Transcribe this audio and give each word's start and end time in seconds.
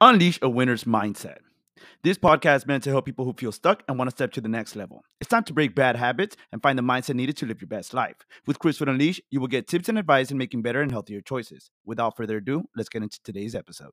Unleash 0.00 0.40
a 0.42 0.48
winner's 0.48 0.84
mindset. 0.84 1.36
This 2.02 2.18
podcast 2.18 2.56
is 2.56 2.66
meant 2.66 2.82
to 2.82 2.90
help 2.90 3.04
people 3.04 3.24
who 3.24 3.32
feel 3.32 3.52
stuck 3.52 3.84
and 3.86 3.96
want 3.96 4.10
to 4.10 4.16
step 4.16 4.32
to 4.32 4.40
the 4.40 4.48
next 4.48 4.74
level. 4.74 5.04
It's 5.20 5.30
time 5.30 5.44
to 5.44 5.52
break 5.52 5.76
bad 5.76 5.94
habits 5.94 6.36
and 6.50 6.60
find 6.60 6.76
the 6.76 6.82
mindset 6.82 7.14
needed 7.14 7.36
to 7.38 7.46
live 7.46 7.60
your 7.60 7.68
best 7.68 7.94
life. 7.94 8.16
With 8.44 8.58
Chris 8.58 8.78
CrossFit 8.78 8.90
Unleash, 8.90 9.20
you 9.30 9.38
will 9.38 9.46
get 9.46 9.68
tips 9.68 9.88
and 9.88 9.96
advice 9.96 10.32
in 10.32 10.36
making 10.36 10.62
better 10.62 10.82
and 10.82 10.90
healthier 10.90 11.20
choices. 11.20 11.70
Without 11.84 12.16
further 12.16 12.38
ado, 12.38 12.64
let's 12.74 12.88
get 12.88 13.04
into 13.04 13.20
today's 13.22 13.54
episode. 13.54 13.92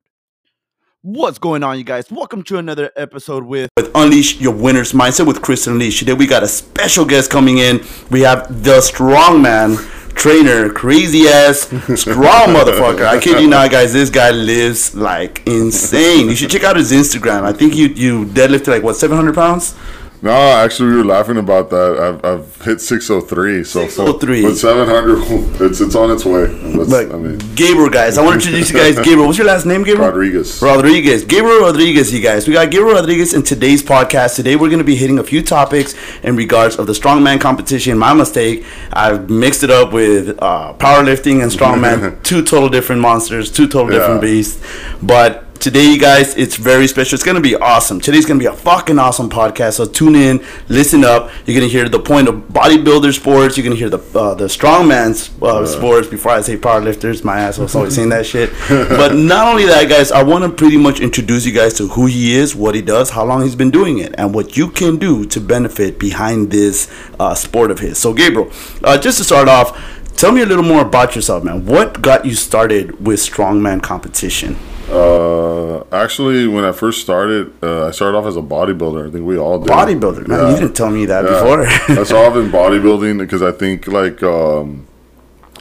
What's 1.04 1.38
going 1.38 1.62
on, 1.64 1.78
you 1.78 1.84
guys? 1.84 2.10
Welcome 2.10 2.42
to 2.46 2.58
another 2.58 2.90
episode 2.96 3.44
with, 3.44 3.70
with 3.78 3.92
Unleash 3.94 4.42
Your 4.42 4.56
Winner's 4.56 4.94
Mindset 4.94 5.28
with 5.28 5.44
Chris 5.44 5.68
Unleash. 5.68 6.00
Today 6.00 6.14
we 6.14 6.26
got 6.26 6.42
a 6.42 6.48
special 6.48 7.06
guest 7.06 7.30
coming 7.30 7.60
in. 7.60 7.80
We 8.10 8.22
have 8.22 8.64
the 8.64 8.80
strongman 8.80 9.78
trainer, 10.16 10.70
crazy 10.70 11.28
ass, 11.28 11.62
strong 11.96 12.50
motherfucker. 12.56 13.06
I 13.06 13.20
kid 13.20 13.42
you 13.42 13.48
not, 13.48 13.72
guys. 13.72 13.94
This 13.94 14.10
guy 14.10 14.32
lives 14.32 14.96
like 14.96 15.42
insane. 15.48 16.30
You 16.30 16.36
should 16.36 16.50
check 16.52 16.64
out 16.64 16.76
his 16.76 16.92
Instagram. 16.92 17.44
I 17.44 17.54
think 17.54 17.76
you 17.76 17.88
you 17.88 18.26
deadlifted 18.26 18.68
like 18.68 18.84
what 18.84 18.96
seven 18.96 19.16
hundred 19.18 19.36
pounds. 19.36 19.76
No, 20.24 20.32
actually, 20.32 20.92
we 20.92 20.98
were 20.98 21.06
laughing 21.06 21.38
about 21.38 21.72
that. 21.72 21.98
I've, 21.98 22.24
I've 22.24 22.62
hit 22.62 22.80
603. 22.80 23.64
So 23.64 23.88
603. 23.88 24.44
But 24.44 24.56
700, 24.56 25.62
it's, 25.62 25.82
it's 25.82 25.96
on 25.96 26.12
its 26.12 26.24
way. 26.26 26.46
But 26.76 27.12
I 27.12 27.18
mean, 27.18 27.40
Gabriel, 27.56 27.90
guys, 27.90 28.20
I 28.20 28.24
want 28.24 28.40
to 28.40 28.48
introduce 28.48 28.70
you 28.70 28.78
guys. 28.78 28.96
Gabriel, 29.04 29.26
what's 29.26 29.40
your 29.40 29.48
last 29.48 29.66
name, 29.66 29.84
Gabriel? 29.84 30.10
Rodriguez. 30.10 30.62
Rodriguez. 30.62 31.26
Gabriel 31.26 31.62
Rodriguez, 31.62 32.14
you 32.14 32.22
guys. 32.22 32.48
We 32.48 32.54
got 32.54 32.70
Gabriel 32.70 32.98
Rodriguez 32.98 33.34
in 33.34 33.42
today's 33.42 33.82
podcast. 33.82 34.36
Today, 34.36 34.56
we're 34.56 34.70
going 34.70 34.78
to 34.78 34.86
be 34.86 34.96
hitting 34.96 35.18
a 35.18 35.24
few 35.24 35.42
topics 35.42 35.96
in 36.22 36.36
regards 36.36 36.76
of 36.76 36.86
the 36.86 36.94
strongman 36.94 37.42
competition. 37.42 37.98
My 37.98 38.14
mistake. 38.14 38.64
I've 38.94 39.28
mixed 39.28 39.64
it 39.64 39.72
up 39.72 39.92
with 39.92 40.38
uh, 40.40 40.76
powerlifting 40.78 41.42
and 41.42 41.52
strongman. 41.52 42.22
two 42.24 42.44
total 42.44 42.70
different 42.70 43.02
monsters, 43.02 43.52
two 43.52 43.68
total 43.68 43.92
yeah. 43.92 44.00
different 44.00 44.22
beasts. 44.22 44.64
But 45.02 45.51
today, 45.62 45.86
you 45.86 46.00
guys, 46.00 46.36
it's 46.36 46.56
very 46.56 46.88
special. 46.88 47.16
It's 47.16 47.24
gonna 47.24 47.40
be 47.40 47.56
awesome. 47.56 48.02
Today's 48.02 48.26
gonna 48.26 48.40
be 48.40 48.48
a 48.48 48.54
fucking 48.54 48.98
awesome 48.98 49.30
podcast. 49.30 49.74
So 49.74 49.86
tune 49.86 50.16
in, 50.16 50.44
listen 50.68 51.06
up. 51.06 51.30
You're 51.46 51.56
gonna 51.56 51.72
hear 51.72 51.88
the 51.88 52.00
point 52.00 52.28
of 52.28 52.36
bodybuilder 52.50 53.14
sports. 53.14 53.56
You're 53.56 53.64
gonna 53.64 53.76
hear 53.76 53.90
the 53.90 54.00
uh, 54.20 54.34
the 54.34 54.46
strongman's 54.46 55.30
uh, 55.42 55.60
uh. 55.60 55.66
sports. 55.68 56.08
Before 56.08 56.32
I 56.32 56.42
say 56.42 56.58
powerlifters, 56.58 57.24
my 57.24 57.40
ass 57.40 57.60
was 57.60 57.76
always 57.76 57.96
saying 57.96 58.10
that 58.10 58.26
shit. 58.26 58.52
But 58.68 59.14
not 59.16 59.48
only 59.48 59.66
that, 59.68 59.88
guys, 59.88 60.12
I 60.12 60.24
want 60.24 60.44
to 60.44 60.50
pretty 60.50 60.78
much 60.78 61.00
introduce 61.00 61.46
you 61.46 61.54
guys 61.54 61.76
to 61.76 61.88
who 61.90 62.08
he 62.08 62.34
is, 62.34 62.56
what 62.56 62.74
he 62.74 62.82
does, 62.82 63.12
how 63.12 63.24
long 63.24 63.44
he's 63.44 63.56
been 63.56 63.72
doing 63.72 64.00
it, 64.00 64.16
and 64.18 64.34
what 64.34 64.58
you 64.58 64.70
can 64.70 64.98
do 64.98 65.26
to 65.28 65.40
benefit 65.40 66.00
behind 66.00 66.52
this 66.52 66.92
uh, 67.20 67.36
sport 67.36 67.70
of 67.70 67.80
his. 67.80 68.00
So, 68.00 68.14
Gabriel, 68.14 68.52
uh, 68.84 68.98
just 68.98 69.20
to 69.20 69.24
start 69.24 69.48
off. 69.48 69.80
Tell 70.18 70.32
me 70.32 70.42
a 70.42 70.46
little 70.46 70.64
more 70.64 70.82
about 70.82 71.16
yourself, 71.16 71.44
man. 71.44 71.66
What 71.66 72.00
got 72.00 72.26
you 72.26 72.36
started 72.36 73.04
with 73.04 73.20
strongman 73.20 73.82
competition? 73.82 74.56
Uh, 74.92 75.84
actually, 75.92 76.48
when 76.48 76.66
I 76.66 76.72
first 76.72 77.02
started, 77.02 77.54
uh, 77.64 77.88
I 77.88 77.92
started 77.92 78.18
off 78.18 78.26
as 78.26 78.36
a 78.36 78.42
bodybuilder. 78.42 79.08
I 79.08 79.12
think 79.12 79.26
we 79.26 79.38
all 79.38 79.60
did. 79.60 79.70
Bodybuilder, 79.70 80.28
man. 80.28 80.40
Yeah. 80.40 80.50
You 80.52 80.60
didn't 80.60 80.76
tell 80.76 80.92
me 80.92 81.06
that 81.06 81.24
yeah. 81.24 81.32
before. 81.32 81.62
I 81.64 82.04
started 82.04 82.16
off 82.16 82.36
in 82.36 82.52
bodybuilding 82.52 83.18
because 83.20 83.42
I 83.42 83.52
think 83.52 83.88
like. 83.88 84.22
Um, 84.24 84.88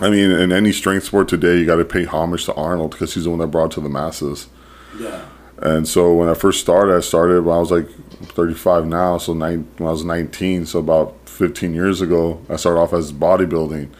I 0.00 0.09
mean, 0.09 0.31
in 0.31 0.50
any 0.50 0.72
strength 0.72 1.05
sport 1.05 1.28
today, 1.28 1.59
you 1.59 1.67
got 1.67 1.77
to 1.77 1.84
pay 1.84 2.05
homage 2.05 2.47
to 2.47 2.55
Arnold 2.55 2.92
because 2.92 3.12
he's 3.12 3.25
the 3.25 3.31
one 3.31 3.39
that 3.41 3.48
brought 3.48 3.70
to 3.72 3.83
the 3.83 3.91
masses. 3.91 4.48
Yeah. 4.98 5.27
And 5.59 5.87
so 5.87 6.15
when 6.15 6.28
I 6.28 6.34
first 6.34 6.61
started, 6.61 6.97
I 6.97 7.00
started 7.00 7.44
when 7.44 7.55
I 7.55 7.61
was 7.61 7.70
like 7.70 7.87
35 8.22 8.87
now, 8.87 9.19
so 9.19 9.34
nine, 9.34 9.69
when 9.77 9.89
I 9.89 9.92
was 9.92 10.05
19, 10.05 10.65
so 10.65 10.78
about 10.78 11.17
15 11.27 11.75
years 11.75 12.00
ago, 12.00 12.41
I 12.48 12.56
started 12.56 12.81
off 12.81 12.94
as 12.94 13.12
bodybuilding. 13.12 13.91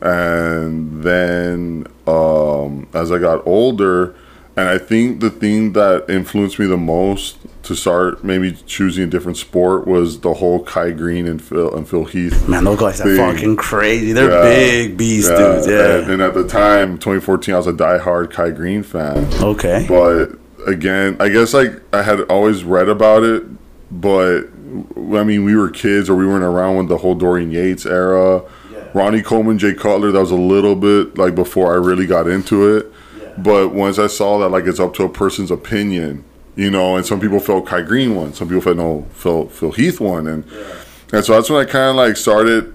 And 0.00 1.02
then 1.02 1.86
um, 2.06 2.88
as 2.94 3.12
I 3.12 3.18
got 3.18 3.46
older, 3.46 4.16
and 4.56 4.68
I 4.68 4.78
think 4.78 5.20
the 5.20 5.30
thing 5.30 5.72
that 5.72 6.08
influenced 6.08 6.58
me 6.58 6.66
the 6.66 6.76
most 6.76 7.38
to 7.64 7.74
start 7.74 8.22
maybe 8.22 8.52
choosing 8.66 9.04
a 9.04 9.06
different 9.06 9.36
sport 9.36 9.86
was 9.86 10.20
the 10.20 10.34
whole 10.34 10.62
Kai 10.62 10.92
Greene 10.92 11.26
and 11.26 11.42
Phil 11.42 11.74
and 11.74 11.88
Phil 11.88 12.04
Heath. 12.04 12.48
Man, 12.48 12.64
those 12.64 12.78
guys 12.78 13.00
thing. 13.00 13.18
are 13.18 13.32
fucking 13.32 13.56
crazy. 13.56 14.12
They're 14.12 14.30
yeah. 14.30 14.42
big 14.42 14.96
beast 14.96 15.30
yeah. 15.30 15.36
dudes. 15.36 15.66
Yeah. 15.66 15.96
And, 15.96 16.10
and, 16.12 16.22
at 16.22 16.34
the 16.34 16.46
time, 16.46 16.98
2014, 16.98 17.54
I 17.54 17.56
was 17.56 17.66
a 17.66 17.72
diehard 17.72 18.30
Kai 18.30 18.50
Greene 18.50 18.82
fan. 18.82 19.24
Okay. 19.42 19.86
But 19.88 20.38
again, 20.68 21.16
I 21.18 21.30
guess 21.30 21.52
like 21.54 21.72
I 21.92 22.02
had 22.02 22.20
always 22.22 22.64
read 22.64 22.88
about 22.88 23.24
it, 23.24 23.44
but 23.90 24.42
I 24.42 25.24
mean, 25.24 25.44
we 25.44 25.56
were 25.56 25.70
kids 25.70 26.08
or 26.08 26.14
we 26.14 26.26
weren't 26.26 26.44
around 26.44 26.76
when 26.76 26.86
the 26.86 26.98
whole 26.98 27.14
Dorian 27.14 27.50
Yates 27.50 27.86
era. 27.86 28.42
Yeah. 28.72 28.88
Ronnie 28.94 29.22
Coleman, 29.22 29.58
Jay 29.58 29.74
Cutler, 29.74 30.12
that 30.12 30.20
was 30.20 30.30
a 30.30 30.36
little 30.36 30.76
bit 30.76 31.18
like 31.18 31.34
before 31.34 31.72
I 31.72 31.76
really 31.76 32.06
got 32.06 32.28
into 32.28 32.76
it. 32.76 32.92
But 33.38 33.70
once 33.70 33.98
I 33.98 34.06
saw 34.06 34.38
that, 34.38 34.50
like, 34.50 34.64
it's 34.64 34.80
up 34.80 34.94
to 34.94 35.04
a 35.04 35.08
person's 35.08 35.50
opinion, 35.50 36.24
you 36.56 36.70
know, 36.70 36.96
and 36.96 37.04
some 37.04 37.20
people 37.20 37.40
felt 37.40 37.66
Kai 37.66 37.82
Greene 37.82 38.14
won, 38.14 38.32
some 38.32 38.48
people 38.48 38.62
felt 38.62 38.76
no, 38.76 39.06
Phil 39.12 39.48
Phil 39.48 39.72
Heath 39.72 40.00
won, 40.00 40.26
and 40.26 40.44
yeah. 40.46 40.74
and 41.12 41.24
so 41.24 41.32
that's 41.32 41.50
when 41.50 41.66
I 41.66 41.68
kind 41.68 41.90
of 41.90 41.96
like 41.96 42.16
started, 42.16 42.72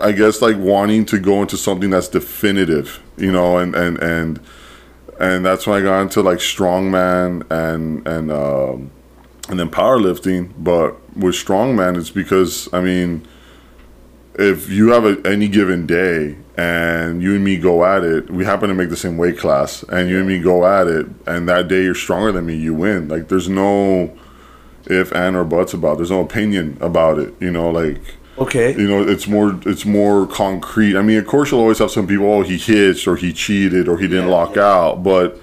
I 0.00 0.12
guess, 0.12 0.42
like 0.42 0.56
wanting 0.56 1.06
to 1.06 1.18
go 1.18 1.40
into 1.40 1.56
something 1.56 1.90
that's 1.90 2.08
definitive, 2.08 3.02
you 3.16 3.32
know, 3.32 3.58
and 3.58 3.74
and 3.74 3.98
and 4.02 4.40
and 5.18 5.44
that's 5.44 5.66
when 5.66 5.80
I 5.80 5.82
got 5.82 6.02
into 6.02 6.22
like 6.22 6.38
strongman 6.38 7.50
and 7.50 8.06
and 8.06 8.30
um, 8.30 8.90
and 9.48 9.58
then 9.58 9.70
powerlifting. 9.70 10.52
But 10.58 10.96
with 11.16 11.34
strongman, 11.34 11.96
it's 11.96 12.10
because 12.10 12.68
I 12.74 12.80
mean, 12.80 13.26
if 14.34 14.68
you 14.68 14.88
have 14.90 15.04
a, 15.04 15.26
any 15.26 15.48
given 15.48 15.86
day 15.86 16.36
and 16.56 17.22
you 17.22 17.34
and 17.34 17.44
me 17.44 17.56
go 17.56 17.84
at 17.84 18.04
it, 18.04 18.30
we 18.30 18.44
happen 18.44 18.68
to 18.68 18.74
make 18.74 18.90
the 18.90 18.96
same 18.96 19.16
weight 19.16 19.38
class, 19.38 19.82
and 19.84 20.08
you 20.08 20.18
and 20.18 20.28
me 20.28 20.38
go 20.38 20.66
at 20.66 20.86
it, 20.86 21.06
and 21.26 21.48
that 21.48 21.68
day 21.68 21.82
you're 21.82 21.94
stronger 21.94 22.32
than 22.32 22.46
me, 22.46 22.54
you 22.56 22.74
win. 22.74 23.08
Like 23.08 23.28
there's 23.28 23.48
no 23.48 24.16
if 24.86 25.12
and 25.12 25.36
or 25.36 25.44
buts 25.44 25.74
about. 25.74 25.94
It. 25.94 25.96
There's 25.98 26.10
no 26.10 26.20
opinion 26.20 26.78
about 26.80 27.18
it. 27.18 27.34
You 27.40 27.50
know, 27.50 27.70
like 27.70 28.00
okay, 28.38 28.72
you 28.72 28.86
know, 28.86 29.02
it's 29.02 29.26
more 29.26 29.58
it's 29.66 29.84
more 29.84 30.26
concrete. 30.26 30.96
I 30.96 31.02
mean, 31.02 31.18
of 31.18 31.26
course, 31.26 31.50
you'll 31.50 31.60
always 31.60 31.78
have 31.78 31.90
some 31.90 32.06
people. 32.06 32.26
Oh, 32.26 32.42
he 32.42 32.56
hitched 32.58 33.06
or 33.06 33.16
he 33.16 33.32
cheated 33.32 33.88
or 33.88 33.98
he 33.98 34.06
didn't 34.06 34.28
yeah, 34.28 34.34
lock 34.34 34.56
yeah. 34.56 34.62
out, 34.62 35.02
but 35.02 35.40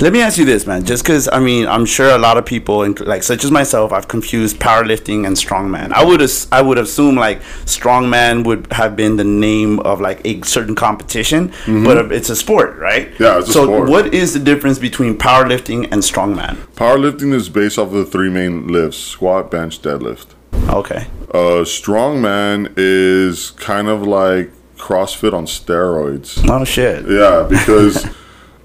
let 0.00 0.12
me 0.12 0.20
ask 0.20 0.38
you 0.38 0.44
this, 0.44 0.66
man. 0.66 0.84
Just 0.84 1.02
because 1.02 1.28
I 1.28 1.40
mean, 1.40 1.66
I'm 1.66 1.84
sure 1.84 2.10
a 2.10 2.18
lot 2.18 2.38
of 2.38 2.46
people, 2.46 2.88
like 3.00 3.22
such 3.22 3.44
as 3.44 3.50
myself, 3.50 3.92
I've 3.92 4.08
confused 4.08 4.58
powerlifting 4.58 5.26
and 5.26 5.36
strongman. 5.36 5.92
I 5.92 6.04
would 6.04 6.22
I 6.52 6.62
would 6.62 6.78
assume 6.78 7.16
like 7.16 7.40
strongman 7.66 8.44
would 8.44 8.72
have 8.72 8.96
been 8.96 9.16
the 9.16 9.24
name 9.24 9.80
of 9.80 10.00
like 10.00 10.20
a 10.24 10.42
certain 10.42 10.74
competition, 10.74 11.50
mm-hmm. 11.50 11.84
but 11.84 12.12
it's 12.12 12.30
a 12.30 12.36
sport, 12.36 12.78
right? 12.78 13.10
Yeah, 13.18 13.38
it's 13.38 13.50
a 13.50 13.52
so 13.52 13.64
sport. 13.64 13.90
what 13.90 14.14
is 14.14 14.32
the 14.32 14.40
difference 14.40 14.78
between 14.78 15.18
powerlifting 15.18 15.84
and 15.90 16.02
strongman? 16.02 16.56
Powerlifting 16.74 17.32
is 17.32 17.48
based 17.48 17.78
off 17.78 17.88
of 17.88 17.94
the 17.94 18.06
three 18.06 18.30
main 18.30 18.68
lifts: 18.68 18.98
squat, 18.98 19.50
bench, 19.50 19.82
deadlift. 19.82 20.34
Okay. 20.68 21.06
Uh, 21.30 21.64
strongman 21.64 22.72
is 22.76 23.50
kind 23.52 23.88
of 23.88 24.06
like 24.06 24.50
CrossFit 24.76 25.32
on 25.32 25.46
steroids. 25.46 26.42
Oh 26.48 26.64
shit. 26.64 27.08
Yeah, 27.08 27.46
because. 27.48 28.06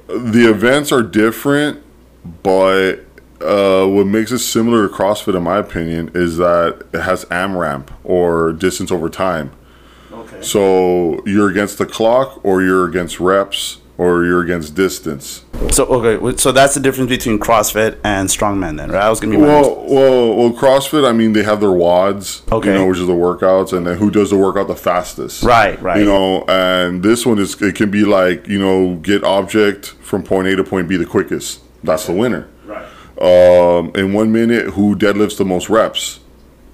the 0.07 0.49
events 0.49 0.91
are 0.91 1.03
different, 1.03 1.83
but 2.43 2.97
uh, 3.41 3.85
what 3.85 4.07
makes 4.07 4.31
it 4.31 4.39
similar 4.39 4.87
to 4.87 4.93
CrossFit, 4.93 5.35
in 5.35 5.43
my 5.43 5.57
opinion, 5.57 6.11
is 6.13 6.37
that 6.37 6.83
it 6.93 7.01
has 7.01 7.25
AMRAP 7.25 7.89
or 8.03 8.53
distance 8.53 8.91
over 8.91 9.09
time. 9.09 9.51
Okay. 10.11 10.41
So 10.41 11.23
you're 11.25 11.49
against 11.49 11.77
the 11.77 11.85
clock, 11.85 12.39
or 12.43 12.61
you're 12.61 12.87
against 12.87 13.19
reps, 13.19 13.79
or 13.97 14.25
you're 14.25 14.41
against 14.41 14.75
distance. 14.75 15.45
So 15.71 15.85
okay, 15.85 16.37
so 16.37 16.51
that's 16.51 16.73
the 16.73 16.79
difference 16.79 17.09
between 17.09 17.39
CrossFit 17.39 17.97
and 18.03 18.27
strongman, 18.27 18.77
then, 18.77 18.91
right? 18.91 19.03
I 19.03 19.09
was 19.09 19.19
gonna 19.19 19.35
be 19.35 19.41
well, 19.41 19.85
well, 19.85 20.35
well. 20.35 20.51
CrossFit, 20.51 21.07
I 21.07 21.13
mean, 21.13 21.33
they 21.33 21.43
have 21.43 21.61
their 21.61 21.69
WODs, 21.69 22.51
okay, 22.51 22.73
you 22.73 22.75
know, 22.75 22.87
which 22.87 22.99
is 22.99 23.07
the 23.07 23.13
workouts, 23.13 23.73
and 23.73 23.87
then 23.87 23.97
who 23.97 24.11
does 24.11 24.29
the 24.29 24.37
workout 24.37 24.67
the 24.67 24.75
fastest, 24.75 25.43
right, 25.43 25.81
right. 25.81 25.99
You 25.99 26.05
know, 26.05 26.43
and 26.47 27.03
this 27.03 27.25
one 27.25 27.39
is 27.39 27.61
it 27.61 27.75
can 27.75 27.89
be 27.89 28.03
like 28.03 28.47
you 28.47 28.59
know 28.59 28.95
get 28.95 29.23
object 29.23 29.87
from 30.01 30.23
point 30.23 30.47
A 30.47 30.55
to 30.55 30.63
point 30.63 30.89
B 30.89 30.97
the 30.97 31.05
quickest. 31.05 31.61
That's 31.83 32.07
the 32.07 32.13
winner. 32.13 32.49
Right. 32.65 32.85
Um, 33.21 33.91
in 33.95 34.11
one 34.13 34.31
minute, 34.31 34.73
who 34.73 34.95
deadlifts 34.95 35.37
the 35.37 35.45
most 35.45 35.69
reps? 35.69 36.19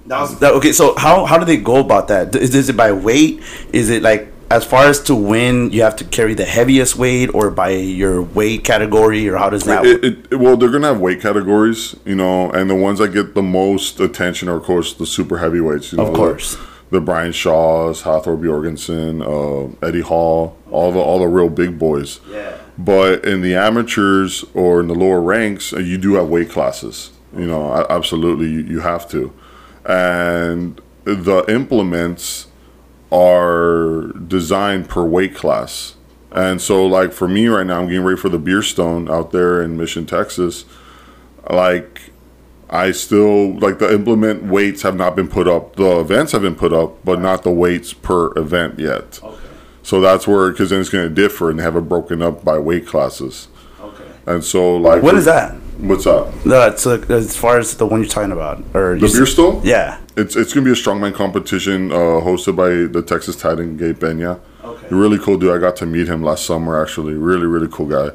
That 0.06 0.20
was, 0.20 0.38
that, 0.40 0.52
okay, 0.54 0.72
so 0.72 0.96
how 0.96 1.24
how 1.24 1.38
do 1.38 1.44
they 1.44 1.56
go 1.56 1.76
about 1.76 2.08
that? 2.08 2.34
Is, 2.34 2.54
is 2.54 2.68
it 2.68 2.76
by 2.76 2.90
weight? 2.90 3.40
Is 3.72 3.88
it 3.88 4.02
like 4.02 4.31
as 4.52 4.66
far 4.66 4.84
as 4.84 5.00
to 5.04 5.14
win, 5.14 5.72
you 5.72 5.82
have 5.82 5.96
to 5.96 6.04
carry 6.04 6.34
the 6.34 6.44
heaviest 6.44 6.96
weight, 6.96 7.34
or 7.34 7.50
by 7.50 7.70
your 7.70 8.20
weight 8.20 8.64
category, 8.64 9.26
or 9.26 9.36
how 9.38 9.48
does 9.48 9.64
that? 9.64 9.86
It, 9.86 10.04
it, 10.04 10.32
it, 10.32 10.36
well, 10.36 10.58
they're 10.58 10.70
gonna 10.70 10.88
have 10.88 11.00
weight 11.00 11.22
categories, 11.22 11.96
you 12.04 12.14
know, 12.14 12.50
and 12.50 12.68
the 12.68 12.74
ones 12.74 12.98
that 12.98 13.08
get 13.08 13.34
the 13.34 13.42
most 13.42 13.98
attention 13.98 14.50
are, 14.50 14.56
of 14.56 14.64
course, 14.64 14.92
the 14.92 15.06
super 15.06 15.38
heavyweights. 15.38 15.92
You 15.92 15.98
know, 15.98 16.06
of 16.06 16.14
course. 16.14 16.56
The, 16.56 16.66
the 16.90 17.00
Brian 17.00 17.32
Shaws, 17.32 18.02
Hafthor 18.02 18.38
Bjorgensson, 18.38 19.22
uh, 19.22 19.86
Eddie 19.86 20.02
Hall, 20.02 20.58
all 20.70 20.92
the 20.92 20.98
all 20.98 21.20
the 21.20 21.28
real 21.28 21.48
big 21.48 21.78
boys. 21.78 22.20
Yeah. 22.28 22.58
But 22.76 23.24
in 23.24 23.40
the 23.40 23.54
amateurs 23.54 24.44
or 24.52 24.80
in 24.80 24.88
the 24.88 24.94
lower 24.94 25.22
ranks, 25.22 25.72
uh, 25.72 25.78
you 25.78 25.96
do 25.96 26.14
have 26.14 26.28
weight 26.28 26.50
classes. 26.50 27.10
You 27.34 27.46
know, 27.46 27.86
absolutely, 27.88 28.50
you, 28.50 28.60
you 28.60 28.80
have 28.80 29.08
to, 29.08 29.32
and 29.86 30.78
the 31.04 31.44
implements 31.48 32.48
are 33.12 34.06
designed 34.26 34.88
per 34.88 35.04
weight 35.04 35.34
class. 35.34 35.94
And 36.32 36.60
so, 36.62 36.86
like 36.86 37.12
for 37.12 37.28
me 37.28 37.46
right 37.46 37.66
now, 37.66 37.80
I'm 37.80 37.88
getting 37.88 38.04
ready 38.04 38.18
for 38.18 38.30
the 38.30 38.38
Beer 38.38 38.62
Stone 38.62 39.10
out 39.10 39.32
there 39.32 39.62
in 39.62 39.76
Mission, 39.76 40.06
Texas. 40.06 40.64
like 41.50 42.12
I 42.70 42.90
still 42.92 43.52
like 43.58 43.78
the 43.78 43.92
implement 43.92 44.44
weights 44.44 44.80
have 44.80 44.96
not 44.96 45.14
been 45.14 45.28
put 45.28 45.46
up. 45.46 45.76
The 45.76 46.00
events 46.00 46.32
have 46.32 46.40
been 46.40 46.54
put 46.54 46.72
up, 46.72 47.04
but 47.04 47.20
not 47.20 47.42
the 47.42 47.50
weights 47.50 47.92
per 47.92 48.36
event 48.38 48.78
yet. 48.78 49.20
Okay. 49.22 49.36
So 49.82 50.00
that's 50.00 50.26
where 50.26 50.50
because 50.50 50.70
then 50.70 50.80
it's 50.80 50.88
going 50.88 51.06
to 51.06 51.14
differ 51.14 51.50
and 51.50 51.60
have 51.60 51.76
it 51.76 51.82
broken 51.82 52.22
up 52.22 52.42
by 52.42 52.58
weight 52.58 52.86
classes. 52.86 53.48
Okay. 53.78 54.04
And 54.24 54.42
so 54.42 54.74
like 54.76 55.02
What 55.02 55.16
is 55.16 55.26
that? 55.26 55.54
What's 55.82 56.06
up? 56.06 56.32
No, 56.46 56.66
it's 56.68 56.86
uh, 56.86 57.04
as 57.08 57.36
far 57.36 57.58
as 57.58 57.76
the 57.76 57.84
one 57.86 58.00
you're 58.00 58.08
talking 58.08 58.30
about, 58.32 58.62
or 58.72 58.94
The 58.98 59.08
beer 59.08 59.22
s- 59.24 59.30
stool? 59.32 59.60
Yeah. 59.64 59.98
It's 60.16 60.36
it's 60.36 60.52
gonna 60.52 60.64
be 60.64 60.70
a 60.70 60.74
strongman 60.74 61.12
competition 61.14 61.90
uh, 61.90 62.20
hosted 62.22 62.54
by 62.54 62.68
the 62.92 63.02
Texas 63.02 63.34
Titan 63.36 63.76
Gabe 63.76 63.98
Benya. 63.98 64.38
Okay. 64.62 64.86
Really 64.90 65.18
cool 65.18 65.38
dude. 65.38 65.52
I 65.52 65.58
got 65.58 65.74
to 65.76 65.86
meet 65.86 66.06
him 66.06 66.22
last 66.22 66.46
summer 66.46 66.80
actually. 66.80 67.14
Really 67.14 67.46
really 67.46 67.68
cool 67.70 67.86
guy. 67.86 68.10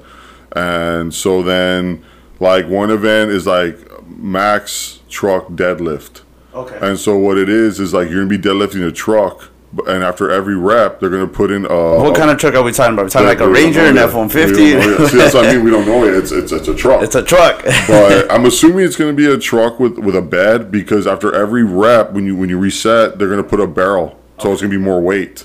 And 0.54 1.14
so 1.14 1.44
then 1.44 2.04
like 2.40 2.68
one 2.68 2.90
event 2.90 3.32
is 3.32 3.46
like 3.46 3.78
max 4.08 5.00
truck 5.10 5.48
deadlift. 5.50 6.22
Okay. 6.54 6.78
And 6.82 6.98
so 6.98 7.18
what 7.18 7.38
it 7.38 7.50
is 7.50 7.80
is 7.82 7.94
like 7.94 8.10
you're 8.10 8.24
gonna 8.26 8.30
be 8.30 8.38
deadlifting 8.38 8.88
a 8.88 8.92
truck, 8.94 9.50
and 9.86 10.04
after 10.04 10.32
every 10.32 10.56
rep 10.56 11.00
they're 11.00 11.10
gonna 11.10 11.28
put 11.28 11.52
in 11.52 11.66
a 11.66 12.00
what 12.00 12.16
kind 12.16 12.30
of 12.32 12.38
truck 12.38 12.56
are 12.56 12.64
we 12.64 12.72
talking 12.72 12.94
about? 12.94 13.04
We're 13.04 13.10
talking 13.10 13.28
like 13.28 13.40
a 13.42 13.50
Ranger, 13.50 13.82
know 13.82 13.90
an. 13.90 13.98
F 13.98 14.14
one 14.14 14.30
fifty. 14.30 14.64
We 14.64 14.72
don't 14.74 14.80
know 14.80 14.98
fifty. 14.98 15.02
yet. 15.04 15.12
See, 15.12 15.18
that's 15.18 15.34
what 15.36 15.46
I 15.46 15.54
mean. 15.54 15.64
We 15.66 15.72
don't 15.72 15.86
know 15.86 16.04
it. 16.06 16.14
It's 16.16 16.32
it's 16.32 16.52
it's 16.52 16.68
a 16.68 16.76
truck. 16.76 17.04
It's 17.04 17.16
a 17.16 17.24
truck. 17.24 17.64
but 17.88 18.32
I'm 18.32 18.46
assuming 18.46 18.86
it's 18.86 18.96
going 18.96 19.16
to 19.16 19.18
be 19.18 19.30
a 19.32 19.38
truck 19.38 19.80
with, 19.80 19.98
with 20.00 20.16
a 20.16 20.22
bed 20.22 20.72
because 20.72 21.06
after 21.06 21.34
every 21.36 21.64
rep, 21.64 22.12
when 22.14 22.26
you 22.26 22.36
when 22.36 22.50
you 22.50 22.58
reset, 22.58 23.20
they're 23.20 23.28
going 23.28 23.44
to 23.44 23.48
put 23.48 23.60
a 23.60 23.68
barrel, 23.68 24.18
so 24.40 24.52
it's 24.52 24.62
going 24.62 24.72
to 24.72 24.78
be 24.78 24.84
more 24.84 25.02
weight. 25.02 25.44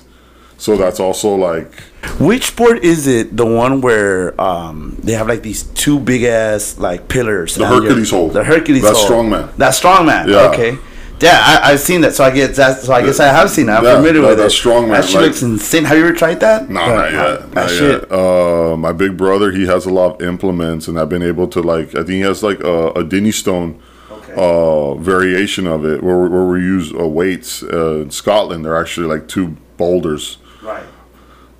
So 0.57 0.77
that's 0.77 0.99
also 1.01 1.35
like 1.35 1.73
Which 2.19 2.45
sport 2.45 2.85
is 2.85 3.05
it? 3.05 3.35
The 3.35 3.45
one 3.45 3.81
where 3.81 4.39
um, 4.39 4.97
they 5.03 5.11
have 5.11 5.27
like 5.27 5.41
these 5.41 5.63
two 5.63 5.99
big 5.99 6.23
ass 6.23 6.77
like 6.77 7.09
pillars. 7.09 7.55
The 7.55 7.67
Hercules 7.67 8.11
hold. 8.11 8.33
The 8.33 8.45
Hercules 8.45 8.81
That's 8.83 8.97
hold. 9.05 9.25
strongman. 9.25 9.55
That's 9.57 9.81
strongman. 9.81 10.27
Yeah. 10.29 10.51
Okay. 10.51 10.77
Yeah, 11.19 11.39
I, 11.41 11.71
I've 11.71 11.79
seen 11.79 12.01
that, 12.01 12.13
so 12.13 12.23
I 12.25 12.31
get 12.31 12.55
that. 12.55 12.81
So 12.81 12.91
I 12.93 13.01
guess 13.01 13.19
I 13.21 13.27
have 13.27 13.49
seen 13.49 13.67
that. 13.67 13.77
I'm 13.77 13.83
Yeah, 13.85 13.95
familiar 13.95 14.21
that- 14.21 14.27
with 14.29 14.37
that's 14.39 14.53
it. 14.53 14.61
strongman, 14.67 14.89
That 14.91 15.05
shit 15.05 15.15
like- 15.15 15.25
looks 15.27 15.41
insane. 15.41 15.85
Have 15.85 15.97
you 15.97 16.05
ever 16.05 16.13
tried 16.13 16.39
that? 16.41 16.69
no, 16.69 16.81
Yeah, 16.81 16.93
not 16.95 17.11
yet, 17.13 17.39
That 17.51 17.55
not 17.55 17.69
shit. 17.69 18.01
yet. 18.01 18.11
Uh, 18.11 18.75
my 18.77 18.91
big 18.91 19.15
brother, 19.15 19.51
he 19.51 19.65
has 19.67 19.85
a 19.85 19.89
lot 19.89 20.15
of 20.15 20.27
implements, 20.27 20.87
and 20.89 20.99
I've 20.99 21.09
been 21.09 21.23
able 21.23 21.47
to 21.47 21.61
like. 21.61 21.89
I 21.95 21.99
think 22.03 22.09
he 22.09 22.21
has 22.21 22.43
like 22.43 22.59
a, 22.61 22.91
a 22.91 23.03
Dinnie 23.05 23.31
Stone. 23.31 23.79
Okay. 24.11 24.33
Uh, 24.35 24.95
variation 24.95 25.67
of 25.67 25.85
it 25.85 26.01
where, 26.03 26.17
where 26.17 26.45
we 26.45 26.59
use 26.59 26.91
uh, 26.93 27.07
weights 27.07 27.61
uh, 27.63 28.01
in 28.01 28.11
Scotland. 28.11 28.65
They're 28.65 28.75
actually 28.79 29.07
like 29.07 29.27
two 29.27 29.55
boulders, 29.77 30.37
Right. 30.61 30.83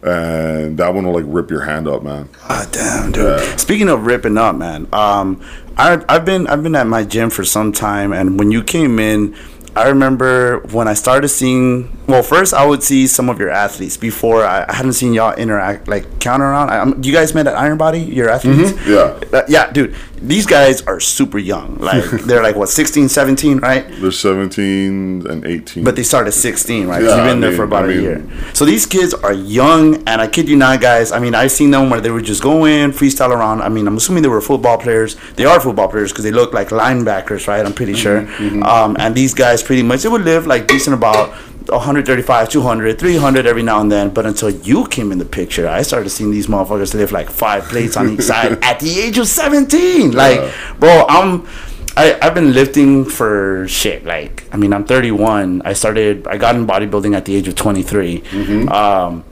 and 0.02 0.78
that 0.78 0.94
one 0.94 1.06
will 1.06 1.14
like 1.14 1.26
rip 1.28 1.50
your 1.52 1.62
hand 1.62 1.88
up, 1.88 2.04
man. 2.04 2.30
God 2.48 2.68
damn, 2.72 3.12
dude. 3.12 3.60
Speaking 3.60 3.90
of 3.90 4.06
ripping 4.06 4.38
up, 4.38 4.56
man. 4.56 4.88
Um, 4.94 5.42
I 5.78 6.04
I've 6.10 6.26
been 6.26 6.48
I've 6.48 6.64
been 6.64 6.76
at 6.76 6.88
my 6.88 7.04
gym 7.04 7.30
for 7.30 7.44
some 7.44 7.72
time, 7.72 8.14
and 8.14 8.38
when 8.40 8.52
you 8.52 8.64
came 8.64 9.00
in, 9.00 9.36
I 9.76 9.88
remember 9.90 10.60
when 10.72 10.88
I 10.88 10.94
started 10.94 11.30
seeing. 11.30 11.90
Well, 12.08 12.22
first 12.22 12.54
I 12.54 12.66
would 12.66 12.84
see 12.84 13.08
some 13.08 13.30
of 13.30 13.40
your 13.40 13.50
athletes 13.50 13.98
before 13.98 14.44
I, 14.46 14.66
I 14.68 14.74
hadn't 14.76 14.94
seen 14.94 15.14
y'all 15.14 15.34
interact 15.34 15.88
like 15.88 16.20
counter 16.20 16.46
around. 16.46 16.70
I, 16.70 16.78
I'm- 16.78 17.02
you 17.04 17.12
guys 17.14 17.34
met 17.34 17.48
at 17.48 17.56
Iron 17.56 17.78
Body, 17.78 18.00
your 18.00 18.30
athletes. 18.30 18.74
Yeah. 18.86 19.20
Uh, 19.34 19.42
yeah, 19.48 19.72
dude. 19.72 19.96
These 20.26 20.46
guys 20.46 20.82
are 20.84 21.00
super 21.00 21.38
young. 21.38 21.78
Like 21.84 22.04
they're 22.28 22.42
like 22.42 22.56
what 22.56 22.70
16, 22.70 23.10
17, 23.10 23.58
right? 23.60 23.86
They're 24.00 24.12
17 24.12 25.28
and 25.28 25.46
18. 25.46 25.84
But 25.84 25.96
they 25.96 26.04
started 26.04 26.30
at 26.30 26.34
16, 26.34 26.88
right? 26.88 27.02
Yeah, 27.04 27.16
You've 27.18 27.26
been 27.26 27.38
I 27.38 27.42
there 27.42 27.50
mean- 27.50 27.58
for 27.58 27.64
about 27.64 27.84
I 27.84 27.88
a 27.88 27.90
mean- 27.96 28.02
year. 28.02 28.30
So 28.54 28.64
these 28.66 28.86
kids 28.86 29.14
are 29.14 29.34
young, 29.34 29.96
and 30.08 30.22
I 30.22 30.28
kid 30.28 30.48
you 30.48 30.56
not, 30.56 30.80
guys. 30.82 31.12
I 31.12 31.20
mean, 31.20 31.36
I've 31.36 31.52
seen 31.52 31.72
them 31.72 31.90
where 31.90 32.00
they 32.02 32.10
were 32.12 32.22
just 32.22 32.42
going 32.42 32.92
freestyle 32.92 33.30
around. 33.30 33.62
I 33.62 33.70
mean, 33.70 33.86
I'm 33.88 33.98
assuming 33.98 34.24
they 34.24 34.30
were 34.30 34.42
football 34.42 34.78
players. 34.78 35.16
They 35.36 35.46
are 35.46 35.60
football 35.60 35.88
players 35.90 36.12
because 36.12 36.24
they 36.24 36.32
look 36.32 36.54
like 36.54 36.70
linebackers, 36.70 37.48
right? 37.48 37.66
I'm 37.66 37.74
pretty 37.74 37.94
sure. 37.94 38.22
Mm-hmm, 38.24 38.64
Um, 38.64 38.96
and 39.00 39.14
these 39.16 39.34
guys 39.34 39.62
pretty 39.62 39.84
much, 39.84 40.04
they 40.04 40.10
would 40.10 40.24
live 40.24 40.48
like 40.48 40.68
decent 40.68 40.94
about 40.96 41.34
135, 41.70 42.50
200, 42.50 43.00
300 43.00 43.46
every 43.46 43.64
now 43.64 43.80
and 43.82 43.92
then. 43.92 44.10
But 44.10 44.26
until 44.26 44.50
you 44.50 44.86
came 44.88 45.12
in 45.12 45.18
the 45.18 45.26
picture, 45.26 45.68
I 45.68 45.82
started 45.82 46.10
seeing 46.10 46.32
these 46.32 46.48
motherfuckers 46.48 46.94
lift 46.94 47.12
like 47.12 47.30
five 47.30 47.64
plates 47.66 47.98
on 47.98 48.10
each 48.10 48.22
side 48.32 48.64
at 48.64 48.80
the 48.80 49.00
age 49.00 49.18
of 49.18 49.28
17. 49.28 50.12
Like, 50.12 50.40
Yeah. 50.40 50.52
bro, 50.80 51.06
I'm. 51.08 51.48
I, 51.96 52.18
I've 52.24 52.34
been 52.34 52.54
lifting 52.54 53.06
for 53.06 53.68
shit. 53.68 54.04
Like, 54.04 54.46
I 54.52 54.58
mean, 54.58 54.74
I'm 54.74 54.84
31. 54.84 55.62
I 55.64 55.74
started, 55.74 56.26
I 56.28 56.38
got 56.38 56.56
in 56.56 56.66
bodybuilding 56.66 57.16
at 57.16 57.26
the 57.26 57.36
age 57.36 57.48
of 57.48 57.54
23. 57.54 58.22
Mm-hmm. 58.22 58.70
Um, 58.70 59.24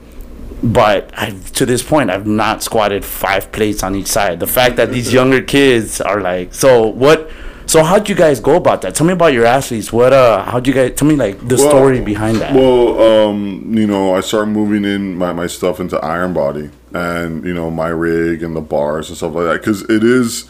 but 0.62 1.10
I, 1.18 1.30
to 1.54 1.66
this 1.66 1.82
point, 1.82 2.08
I've 2.10 2.24
not 2.28 2.62
squatted 2.62 3.04
five 3.04 3.50
plates 3.50 3.82
on 3.82 3.96
each 3.96 4.06
side. 4.06 4.38
The 4.38 4.46
fact 4.46 4.76
that 4.76 4.92
these 4.92 5.12
younger 5.18 5.42
kids 5.42 6.00
are 6.00 6.20
like, 6.20 6.54
so 6.54 6.86
what? 6.86 7.28
So 7.72 7.82
how'd 7.82 8.06
you 8.06 8.14
guys 8.14 8.38
go 8.38 8.56
about 8.56 8.82
that? 8.82 8.94
Tell 8.94 9.06
me 9.06 9.14
about 9.14 9.32
your 9.32 9.46
athletes. 9.46 9.90
What? 9.90 10.12
Uh, 10.12 10.44
how'd 10.44 10.66
you 10.66 10.74
guys? 10.74 10.92
Tell 10.94 11.08
me 11.08 11.16
like 11.16 11.38
the 11.48 11.56
Well- 11.56 11.70
story 11.70 12.02
behind 12.02 12.36
that. 12.36 12.54
Well, 12.54 13.00
um, 13.00 13.64
you 13.72 13.86
know, 13.86 14.14
I 14.14 14.20
started 14.20 14.50
moving 14.50 14.84
in 14.84 15.16
my, 15.16 15.32
my 15.32 15.46
stuff 15.46 15.80
into 15.80 15.98
Iron 16.04 16.34
Body 16.34 16.68
and, 16.92 17.42
you 17.46 17.54
know, 17.54 17.70
my 17.70 17.88
rig 17.88 18.42
and 18.42 18.54
the 18.54 18.60
bars 18.60 19.08
and 19.08 19.16
stuff 19.16 19.34
like 19.34 19.44
that. 19.46 19.60
Because 19.62 19.84
it 19.88 20.04
is, 20.04 20.44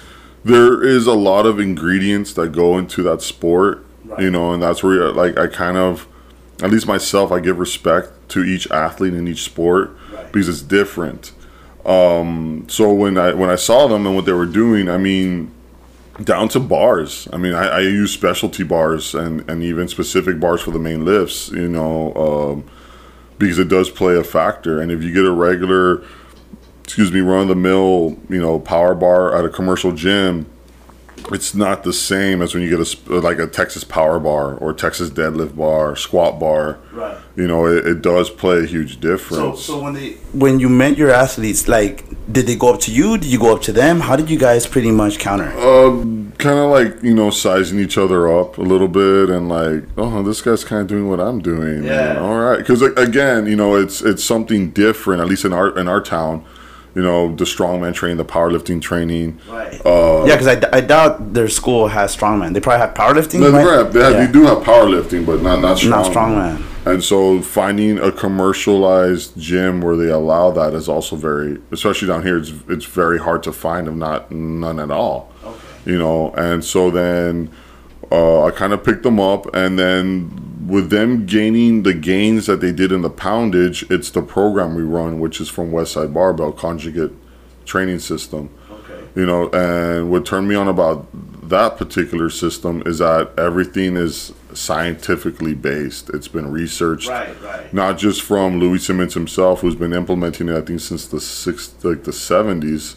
there 0.44 0.82
is 0.82 1.06
a 1.06 1.12
lot 1.12 1.46
of 1.46 1.60
ingredients 1.60 2.32
that 2.32 2.50
go 2.50 2.76
into 2.76 3.04
that 3.04 3.22
sport, 3.22 3.86
you 4.18 4.28
know, 4.28 4.52
and 4.52 4.60
that's 4.60 4.82
where, 4.82 5.12
like, 5.12 5.38
I 5.38 5.46
kind 5.46 5.76
of, 5.76 6.08
at 6.60 6.72
least 6.72 6.88
myself, 6.88 7.30
I 7.30 7.38
give 7.38 7.60
respect 7.60 8.08
to 8.30 8.42
each 8.42 8.68
athlete 8.72 9.14
in 9.14 9.28
each 9.28 9.44
sport 9.44 9.96
Right. 10.12 10.32
because 10.32 10.48
it's 10.48 10.60
different. 10.60 11.30
Um, 11.86 12.64
so 12.66 12.92
when 12.92 13.16
I 13.16 13.32
when 13.32 13.48
I 13.48 13.54
saw 13.56 13.86
them 13.86 14.06
and 14.08 14.16
what 14.16 14.24
they 14.24 14.32
were 14.32 14.44
doing, 14.46 14.88
I 14.88 14.98
mean, 14.98 15.52
down 16.22 16.48
to 16.48 16.60
bars. 16.60 17.26
I 17.32 17.38
mean, 17.38 17.54
I, 17.54 17.68
I 17.68 17.80
use 17.80 18.12
specialty 18.12 18.64
bars 18.64 19.14
and, 19.14 19.48
and 19.50 19.62
even 19.62 19.88
specific 19.88 20.38
bars 20.38 20.60
for 20.60 20.70
the 20.70 20.78
main 20.78 21.04
lifts, 21.04 21.50
you 21.50 21.68
know, 21.68 22.14
um, 22.14 22.70
because 23.38 23.58
it 23.58 23.68
does 23.68 23.90
play 23.90 24.16
a 24.16 24.24
factor. 24.24 24.80
And 24.80 24.92
if 24.92 25.02
you 25.02 25.12
get 25.12 25.24
a 25.24 25.32
regular, 25.32 26.04
excuse 26.84 27.10
me, 27.10 27.20
run 27.20 27.42
of 27.42 27.48
the 27.48 27.54
mill, 27.54 28.18
you 28.28 28.40
know, 28.40 28.58
power 28.58 28.94
bar 28.94 29.34
at 29.36 29.44
a 29.44 29.48
commercial 29.48 29.92
gym, 29.92 30.51
it's 31.30 31.54
not 31.54 31.84
the 31.84 31.92
same 31.92 32.42
as 32.42 32.54
when 32.54 32.62
you 32.62 32.70
get 32.76 32.80
a 33.08 33.12
like 33.20 33.38
a 33.38 33.46
Texas 33.46 33.84
power 33.84 34.18
bar 34.18 34.54
or 34.54 34.72
Texas 34.72 35.10
deadlift 35.10 35.56
bar, 35.56 35.96
squat 35.96 36.40
bar. 36.40 36.78
Right. 36.92 37.16
You 37.36 37.46
know, 37.46 37.66
it, 37.66 37.86
it 37.86 38.02
does 38.02 38.28
play 38.28 38.58
a 38.58 38.66
huge 38.66 39.00
difference. 39.00 39.62
so 39.64 39.80
when 39.82 39.94
they 39.94 40.12
when 40.32 40.58
you 40.60 40.68
met 40.68 40.98
your 40.98 41.10
athletes, 41.10 41.68
like, 41.68 42.04
did 42.30 42.46
they 42.46 42.56
go 42.56 42.74
up 42.74 42.80
to 42.80 42.92
you? 42.92 43.18
Did 43.18 43.30
you 43.32 43.38
go 43.38 43.54
up 43.54 43.62
to 43.62 43.72
them? 43.72 44.00
How 44.00 44.16
did 44.16 44.28
you 44.30 44.38
guys 44.38 44.66
pretty 44.66 44.90
much 44.90 45.18
counter? 45.18 45.50
Um, 45.58 46.32
kind 46.38 46.58
of 46.58 46.70
like 46.70 47.02
you 47.02 47.14
know 47.14 47.30
sizing 47.30 47.78
each 47.78 47.96
other 47.96 48.28
up 48.28 48.58
a 48.58 48.62
little 48.62 48.88
bit 48.88 49.30
and 49.30 49.48
like 49.48 49.84
oh 49.96 50.22
this 50.24 50.42
guy's 50.42 50.64
kind 50.64 50.82
of 50.82 50.88
doing 50.88 51.08
what 51.08 51.20
i'm 51.20 51.40
doing 51.40 51.84
Yeah. 51.84 52.10
And, 52.10 52.18
all 52.18 52.36
right 52.36 52.58
because 52.58 52.82
again 52.82 53.46
you 53.46 53.54
know 53.54 53.76
it's 53.76 54.02
it's 54.02 54.24
something 54.24 54.70
different 54.72 55.20
at 55.20 55.28
least 55.28 55.44
in 55.44 55.52
our 55.52 55.78
in 55.78 55.86
our 55.86 56.00
town 56.00 56.44
you 56.94 57.02
know 57.02 57.34
the 57.34 57.44
strongman 57.44 57.94
training 57.94 58.18
the 58.18 58.24
powerlifting 58.24 58.80
training 58.80 59.38
Right. 59.48 59.80
uh, 59.86 60.24
yeah, 60.26 60.34
because 60.34 60.46
I, 60.48 60.54
d- 60.56 60.66
I 60.72 60.80
doubt 60.80 61.32
their 61.34 61.48
school 61.48 61.88
has 61.88 62.14
strongman. 62.16 62.52
They 62.54 62.60
probably 62.60 62.80
have 62.80 62.94
powerlifting. 62.94 63.40
no, 63.40 63.50
right? 63.50 63.64
right, 63.66 63.92
they, 63.92 64.00
have, 64.02 64.12
Yeah. 64.12 64.26
they 64.26 64.32
do 64.32 64.42
have 64.44 64.58
powerlifting 64.58 65.24
but 65.24 65.42
not 65.42 65.60
not 65.60 65.78
strongman. 65.78 65.90
Not 65.90 66.06
strongman. 66.12 66.62
and 66.92 67.02
so 67.02 67.40
finding 67.40 67.98
a 67.98 68.12
commercialized 68.12 69.38
gym 69.38 69.80
where 69.80 69.96
they 69.96 70.08
allow 70.08 70.50
that 70.50 70.74
is 70.74 70.88
also 70.88 71.16
very 71.16 71.58
especially 71.70 72.08
down 72.08 72.22
here 72.22 72.36
it's 72.38 72.52
it's 72.68 72.84
very 72.84 73.18
hard 73.18 73.42
to 73.44 73.52
find 73.52 73.88
if 73.88 73.94
not 73.94 74.30
none 74.30 74.78
at 74.78 74.90
all 74.90 75.32
Okay. 75.44 75.56
you 75.92 75.98
know 75.98 76.30
and 76.36 76.62
so 76.64 76.90
then 76.90 77.50
uh, 78.10 78.44
i 78.44 78.50
kind 78.50 78.72
of 78.74 78.84
picked 78.84 79.02
them 79.02 79.18
up 79.18 79.46
and 79.54 79.78
then 79.78 80.30
with 80.66 80.90
them 80.90 81.26
gaining 81.26 81.82
the 81.82 81.94
gains 81.94 82.46
that 82.46 82.60
they 82.60 82.72
did 82.72 82.92
in 82.92 83.02
the 83.02 83.10
poundage 83.10 83.88
it's 83.90 84.10
the 84.10 84.22
program 84.22 84.74
we 84.74 84.82
run 84.82 85.18
which 85.18 85.40
is 85.40 85.48
from 85.48 85.70
westside 85.72 86.12
barbell 86.12 86.52
conjugate 86.52 87.10
training 87.64 87.98
system 87.98 88.48
Okay. 88.70 89.04
you 89.20 89.26
know 89.26 89.48
and 89.50 90.10
what 90.10 90.24
turned 90.26 90.48
me 90.48 90.54
on 90.54 90.68
about 90.68 91.06
that 91.48 91.76
particular 91.76 92.30
system 92.30 92.82
is 92.86 92.98
that 92.98 93.30
everything 93.38 93.96
is 93.96 94.32
scientifically 94.54 95.54
based 95.54 96.10
it's 96.10 96.28
been 96.28 96.50
researched 96.50 97.08
Right, 97.08 97.40
right. 97.42 97.72
not 97.74 97.98
just 97.98 98.22
from 98.22 98.60
louie 98.60 98.78
simmons 98.78 99.14
himself 99.14 99.60
who's 99.60 99.74
been 99.74 99.92
implementing 99.92 100.48
it 100.48 100.56
i 100.56 100.60
think 100.60 100.80
since 100.80 101.06
the 101.06 101.20
six 101.20 101.74
like 101.84 102.04
the 102.04 102.10
70s 102.12 102.96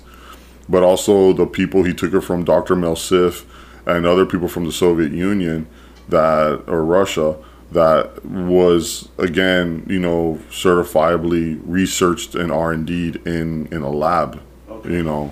but 0.70 0.84
also 0.84 1.34
the 1.34 1.46
people 1.46 1.84
he 1.84 1.94
took 1.94 2.14
it 2.14 2.22
from 2.22 2.44
dr 2.44 2.76
mel 2.76 2.96
siff 2.96 3.46
and 3.86 4.06
other 4.06 4.26
people 4.26 4.48
from 4.48 4.66
the 4.66 4.72
soviet 4.72 5.12
union 5.12 5.68
that 6.10 6.64
or 6.68 6.84
russia 6.84 7.36
that 7.80 8.26
was 8.26 9.10
again 9.18 9.86
you 9.88 10.00
know 10.00 10.40
certifiably 10.50 11.60
researched 11.66 12.36
and 12.36 12.52
r&d'd 12.52 13.16
in 13.28 13.68
in 13.76 13.82
a 13.82 13.90
lab 14.06 14.42
you 14.86 15.04
know 15.04 15.32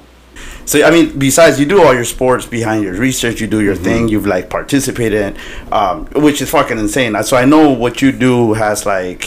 So 0.66 0.76
I 0.88 0.90
mean, 0.96 1.08
besides 1.20 1.60
you 1.60 1.66
do 1.68 1.78
all 1.84 1.94
your 1.94 2.06
sports 2.16 2.46
behind 2.48 2.84
your 2.86 2.96
research, 3.08 3.38
you 3.42 3.48
do 3.48 3.62
your 3.62 3.76
Mm-hmm. 3.76 3.84
thing. 3.90 4.02
You've 4.12 4.26
like 4.36 4.46
participated 4.50 5.22
in, 5.28 5.32
um, 5.80 6.06
which 6.26 6.42
is 6.42 6.50
fucking 6.50 6.80
insane. 6.86 7.12
So 7.24 7.34
I 7.44 7.46
know 7.54 7.66
what 7.84 8.02
you 8.04 8.12
do 8.12 8.54
has 8.64 8.86
like 8.86 9.22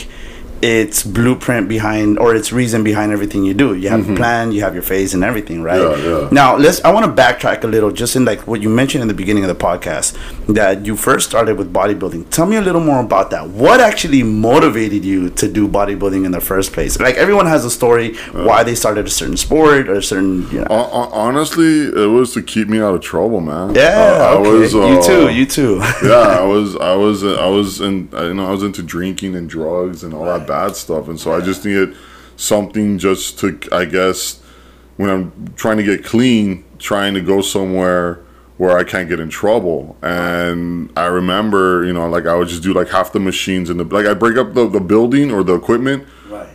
its 0.62 1.02
blueprint 1.02 1.68
behind 1.68 2.18
or 2.18 2.34
its 2.34 2.52
reason 2.52 2.82
behind 2.82 3.12
everything 3.12 3.44
you 3.44 3.54
do. 3.54 3.74
You 3.74 3.88
have 3.90 4.08
a 4.08 4.14
plan, 4.16 4.52
you 4.52 4.62
have 4.62 4.74
your 4.74 4.82
phase 4.82 5.14
and 5.14 5.22
everything, 5.22 5.62
right? 5.62 5.80
Mm-hmm. 5.80 6.08
Yeah, 6.08 6.20
yeah. 6.22 6.28
Now 6.32 6.56
let's. 6.56 6.82
I 6.84 6.92
want 6.92 7.04
to 7.06 7.12
backtrack 7.22 7.64
a 7.64 7.66
little, 7.66 7.90
just 7.90 8.16
in 8.16 8.24
like 8.24 8.46
what 8.46 8.62
you 8.62 8.68
mentioned 8.68 9.02
in 9.02 9.08
the 9.08 9.14
beginning 9.14 9.44
of 9.44 9.48
the 9.48 9.54
podcast 9.64 10.16
that 10.46 10.86
you 10.86 10.96
first 10.96 11.28
started 11.28 11.58
with 11.58 11.72
bodybuilding. 11.72 12.30
Tell 12.30 12.46
me 12.46 12.56
a 12.56 12.60
little 12.62 12.80
more 12.80 13.00
about 13.00 13.30
that. 13.30 13.48
What 13.50 13.80
actually 13.80 14.22
motivated 14.22 15.04
you 15.04 15.30
to 15.30 15.48
do 15.48 15.68
bodybuilding 15.68 16.24
in 16.24 16.32
the 16.32 16.40
first 16.40 16.72
place? 16.72 16.98
Like 16.98 17.16
everyone 17.16 17.46
has 17.46 17.64
a 17.64 17.70
story 17.70 18.14
why 18.32 18.62
they 18.62 18.74
started 18.74 19.06
a 19.06 19.10
certain 19.10 19.36
sport 19.36 19.88
or 19.88 19.94
a 19.94 20.02
certain. 20.02 20.48
You 20.50 20.60
know, 20.60 20.66
Hon- 20.70 20.90
hon- 20.90 21.12
Honestly, 21.36 21.86
it 21.86 22.06
was 22.10 22.32
to 22.34 22.42
keep 22.42 22.68
me 22.68 22.78
out 22.80 22.94
of 22.94 23.00
trouble, 23.02 23.40
man. 23.40 23.74
yeah, 23.74 24.30
Uh, 24.32 24.38
okay. 24.38 24.72
you 24.74 24.98
uh, 24.98 25.02
too. 25.02 25.28
You 25.30 25.44
too. 25.46 25.76
yeah, 26.04 26.38
I 26.40 26.44
was, 26.54 26.76
I 26.76 26.94
was, 26.94 27.24
I 27.24 27.46
was 27.46 27.80
in, 27.80 28.08
you 28.12 28.34
know, 28.34 28.46
I 28.46 28.50
was 28.52 28.62
into 28.62 28.82
drinking 28.82 29.34
and 29.34 29.48
drugs 29.50 30.02
and 30.04 30.14
all 30.14 30.24
that 30.26 30.45
bad 30.46 30.76
stuff, 30.76 31.08
and 31.08 31.18
so 31.18 31.32
I 31.32 31.40
just 31.40 31.64
needed 31.64 31.96
something 32.36 32.98
just 32.98 33.38
to, 33.40 33.58
I 33.72 33.84
guess, 33.84 34.42
when 34.96 35.10
I'm 35.10 35.54
trying 35.56 35.78
to 35.78 35.82
get 35.82 36.04
clean, 36.04 36.64
trying 36.78 37.14
to 37.14 37.20
go 37.20 37.40
somewhere 37.40 38.20
where 38.56 38.78
I 38.78 38.84
can't 38.84 39.08
get 39.08 39.20
in 39.20 39.28
trouble. 39.28 39.96
And 40.02 40.90
I 40.96 41.06
remember, 41.06 41.84
you 41.84 41.92
know, 41.92 42.08
like 42.08 42.26
I 42.26 42.34
would 42.34 42.48
just 42.48 42.62
do 42.62 42.72
like 42.72 42.88
half 42.88 43.12
the 43.12 43.20
machines 43.20 43.68
in 43.68 43.76
the, 43.76 43.84
like 43.84 44.06
I 44.06 44.14
break 44.14 44.38
up 44.38 44.54
the, 44.54 44.66
the 44.66 44.80
building 44.80 45.30
or 45.30 45.42
the 45.42 45.54
equipment 45.54 46.08
right. 46.30 46.48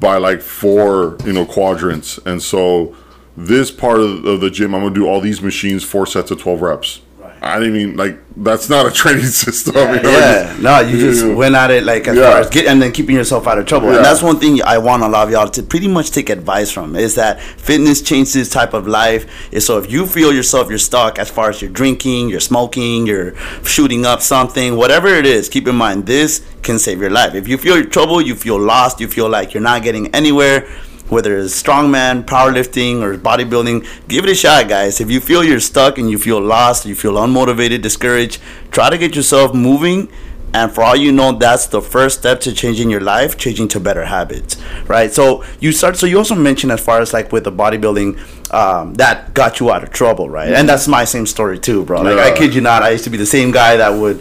by 0.00 0.16
like 0.16 0.40
four, 0.40 1.16
you 1.24 1.32
know, 1.32 1.46
quadrants, 1.46 2.18
and 2.26 2.42
so 2.42 2.96
this 3.36 3.70
part 3.70 4.00
of, 4.00 4.24
of 4.24 4.40
the 4.40 4.50
gym, 4.50 4.74
I'm 4.74 4.82
gonna 4.82 4.94
do 4.94 5.06
all 5.06 5.20
these 5.20 5.42
machines, 5.42 5.82
four 5.84 6.06
sets 6.06 6.30
of 6.30 6.40
twelve 6.40 6.60
reps. 6.60 7.00
I 7.44 7.58
didn't 7.58 7.76
even 7.76 7.96
like 7.96 8.18
that's 8.36 8.68
not 8.68 8.86
a 8.86 8.90
training 9.00 9.24
system. 9.26 9.74
you 9.76 9.82
know, 10.02 10.10
Yeah, 10.10 10.44
just- 10.48 10.60
no, 10.60 10.80
you 10.80 10.98
just 10.98 11.24
Yeah. 11.24 11.32
went 11.34 11.54
at 11.54 11.70
it 11.70 11.84
like 11.84 12.08
as 12.08 12.16
Yeah. 12.16 12.30
far 12.30 12.40
as 12.40 12.50
get 12.50 12.66
and 12.66 12.80
then 12.82 12.90
keeping 12.92 13.14
yourself 13.14 13.46
out 13.46 13.58
of 13.58 13.66
trouble. 13.66 13.90
Yeah. 13.90 13.96
And 13.96 14.04
that's 14.04 14.22
one 14.22 14.38
thing 14.40 14.60
I 14.62 14.78
want 14.78 15.02
a 15.02 15.08
lot 15.08 15.26
of 15.26 15.30
y'all 15.32 15.48
to 15.48 15.62
pretty 15.62 15.88
much 15.88 16.10
take 16.10 16.30
advice 16.30 16.70
from 16.70 16.96
is 16.96 17.14
that 17.16 17.40
fitness 17.40 18.00
changes 18.02 18.48
type 18.48 18.74
of 18.74 18.86
life. 18.88 19.26
Is 19.52 19.64
so 19.66 19.78
if 19.78 19.90
you 19.90 20.06
feel 20.06 20.32
yourself 20.32 20.68
you're 20.68 20.78
stuck 20.78 21.18
as 21.18 21.30
far 21.30 21.50
as 21.50 21.60
you're 21.62 21.70
drinking, 21.70 22.28
you're 22.30 22.40
smoking, 22.40 23.06
you're 23.06 23.34
shooting 23.64 24.04
up 24.06 24.22
something, 24.22 24.76
whatever 24.76 25.08
it 25.08 25.26
is, 25.26 25.48
keep 25.48 25.68
in 25.68 25.76
mind 25.76 26.06
this 26.06 26.40
can 26.62 26.78
save 26.78 27.00
your 27.00 27.10
life. 27.10 27.34
If 27.34 27.46
you 27.46 27.58
feel 27.58 27.84
trouble, 27.84 28.20
you 28.20 28.34
feel 28.34 28.58
lost, 28.58 29.00
you 29.00 29.06
feel 29.08 29.28
like 29.28 29.54
you're 29.54 29.62
not 29.62 29.82
getting 29.82 30.14
anywhere. 30.14 30.66
Whether 31.08 31.38
it's 31.38 31.62
strongman, 31.62 32.24
powerlifting, 32.24 33.02
or 33.02 33.16
bodybuilding, 33.18 34.08
give 34.08 34.24
it 34.24 34.30
a 34.30 34.34
shot, 34.34 34.68
guys. 34.68 35.00
If 35.00 35.10
you 35.10 35.20
feel 35.20 35.44
you're 35.44 35.60
stuck 35.60 35.98
and 35.98 36.10
you 36.10 36.18
feel 36.18 36.40
lost, 36.40 36.86
you 36.86 36.94
feel 36.94 37.14
unmotivated, 37.14 37.82
discouraged, 37.82 38.40
try 38.70 38.88
to 38.90 38.96
get 38.96 39.14
yourself 39.14 39.54
moving. 39.54 40.08
And 40.54 40.72
for 40.72 40.82
all 40.84 40.94
you 40.94 41.10
know 41.10 41.32
that's 41.32 41.66
the 41.66 41.82
first 41.82 42.20
step 42.20 42.38
to 42.42 42.52
changing 42.52 42.88
your 42.88 43.00
life 43.00 43.36
changing 43.36 43.66
to 43.68 43.80
better 43.80 44.04
habits 44.04 44.56
right? 44.86 45.12
So 45.12 45.42
you 45.58 45.72
start 45.72 45.96
so 45.96 46.06
you 46.06 46.16
also 46.16 46.36
mentioned 46.36 46.70
as 46.70 46.80
far 46.80 47.00
as 47.00 47.12
like 47.12 47.32
with 47.32 47.42
the 47.42 47.50
bodybuilding 47.50 48.54
um, 48.54 48.94
that 48.94 49.34
got 49.34 49.58
you 49.58 49.72
out 49.72 49.82
of 49.82 49.90
trouble 49.90 50.30
right? 50.30 50.52
And 50.52 50.68
that's 50.68 50.86
my 50.86 51.04
same 51.04 51.26
story 51.26 51.58
too 51.58 51.84
bro. 51.84 52.02
Like 52.02 52.18
i 52.18 52.36
kid 52.36 52.54
you 52.54 52.60
not 52.60 52.84
i 52.84 52.90
used 52.90 53.02
to 53.02 53.10
be 53.10 53.16
the 53.16 53.26
same 53.26 53.50
guy 53.50 53.76
that 53.78 53.88
would 53.98 54.20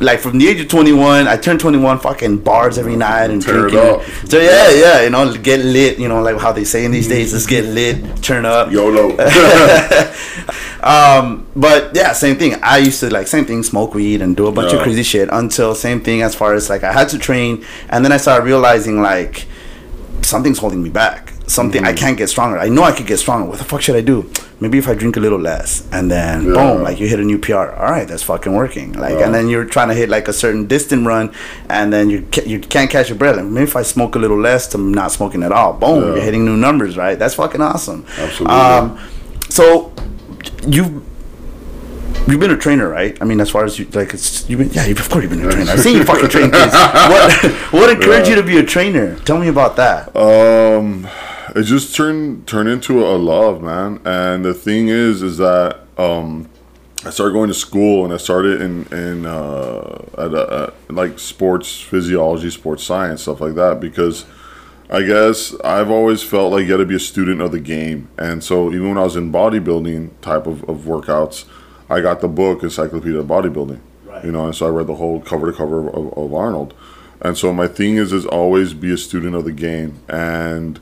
like 0.00 0.20
from 0.20 0.38
the 0.38 0.46
age 0.46 0.60
of 0.60 0.68
21 0.68 1.26
i 1.26 1.36
turned 1.36 1.58
21 1.58 1.98
fucking 1.98 2.36
bars 2.38 2.76
every 2.76 2.96
night 2.96 3.30
and 3.30 3.42
it 3.42 3.46
drinking 3.46 3.78
up. 3.78 4.02
so 4.28 4.38
yeah 4.38 4.70
yeah 4.70 5.02
you 5.02 5.10
know 5.10 5.34
get 5.38 5.60
lit 5.60 5.98
you 5.98 6.06
know 6.06 6.20
like 6.22 6.38
how 6.38 6.52
they 6.52 6.64
say 6.64 6.84
in 6.84 6.90
these 6.90 7.08
days 7.08 7.32
let's 7.32 7.46
get 7.46 7.64
lit 7.64 8.22
turn 8.22 8.44
up 8.44 8.70
YOLO. 8.70 9.16
um, 10.82 11.46
but 11.56 11.94
yeah, 11.94 12.12
same 12.12 12.36
thing. 12.36 12.56
I 12.62 12.78
used 12.78 13.00
to 13.00 13.10
like 13.10 13.26
same 13.26 13.44
thing, 13.44 13.62
smoke 13.62 13.94
weed 13.94 14.22
and 14.22 14.36
do 14.36 14.46
a 14.46 14.52
bunch 14.52 14.72
of 14.72 14.82
crazy 14.82 15.02
shit 15.02 15.28
until 15.32 15.74
same 15.74 16.00
thing 16.00 16.22
as 16.22 16.34
far 16.34 16.54
as 16.54 16.68
like 16.68 16.84
I 16.84 16.92
had 16.92 17.08
to 17.10 17.18
train, 17.18 17.64
and 17.88 18.04
then 18.04 18.12
I 18.12 18.18
started 18.18 18.44
realizing 18.44 19.02
like 19.02 19.46
something's 20.22 20.58
holding 20.58 20.82
me 20.82 20.90
back. 20.90 21.32
Something 21.48 21.84
I 21.84 21.92
can't 21.92 22.18
get 22.18 22.28
stronger. 22.28 22.58
I 22.58 22.68
know 22.68 22.82
I 22.82 22.90
could 22.92 23.06
get 23.06 23.18
stronger. 23.18 23.48
What 23.48 23.58
the 23.58 23.64
fuck 23.64 23.80
should 23.80 23.94
I 23.94 24.00
do? 24.00 24.28
Maybe 24.58 24.78
if 24.78 24.88
I 24.88 24.94
drink 24.94 25.16
a 25.16 25.20
little 25.20 25.38
less, 25.38 25.84
and 25.92 26.10
then 26.10 26.44
Yeah. 26.46 26.52
boom, 26.54 26.82
like 26.82 26.98
you 26.98 27.06
hit 27.06 27.20
a 27.20 27.22
new 27.22 27.38
PR. 27.38 27.70
All 27.78 27.90
right, 27.92 28.08
that's 28.08 28.24
fucking 28.24 28.52
working. 28.52 28.94
Like, 28.94 29.12
Yeah. 29.18 29.26
and 29.26 29.34
then 29.34 29.48
you're 29.48 29.64
trying 29.64 29.88
to 29.88 29.94
hit 29.94 30.08
like 30.08 30.26
a 30.28 30.32
certain 30.32 30.66
distance 30.66 31.06
run, 31.06 31.30
and 31.68 31.92
then 31.92 32.10
you 32.10 32.24
ca- 32.32 32.42
you 32.46 32.58
can't 32.58 32.90
catch 32.90 33.08
your 33.10 33.18
breath. 33.18 33.36
Like, 33.36 33.44
maybe 33.46 33.64
if 33.64 33.76
I 33.76 33.82
smoke 33.82 34.16
a 34.16 34.18
little 34.18 34.40
less 34.40 34.66
to 34.68 34.78
not 34.78 35.12
smoking 35.12 35.42
at 35.44 35.52
all, 35.52 35.74
boom, 35.74 36.00
Yeah. 36.02 36.06
you're 36.14 36.24
hitting 36.24 36.44
new 36.44 36.56
numbers. 36.56 36.96
Right? 36.96 37.16
That's 37.18 37.34
fucking 37.34 37.60
awesome. 37.60 38.04
Absolutely. 38.20 38.56
Um, 38.56 38.98
so 39.48 39.92
you 40.66 41.02
You've 42.28 42.40
been 42.40 42.50
a 42.50 42.56
trainer, 42.56 42.88
right? 42.88 43.16
I 43.20 43.24
mean, 43.24 43.40
as 43.40 43.50
far 43.50 43.64
as 43.64 43.78
you 43.78 43.86
like, 43.92 44.12
it's 44.12 44.48
you've 44.48 44.58
been 44.58 44.70
yeah, 44.72 44.84
you've, 44.84 44.98
of 44.98 45.08
course 45.08 45.22
you've 45.22 45.30
been 45.30 45.46
a 45.46 45.52
trainer. 45.52 45.70
I've 45.70 45.78
seen 45.80 45.96
you 45.96 46.02
fucking 46.12 46.28
train 46.28 46.50
kids. 46.50 46.72
What 46.74 47.32
what 47.70 47.90
encouraged 47.90 48.28
you 48.28 48.34
to 48.34 48.42
be 48.42 48.58
a 48.58 48.64
trainer? 48.64 49.14
Tell 49.24 49.38
me 49.38 49.46
about 49.46 49.76
that. 49.76 50.10
Um, 50.16 51.06
it 51.56 51.62
just 51.64 51.94
turned 51.94 52.46
turned 52.46 52.68
into 52.68 53.04
a 53.04 53.16
love, 53.16 53.62
man. 53.62 54.00
And 54.04 54.44
the 54.44 54.54
thing 54.54 54.88
is, 54.88 55.22
is 55.22 55.38
that 55.38 55.80
um, 55.98 56.48
I 57.04 57.10
started 57.10 57.32
going 57.32 57.48
to 57.48 57.54
school, 57.54 58.04
and 58.04 58.12
I 58.14 58.18
started 58.18 58.60
in 58.60 58.84
in 58.92 59.26
uh, 59.26 60.04
at, 60.18 60.34
a, 60.34 60.72
at 60.88 60.94
like 60.94 61.18
sports 61.18 61.80
physiology, 61.80 62.50
sports 62.50 62.84
science, 62.84 63.22
stuff 63.22 63.40
like 63.40 63.54
that, 63.54 63.80
because. 63.80 64.24
I 64.88 65.02
guess 65.02 65.52
I've 65.64 65.90
always 65.90 66.22
felt 66.22 66.52
like 66.52 66.62
you 66.62 66.68
got 66.68 66.76
to 66.76 66.86
be 66.86 66.94
a 66.94 67.00
student 67.00 67.40
of 67.40 67.50
the 67.50 67.58
game, 67.58 68.06
and 68.16 68.44
so 68.44 68.68
even 68.72 68.90
when 68.90 68.98
I 68.98 69.02
was 69.02 69.16
in 69.16 69.32
bodybuilding 69.32 70.10
type 70.20 70.46
of, 70.46 70.62
of 70.70 70.82
workouts, 70.82 71.44
I 71.90 72.00
got 72.00 72.20
the 72.20 72.28
book 72.28 72.62
Encyclopedia 72.62 73.18
of 73.18 73.26
Bodybuilding, 73.26 73.80
Right. 74.04 74.24
you 74.24 74.30
know, 74.30 74.44
and 74.46 74.54
so 74.54 74.66
I 74.66 74.68
read 74.68 74.86
the 74.86 74.94
whole 74.94 75.20
cover 75.20 75.50
to 75.50 75.58
cover 75.58 75.88
of, 75.88 76.16
of 76.16 76.32
Arnold, 76.32 76.72
and 77.20 77.36
so 77.36 77.52
my 77.52 77.66
thing 77.66 77.96
is 77.96 78.12
is 78.12 78.26
always 78.26 78.74
be 78.74 78.92
a 78.92 78.96
student 78.96 79.34
of 79.34 79.44
the 79.44 79.50
game, 79.50 79.98
and 80.08 80.78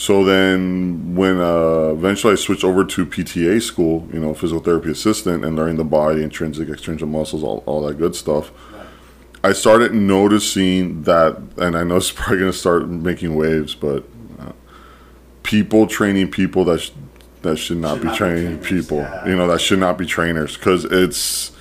so 0.00 0.24
then 0.24 1.14
when 1.14 1.38
uh, 1.38 1.90
eventually 1.92 2.32
I 2.32 2.36
switched 2.36 2.64
over 2.64 2.86
to 2.86 3.04
PTA 3.04 3.60
school, 3.60 4.08
you 4.10 4.18
know, 4.18 4.32
physical 4.32 4.62
therapy 4.62 4.90
assistant, 4.90 5.44
and 5.44 5.56
learning 5.56 5.76
the 5.76 5.84
body, 5.84 6.22
intrinsic, 6.22 6.70
extrinsic 6.70 7.06
muscles, 7.06 7.42
all, 7.42 7.62
all 7.66 7.82
that 7.82 7.98
good 7.98 8.16
stuff. 8.16 8.50
I 9.44 9.52
started 9.52 9.92
noticing 9.92 11.02
that, 11.02 11.36
and 11.58 11.76
I 11.76 11.84
know 11.84 11.98
it's 11.98 12.10
probably 12.14 12.38
going 12.38 12.50
to 12.50 12.56
start 12.56 12.88
making 12.88 13.34
waves, 13.34 13.74
but 13.74 14.04
uh, 14.38 14.52
people 15.42 15.86
training 15.86 16.30
people 16.30 16.64
that 16.64 16.80
sh- 16.80 16.92
that 17.42 17.58
should 17.58 17.76
not 17.76 17.96
Should 17.96 18.00
be 18.00 18.06
not 18.06 18.12
be 18.12 18.16
training 18.16 18.62
trainers, 18.62 18.86
people, 18.86 18.98
yeah. 19.00 19.28
you 19.28 19.36
know, 19.36 19.48
that 19.48 19.60
should 19.60 19.80
not 19.80 19.98
be 19.98 20.06
trainers 20.06 20.56
because 20.56 20.86
it's 20.86 21.52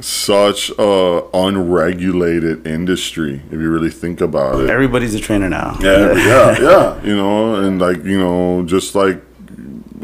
such 0.00 0.70
a 0.78 1.22
unregulated 1.34 2.66
industry 2.66 3.42
if 3.46 3.52
you 3.52 3.70
really 3.70 3.90
think 3.90 4.20
about 4.20 4.60
it. 4.60 4.70
Everybody's 4.70 5.14
a 5.14 5.20
trainer 5.20 5.48
now. 5.48 5.76
Yeah, 5.80 6.14
yeah, 6.14 6.58
yeah. 6.60 7.04
You 7.04 7.16
know, 7.16 7.56
and 7.56 7.80
like 7.80 8.04
you 8.04 8.18
know, 8.18 8.64
just 8.64 8.94
like 8.94 9.22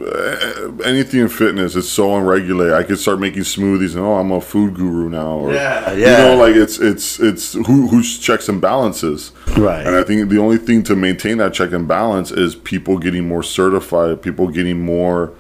uh, 0.00 0.72
anything 0.84 1.20
in 1.20 1.28
fitness, 1.28 1.76
it's 1.76 1.88
so 1.88 2.16
unregulated. 2.16 2.74
I 2.74 2.82
could 2.82 2.98
start 2.98 3.20
making 3.20 3.42
smoothies, 3.42 3.94
and 3.94 4.04
oh, 4.04 4.14
I'm 4.14 4.32
a 4.32 4.40
food 4.40 4.74
guru 4.74 5.08
now. 5.08 5.38
Or, 5.38 5.52
Yeah, 5.52 5.92
You 5.92 6.28
know, 6.28 6.36
like 6.36 6.56
it's 6.56 6.78
it's 6.78 7.20
it's 7.20 7.54
who 7.54 7.88
who's 7.88 8.18
checks 8.18 8.48
and 8.48 8.60
balances. 8.60 9.32
Right. 9.56 9.86
And 9.86 9.94
I 9.96 10.02
think 10.02 10.28
the 10.28 10.38
only 10.38 10.58
thing 10.58 10.82
to 10.84 10.96
maintain 10.96 11.38
that 11.38 11.54
check 11.54 11.72
and 11.72 11.86
balance 11.86 12.30
is 12.30 12.56
people 12.56 12.98
getting 12.98 13.26
more 13.28 13.42
certified, 13.42 14.22
people 14.22 14.48
getting 14.48 14.80
more 14.80 15.32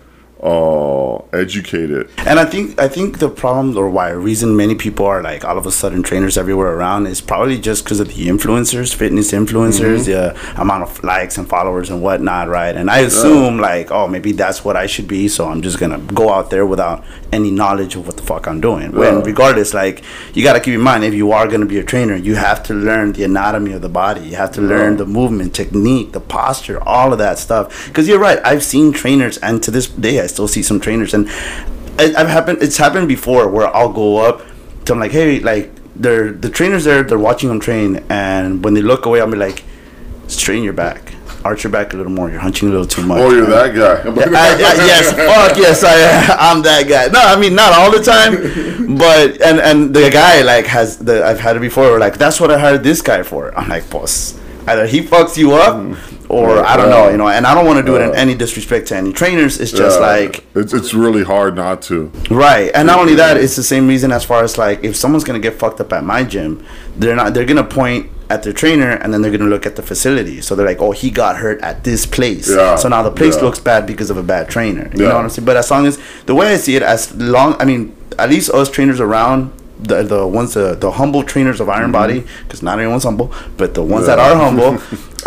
uh 0.42 1.04
educated. 1.32 2.10
And 2.18 2.38
I 2.38 2.44
think 2.44 2.80
I 2.80 2.88
think 2.88 3.18
the 3.18 3.28
problem 3.28 3.76
or 3.76 3.88
why 3.90 4.10
reason 4.10 4.56
many 4.56 4.74
people 4.74 5.06
are 5.06 5.22
like 5.22 5.44
all 5.44 5.58
of 5.58 5.66
a 5.66 5.72
sudden 5.72 6.02
trainers 6.02 6.36
everywhere 6.36 6.72
around 6.74 7.06
is 7.06 7.20
probably 7.20 7.58
just 7.58 7.84
because 7.84 8.00
of 8.00 8.08
the 8.08 8.26
influencers, 8.26 8.94
fitness 8.94 9.32
influencers, 9.32 10.06
the 10.06 10.36
amount 10.60 10.82
of 10.84 11.02
likes 11.02 11.38
and 11.38 11.48
followers 11.48 11.90
and 11.90 12.02
whatnot, 12.02 12.48
right? 12.48 12.74
And 12.76 12.90
I 12.90 13.00
assume 13.00 13.58
like, 13.58 13.90
oh, 13.90 14.06
maybe 14.08 14.32
that's 14.32 14.64
what 14.64 14.76
I 14.76 14.86
should 14.86 15.08
be, 15.08 15.28
so 15.28 15.48
I'm 15.48 15.62
just 15.62 15.78
gonna 15.78 15.98
go 15.98 16.32
out 16.32 16.50
there 16.50 16.66
without 16.66 17.04
any 17.32 17.50
knowledge 17.50 17.96
of 17.96 18.06
what 18.06 18.16
the 18.16 18.22
fuck 18.22 18.46
I'm 18.46 18.60
doing. 18.60 18.92
When 18.92 19.22
regardless, 19.22 19.74
like 19.74 20.02
you 20.34 20.42
gotta 20.42 20.60
keep 20.60 20.74
in 20.74 20.80
mind 20.80 21.04
if 21.04 21.14
you 21.14 21.32
are 21.32 21.48
gonna 21.48 21.66
be 21.66 21.78
a 21.78 21.84
trainer, 21.84 22.16
you 22.16 22.36
have 22.36 22.62
to 22.64 22.74
learn 22.74 23.12
the 23.12 23.24
anatomy 23.24 23.72
of 23.72 23.82
the 23.82 23.88
body. 23.88 24.20
You 24.20 24.36
have 24.36 24.52
to 24.52 24.60
learn 24.60 24.96
the 24.96 25.06
movement, 25.06 25.54
technique, 25.54 26.12
the 26.12 26.20
posture, 26.20 26.82
all 26.82 27.12
of 27.12 27.18
that 27.18 27.38
stuff. 27.38 27.86
Because 27.86 28.08
you're 28.08 28.18
right, 28.18 28.40
I've 28.44 28.62
seen 28.64 28.92
trainers, 28.92 29.38
and 29.38 29.62
to 29.62 29.70
this 29.70 29.88
day, 29.88 30.18
I 30.24 30.26
still 30.26 30.48
see 30.48 30.62
some 30.62 30.80
trainers, 30.80 31.14
and 31.14 31.28
it, 31.98 32.16
I've 32.16 32.28
happened. 32.28 32.58
It's 32.62 32.76
happened 32.76 33.08
before 33.08 33.48
where 33.48 33.68
I'll 33.74 33.92
go 33.92 34.16
up 34.16 34.42
to 34.86 34.92
I'm 34.92 35.00
like, 35.00 35.12
hey, 35.12 35.40
like 35.40 35.70
they're 35.96 36.32
the 36.32 36.50
trainers 36.50 36.84
there, 36.84 37.02
they're 37.02 37.18
watching 37.18 37.48
them 37.48 37.60
train, 37.60 38.04
and 38.08 38.64
when 38.64 38.74
they 38.74 38.82
look 38.82 39.06
away, 39.06 39.20
I'll 39.20 39.30
be 39.30 39.36
like, 39.36 39.64
straighten 40.26 40.64
your 40.64 40.72
back, 40.72 41.14
arch 41.44 41.64
your 41.64 41.70
back 41.70 41.94
a 41.94 41.96
little 41.96 42.12
more. 42.12 42.30
You're 42.30 42.40
hunching 42.40 42.68
a 42.68 42.70
little 42.70 42.86
too 42.86 43.06
much. 43.06 43.20
Oh, 43.20 43.30
you're 43.30 43.46
that 43.46 43.74
guy. 43.74 44.02
I, 44.10 44.52
I, 44.52 44.86
yes, 44.86 45.12
fuck 45.12 45.56
yes, 45.56 45.84
I 45.84 45.94
am. 45.94 46.36
I'm 46.56 46.62
that 46.62 46.88
guy. 46.88 47.06
No, 47.08 47.20
I 47.20 47.38
mean 47.38 47.54
not 47.54 47.72
all 47.72 47.90
the 47.90 48.02
time, 48.02 48.96
but 48.98 49.40
and 49.40 49.60
and 49.60 49.94
the 49.94 50.10
guy 50.10 50.42
like 50.42 50.66
has 50.66 50.98
the 50.98 51.24
I've 51.24 51.40
had 51.40 51.56
it 51.56 51.60
before. 51.60 51.98
Like 51.98 52.18
that's 52.18 52.40
what 52.40 52.50
I 52.50 52.58
hired 52.58 52.82
this 52.82 53.00
guy 53.00 53.22
for. 53.22 53.56
I'm 53.56 53.68
like, 53.68 53.88
boss, 53.90 54.38
either 54.66 54.86
he 54.86 55.00
fucks 55.00 55.36
you 55.36 55.54
up, 55.54 55.76
mm. 55.76 56.13
Or 56.28 56.64
I 56.64 56.76
don't 56.76 56.90
know, 56.90 57.08
you 57.10 57.16
know. 57.16 57.28
And 57.28 57.46
I 57.46 57.54
don't 57.54 57.66
want 57.66 57.78
to 57.78 57.84
do 57.84 57.96
it 57.96 58.02
in 58.02 58.14
any 58.14 58.34
disrespect 58.34 58.88
to 58.88 58.96
any 58.96 59.12
trainers. 59.12 59.60
It's 59.60 59.72
just 59.72 60.00
Yeah. 60.00 60.06
like 60.06 60.44
it's 60.54 60.72
it's 60.72 60.94
really 60.94 61.24
hard 61.24 61.56
not 61.56 61.82
to. 61.82 62.10
Right, 62.30 62.70
and 62.74 62.86
not 62.86 62.98
only 62.98 63.14
that, 63.16 63.36
it's 63.36 63.56
the 63.56 63.62
same 63.62 63.86
reason 63.88 64.12
as 64.12 64.24
far 64.24 64.42
as 64.44 64.56
like 64.58 64.82
if 64.84 64.96
someone's 64.96 65.24
gonna 65.24 65.38
get 65.38 65.58
fucked 65.58 65.80
up 65.80 65.92
at 65.92 66.04
my 66.04 66.24
gym, 66.24 66.64
they're 66.96 67.16
not. 67.16 67.34
They're 67.34 67.44
gonna 67.46 67.64
point 67.64 68.10
at 68.30 68.42
their 68.42 68.54
trainer 68.54 68.92
and 68.92 69.12
then 69.12 69.20
they're 69.20 69.30
going 69.30 69.42
to 69.42 69.46
look 69.46 69.66
at 69.66 69.76
the 69.76 69.82
facility. 69.82 70.40
So 70.40 70.54
they're 70.54 70.64
like, 70.64 70.80
oh, 70.80 70.92
he 70.92 71.10
got 71.10 71.36
hurt 71.36 71.60
at 71.60 71.84
this 71.84 72.06
place. 72.06 72.48
Yeah, 72.50 72.74
So 72.76 72.88
now 72.88 73.02
the 73.02 73.10
place 73.10 73.36
yeah. 73.36 73.42
looks 73.42 73.58
bad 73.58 73.86
because 73.86 74.08
of 74.08 74.16
a 74.16 74.22
bad 74.22 74.48
trainer. 74.48 74.90
You 74.94 75.02
Yeah. 75.02 75.08
know 75.10 75.16
what 75.16 75.24
I'm 75.24 75.30
saying? 75.30 75.44
But 75.44 75.58
as 75.58 75.70
long 75.70 75.84
as 75.86 75.98
the 76.24 76.34
way 76.34 76.46
I 76.54 76.56
see 76.56 76.74
it, 76.74 76.82
as 76.82 77.14
long, 77.16 77.54
I 77.60 77.66
mean, 77.66 77.94
at 78.18 78.30
least 78.30 78.48
us 78.48 78.70
trainers 78.70 78.98
around. 78.98 79.52
The, 79.88 80.02
the 80.02 80.26
ones 80.26 80.54
the, 80.54 80.74
the 80.74 80.90
humble 80.92 81.22
trainers 81.22 81.60
of 81.60 81.68
Iron 81.68 81.92
Body 81.92 82.24
because 82.44 82.62
not 82.62 82.74
everyone's 82.78 83.04
humble 83.04 83.32
but 83.56 83.74
the 83.74 83.82
ones 83.82 84.06
that 84.06 84.18
Mm-hmm. 84.18 84.58
Are 84.58 84.70
humble 84.72 84.72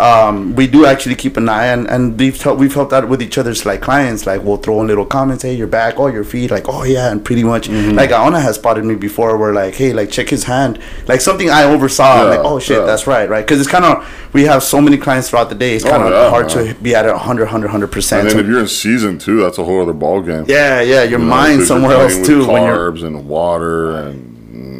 um, 0.00 0.54
we 0.54 0.66
do 0.66 0.86
actually 0.86 1.14
keep 1.16 1.36
an 1.36 1.48
eye 1.48 1.66
and, 1.66 1.86
and 1.88 2.18
we've 2.18 2.40
helped, 2.40 2.60
we've 2.60 2.72
helped 2.74 2.92
out 2.92 3.08
with 3.08 3.20
each 3.20 3.36
other's 3.36 3.66
like 3.66 3.80
clients. 3.82 4.26
Like 4.26 4.42
we'll 4.42 4.56
throw 4.56 4.80
in 4.80 4.86
little 4.86 5.04
comments 5.06 5.42
hey 5.42 5.54
your 5.54 5.66
back. 5.66 5.94
Oh 5.98 6.06
your 6.06 6.24
feet 6.24 6.50
like 6.50 6.66
oh 6.68 6.84
yeah 6.84 7.10
and 7.10 7.24
pretty 7.24 7.44
much 7.44 7.68
Mm-hmm. 7.68 7.96
like 7.96 8.10
Aona 8.10 8.40
has 8.40 8.54
spotted 8.56 8.84
me 8.84 8.94
before 8.94 9.36
where 9.36 9.52
like 9.52 9.74
hey 9.74 9.92
like 9.92 10.10
check 10.10 10.28
his 10.28 10.44
hand. 10.44 10.78
Like 11.06 11.20
something 11.20 11.50
I 11.50 11.64
oversaw. 11.64 12.16
Yeah, 12.16 12.22
like 12.36 12.40
oh 12.42 12.58
shit 12.58 12.78
yeah. 12.78 12.84
that's 12.84 13.06
right 13.06 13.28
right? 13.28 13.44
Because 13.44 13.60
it's 13.60 13.70
kind 13.70 13.84
of 13.84 14.06
we 14.32 14.44
have 14.44 14.62
so 14.62 14.80
many 14.80 14.96
clients 14.96 15.30
throughout 15.30 15.48
the 15.48 15.54
day. 15.54 15.74
It's 15.76 15.84
Oh, 15.84 15.90
kind 15.90 16.02
of 16.04 16.10
yeah, 16.12 16.30
hard 16.30 16.48
to 16.50 16.74
be 16.82 16.94
at 16.94 17.04
a 17.06 17.12
100 17.12 17.44
100 17.44 17.66
100 17.66 17.84
And 17.84 17.92
percent 17.92 18.28
then 18.28 18.38
if 18.40 18.46
you're 18.46 18.60
in 18.60 18.68
season 18.68 19.18
two, 19.18 19.40
that's 19.42 19.58
a 19.58 19.64
whole 19.64 19.82
other 19.82 19.92
ball 19.92 20.20
game. 20.22 20.44
yeah 20.48 20.80
yeah 20.80 21.02
your 21.02 21.18
You 21.20 21.26
know, 21.26 21.64
somewhere 21.64 21.96
else 21.96 22.16
too 22.26 22.46
when 22.46 22.64
you're 22.64 22.92
Carbs 22.92 23.02
and 23.04 23.26
water 23.28 23.96
and 23.96 24.27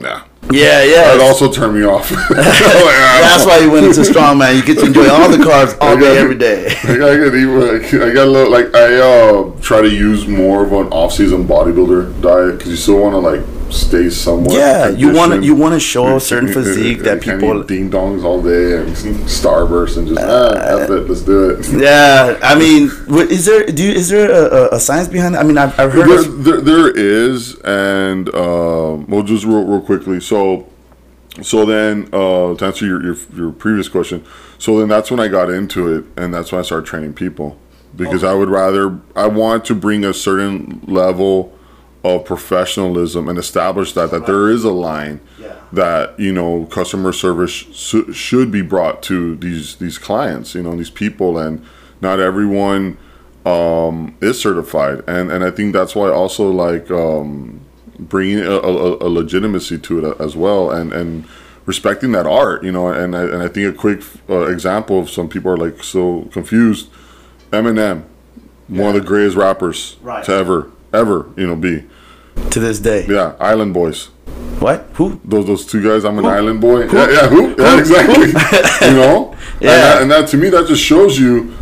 nah. 0.00 0.22
yeah 0.50 0.82
yeah 0.82 1.16
That 1.16 1.20
also 1.20 1.50
turned 1.50 1.74
me 1.74 1.84
off. 1.84 2.08
that's 2.30 3.46
why 3.46 3.58
you 3.58 3.70
went 3.70 3.86
into 3.86 4.00
strongman 4.00 4.56
you 4.56 4.64
get 4.64 4.78
to 4.78 4.86
enjoy 4.86 5.08
all 5.08 5.28
the 5.28 5.36
carbs 5.38 5.76
all 5.80 5.96
I 5.96 6.00
day 6.00 6.18
every 6.18 6.38
day 6.38 6.66
I 6.84 6.96
got, 6.96 7.10
I 7.10 8.12
got 8.12 8.26
a 8.26 8.30
little 8.30 8.50
like 8.50 8.74
I 8.74 8.96
uh, 8.96 9.60
try 9.60 9.82
to 9.82 9.88
use 9.88 10.26
more 10.26 10.64
of 10.64 10.72
an 10.72 10.86
off-season 10.92 11.44
bodybuilder 11.46 12.22
diet 12.22 12.58
because 12.58 12.70
you 12.70 12.76
still 12.76 13.00
want 13.00 13.14
to 13.14 13.18
like 13.18 13.57
stay 13.70 14.10
somewhat. 14.10 14.54
yeah 14.54 14.88
you 14.88 15.12
want 15.12 15.32
to 15.32 15.42
you 15.42 15.54
want 15.54 15.74
to 15.74 15.80
show 15.80 16.16
a 16.16 16.20
certain 16.20 16.52
physique 16.52 17.00
that 17.00 17.20
people 17.20 17.60
eat 17.60 17.66
ding 17.66 17.90
dongs 17.90 18.24
all 18.24 18.40
day 18.42 18.78
and 18.78 18.88
starburst 19.26 19.96
and 19.98 20.08
just 20.08 20.20
ah, 20.20 20.84
it, 20.84 20.90
let's 21.08 21.22
do 21.22 21.50
it. 21.50 21.66
Yeah, 21.78 22.38
I 22.42 22.58
mean, 22.58 22.90
is 23.30 23.44
there 23.46 23.66
do 23.66 23.82
you, 23.84 23.92
is 23.92 24.08
there 24.08 24.30
a, 24.30 24.74
a- 24.74 24.80
science 24.80 25.08
behind 25.08 25.34
it? 25.34 25.38
I 25.38 25.42
mean, 25.44 25.58
I've, 25.58 25.78
I've 25.78 25.92
heard 25.92 26.08
There, 26.08 26.22
there, 26.22 26.60
there 26.60 26.90
is, 26.96 27.56
and 27.60 28.34
um, 28.34 29.06
well, 29.06 29.22
just 29.22 29.44
real, 29.44 29.64
real 29.64 29.80
quickly. 29.80 30.20
So, 30.20 30.68
so 31.42 31.64
then 31.64 32.08
uh, 32.12 32.54
to 32.54 32.64
answer 32.64 32.86
your, 32.86 33.02
your 33.02 33.16
your 33.34 33.52
previous 33.52 33.88
question, 33.88 34.24
so 34.58 34.78
then 34.78 34.88
that's 34.88 35.10
when 35.10 35.20
I 35.20 35.28
got 35.28 35.50
into 35.50 35.94
it, 35.94 36.04
and 36.16 36.32
that's 36.32 36.52
when 36.52 36.60
I 36.60 36.62
started 36.62 36.86
training 36.86 37.14
people 37.14 37.58
because 37.94 38.22
I 38.24 38.34
would 38.34 38.48
rather 38.48 38.98
I 39.14 39.26
want 39.26 39.64
to 39.66 39.74
bring 39.74 40.04
a 40.04 40.14
certain 40.14 40.80
level 40.86 41.57
of 42.16 42.24
professionalism 42.24 43.28
and 43.28 43.38
establish 43.38 43.92
that 43.92 44.10
that 44.10 44.26
there 44.26 44.48
is 44.48 44.64
a 44.64 44.70
line 44.72 45.20
Yeah. 45.40 45.54
that 45.72 46.18
you 46.18 46.32
know 46.32 46.66
customer 46.70 47.12
service 47.12 47.50
sh- 47.50 48.12
should 48.12 48.50
be 48.50 48.62
brought 48.62 49.02
to 49.04 49.36
these 49.36 49.76
these 49.76 49.98
clients, 49.98 50.54
you 50.54 50.62
know, 50.62 50.74
these 50.76 50.90
people, 50.90 51.38
and 51.38 51.62
not 52.00 52.18
everyone 52.20 52.96
um, 53.44 54.14
is 54.20 54.40
certified, 54.40 55.02
and 55.06 55.30
and 55.30 55.44
I 55.44 55.50
think 55.50 55.72
that's 55.72 55.94
why 55.94 56.08
also 56.10 56.50
like 56.50 56.90
um, 56.90 57.60
bringing 57.98 58.40
a, 58.40 58.50
a, 58.50 59.06
a 59.06 59.08
legitimacy 59.08 59.78
to 59.78 59.92
it 60.06 60.20
as 60.20 60.34
well, 60.36 60.70
and 60.70 60.92
and 60.92 61.24
respecting 61.66 62.12
that 62.12 62.26
art, 62.26 62.64
you 62.64 62.72
know, 62.72 62.88
and 62.88 63.14
I, 63.14 63.22
and 63.24 63.42
I 63.42 63.48
think 63.48 63.74
a 63.74 63.76
quick 63.78 64.00
uh, 64.30 64.46
example 64.46 64.98
of 65.00 65.10
some 65.10 65.28
people 65.28 65.50
are 65.52 65.56
like 65.58 65.82
so 65.82 66.22
confused. 66.32 66.88
Eminem, 67.50 68.04
one 68.68 68.94
of 68.94 69.02
the 69.02 69.06
greatest 69.06 69.36
rappers 69.36 69.96
Right. 70.02 70.24
to 70.24 70.32
ever 70.32 70.70
ever 70.92 71.26
you 71.36 71.46
know 71.46 71.56
be. 71.56 71.84
To 72.50 72.60
this 72.60 72.78
day. 72.80 73.06
Yeah, 73.06 73.34
Island 73.40 73.74
Boys. 73.74 74.06
What? 74.60 74.88
Who? 74.94 75.20
Those 75.24 75.46
those 75.46 75.66
two 75.66 75.82
guys. 75.82 76.04
I'm 76.04 76.18
an 76.18 76.26
island 76.26 76.60
boy. 76.60 76.86
Yeah, 76.86 77.08
yeah, 77.10 77.28
who? 77.28 77.54
Yeah, 77.56 77.78
exactly. 77.78 78.26
you 78.88 78.94
know. 78.94 79.36
Yeah. 79.60 79.70
And 79.70 79.70
that, 79.70 80.02
and 80.02 80.10
that 80.10 80.28
to 80.30 80.36
me 80.36 80.48
that 80.50 80.66
just 80.66 80.82
shows 80.82 81.16
you 81.18 81.54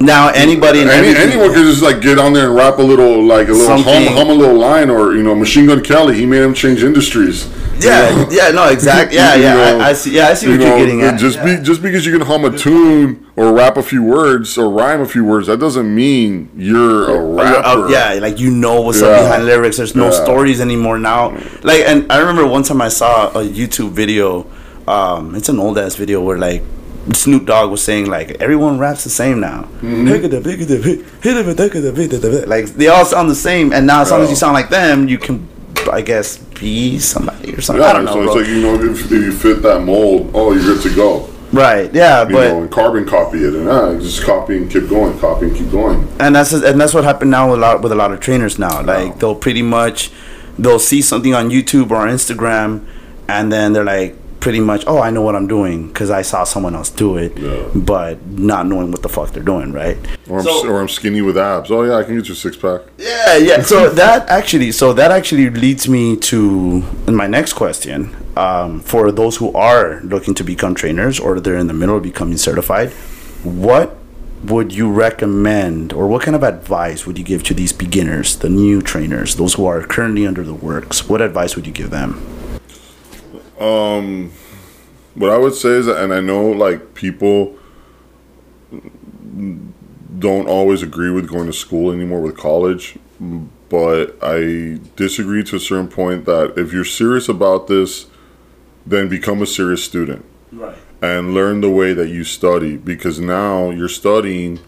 Now 0.00 0.28
anybody 0.28 0.80
any, 0.82 1.16
anyone 1.16 1.52
can 1.52 1.64
just 1.64 1.82
like 1.82 2.00
get 2.00 2.18
on 2.18 2.32
there 2.32 2.46
and 2.46 2.54
rap 2.54 2.78
a 2.78 2.82
little 2.82 3.24
like 3.24 3.48
a 3.48 3.52
little 3.52 3.82
hum, 3.82 4.06
hum 4.06 4.30
a 4.30 4.32
little 4.34 4.56
line 4.56 4.88
or 4.88 5.14
you 5.14 5.22
know 5.24 5.34
Machine 5.34 5.66
Gun 5.66 5.82
Kelly. 5.82 6.14
He 6.14 6.26
made 6.26 6.42
him 6.42 6.54
change 6.54 6.84
industries. 6.84 7.48
Yeah, 7.80 8.26
yeah, 8.30 8.50
no, 8.50 8.68
exactly. 8.68 9.16
Yeah, 9.20 9.34
You 9.34 9.42
yeah. 9.42 9.54
know, 9.54 9.78
I, 9.80 9.88
I 9.88 9.92
see. 9.94 10.14
Yeah, 10.14 10.28
I 10.28 10.34
see 10.34 10.46
You 10.46 10.52
what 10.52 10.60
you're 10.60 10.70
know, 10.70 10.78
getting 10.78 11.02
at. 11.02 11.18
just 11.18 11.42
be 11.44 11.56
just 11.60 11.82
because 11.82 12.06
you 12.06 12.12
can 12.16 12.24
hum 12.26 12.44
a 12.44 12.56
tune 12.56 13.23
or 13.36 13.52
rap 13.52 13.76
a 13.76 13.82
few 13.82 14.02
words 14.02 14.56
or 14.56 14.68
rhyme 14.70 15.00
a 15.00 15.06
few 15.06 15.24
words, 15.24 15.46
that 15.48 15.58
doesn't 15.58 15.92
mean 15.92 16.48
you're 16.56 17.08
a 17.10 17.18
Uh, 17.18 17.42
rapper. 17.42 17.88
yeah, 17.90 18.18
like 18.20 18.38
you 18.38 18.50
know 18.50 18.80
what's 18.80 19.02
up 19.02 19.20
behind 19.22 19.44
lyrics. 19.46 19.76
There's 19.78 19.96
no 19.96 20.04
Yeah. 20.06 20.22
stories 20.24 20.60
anymore 20.60 20.98
now. 20.98 21.32
Like, 21.62 21.82
and 21.86 22.06
I 22.10 22.18
remember 22.18 22.46
one 22.46 22.62
time 22.62 22.80
I 22.80 22.88
saw 22.88 23.28
a 23.30 23.42
YouTube 23.44 23.90
video. 23.92 24.46
Um, 24.86 25.34
it's 25.34 25.48
an 25.48 25.58
old 25.58 25.78
ass 25.78 25.96
video 25.96 26.20
where 26.20 26.38
like 26.38 26.62
Snoop 27.12 27.44
Dogg 27.46 27.70
was 27.70 27.82
saying 27.82 28.06
like 28.06 28.36
everyone 28.40 28.78
raps 28.78 29.02
the 29.04 29.10
same 29.10 29.40
now. 29.40 29.66
Like 32.46 32.66
they 32.76 32.88
all 32.88 33.04
sound 33.04 33.28
the 33.30 33.34
same, 33.34 33.72
and 33.72 33.86
now 33.86 34.02
as 34.02 34.10
long 34.10 34.22
as 34.22 34.30
you 34.30 34.36
sound 34.36 34.54
like 34.54 34.68
them, 34.70 35.08
you 35.08 35.18
can, 35.18 35.46
I 35.92 36.00
guess, 36.02 36.36
be 36.60 36.98
somebody 36.98 37.52
or 37.54 37.60
something. 37.60 37.82
Yeah, 37.82 37.90
I 37.90 37.92
don't 37.94 38.04
know. 38.04 38.12
so 38.12 38.22
it's 38.22 38.34
like 38.36 38.46
you 38.48 38.60
know 38.62 38.74
if, 38.74 39.04
if 39.04 39.10
you 39.10 39.32
fit 39.32 39.62
that 39.62 39.82
mold, 39.82 40.30
oh, 40.34 40.52
you're 40.52 40.62
good 40.62 40.82
to 40.82 40.94
go. 40.94 41.28
Right? 41.54 41.92
Yeah, 41.94 42.26
You 42.26 42.34
but 42.34 42.48
know, 42.48 42.60
and 42.62 42.70
carbon 42.70 43.06
copy 43.06 43.38
it, 43.44 43.54
and 43.54 43.68
ah, 43.68 43.94
just 43.98 44.22
copy 44.24 44.56
and 44.56 44.70
keep 44.70 44.88
going, 44.88 45.18
copy 45.18 45.46
and 45.46 45.56
keep 45.56 45.70
going. 45.70 46.06
and 46.20 46.34
that's 46.34 46.52
and 46.52 46.80
that's 46.80 46.94
what 46.94 47.04
happened 47.04 47.30
now 47.30 47.50
with 47.50 47.58
a 47.58 47.60
lot 47.60 47.82
with 47.82 47.92
a 47.92 47.94
lot 47.94 48.12
of 48.12 48.20
trainers 48.20 48.58
now. 48.58 48.82
Like 48.82 49.18
they'll 49.18 49.34
pretty 49.34 49.62
much 49.62 50.10
they'll 50.58 50.78
see 50.78 51.02
something 51.02 51.34
on 51.34 51.50
YouTube 51.50 51.90
or 51.90 51.96
on 51.96 52.08
Instagram, 52.08 52.84
and 53.28 53.50
then 53.52 53.72
they're 53.72 53.84
like 53.84 54.16
pretty 54.44 54.60
much, 54.60 54.84
oh, 54.86 55.00
I 55.00 55.08
know 55.08 55.22
what 55.22 55.34
I'm 55.34 55.46
doing 55.46 55.88
because 55.88 56.10
I 56.10 56.20
saw 56.20 56.44
someone 56.44 56.74
else 56.74 56.90
do 56.90 57.16
it, 57.16 57.32
Yeah. 57.38 57.62
but 57.74 58.14
not 58.26 58.66
knowing 58.66 58.90
what 58.92 59.00
the 59.02 59.08
fuck 59.08 59.28
they're 59.32 59.42
doing, 59.54 59.72
right? 59.72 59.96
Or 60.28 60.40
I'm, 60.40 60.44
So- 60.44 60.68
or 60.68 60.80
I'm 60.82 60.88
skinny 60.98 61.22
with 61.22 61.38
abs. 61.38 61.70
Oh 61.70 61.82
yeah, 61.82 61.96
I 61.96 62.02
can 62.04 62.14
get 62.18 62.28
you 62.28 62.34
a 62.34 62.36
six 62.36 62.54
pack. 62.54 62.80
Yeah, 62.98 63.36
yeah. 63.48 63.62
So 63.62 63.88
that 63.88 64.28
actually, 64.28 64.70
so 64.72 64.92
that 64.92 65.10
actually 65.10 65.48
leads 65.48 65.88
me 65.88 66.16
to 66.30 66.36
my 67.22 67.26
next 67.26 67.54
question. 67.54 67.98
Um, 68.36 68.80
for 68.80 69.10
those 69.20 69.34
who 69.40 69.48
are 69.54 70.00
looking 70.04 70.34
to 70.34 70.44
become 70.44 70.74
trainers 70.74 71.18
or 71.18 71.40
they're 71.40 71.56
in 71.64 71.68
the 71.72 71.78
middle 71.82 71.96
of 71.96 72.02
becoming 72.02 72.36
certified, 72.36 72.90
what 73.42 73.96
would 74.44 74.74
you 74.74 74.90
recommend, 74.90 75.94
or 75.94 76.06
what 76.06 76.20
kind 76.20 76.34
of 76.36 76.42
advice 76.42 77.06
would 77.06 77.16
you 77.16 77.24
give 77.24 77.42
to 77.44 77.54
these 77.54 77.72
beginners, 77.72 78.36
the 78.44 78.50
new 78.50 78.82
trainers, 78.82 79.36
those 79.36 79.54
who 79.54 79.64
are 79.64 79.80
currently 79.94 80.26
under 80.26 80.42
the 80.42 80.52
works? 80.52 81.08
What 81.08 81.22
advice 81.22 81.56
would 81.56 81.66
you 81.66 81.72
give 81.72 81.88
them? 81.88 82.10
Um, 83.58 84.32
what 85.14 85.30
I 85.30 85.38
would 85.38 85.54
say 85.54 85.70
is, 85.70 85.86
that, 85.86 86.02
and 86.02 86.12
I 86.12 86.20
know 86.20 86.46
like 86.50 86.94
people 86.94 87.56
don't 90.18 90.46
always 90.48 90.82
agree 90.82 91.10
with 91.10 91.28
going 91.28 91.46
to 91.46 91.52
school 91.52 91.92
anymore 91.92 92.20
with 92.20 92.36
college, 92.36 92.96
but 93.68 94.16
I 94.22 94.78
disagree 94.96 95.42
to 95.44 95.56
a 95.56 95.60
certain 95.60 95.88
point 95.88 96.24
that 96.26 96.54
if 96.56 96.72
you're 96.72 96.84
serious 96.84 97.28
about 97.28 97.66
this, 97.66 98.06
then 98.86 99.08
become 99.08 99.40
a 99.42 99.46
serious 99.46 99.82
student 99.82 100.24
Right. 100.52 100.76
and 101.02 101.34
learn 101.34 101.62
the 101.62 101.70
way 101.70 101.94
that 101.94 102.08
you 102.08 102.22
study 102.22 102.76
because 102.76 103.18
now 103.18 103.70
you're 103.70 103.88
studying 103.88 104.60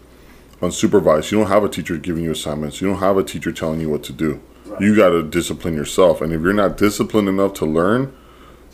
unsupervised. 0.61 1.31
You 1.31 1.37
don't 1.39 1.47
have 1.47 1.63
a 1.63 1.69
teacher 1.69 1.97
giving 1.97 2.23
you 2.23 2.31
assignments. 2.31 2.81
You 2.81 2.87
don't 2.87 2.99
have 2.99 3.17
a 3.17 3.23
teacher 3.23 3.51
telling 3.51 3.79
you 3.79 3.89
what 3.89 4.03
to 4.03 4.13
do. 4.13 4.41
You 4.79 4.95
got 4.95 5.09
to 5.09 5.23
discipline 5.23 5.75
yourself. 5.75 6.19
And 6.21 6.33
if 6.33 6.41
you're 6.41 6.51
not 6.53 6.77
disciplined 6.77 7.29
enough 7.29 7.53
to 7.55 7.65
learn, 7.65 8.13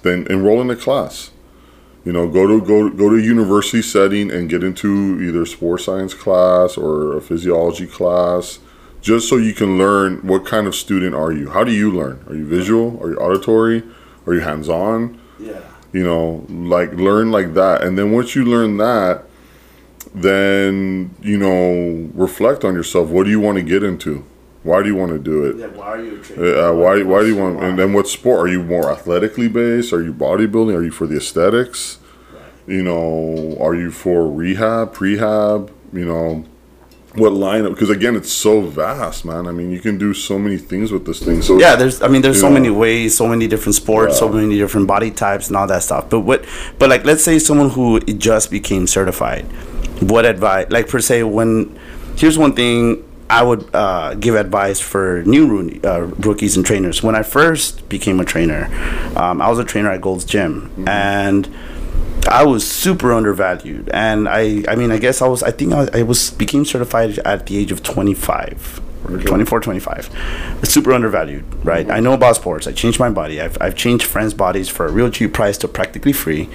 then 0.03 0.27
enroll 0.29 0.61
in 0.61 0.69
a 0.69 0.75
class. 0.75 1.31
You 2.05 2.11
know, 2.11 2.27
go 2.27 2.45
to 2.47 2.59
go 2.65 2.89
go 2.89 3.09
to 3.09 3.15
a 3.15 3.21
university 3.21 3.81
setting 3.81 4.29
and 4.29 4.49
get 4.49 4.63
into 4.63 5.19
either 5.21 5.45
sports 5.45 5.85
science 5.85 6.13
class 6.13 6.77
or 6.77 7.15
a 7.17 7.21
physiology 7.21 7.87
class, 7.87 8.59
just 9.01 9.27
so 9.29 9.37
you 9.37 9.53
can 9.53 9.77
learn 9.77 10.17
what 10.27 10.45
kind 10.45 10.67
of 10.67 10.75
student 10.75 11.15
are 11.15 11.31
you. 11.31 11.49
How 11.49 11.63
do 11.63 11.71
you 11.71 11.89
learn? 11.91 12.23
Are 12.27 12.35
you 12.35 12.45
visual? 12.45 12.99
Are 13.01 13.09
you 13.09 13.17
auditory? 13.17 13.83
Are 14.27 14.33
you 14.33 14.41
hands 14.41 14.69
on? 14.69 15.19
Yeah. 15.39 15.61
you 15.91 16.03
know 16.03 16.45
like 16.49 16.93
learn 16.93 17.31
like 17.31 17.53
that 17.55 17.81
and 17.83 17.97
then 17.97 18.11
once 18.11 18.35
you 18.35 18.45
learn 18.45 18.77
that 18.77 19.25
then 20.13 21.13
you 21.21 21.37
know 21.37 22.09
reflect 22.13 22.63
on 22.63 22.73
yourself 22.75 23.09
what 23.09 23.23
do 23.25 23.29
you 23.31 23.39
want 23.39 23.57
to 23.57 23.63
get 23.63 23.83
into 23.83 24.23
why 24.63 24.81
do 24.81 24.87
you 24.89 24.95
want 24.95 25.11
to 25.11 25.19
do 25.19 25.45
it? 25.45 25.71
Why 25.75 25.85
are 25.87 26.01
you 26.01 26.21
a 26.37 26.69
uh, 26.69 26.73
why, 26.73 27.03
why 27.03 27.19
do 27.21 27.27
you 27.27 27.35
want 27.37 27.61
and 27.61 27.77
then 27.77 27.93
what 27.93 28.07
sport? 28.07 28.47
Are 28.47 28.51
you 28.51 28.63
more 28.63 28.91
athletically 28.91 29.47
based? 29.49 29.91
Are 29.93 30.01
you 30.01 30.13
bodybuilding? 30.13 30.75
Are 30.75 30.83
you 30.83 30.91
for 30.91 31.05
the 31.07 31.17
aesthetics? 31.17 31.99
You 32.65 32.81
know 32.83 33.57
are 33.59 33.75
you 33.75 33.91
for 33.91 34.31
rehab 34.31 34.93
prehab? 34.95 35.69
You 35.91 36.05
know 36.05 36.45
what 37.15 37.31
lineup 37.33 37.69
because 37.71 37.91
again 37.91 38.15
it's 38.15 38.31
so 38.31 38.61
vast 38.61 39.25
man. 39.25 39.47
I 39.47 39.51
mean 39.51 39.69
you 39.69 39.79
can 39.81 39.97
do 39.97 40.13
so 40.13 40.39
many 40.39 40.57
things 40.57 40.91
with 40.91 41.05
this 41.05 41.19
thing 41.23 41.43
so 41.43 41.59
yeah 41.59 41.75
there's 41.75 42.01
i 42.01 42.07
mean 42.07 42.23
there's 42.23 42.39
so 42.39 42.47
Yeah. 42.47 42.53
many 42.55 42.69
ways 42.71 43.15
so 43.15 43.27
many 43.27 43.47
different 43.47 43.75
sports 43.75 44.17
so 44.17 44.27
many 44.29 44.57
different 44.57 44.87
body 44.87 45.11
types 45.11 45.47
and 45.49 45.55
all 45.57 45.67
that 45.67 45.83
stuff. 45.83 46.09
But 46.09 46.21
what 46.21 46.45
but 46.79 46.89
like 46.89 47.03
let's 47.05 47.23
say 47.23 47.37
someone 47.37 47.69
who 47.69 47.99
just 47.99 48.49
became 48.49 48.87
certified 48.87 49.43
what 50.01 50.25
advice 50.25 50.67
like 50.71 50.87
per 50.87 50.99
se 51.01 51.21
when 51.23 51.77
here's 52.15 52.37
one 52.37 52.53
thing 52.55 53.03
i 53.29 53.41
would 53.41 53.67
uh, 53.73 54.13
give 54.15 54.35
advice 54.35 54.79
for 54.79 55.23
new 55.25 55.79
uh, 55.83 56.01
rookies 56.19 56.55
and 56.55 56.65
trainers 56.65 57.01
when 57.03 57.15
i 57.15 57.23
first 57.23 57.87
became 57.89 58.19
a 58.19 58.25
trainer 58.25 58.65
um, 59.15 59.41
i 59.41 59.49
was 59.49 59.59
a 59.59 59.63
trainer 59.63 59.91
at 59.91 60.01
gold's 60.01 60.25
gym 60.25 60.71
and 60.87 61.53
I 62.27 62.45
was 62.45 62.65
super 62.69 63.11
undervalued, 63.11 63.89
and 63.89 64.29
I, 64.29 64.63
I 64.67 64.75
mean, 64.75 64.91
I 64.91 64.97
guess 64.97 65.21
I 65.21 65.27
was, 65.27 65.43
I 65.43 65.51
think 65.51 65.73
I, 65.73 65.87
I 65.93 66.03
was 66.03 66.31
became 66.31 66.63
certified 66.65 67.19
at 67.19 67.47
the 67.47 67.57
age 67.57 67.71
of 67.71 67.83
25. 67.83 68.81
Or 69.05 69.17
24, 69.17 69.59
25. 69.59 70.59
Super 70.63 70.93
undervalued, 70.93 71.43
right? 71.65 71.89
I 71.91 71.99
know 71.99 72.13
about 72.13 72.37
sports. 72.37 72.67
I 72.67 72.71
changed 72.71 72.99
my 72.99 73.09
body. 73.09 73.41
I've, 73.41 73.57
I've 73.59 73.75
changed 73.75 74.05
friends' 74.05 74.33
bodies 74.33 74.69
for 74.69 74.85
a 74.85 74.91
real 74.91 75.09
cheap 75.09 75.33
price 75.33 75.57
to 75.59 75.67
practically 75.67 76.13
free. 76.13 76.49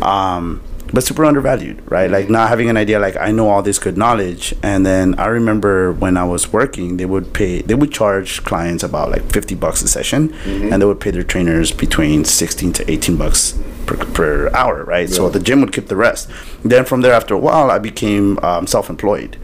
Um, 0.00 0.62
but 0.92 1.04
super 1.04 1.24
undervalued, 1.24 1.82
right? 1.90 2.10
Like 2.10 2.30
not 2.30 2.48
having 2.48 2.68
an 2.68 2.76
idea, 2.76 2.98
like 2.98 3.16
I 3.16 3.30
know 3.30 3.48
all 3.48 3.62
this 3.62 3.78
good 3.78 3.96
knowledge, 3.96 4.54
and 4.62 4.84
then 4.84 5.14
I 5.18 5.26
remember 5.26 5.92
when 5.92 6.16
I 6.16 6.24
was 6.24 6.52
working, 6.52 6.96
they 6.96 7.06
would 7.06 7.32
pay, 7.32 7.62
they 7.62 7.74
would 7.74 7.92
charge 7.92 8.44
clients 8.44 8.82
about 8.82 9.10
like 9.10 9.30
fifty 9.32 9.54
bucks 9.54 9.82
a 9.82 9.88
session, 9.88 10.30
mm-hmm. 10.30 10.72
and 10.72 10.80
they 10.80 10.86
would 10.86 11.00
pay 11.00 11.10
their 11.10 11.24
trainers 11.24 11.72
between 11.72 12.24
sixteen 12.24 12.72
to 12.74 12.90
eighteen 12.90 13.16
bucks 13.16 13.58
per, 13.96 14.04
per 14.18 14.50
hour, 14.54 14.84
right? 14.84 15.08
So 15.08 15.28
the 15.28 15.40
gym 15.40 15.60
would 15.60 15.72
keep 15.72 15.88
the 15.88 15.96
rest. 15.96 16.30
Then 16.64 16.84
from 16.84 17.00
there, 17.00 17.12
after 17.12 17.34
a 17.34 17.38
while, 17.38 17.70
I 17.70 17.78
became 17.78 18.38
um, 18.42 18.66
self-employed, 18.66 19.36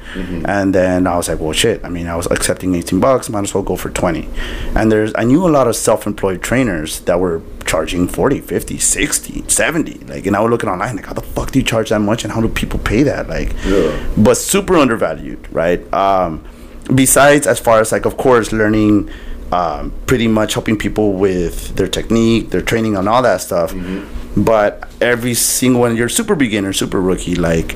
and 0.55 0.75
then 0.75 1.07
I 1.07 1.17
was 1.17 1.29
like, 1.29 1.41
well, 1.41 1.53
shit. 1.53 1.85
I 1.85 1.89
mean, 1.89 2.07
I 2.07 2.17
was 2.17 2.27
accepting 2.27 2.75
eighteen 2.75 3.01
bucks, 3.01 3.29
might 3.29 3.45
as 3.45 3.55
well 3.55 3.63
go 3.63 3.77
for 3.77 3.91
twenty. 3.91 4.29
And 4.77 4.91
there's, 4.93 5.13
I 5.17 5.25
knew 5.25 5.47
a 5.47 5.53
lot 5.59 5.67
of 5.69 5.77
self-employed 5.77 6.43
trainers 6.43 7.01
that 7.01 7.19
were 7.21 7.43
charging 7.67 8.07
40 8.07 8.41
50 8.43 8.79
60 8.79 9.45
70 9.49 9.95
like 10.07 10.25
and 10.27 10.37
i 10.37 10.41
would 10.41 10.53
look 10.53 10.63
at 10.63 10.71
online 10.71 10.95
like 10.95 11.05
how 11.07 11.13
the 11.13 11.21
fuck 11.21 11.51
do 11.51 11.59
you 11.59 11.65
charge 11.65 11.89
that 11.89 11.99
much 11.99 12.23
and 12.23 12.33
how 12.33 12.41
do 12.41 12.47
people 12.49 12.79
pay 12.79 13.03
that 13.03 13.29
like 13.29 13.53
Yeah. 13.65 13.91
but 14.17 14.37
super 14.37 14.77
undervalued 14.77 15.41
right 15.53 15.81
um 15.93 16.45
besides 16.95 17.45
as 17.49 17.59
far 17.59 17.81
as 17.81 17.91
like 17.91 18.05
of 18.07 18.17
course 18.17 18.53
learning 18.53 19.11
um, 19.53 19.93
pretty 20.07 20.29
much 20.29 20.55
helping 20.55 20.77
people 20.77 21.13
with 21.13 21.77
their 21.77 21.89
technique 21.89 22.51
their 22.51 22.63
training 22.63 22.97
and 22.97 23.09
all 23.09 23.23
that 23.23 23.41
stuff. 23.41 23.73
But 24.37 24.89
every 25.01 25.33
single 25.35 25.81
one 25.81 25.97
you're 25.97 26.09
super 26.11 26.35
beginner 26.35 26.73
super 26.73 27.01
rookie 27.01 27.37
like 27.37 27.75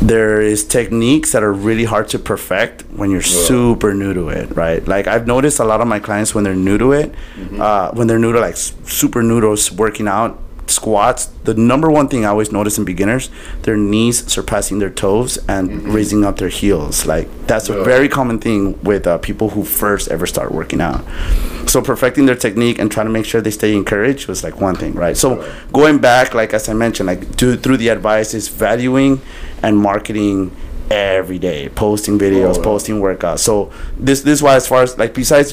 there 0.00 0.40
is 0.40 0.64
techniques 0.64 1.32
that 1.32 1.42
are 1.42 1.52
really 1.52 1.84
hard 1.84 2.08
to 2.08 2.18
perfect 2.18 2.82
when 2.96 3.10
you're 3.10 3.20
super 3.22 3.92
new 3.94 4.14
to 4.14 4.28
it 4.30 4.54
right? 4.56 4.86
Like 4.88 5.06
i've 5.06 5.26
noticed 5.26 5.58
a 5.60 5.64
lot 5.64 5.80
of 5.80 5.86
my 5.86 5.98
clients 5.98 6.34
when 6.34 6.44
they're 6.44 6.54
new 6.56 6.78
to 6.78 6.92
it 6.92 7.14
uh, 7.60 7.90
when 7.92 8.06
they're 8.06 8.18
new 8.18 8.32
to 8.32 8.40
like 8.40 8.56
super 8.56 9.22
noodles 9.22 9.70
working 9.72 10.08
out 10.08 10.38
squats 10.70 11.26
the 11.44 11.54
number 11.54 11.90
one 11.90 12.08
thing 12.08 12.24
i 12.24 12.28
always 12.28 12.52
notice 12.52 12.78
in 12.78 12.84
beginners 12.84 13.30
their 13.62 13.76
knees 13.76 14.30
surpassing 14.30 14.78
their 14.78 14.90
toes 14.90 15.38
and 15.48 15.82
raising 15.94 16.24
up 16.24 16.36
their 16.36 16.48
heels. 16.48 17.06
Like 17.06 17.28
that's 17.46 17.68
a 17.68 17.82
very 17.84 18.08
common 18.08 18.38
thing 18.38 18.80
with 18.82 19.06
uh, 19.06 19.18
people 19.18 19.50
who 19.50 19.64
first 19.64 20.08
ever 20.08 20.26
start 20.26 20.52
working 20.52 20.80
out. 20.80 21.04
So 21.68 21.80
perfecting 21.82 22.26
their 22.26 22.34
technique 22.36 22.78
and 22.78 22.90
trying 22.90 23.06
to 23.06 23.12
make 23.12 23.24
sure 23.26 23.40
they 23.40 23.50
stay 23.50 23.74
encouraged 23.74 24.28
was 24.28 24.42
like 24.44 24.60
one 24.60 24.76
thing 24.76 24.94
right? 24.94 25.16
So 25.16 25.28
going 25.72 25.98
back 25.98 26.34
like 26.34 26.52
as 26.54 26.68
i 26.68 26.72
mentioned 26.74 27.06
like 27.06 27.36
to, 27.36 27.56
through 27.56 27.76
the 27.78 27.88
advice 27.88 28.34
is 28.34 28.48
valuing 28.48 29.20
and 29.62 29.76
marketing 29.78 30.54
every 30.90 31.38
day 31.38 31.68
posting 31.70 32.18
videos 32.18 32.54
Oh, 32.54 32.58
yeah. 32.58 32.64
posting 32.64 33.00
workouts. 33.00 33.40
So 33.40 33.70
this 33.98 34.22
this 34.22 34.34
is 34.38 34.42
why 34.42 34.56
as 34.56 34.66
far 34.66 34.82
as 34.82 34.96
like 34.98 35.12
besides 35.14 35.52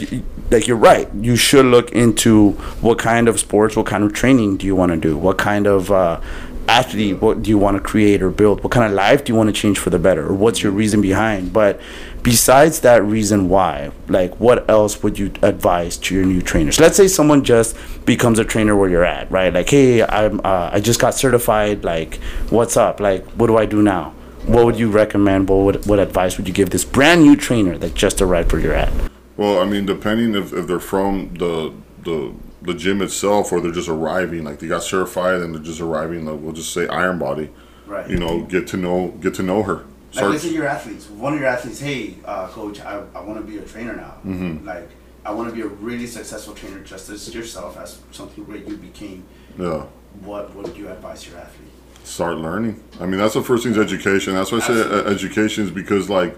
like 0.51 0.67
you're 0.67 0.77
right. 0.77 1.10
You 1.15 1.36
should 1.36 1.65
look 1.65 1.91
into 1.91 2.51
what 2.81 2.99
kind 2.99 3.27
of 3.27 3.39
sports 3.39 3.75
what 3.75 3.86
kind 3.86 4.03
of 4.03 4.13
training 4.13 4.58
do 4.58 4.65
you 4.65 4.75
want 4.75 4.91
to 4.91 4.97
do? 4.97 5.17
What 5.17 5.38
kind 5.38 5.67
of 5.67 5.91
uh 5.91 6.21
athlete 6.67 7.21
what 7.21 7.43
do 7.43 7.49
you 7.51 7.60
want 7.60 7.77
to 7.77 7.81
create 7.81 8.21
or 8.21 8.29
build? 8.29 8.63
What 8.63 8.71
kind 8.71 8.86
of 8.86 8.91
life 8.93 9.23
do 9.23 9.34
you 9.34 9.38
want 9.38 9.53
to 9.53 9.53
change 9.53 9.79
for 9.79 9.89
the 9.89 9.99
better? 9.99 10.27
Or 10.27 10.34
what's 10.34 10.63
your 10.63 10.71
reason 10.71 11.01
behind? 11.01 11.53
But 11.53 11.79
besides 12.23 12.79
that 12.81 13.03
reason 13.03 13.49
why 13.49 13.91
like 14.08 14.36
what 14.39 14.67
else 14.69 15.03
would 15.03 15.19
you 15.19 15.31
advise 15.41 15.97
to 15.97 16.15
your 16.15 16.25
new 16.25 16.41
trainers? 16.41 16.79
Let's 16.79 16.97
say 16.97 17.08
someone 17.08 17.43
just 17.43 17.75
becomes 18.05 18.39
a 18.39 18.45
trainer 18.45 18.75
where 18.75 18.89
you're 18.89 19.05
at 19.05 19.29
right? 19.31 19.53
Like 19.53 19.69
hey 19.69 20.03
i'm 20.03 20.39
uh, 20.43 20.69
i 20.71 20.79
just 20.79 20.99
got 20.99 21.15
certified. 21.15 21.84
Like 21.84 22.15
what's 22.49 22.77
up? 22.77 22.99
Like 22.99 23.25
what 23.31 23.47
do 23.47 23.58
i 23.58 23.65
do 23.65 23.81
now? 23.81 24.13
What 24.45 24.65
would 24.65 24.77
you 24.77 24.91
recommend? 24.91 25.49
What 25.49 25.58
would, 25.65 25.86
what 25.88 25.97
advice 25.97 26.38
would 26.38 26.47
you 26.47 26.53
give 26.53 26.69
this 26.69 26.86
brand 26.86 27.23
new 27.23 27.36
trainer 27.36 27.79
that 27.79 27.95
just 27.95 28.21
arrived 28.21 28.53
where 28.53 28.62
you're 28.62 28.75
at 28.75 28.93
Well, 29.37 29.59
I 29.59 29.65
mean, 29.65 29.85
depending 29.85 30.35
if, 30.35 30.53
if 30.53 30.67
they're 30.67 30.79
from 30.79 31.33
the 31.35 31.73
the 32.03 32.33
the 32.61 32.73
gym 32.73 33.01
itself 33.01 33.51
or 33.51 33.61
they're 33.61 33.71
just 33.71 33.89
arriving, 33.89 34.43
like 34.43 34.59
they 34.59 34.67
got 34.67 34.83
certified 34.83 35.41
and 35.41 35.53
they're 35.53 35.61
just 35.61 35.81
arriving, 35.81 36.25
like 36.25 36.39
we'll 36.39 36.53
just 36.53 36.73
say 36.73 36.87
Iron 36.87 37.19
Body. 37.19 37.49
Right. 37.85 38.09
You 38.09 38.17
know, 38.17 38.41
get 38.41 38.67
to 38.67 38.77
know 38.77 39.09
get 39.21 39.33
to 39.35 39.43
know 39.43 39.63
her. 39.63 39.85
Start- 40.11 40.43
your 40.45 40.65
athletes. 40.65 41.09
One 41.09 41.33
of 41.33 41.39
your 41.39 41.49
athletes, 41.49 41.79
hey, 41.81 42.15
uh, 42.23 42.47
coach, 42.47 42.79
I, 42.79 43.03
I 43.13 43.19
want 43.19 43.37
to 43.37 43.45
be 43.45 43.57
a 43.57 43.61
trainer 43.63 43.95
now. 43.97 44.15
Mm-hmm. 44.25 44.65
Like, 44.65 44.89
I 45.25 45.33
want 45.33 45.49
to 45.49 45.55
be 45.55 45.61
a 45.61 45.67
really 45.67 46.07
successful 46.07 46.53
trainer, 46.53 46.79
just 46.85 47.09
as 47.09 47.35
yourself, 47.35 47.77
as 47.77 47.99
something 48.11 48.45
great 48.45 48.65
you 48.65 48.77
became. 48.77 49.25
yeah. 49.59 49.85
What 50.21 50.55
would 50.55 50.77
you 50.77 50.87
advise 50.87 51.27
your 51.27 51.37
athlete? 51.37 51.67
Start 52.05 52.37
learning. 52.37 52.81
I 53.01 53.05
mean, 53.05 53.19
that's 53.19 53.33
the 53.33 53.43
first 53.43 53.63
thing 53.63 53.73
is 53.73 53.77
education. 53.77 54.35
That's 54.35 54.53
why 54.53 54.59
I 54.59 54.61
say 54.61 54.81
education 55.07 55.65
is 55.65 55.71
because, 55.71 56.09
like, 56.09 56.37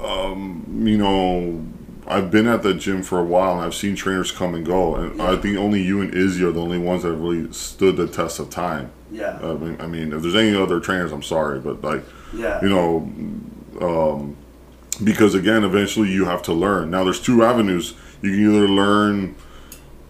um, 0.00 0.64
you 0.86 0.98
know, 0.98 1.66
I've 2.08 2.30
been 2.30 2.46
at 2.46 2.62
the 2.62 2.72
gym 2.74 3.02
for 3.02 3.18
a 3.18 3.24
while 3.24 3.52
and 3.52 3.60
I've 3.60 3.74
seen 3.74 3.94
trainers 3.94 4.32
come 4.32 4.54
and 4.54 4.64
go, 4.64 4.96
and 4.96 5.20
I 5.20 5.36
think 5.36 5.58
only 5.58 5.82
you 5.82 6.00
and 6.00 6.14
Izzy 6.14 6.42
are 6.44 6.50
the 6.50 6.60
only 6.60 6.78
ones 6.78 7.02
that 7.02 7.10
have 7.10 7.20
really 7.20 7.52
stood 7.52 7.96
the 7.96 8.06
test 8.06 8.38
of 8.40 8.48
time. 8.48 8.90
Yeah. 9.12 9.38
I 9.42 9.52
mean, 9.54 9.76
I 9.80 9.86
mean, 9.86 10.12
if 10.12 10.22
there's 10.22 10.34
any 10.34 10.56
other 10.56 10.80
trainers, 10.80 11.12
I'm 11.12 11.22
sorry, 11.22 11.60
but 11.60 11.82
like, 11.82 12.02
Yeah. 12.32 12.60
you 12.62 12.68
know, 12.70 13.10
um, 13.80 14.36
because 15.04 15.34
again, 15.34 15.64
eventually 15.64 16.10
you 16.10 16.24
have 16.24 16.42
to 16.44 16.52
learn. 16.54 16.90
Now, 16.90 17.04
there's 17.04 17.20
two 17.20 17.44
avenues. 17.44 17.94
You 18.22 18.30
can 18.32 18.40
either 18.54 18.68
learn 18.68 19.34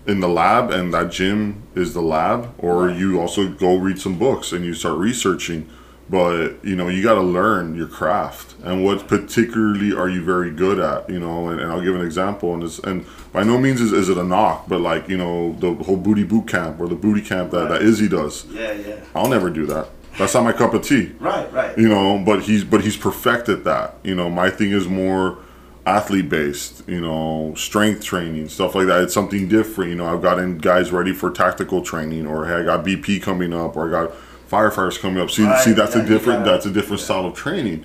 in 0.07 0.21
the 0.21 0.29
lab, 0.29 0.71
and 0.71 0.95
that 0.95 1.11
gym 1.11 1.63
is 1.75 1.95
the 1.95 2.01
lab, 2.01 2.51
or 2.59 2.87
Right. 2.87 2.97
you 2.97 3.21
also 3.21 3.49
go 3.49 3.77
read 3.77 3.99
some 4.01 4.19
books 4.19 4.53
and 4.53 4.65
you 4.65 4.73
start 4.73 4.99
researching. 4.99 5.69
But 6.11 6.64
you 6.64 6.75
know, 6.75 6.88
you 6.88 7.03
got 7.03 7.14
to 7.16 7.21
learn 7.23 7.75
your 7.75 7.88
craft 7.88 8.55
and 8.64 8.83
what 8.85 9.07
particularly 9.09 9.92
are 9.92 10.09
you 10.09 10.25
very 10.25 10.51
good 10.51 10.79
at. 10.79 11.09
You 11.11 11.21
know, 11.21 11.49
and, 11.49 11.61
and 11.61 11.71
I'll 11.71 11.83
give 11.83 11.94
an 11.94 12.01
example. 12.01 12.55
And 12.55 12.62
this, 12.62 12.79
and 12.79 13.05
by 13.33 13.42
no 13.42 13.59
means 13.59 13.81
is, 13.81 13.92
is 13.92 14.09
it 14.09 14.16
a 14.16 14.25
knock, 14.25 14.68
but 14.68 14.81
like 14.81 15.09
you 15.09 15.18
know, 15.18 15.53
the 15.59 15.75
whole 15.85 15.97
booty 15.99 16.25
boot 16.25 16.49
camp 16.49 16.81
or 16.81 16.88
the 16.88 16.94
booty 16.94 17.21
camp 17.21 17.51
that, 17.51 17.68
that 17.68 17.83
Izzy 17.83 18.09
does. 18.09 18.47
Yeah, 18.47 18.73
yeah. 18.73 19.01
I'll 19.14 19.29
never 19.29 19.51
do 19.51 19.66
that. 19.66 19.88
That's 20.18 20.35
not 20.35 20.42
my 20.42 20.53
cup 20.53 20.75
of 20.75 20.83
tea 20.83 21.12
Right, 21.21 21.53
right. 21.53 21.79
you 21.79 21.88
know 21.88 22.18
but 22.18 22.42
he's 22.42 22.64
but 22.64 22.81
he's 22.83 22.97
perfected 22.97 23.62
that 23.62 23.94
you 24.03 24.16
know 24.16 24.29
my 24.29 24.51
thing 24.51 24.73
is 24.73 24.88
more 24.88 25.38
athlete 25.87 26.29
based 26.29 26.83
you 26.88 27.01
know 27.01 27.55
strength 27.57 28.03
training 28.03 28.49
stuff 28.49 28.75
like 28.75 28.88
that 28.88 29.01
it's 29.05 29.14
something 29.14 29.47
different 29.47 29.90
you 29.90 29.97
know 29.97 30.07
i've 30.12 30.21
gotten 30.21 30.59
guys 30.59 30.90
ready 30.90 31.12
for 31.12 31.31
tactical 31.31 31.83
training 31.83 32.27
or 32.27 32.47
hey 32.47 32.55
i 32.55 32.62
got 32.64 32.85
bp 32.85 33.23
coming 33.23 33.55
up 33.55 33.77
or 33.77 33.87
i 33.87 33.90
got 33.90 34.12
firefighters 34.51 34.99
coming 35.01 35.23
up. 35.23 35.31
See 35.31 35.45
Right, 35.45 35.63
see 35.63 35.73
that's 35.73 35.95
yeah, 35.95 36.03
a 36.03 36.07
different 36.07 36.41
gotta- 36.45 36.51
that's 36.51 36.67
a 36.67 36.71
different 36.71 37.01
style 37.01 37.27
of 37.27 37.35
training. 37.35 37.85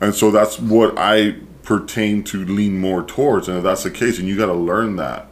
And 0.00 0.14
so 0.14 0.30
that's 0.30 0.58
what 0.58 0.98
i 0.98 1.36
pertain 1.62 2.22
to 2.24 2.44
lean 2.44 2.78
more 2.78 3.02
towards. 3.02 3.48
And 3.48 3.56
if 3.56 3.64
that's 3.64 3.84
the 3.84 3.90
case 3.90 4.18
and 4.18 4.28
you 4.28 4.36
got 4.36 4.46
to 4.46 4.54
learn 4.54 4.96
that 4.96 5.26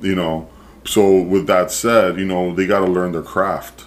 you 0.00 0.14
know. 0.14 0.48
So 0.84 1.20
with 1.20 1.46
that 1.48 1.70
said 1.72 2.18
you 2.18 2.24
know 2.24 2.54
they 2.54 2.66
got 2.66 2.80
to 2.80 2.86
learn 2.86 3.12
their 3.12 3.22
craft. 3.22 3.84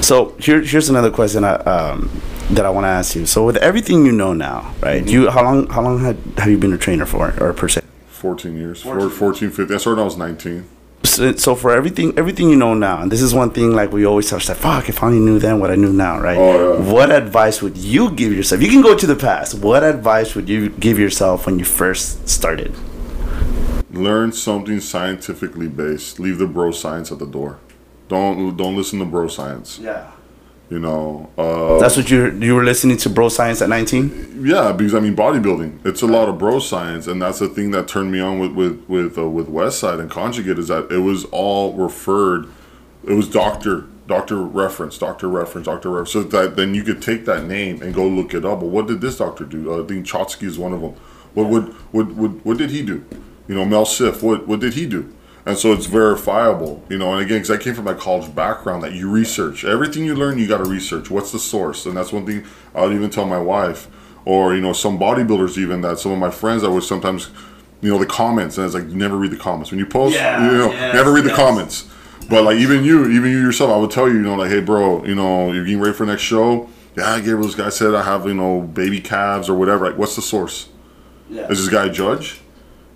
So 0.00 0.34
here, 0.38 0.62
here's 0.62 0.88
another 0.88 1.10
question 1.10 1.44
I, 1.44 1.54
um, 1.56 2.10
that 2.50 2.64
I 2.64 2.70
want 2.70 2.84
to 2.84 2.88
ask 2.88 3.14
you. 3.14 3.26
So 3.26 3.44
with 3.44 3.58
everything 3.58 4.06
you 4.06 4.12
know 4.12 4.32
now, 4.32 4.74
right? 4.82 5.06
You 5.06 5.30
how 5.30 5.44
long 5.44 5.66
how 5.68 5.82
long 5.82 6.00
had, 6.00 6.16
have 6.38 6.48
you 6.50 6.58
been 6.58 6.72
a 6.72 6.78
trainer 6.78 7.06
for, 7.06 7.32
or 7.40 7.52
per 7.52 7.68
se? 7.68 7.82
14 8.08 8.56
years. 8.56 8.82
14 8.82 9.08
14, 9.10 9.50
15 9.50 9.74
i 9.74 9.78
started 9.78 9.96
when 9.96 10.02
i 10.02 10.04
was 10.04 10.16
19 10.16 10.64
So, 11.10 11.28
uh, 11.28 11.36
so 11.36 11.54
for 11.54 11.70
everything 11.72 12.16
everything 12.16 12.50
you 12.50 12.56
know 12.56 12.74
now, 12.74 13.02
and 13.02 13.10
this 13.10 13.22
is 13.22 13.34
one 13.34 13.50
thing 13.50 13.72
like 13.72 13.92
we 13.92 14.04
always 14.06 14.30
touch 14.30 14.46
that. 14.46 14.56
Fuck, 14.56 14.88
if 14.88 15.02
I 15.02 15.06
only 15.06 15.20
knew 15.20 15.38
then 15.38 15.60
what 15.60 15.70
I 15.70 15.76
knew 15.76 15.92
now, 15.92 16.20
right? 16.20 16.38
Oh, 16.38 16.78
yeah. 16.78 16.92
What 16.92 17.10
advice 17.10 17.60
would 17.62 17.76
you 17.76 18.10
give 18.12 18.32
yourself? 18.32 18.62
You 18.62 18.68
can 18.68 18.82
go 18.82 18.96
to 18.96 19.06
the 19.06 19.16
past. 19.16 19.54
What 19.54 19.82
advice 19.82 20.34
would 20.34 20.48
you 20.48 20.70
give 20.70 20.98
yourself 20.98 21.46
when 21.46 21.58
you 21.58 21.64
first 21.64 22.28
started? 22.28 22.74
learn 23.92 24.32
something 24.32 24.80
scientifically 24.80 25.68
based. 25.68 26.20
Leave 26.20 26.38
the 26.38 26.46
bro 26.46 26.70
science 26.70 27.10
at 27.12 27.18
the 27.18 27.26
door. 27.26 27.58
Don't 28.08 28.56
don't 28.56 28.76
listen 28.76 28.98
to 28.98 29.04
bro 29.04 29.28
science. 29.28 29.78
Yeah. 29.78 30.10
You 30.70 30.78
know, 30.78 31.28
uh, 31.36 31.80
That's 31.80 31.96
what 31.96 32.10
you 32.10 32.30
you 32.38 32.54
were 32.54 32.62
listening 32.62 32.96
to, 32.98 33.10
bro 33.10 33.28
science 33.28 33.60
at 33.60 33.68
nineteen. 33.68 34.42
yeah, 34.44 34.70
because 34.70 34.94
I 34.94 35.00
mean 35.00 35.16
bodybuilding. 35.16 35.84
It's 35.84 36.00
a 36.02 36.06
lot 36.06 36.28
of 36.28 36.38
bro 36.38 36.60
science, 36.60 37.08
and 37.08 37.20
that's 37.20 37.40
the 37.40 37.48
thing 37.48 37.72
that 37.72 37.88
turned 37.88 38.12
me 38.12 38.20
on 38.20 38.38
with 38.38 38.52
with 38.52 38.84
with 38.88 39.18
uh, 39.18 39.28
with 39.28 39.48
Westside 39.48 39.98
and 39.98 40.08
Conjugate 40.08 40.60
is 40.60 40.68
that 40.68 40.90
it 40.92 40.98
was 40.98 41.24
all 41.32 41.72
referred. 41.74 42.46
It 43.04 43.14
was 43.14 43.28
doctor 43.28 43.86
doctor 44.06 44.36
reference, 44.36 44.96
doctor 44.96 45.28
reference, 45.28 45.66
doctor 45.66 45.88
reference. 45.88 46.12
So 46.12 46.22
that 46.22 46.54
then 46.54 46.74
you 46.74 46.84
could 46.84 47.02
take 47.02 47.24
that 47.24 47.46
name 47.46 47.82
and 47.82 47.92
go 47.92 48.06
look 48.06 48.32
it 48.32 48.44
up. 48.44 48.60
Well, 48.60 48.70
what 48.70 48.86
did 48.86 49.00
this 49.00 49.18
doctor 49.18 49.44
do? 49.44 49.72
Uh, 49.72 49.82
I 49.82 49.86
think 49.88 50.06
Chotsky 50.06 50.46
is 50.46 50.56
one 50.56 50.72
of 50.72 50.80
them. 50.82 50.94
What 51.34 51.48
would 51.48 51.64
what 51.90 52.06
what 52.12 52.30
what 52.46 52.58
did 52.58 52.70
he 52.70 52.82
do? 52.82 53.04
You 53.48 53.56
know, 53.56 53.64
Mel 53.64 53.84
Siff. 53.86 54.22
What 54.22 54.46
what 54.46 54.60
did 54.60 54.74
he 54.74 54.86
do? 54.86 55.12
And 55.46 55.56
so 55.56 55.72
it's 55.72 55.86
verifiable, 55.86 56.84
you 56.88 56.98
know. 56.98 57.12
And 57.12 57.22
again, 57.22 57.38
because 57.38 57.50
I 57.50 57.56
came 57.56 57.74
from 57.74 57.86
that 57.86 57.98
college 57.98 58.34
background, 58.34 58.82
that 58.82 58.92
you 58.92 59.10
research 59.10 59.64
everything 59.64 60.04
you 60.04 60.14
learn, 60.14 60.38
you 60.38 60.46
got 60.46 60.58
to 60.58 60.68
research. 60.68 61.10
What's 61.10 61.32
the 61.32 61.38
source? 61.38 61.86
And 61.86 61.96
that's 61.96 62.12
one 62.12 62.26
thing 62.26 62.44
I 62.74 62.82
would 62.82 62.92
even 62.92 63.10
tell 63.10 63.26
my 63.26 63.40
wife, 63.40 63.88
or 64.24 64.54
you 64.54 64.60
know, 64.60 64.72
some 64.72 64.98
bodybuilders 64.98 65.56
even 65.56 65.80
that 65.80 65.98
some 65.98 66.12
of 66.12 66.18
my 66.18 66.30
friends 66.30 66.62
i 66.62 66.68
would 66.68 66.82
sometimes, 66.82 67.30
you 67.80 67.90
know, 67.90 67.98
the 67.98 68.06
comments, 68.06 68.58
and 68.58 68.66
it's 68.66 68.74
like 68.74 68.84
never 68.86 69.16
read 69.16 69.30
the 69.30 69.38
comments 69.38 69.70
when 69.70 69.78
you 69.78 69.86
post. 69.86 70.14
Yeah, 70.14 70.44
you 70.44 70.58
know, 70.58 70.72
yes, 70.72 70.94
never 70.94 71.12
read 71.12 71.24
the 71.24 71.34
comments. 71.34 71.88
But 72.28 72.44
like 72.44 72.58
even 72.58 72.84
you, 72.84 73.08
even 73.10 73.30
you 73.30 73.40
yourself, 73.40 73.70
I 73.70 73.76
would 73.76 73.90
tell 73.90 74.08
you, 74.08 74.16
you 74.16 74.22
know, 74.22 74.36
like, 74.36 74.50
hey, 74.50 74.60
bro, 74.60 75.04
you 75.04 75.14
know, 75.14 75.52
you're 75.52 75.64
getting 75.64 75.80
ready 75.80 75.94
for 75.94 76.04
next 76.04 76.22
show. 76.22 76.68
Yeah, 76.96 77.18
Gabriel's 77.18 77.54
guy 77.54 77.70
said 77.70 77.94
I 77.94 78.02
have 78.02 78.26
you 78.26 78.34
know 78.34 78.60
baby 78.60 79.00
calves 79.00 79.48
or 79.48 79.54
whatever. 79.56 79.88
Like, 79.88 79.98
what's 79.98 80.16
the 80.16 80.22
source? 80.22 80.68
Yeah. 81.28 81.48
Is 81.48 81.64
this 81.64 81.72
guy 81.72 81.86
a 81.86 81.90
judge? 81.90 82.40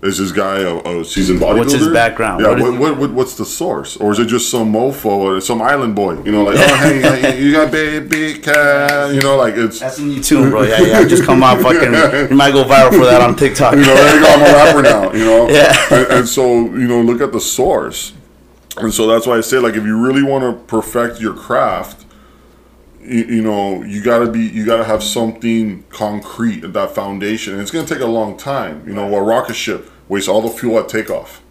Is 0.05 0.19
this 0.19 0.31
guy 0.31 0.59
a, 0.59 0.77
a 0.77 1.03
seasoned 1.03 1.39
bodybuilder? 1.39 1.57
What's 1.57 1.73
his 1.73 1.87
background? 1.87 2.41
Yeah, 2.41 2.51
What 2.51 2.59
what, 2.59 2.79
what, 2.79 2.97
what, 2.99 3.11
what's 3.11 3.33
the 3.33 3.45
source? 3.45 3.97
Or 3.97 4.11
is 4.11 4.19
it 4.19 4.27
just 4.27 4.51
some 4.51 4.71
mofo 4.71 5.05
or 5.05 5.41
some 5.41 5.63
island 5.63 5.95
boy? 5.95 6.21
You 6.21 6.31
know, 6.31 6.43
like, 6.43 6.57
oh, 6.59 6.75
hey, 6.75 7.01
hey, 7.01 7.41
you 7.41 7.51
got 7.51 7.71
baby 7.71 8.37
cat. 8.37 9.15
You 9.15 9.21
know, 9.21 9.35
like 9.35 9.55
it's. 9.55 9.79
That's 9.79 9.97
in 9.97 10.11
you 10.11 10.21
too, 10.21 10.47
bro. 10.51 10.61
Yeah, 10.61 10.79
yeah. 10.81 11.07
Just 11.07 11.23
come 11.23 11.41
out 11.41 11.59
fucking. 11.59 11.95
You 12.29 12.35
might 12.35 12.51
go 12.51 12.63
viral 12.63 12.91
for 12.91 13.05
that 13.05 13.21
on 13.21 13.35
TikTok. 13.35 13.73
you 13.73 13.81
know, 13.81 13.95
there 13.95 14.15
you 14.15 14.21
go, 14.21 14.27
I'm 14.31 14.41
a 14.41 14.43
rapper 14.43 14.81
now, 14.81 15.13
you 15.13 15.25
know? 15.25 15.49
Yeah. 15.55 15.73
And, 15.91 16.07
and 16.11 16.27
so, 16.27 16.65
you 16.65 16.87
know, 16.87 17.01
look 17.01 17.21
at 17.21 17.31
the 17.31 17.39
source. 17.39 18.13
And 18.77 18.93
so 18.93 19.07
that's 19.07 19.25
why 19.25 19.37
I 19.37 19.41
say, 19.41 19.57
like, 19.57 19.75
if 19.75 19.83
you 19.85 19.97
really 19.97 20.21
want 20.21 20.43
to 20.43 20.63
perfect 20.65 21.19
your 21.19 21.33
craft, 21.33 22.05
you, 23.01 23.23
you 23.25 23.41
know, 23.41 23.81
you 23.83 24.03
gotta 24.03 24.29
be, 24.29 24.41
you 24.41 24.65
gotta 24.65 24.83
have 24.83 25.03
something 25.03 25.83
concrete 25.89 26.63
at 26.63 26.73
that 26.73 26.91
foundation. 26.91 27.53
And 27.53 27.61
it's 27.61 27.71
gonna 27.71 27.87
take 27.87 28.01
a 28.01 28.05
long 28.05 28.37
time. 28.37 28.87
You 28.87 28.93
know, 28.93 29.15
a 29.15 29.21
rocket 29.21 29.55
ship 29.55 29.89
wastes 30.07 30.29
all 30.29 30.41
the 30.41 30.49
fuel 30.49 30.79
at 30.79 30.89
takeoff. 30.89 31.41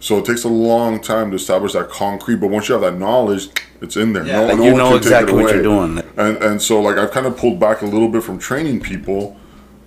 So 0.00 0.18
it 0.18 0.24
takes 0.24 0.44
a 0.44 0.48
long 0.48 1.00
time 1.00 1.30
to 1.30 1.36
establish 1.36 1.74
that 1.74 1.90
concrete, 1.90 2.36
but 2.36 2.48
once 2.48 2.68
you 2.68 2.72
have 2.72 2.82
that 2.82 2.98
knowledge, 2.98 3.48
it's 3.82 3.96
in 3.96 4.14
there. 4.14 4.26
Yeah, 4.26 4.40
like 4.40 4.56
you 4.56 4.74
know 4.74 4.92
can 4.92 5.02
take 5.02 5.02
it 5.02 5.06
exactly 5.06 5.42
what 5.42 5.54
you're 5.54 5.62
doing. 5.62 5.98
And 6.16 6.36
and 6.38 6.62
so 6.62 6.80
like 6.80 6.96
I've 6.96 7.10
kind 7.10 7.26
of 7.26 7.36
pulled 7.36 7.60
back 7.60 7.82
a 7.82 7.86
little 7.86 8.08
bit 8.08 8.22
from 8.22 8.38
training 8.38 8.80
people, 8.80 9.36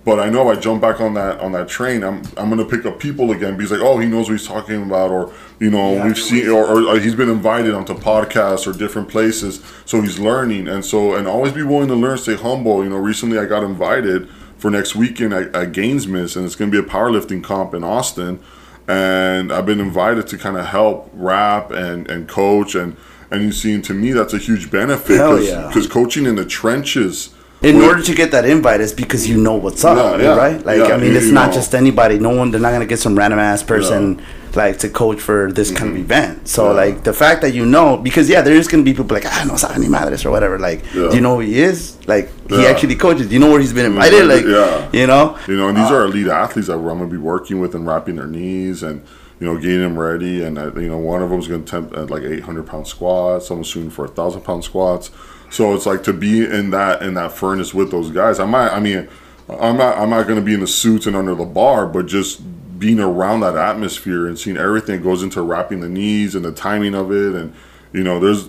but 0.04 0.20
I 0.20 0.30
know 0.30 0.48
if 0.48 0.58
I 0.58 0.60
jump 0.60 0.80
back 0.80 1.00
on 1.00 1.14
that 1.14 1.40
on 1.40 1.50
that 1.52 1.68
train, 1.68 2.04
I'm 2.04 2.22
I'm 2.36 2.48
gonna 2.48 2.64
pick 2.64 2.86
up 2.86 3.00
people 3.00 3.32
again 3.32 3.56
because 3.56 3.72
like 3.72 3.80
oh 3.80 3.98
he 3.98 4.06
knows 4.06 4.28
what 4.28 4.38
he's 4.38 4.46
talking 4.46 4.84
about 4.84 5.10
or 5.10 5.32
you 5.58 5.70
know 5.70 5.94
Yeah, 5.94 6.06
we've 6.06 6.18
seen 6.18 6.48
or, 6.48 6.84
or 6.88 6.98
he's 7.00 7.16
been 7.16 7.28
invited 7.28 7.74
onto 7.74 7.94
podcasts 7.94 8.68
or 8.68 8.76
different 8.76 9.08
places, 9.08 9.64
so 9.84 10.00
he's 10.00 10.20
learning 10.20 10.68
and 10.68 10.84
so 10.84 11.16
and 11.16 11.26
always 11.26 11.52
be 11.52 11.64
willing 11.64 11.88
to 11.88 11.96
learn, 11.96 12.18
stay 12.18 12.36
humble. 12.36 12.84
You 12.84 12.90
know, 12.90 12.98
recently 12.98 13.38
I 13.38 13.46
got 13.46 13.64
invited 13.64 14.28
for 14.58 14.70
next 14.70 14.94
weekend 14.94 15.32
at, 15.34 15.54
at 15.54 15.72
Gainesmith, 15.72 16.36
and 16.36 16.44
it's 16.46 16.56
gonna 16.56 16.70
be 16.70 16.78
a 16.78 16.82
powerlifting 16.82 17.42
comp 17.42 17.74
in 17.74 17.84
Austin, 17.84 18.40
and 18.88 19.52
I've 19.52 19.66
been 19.66 19.80
invited 19.80 20.26
to 20.28 20.38
kind 20.38 20.56
of 20.56 20.66
help 20.66 21.10
wrap 21.12 21.70
and 21.70 22.08
and 22.10 22.28
coach 22.28 22.74
and. 22.74 22.96
And 23.30 23.42
you 23.42 23.52
see, 23.52 23.80
to 23.80 23.94
me, 23.94 24.12
that's 24.12 24.32
a 24.32 24.38
huge 24.38 24.70
benefit 24.70 25.08
because 25.08 25.48
yeah. 25.48 25.90
coaching 25.90 26.24
in 26.26 26.36
the 26.36 26.44
trenches 26.44 27.34
In 27.62 27.78
with- 27.78 27.86
order 27.86 28.02
to 28.02 28.14
get 28.14 28.30
that 28.30 28.44
invite, 28.44 28.80
is 28.80 28.92
because 28.92 29.28
you 29.28 29.36
know 29.36 29.54
what's 29.56 29.82
up, 29.84 30.20
Yeah, 30.20 30.24
yeah, 30.24 30.36
right? 30.36 30.64
Like, 30.64 30.82
I 30.92 30.96
mean, 30.98 31.16
it's 31.16 31.30
not 31.32 31.48
know. 31.48 31.54
just 31.54 31.74
anybody. 31.74 32.20
No 32.20 32.30
one. 32.36 32.52
They're 32.52 32.60
not 32.60 32.70
gonna 32.70 32.86
get 32.86 33.00
some 33.00 33.18
random 33.18 33.40
ass 33.40 33.60
person 33.62 34.22
like 34.56 34.78
to 34.80 34.88
coach 34.88 35.20
for 35.20 35.50
this 35.52 35.70
kind 35.70 35.90
of 35.92 35.96
event. 35.96 36.48
So, 36.48 36.64
Mm-hmm. 36.64 36.76
Yeah. 36.76 36.84
like, 36.84 37.04
the 37.04 37.12
fact 37.12 37.42
that 37.42 37.54
you 37.54 37.64
know, 37.66 37.96
because 37.96 38.28
yeah, 38.28 38.40
there 38.42 38.54
is 38.54 38.68
gonna 38.68 38.82
be 38.82 38.92
people 38.94 39.14
like, 39.14 39.26
ah, 39.26 39.44
no 39.46 39.56
sabe 39.56 39.78
ni 39.78 39.88
madres 39.88 40.24
or 40.24 40.30
whatever. 40.30 40.58
Like, 40.58 40.82
Yeah. 40.94 41.08
do 41.10 41.14
you 41.16 41.20
know 41.20 41.34
who 41.36 41.40
he 41.40 41.60
is? 41.60 41.96
Like, 42.06 42.30
he 42.48 42.66
actually 42.66 42.96
coaches. 42.96 43.26
Do 43.28 43.34
you 43.34 43.40
know 43.40 43.50
where 43.50 43.60
he's 43.60 43.72
been 43.72 43.86
invited? 43.86 44.26
Like, 44.26 44.44
Yeah. 44.44 44.88
you 44.92 45.06
know. 45.06 45.36
You 45.48 45.56
know, 45.56 45.68
and 45.68 45.76
these 45.78 45.90
are 45.90 46.04
elite 46.04 46.26
athletes 46.28 46.68
that 46.68 46.74
I'm 46.74 46.82
going 46.84 46.98
to 47.00 47.06
be 47.06 47.16
working 47.16 47.60
with 47.60 47.74
and 47.74 47.86
wrapping 47.86 48.16
their 48.16 48.26
knees 48.26 48.82
and, 48.82 49.02
you 49.40 49.46
know, 49.46 49.56
getting 49.58 49.80
them 49.80 49.98
ready. 49.98 50.42
And, 50.44 50.58
uh, 50.58 50.72
you 50.74 50.88
know, 50.88 50.98
one 50.98 51.22
of 51.22 51.30
them 51.30 51.38
is 51.40 51.48
going 51.48 51.64
to 51.64 51.68
attempt 51.76 51.96
at 51.96 52.10
like 52.10 52.22
800 52.22 52.66
pound 52.66 52.86
squats. 52.86 53.48
Someone's 53.48 53.66
shooting 53.68 53.90
for 53.90 54.04
a 54.04 54.08
thousand 54.08 54.42
pound 54.42 54.62
squats. 54.64 55.10
So 55.50 55.74
it's 55.74 55.86
like 55.86 56.02
to 56.04 56.12
be 56.12 56.44
in 56.44 56.70
that 56.70 57.02
in 57.02 57.14
that 57.14 57.32
furnace 57.32 57.72
with 57.74 57.90
those 57.90 58.10
guys. 58.10 58.40
I 58.40 58.44
might, 58.44 58.70
I 58.70 58.80
mean, 58.80 59.06
I'm 59.48 59.76
not 59.76 59.96
I'm 59.98 60.10
not 60.10 60.26
going 60.26 60.38
to 60.38 60.44
be 60.44 60.54
in 60.54 60.60
the 60.60 60.66
suits 60.66 61.06
and 61.06 61.14
under 61.14 61.34
the 61.34 61.44
bar, 61.44 61.86
but 61.86 62.06
just 62.06 62.40
being 62.78 63.00
around 63.00 63.40
that 63.40 63.56
atmosphere 63.56 64.26
and 64.26 64.38
seeing 64.38 64.56
everything 64.56 65.02
goes 65.02 65.22
into 65.22 65.42
wrapping 65.42 65.80
the 65.80 65.88
knees 65.88 66.34
and 66.34 66.44
the 66.44 66.52
timing 66.52 66.94
of 66.94 67.12
it, 67.12 67.34
and 67.34 67.54
you 67.92 68.02
know, 68.02 68.18
there's 68.18 68.48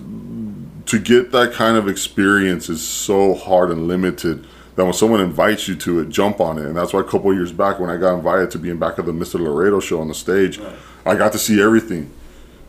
to 0.86 1.00
get 1.00 1.32
that 1.32 1.52
kind 1.54 1.78
of 1.78 1.88
experience 1.88 2.70
is 2.70 2.86
so 2.86 3.34
hard 3.34 3.72
and 3.72 3.88
limited 3.88 4.46
that 4.76 4.84
when 4.84 4.94
someone 4.94 5.22
invites 5.22 5.68
you 5.68 5.76
to 5.76 6.02
it, 6.02 6.10
jump 6.10 6.40
on 6.40 6.58
it. 6.58 6.66
And 6.66 6.76
that's 6.76 6.94
why 6.94 7.00
a 7.00 7.04
couple 7.04 7.32
of 7.32 7.38
years 7.38 7.52
back, 7.52 7.80
when 7.80 7.90
I 7.90 7.98
got 7.98 8.16
invited 8.16 8.52
to 8.52 8.60
be 8.60 8.70
in 8.70 8.78
back 8.78 8.98
of 8.98 9.06
the 9.06 9.12
Mr. 9.12 9.40
Laredo 9.40 9.80
show 9.80 10.02
on 10.02 10.08
the 10.08 10.14
stage, 10.14 10.60
I 11.06 11.16
got 11.16 11.32
to 11.32 11.40
see 11.40 11.62
everything. 11.62 12.12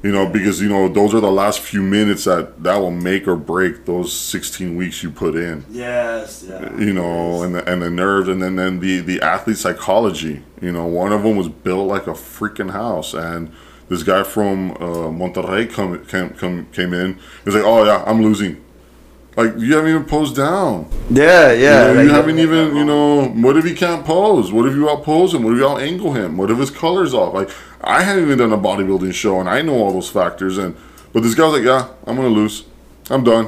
You 0.07 0.13
know, 0.13 0.27
because 0.39 0.61
you 0.63 0.69
know 0.69 0.89
those 0.89 1.13
are 1.15 1.21
the 1.21 1.33
last 1.43 1.59
few 1.61 1.83
minutes 1.83 2.25
that 2.25 2.63
that 2.63 2.77
will 2.77 2.93
make 3.11 3.27
or 3.27 3.35
break 3.35 3.87
those 3.87 4.13
16 4.13 4.77
weeks 4.77 5.03
you 5.03 5.11
put 5.11 5.35
in 5.35 5.65
Yes. 5.69 6.45
Yeah. 6.49 6.79
you 6.79 6.93
know, 6.93 7.43
and 7.43 7.55
the, 7.57 7.63
and 7.71 7.83
the 7.83 7.91
nerves, 7.91 8.29
and 8.29 8.41
then, 8.43 8.55
then 8.57 8.79
the 8.79 9.01
the 9.01 9.21
athlete 9.21 9.59
psychology. 9.59 10.43
You 10.63 10.71
know, 10.77 10.87
one 10.87 11.13
of 11.13 11.23
them 11.25 11.35
was 11.37 11.49
built 11.49 11.89
like 11.89 12.07
a 12.07 12.13
freaking 12.13 12.71
house, 12.71 13.15
and 13.15 13.51
this 13.89 14.03
guy 14.05 14.23
from 14.23 14.73
uh, 14.73 15.09
Monterrey 15.21 15.69
come, 15.77 16.05
came 16.07 16.31
come, 16.31 16.67
came 16.73 16.93
in. 16.95 17.19
He's 17.45 17.55
like, 17.57 17.65
"Oh 17.65 17.83
yeah, 17.85 18.05
I'm 18.07 18.23
losing." 18.23 18.63
Like 19.37 19.53
you 19.59 19.75
haven't 19.75 19.91
even 19.91 20.05
posed 20.05 20.35
down. 20.37 20.89
Yeah. 21.11 21.53
You, 21.53 21.63
Yeah. 21.65 21.87
know, 21.87 21.93
like- 21.95 22.05
you 22.05 22.11
haven't 22.11 22.39
even, 22.39 22.77
you 22.77 22.85
know, 22.87 23.25
what 23.45 23.57
if 23.59 23.65
he 23.65 23.75
can't 23.75 24.05
pose? 24.05 24.51
What 24.53 24.65
if 24.69 24.75
you 24.75 24.89
out 24.89 25.03
pose 25.05 25.35
him? 25.35 25.43
What 25.43 25.53
if 25.55 25.59
you 25.59 25.69
out 25.69 25.81
angle 25.83 26.13
him? 26.15 26.39
What 26.39 26.51
if 26.51 26.59
his 26.59 26.71
color's 26.71 27.13
off? 27.13 27.35
Like 27.35 27.51
I 27.81 28.03
haven't 28.03 28.25
even 28.25 28.39
done 28.39 28.53
a 28.53 28.59
bodybuilding 28.59 29.13
show, 29.15 29.41
and 29.41 29.49
I 29.49 29.63
know 29.63 29.75
all 29.75 29.93
those 29.93 30.09
factors. 30.11 30.59
And 30.59 30.77
but 31.13 31.23
this 31.23 31.35
guy's 31.35 31.53
like, 31.53 31.63
"Yeah, 31.65 31.89
I'm 32.07 32.17
gonna 32.17 32.29
lose. 32.29 32.65
I'm 33.11 33.23
done." 33.25 33.47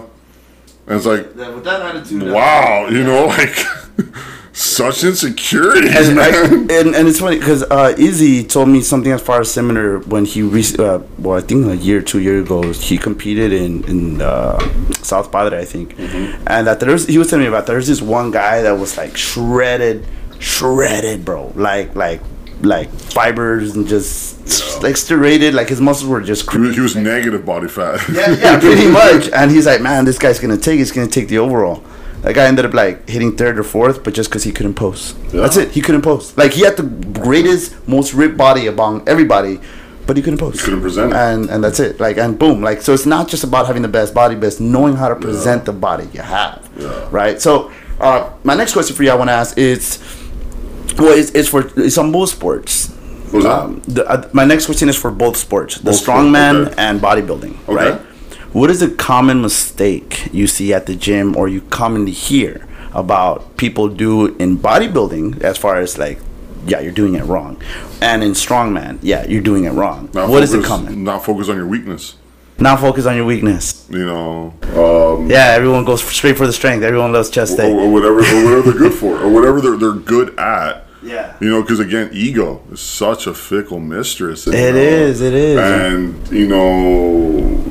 And 0.86 0.96
it's 0.96 1.04
like, 1.06 1.26
Yeah, 1.36 1.50
with 1.54 1.64
that 1.64 1.82
attitude. 1.82 2.32
wow, 2.32 2.86
you 2.88 3.04
know, 3.04 3.26
like 3.26 3.54
such 4.52 5.04
insecurities, 5.04 6.08
and, 6.08 6.18
I, 6.18 6.28
and 6.50 6.94
and 6.96 7.06
it's 7.08 7.20
funny 7.20 7.38
because 7.38 7.62
uh, 7.64 7.94
Izzy 7.98 8.42
told 8.44 8.68
me 8.68 8.80
something 8.80 9.12
as 9.12 9.20
far 9.22 9.40
as 9.42 9.50
similar 9.50 9.98
when 10.00 10.24
he 10.24 10.42
re- 10.42 10.64
uh, 10.78 11.00
well 11.18 11.36
I 11.36 11.40
think 11.42 11.66
a 11.66 11.76
year 11.76 12.00
two 12.00 12.20
year 12.20 12.40
ago 12.40 12.72
he 12.72 12.96
competed 12.98 13.52
in 13.52 13.84
in 13.84 14.20
uh, 14.22 14.58
South 15.02 15.30
Padre 15.30 15.60
I 15.60 15.64
think 15.64 15.94
Mm-hmm. 15.96 16.44
and 16.46 16.66
that 16.66 16.80
there's 16.80 17.06
he 17.06 17.18
was 17.18 17.28
telling 17.28 17.44
me 17.44 17.48
about 17.48 17.66
there's 17.66 17.86
this 17.86 18.00
one 18.02 18.30
guy 18.30 18.62
that 18.62 18.72
was 18.72 18.96
like 18.96 19.16
shredded 19.16 20.06
shredded 20.38 21.24
bro 21.24 21.52
like 21.54 21.94
like 21.94 22.20
like 22.62 22.90
fibers 22.90 23.76
and 23.76 23.86
just 23.86 24.82
like 24.82 24.96
serrated 24.96 25.54
like 25.54 25.68
his 25.68 25.80
muscles 25.80 26.08
were 26.08 26.20
just 26.20 26.50
he, 26.50 26.58
was, 26.58 26.74
he 26.74 26.80
was 26.80 26.96
negative 26.96 27.44
body 27.44 27.68
fat. 27.68 28.00
yeah, 28.12 28.30
yeah, 28.30 28.60
pretty 28.60 28.88
much. 28.90 29.28
And 29.30 29.50
he's 29.50 29.66
like, 29.66 29.80
man, 29.80 30.04
this 30.04 30.18
guy's 30.18 30.38
gonna 30.38 30.56
take. 30.56 30.78
He's 30.78 30.92
gonna 30.92 31.06
take 31.08 31.28
the 31.28 31.38
overall. 31.38 31.84
That 32.22 32.34
guy 32.34 32.46
ended 32.46 32.64
up 32.64 32.74
like 32.74 33.08
hitting 33.08 33.36
third 33.36 33.58
or 33.58 33.62
fourth, 33.62 34.02
but 34.02 34.12
just 34.12 34.28
because 34.28 34.42
he 34.42 34.50
couldn't 34.52 34.74
post. 34.74 35.16
Yeah. 35.32 35.42
That's 35.42 35.56
it. 35.56 35.70
He 35.70 35.80
couldn't 35.80 36.02
post. 36.02 36.36
Like 36.36 36.52
he 36.52 36.62
had 36.62 36.76
the 36.76 36.82
greatest, 36.82 37.86
most 37.88 38.12
ripped 38.12 38.36
body 38.36 38.66
among 38.66 39.08
everybody, 39.08 39.60
but 40.06 40.16
he 40.16 40.22
couldn't 40.22 40.38
post. 40.38 40.64
couldn't 40.64 40.80
present 40.80 41.12
it. 41.12 41.16
And 41.16 41.48
and 41.48 41.62
that's 41.62 41.78
it. 41.78 42.00
Like 42.00 42.16
and 42.16 42.38
boom. 42.38 42.60
Like 42.60 42.82
so, 42.82 42.92
it's 42.92 43.06
not 43.06 43.28
just 43.28 43.44
about 43.44 43.66
having 43.66 43.82
the 43.82 43.88
best 43.88 44.14
body, 44.14 44.34
but 44.34 44.46
it's 44.46 44.58
knowing 44.60 44.96
how 44.96 45.08
to 45.08 45.14
present 45.14 45.64
the 45.64 45.72
body 45.72 46.08
you 46.12 46.22
have. 46.22 46.68
Yeah. 46.76 47.08
Right. 47.12 47.40
So, 47.40 47.70
uh, 48.00 48.32
my 48.42 48.54
next 48.54 48.72
question 48.72 48.96
for 48.96 49.04
you, 49.04 49.10
I 49.10 49.14
want 49.14 49.28
to 49.28 49.34
ask 49.34 49.56
is, 49.56 49.98
well, 50.96 51.16
it's, 51.18 51.30
it's 51.32 51.48
for 51.48 51.70
it's 51.76 51.98
on 51.98 52.12
both 52.12 52.30
sports. 52.30 52.88
What's 53.30 53.44
that? 53.44 53.60
Um, 53.62 53.82
the, 53.86 54.08
uh, 54.08 54.28
my 54.32 54.44
next 54.44 54.66
question 54.66 54.88
is 54.88 54.96
for 54.96 55.10
both 55.10 55.36
sports, 55.36 55.76
the 55.78 55.90
Both 55.90 56.04
strongman 56.06 56.66
okay. 56.68 56.74
and 56.78 57.00
bodybuilding, 57.00 57.68
Okay. 57.68 57.74
right? 57.74 58.00
What 58.54 58.70
is 58.70 58.80
a 58.80 58.88
common 58.90 59.42
mistake 59.42 60.28
you 60.32 60.46
see 60.46 60.72
at 60.72 60.86
the 60.86 60.94
gym 60.94 61.36
or 61.36 61.48
you 61.48 61.60
commonly 61.62 62.12
hear 62.12 62.66
about 62.94 63.56
people 63.58 63.88
do 63.88 64.34
in 64.36 64.56
bodybuilding 64.56 65.42
as 65.42 65.58
far 65.58 65.76
as 65.76 65.98
like, 65.98 66.18
yeah, 66.66 66.80
you're 66.80 66.92
doing 66.92 67.14
it 67.16 67.24
wrong. 67.24 67.60
And 68.00 68.22
in 68.24 68.32
strongman, 68.32 68.98
yeah, 69.02 69.26
you're 69.26 69.42
doing 69.42 69.64
it 69.64 69.72
wrong. 69.72 70.08
Not 70.14 70.30
what 70.30 70.42
is 70.42 70.54
it 70.54 70.58
focus- 70.58 70.68
common? 70.68 71.04
Not 71.04 71.22
focus 71.24 71.50
on 71.50 71.56
your 71.56 71.66
weakness. 71.66 72.16
Not 72.60 72.80
focus 72.80 73.06
on 73.06 73.14
your 73.16 73.24
weakness. 73.24 73.86
You 73.88 74.04
know, 74.04 74.52
um, 74.74 75.30
Yeah, 75.30 75.52
everyone 75.56 75.84
goes 75.84 76.02
straight 76.02 76.36
for 76.36 76.46
the 76.46 76.52
strength. 76.52 76.82
Everyone 76.82 77.12
loves 77.12 77.30
chest 77.30 77.56
day. 77.56 77.72
or 77.72 77.90
whatever, 77.90 78.18
or 78.18 78.44
whatever 78.44 78.62
they're 78.62 78.72
good 78.78 78.94
for, 79.00 79.16
or 79.18 79.28
whatever 79.30 79.60
they're 79.60 79.76
they're 79.76 79.92
good 79.92 80.36
at. 80.38 80.86
Yeah. 81.02 81.36
You 81.40 81.48
know, 81.50 81.62
because 81.62 81.78
again, 81.78 82.10
ego 82.12 82.60
is 82.72 82.80
such 82.80 83.28
a 83.28 83.34
fickle 83.34 83.78
mistress. 83.78 84.46
It 84.48 84.54
It 84.54 84.74
is, 84.74 85.20
it 85.20 85.32
is. 85.34 85.58
and 85.58 86.28
you 86.32 86.48
know, 86.48 87.62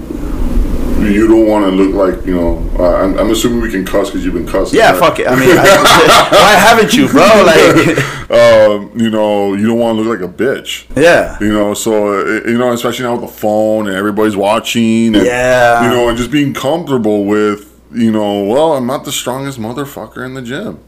you 1.12 1.28
don't 1.28 1.48
want 1.48 1.66
to 1.66 1.72
look 1.72 1.94
like 1.96 2.26
you 2.26 2.36
know. 2.36 2.58
Uh, 2.80 2.96
I'm, 3.04 3.18
I'm 3.18 3.30
assuming 3.32 3.62
we 3.62 3.72
can 3.72 3.86
cuss 3.86 4.10
because 4.10 4.24
you've 4.26 4.34
been 4.34 4.48
cussing. 4.48 4.78
Yeah, 4.78 4.92
right? 4.92 5.00
fuck 5.00 5.20
it. 5.20 5.28
I 5.28 5.36
mean, 5.36 5.50
I, 5.58 5.64
why 6.32 6.54
haven't 6.54 6.94
you, 6.94 7.08
bro? 7.08 7.24
Like, 7.48 7.98
um, 8.30 8.92
you 9.00 9.10
know, 9.10 9.54
you 9.54 9.68
don't 9.68 9.80
want 9.80 9.98
to 9.98 10.02
look 10.04 10.20
like 10.20 10.30
a 10.30 10.32
bitch. 10.32 10.86
yeah. 11.02 11.38
You 11.40 11.54
know, 11.54 11.74
so 11.74 12.20
uh, 12.20 12.42
you 12.48 12.58
know, 12.58 12.72
especially 12.74 13.06
now 13.06 13.14
with 13.16 13.22
the 13.32 13.36
phone 13.40 13.88
and 13.88 13.96
everybody's 13.96 14.36
watching, 14.36 15.16
and, 15.16 15.26
Yeah. 15.26 15.84
you 15.84 15.90
know, 15.96 16.10
and 16.10 16.18
just 16.18 16.30
being 16.32 16.54
comfortable 16.54 17.24
with, 17.26 17.80
you 17.94 18.12
know, 18.12 18.44
well, 18.44 18.74
I'm 18.74 18.86
not 18.86 19.06
the 19.06 19.12
strongest 19.14 19.60
motherfucker 19.60 20.26
in 20.26 20.34
the 20.34 20.42
gym. 20.42 20.80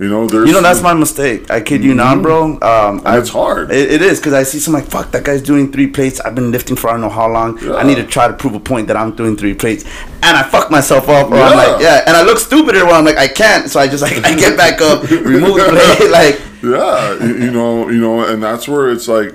You 0.00 0.08
know, 0.08 0.26
there's 0.26 0.48
You 0.48 0.54
know, 0.54 0.62
that's 0.62 0.80
my 0.80 0.94
mistake. 0.94 1.50
I 1.50 1.60
kid 1.60 1.84
you 1.84 1.94
not, 1.94 2.22
bro. 2.22 2.52
Um, 2.62 3.02
I, 3.04 3.18
it's 3.18 3.28
hard. 3.28 3.70
It, 3.70 3.92
it 3.92 4.00
is 4.00 4.18
because 4.18 4.32
I 4.32 4.44
see 4.44 4.58
some 4.58 4.72
like, 4.72 4.86
fuck, 4.86 5.10
that 5.10 5.24
guy's 5.24 5.42
doing 5.42 5.70
three 5.70 5.88
plates. 5.88 6.18
I've 6.20 6.34
been 6.34 6.50
lifting 6.50 6.74
for 6.74 6.88
I 6.88 6.92
don't 6.92 7.02
know 7.02 7.10
how 7.10 7.30
long. 7.30 7.62
I 7.74 7.82
need 7.82 7.96
to 7.96 8.06
try 8.06 8.26
to 8.26 8.32
prove 8.32 8.54
a 8.54 8.60
point 8.60 8.86
that 8.86 8.96
I'm 8.96 9.14
doing 9.14 9.36
three 9.36 9.52
plates, 9.52 9.84
and 10.22 10.38
I 10.38 10.42
fuck 10.42 10.70
myself 10.70 11.06
up. 11.10 11.30
Or 11.30 11.34
I'm 11.34 11.50
Yeah. 11.52 11.66
like, 11.72 11.82
yeah, 11.82 12.04
and 12.06 12.16
I 12.16 12.22
look 12.22 12.38
stupider 12.38 12.86
when 12.86 12.94
I'm 12.94 13.04
like, 13.04 13.18
I 13.18 13.28
can't. 13.28 13.68
So 13.68 13.78
I 13.78 13.88
just 13.88 14.02
like, 14.02 14.24
I 14.24 14.34
get 14.34 14.56
back 14.56 14.80
up, 14.80 15.02
remove 15.10 15.56
the 15.56 15.96
plate, 15.98 16.10
like, 16.20 16.40
yeah, 16.62 17.22
you, 17.22 17.44
you 17.44 17.50
know, 17.50 17.90
you 17.90 18.00
know, 18.00 18.24
and 18.24 18.42
that's 18.42 18.66
where 18.66 18.90
it's 18.90 19.06
like 19.06 19.34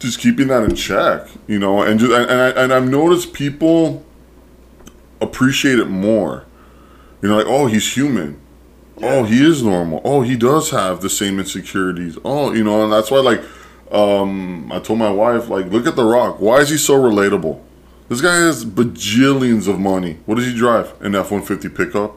just 0.00 0.18
keeping 0.20 0.48
that 0.48 0.64
in 0.64 0.74
check, 0.74 1.28
you 1.46 1.58
know, 1.58 1.80
and 1.80 1.98
just 1.98 2.12
and, 2.12 2.30
I, 2.30 2.48
and 2.62 2.74
I've 2.74 2.90
noticed 2.90 3.32
people 3.32 4.04
appreciate 5.22 5.78
it 5.78 5.86
more. 5.88 6.44
You 7.22 7.30
know, 7.30 7.38
like 7.38 7.46
oh, 7.46 7.68
he's 7.68 7.94
human. 7.94 8.38
Oh, 9.00 9.24
he 9.24 9.44
is 9.44 9.62
normal. 9.62 10.00
Oh, 10.04 10.22
he 10.22 10.36
does 10.36 10.70
have 10.70 11.00
the 11.00 11.10
same 11.10 11.38
insecurities. 11.38 12.18
Oh, 12.24 12.52
you 12.52 12.62
know, 12.62 12.84
and 12.84 12.92
that's 12.92 13.10
why 13.10 13.18
like 13.18 13.42
um 13.90 14.70
I 14.72 14.78
told 14.80 14.98
my 14.98 15.10
wife 15.10 15.48
like 15.48 15.66
look 15.66 15.86
at 15.86 15.96
The 15.96 16.04
Rock. 16.04 16.40
Why 16.40 16.58
is 16.58 16.70
he 16.70 16.76
so 16.76 16.94
relatable? 17.00 17.60
This 18.08 18.20
guy 18.20 18.36
has 18.36 18.64
bajillions 18.64 19.68
of 19.68 19.78
money. 19.78 20.18
What 20.26 20.36
does 20.36 20.46
he 20.46 20.54
drive? 20.56 20.94
An 21.00 21.14
F 21.14 21.30
one 21.30 21.42
fifty 21.42 21.68
pickup. 21.68 22.14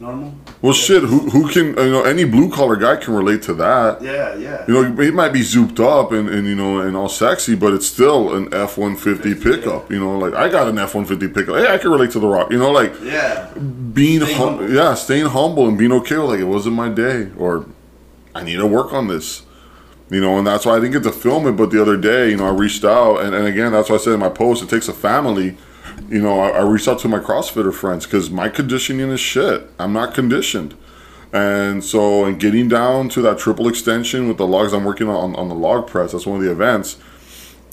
Normal. 0.00 0.32
Well, 0.62 0.72
shit. 0.72 1.02
Who 1.02 1.28
who 1.30 1.48
can 1.48 1.66
you 1.76 1.90
know? 1.90 2.04
Any 2.04 2.24
blue 2.24 2.50
collar 2.52 2.76
guy 2.76 2.96
can 2.96 3.14
relate 3.14 3.42
to 3.42 3.54
that. 3.54 4.00
Yeah, 4.00 4.36
yeah. 4.36 4.64
You 4.68 4.74
know, 4.74 5.02
he 5.02 5.10
might 5.10 5.32
be 5.32 5.40
zooped 5.40 5.80
up 5.80 6.12
and, 6.12 6.28
and 6.28 6.46
you 6.46 6.54
know 6.54 6.78
and 6.80 6.96
all 6.96 7.08
sexy, 7.08 7.56
but 7.56 7.72
it's 7.72 7.86
still 7.86 8.32
an 8.34 8.52
F 8.54 8.78
one 8.78 8.94
fifty 8.94 9.34
pickup. 9.34 9.90
You 9.90 9.98
know, 9.98 10.16
like 10.16 10.34
I 10.34 10.48
got 10.48 10.68
an 10.68 10.78
F 10.78 10.94
one 10.94 11.04
fifty 11.04 11.26
pickup. 11.26 11.56
Hey, 11.56 11.66
I 11.72 11.78
can 11.78 11.90
relate 11.90 12.12
to 12.12 12.20
the 12.20 12.28
Rock. 12.28 12.52
You 12.52 12.58
know, 12.58 12.70
like 12.70 12.92
Yeah. 13.02 13.52
being 13.92 14.20
hum- 14.20 14.58
humble. 14.58 14.70
yeah, 14.70 14.94
staying 14.94 15.26
humble 15.26 15.66
and 15.66 15.76
being 15.76 15.92
okay 15.92 16.16
with 16.16 16.28
like 16.30 16.40
it 16.40 16.44
wasn't 16.44 16.76
my 16.76 16.88
day 16.88 17.30
or 17.36 17.66
I 18.36 18.44
need 18.44 18.56
to 18.56 18.66
work 18.66 18.92
on 18.92 19.08
this. 19.08 19.42
You 20.10 20.20
know, 20.20 20.38
and 20.38 20.46
that's 20.46 20.64
why 20.64 20.76
I 20.76 20.80
didn't 20.80 20.92
get 20.92 21.02
to 21.02 21.12
film 21.12 21.46
it. 21.48 21.52
But 21.52 21.70
the 21.70 21.82
other 21.82 21.96
day, 21.96 22.30
you 22.30 22.36
know, 22.36 22.46
I 22.46 22.50
reached 22.52 22.82
out, 22.84 23.18
and, 23.18 23.34
and 23.34 23.46
again, 23.46 23.72
that's 23.72 23.90
why 23.90 23.96
I 23.96 23.98
said 23.98 24.14
in 24.14 24.20
my 24.20 24.30
post, 24.30 24.62
it 24.62 24.70
takes 24.70 24.88
a 24.88 24.94
family. 24.94 25.58
You 26.08 26.22
know, 26.22 26.40
I, 26.40 26.48
I 26.50 26.62
reached 26.62 26.88
out 26.88 26.98
to 27.00 27.08
my 27.08 27.18
CrossFitter 27.18 27.72
friends 27.72 28.06
because 28.06 28.30
my 28.30 28.48
conditioning 28.48 29.10
is 29.10 29.20
shit. 29.20 29.68
I'm 29.78 29.92
not 29.92 30.14
conditioned. 30.14 30.76
And 31.32 31.84
so, 31.84 32.24
and 32.24 32.40
getting 32.40 32.68
down 32.68 33.10
to 33.10 33.22
that 33.22 33.38
triple 33.38 33.68
extension 33.68 34.28
with 34.28 34.38
the 34.38 34.46
logs, 34.46 34.72
I'm 34.72 34.84
working 34.84 35.08
on 35.08 35.36
on 35.36 35.48
the 35.48 35.54
log 35.54 35.86
press. 35.86 36.12
That's 36.12 36.26
one 36.26 36.38
of 36.38 36.44
the 36.44 36.50
events. 36.50 36.96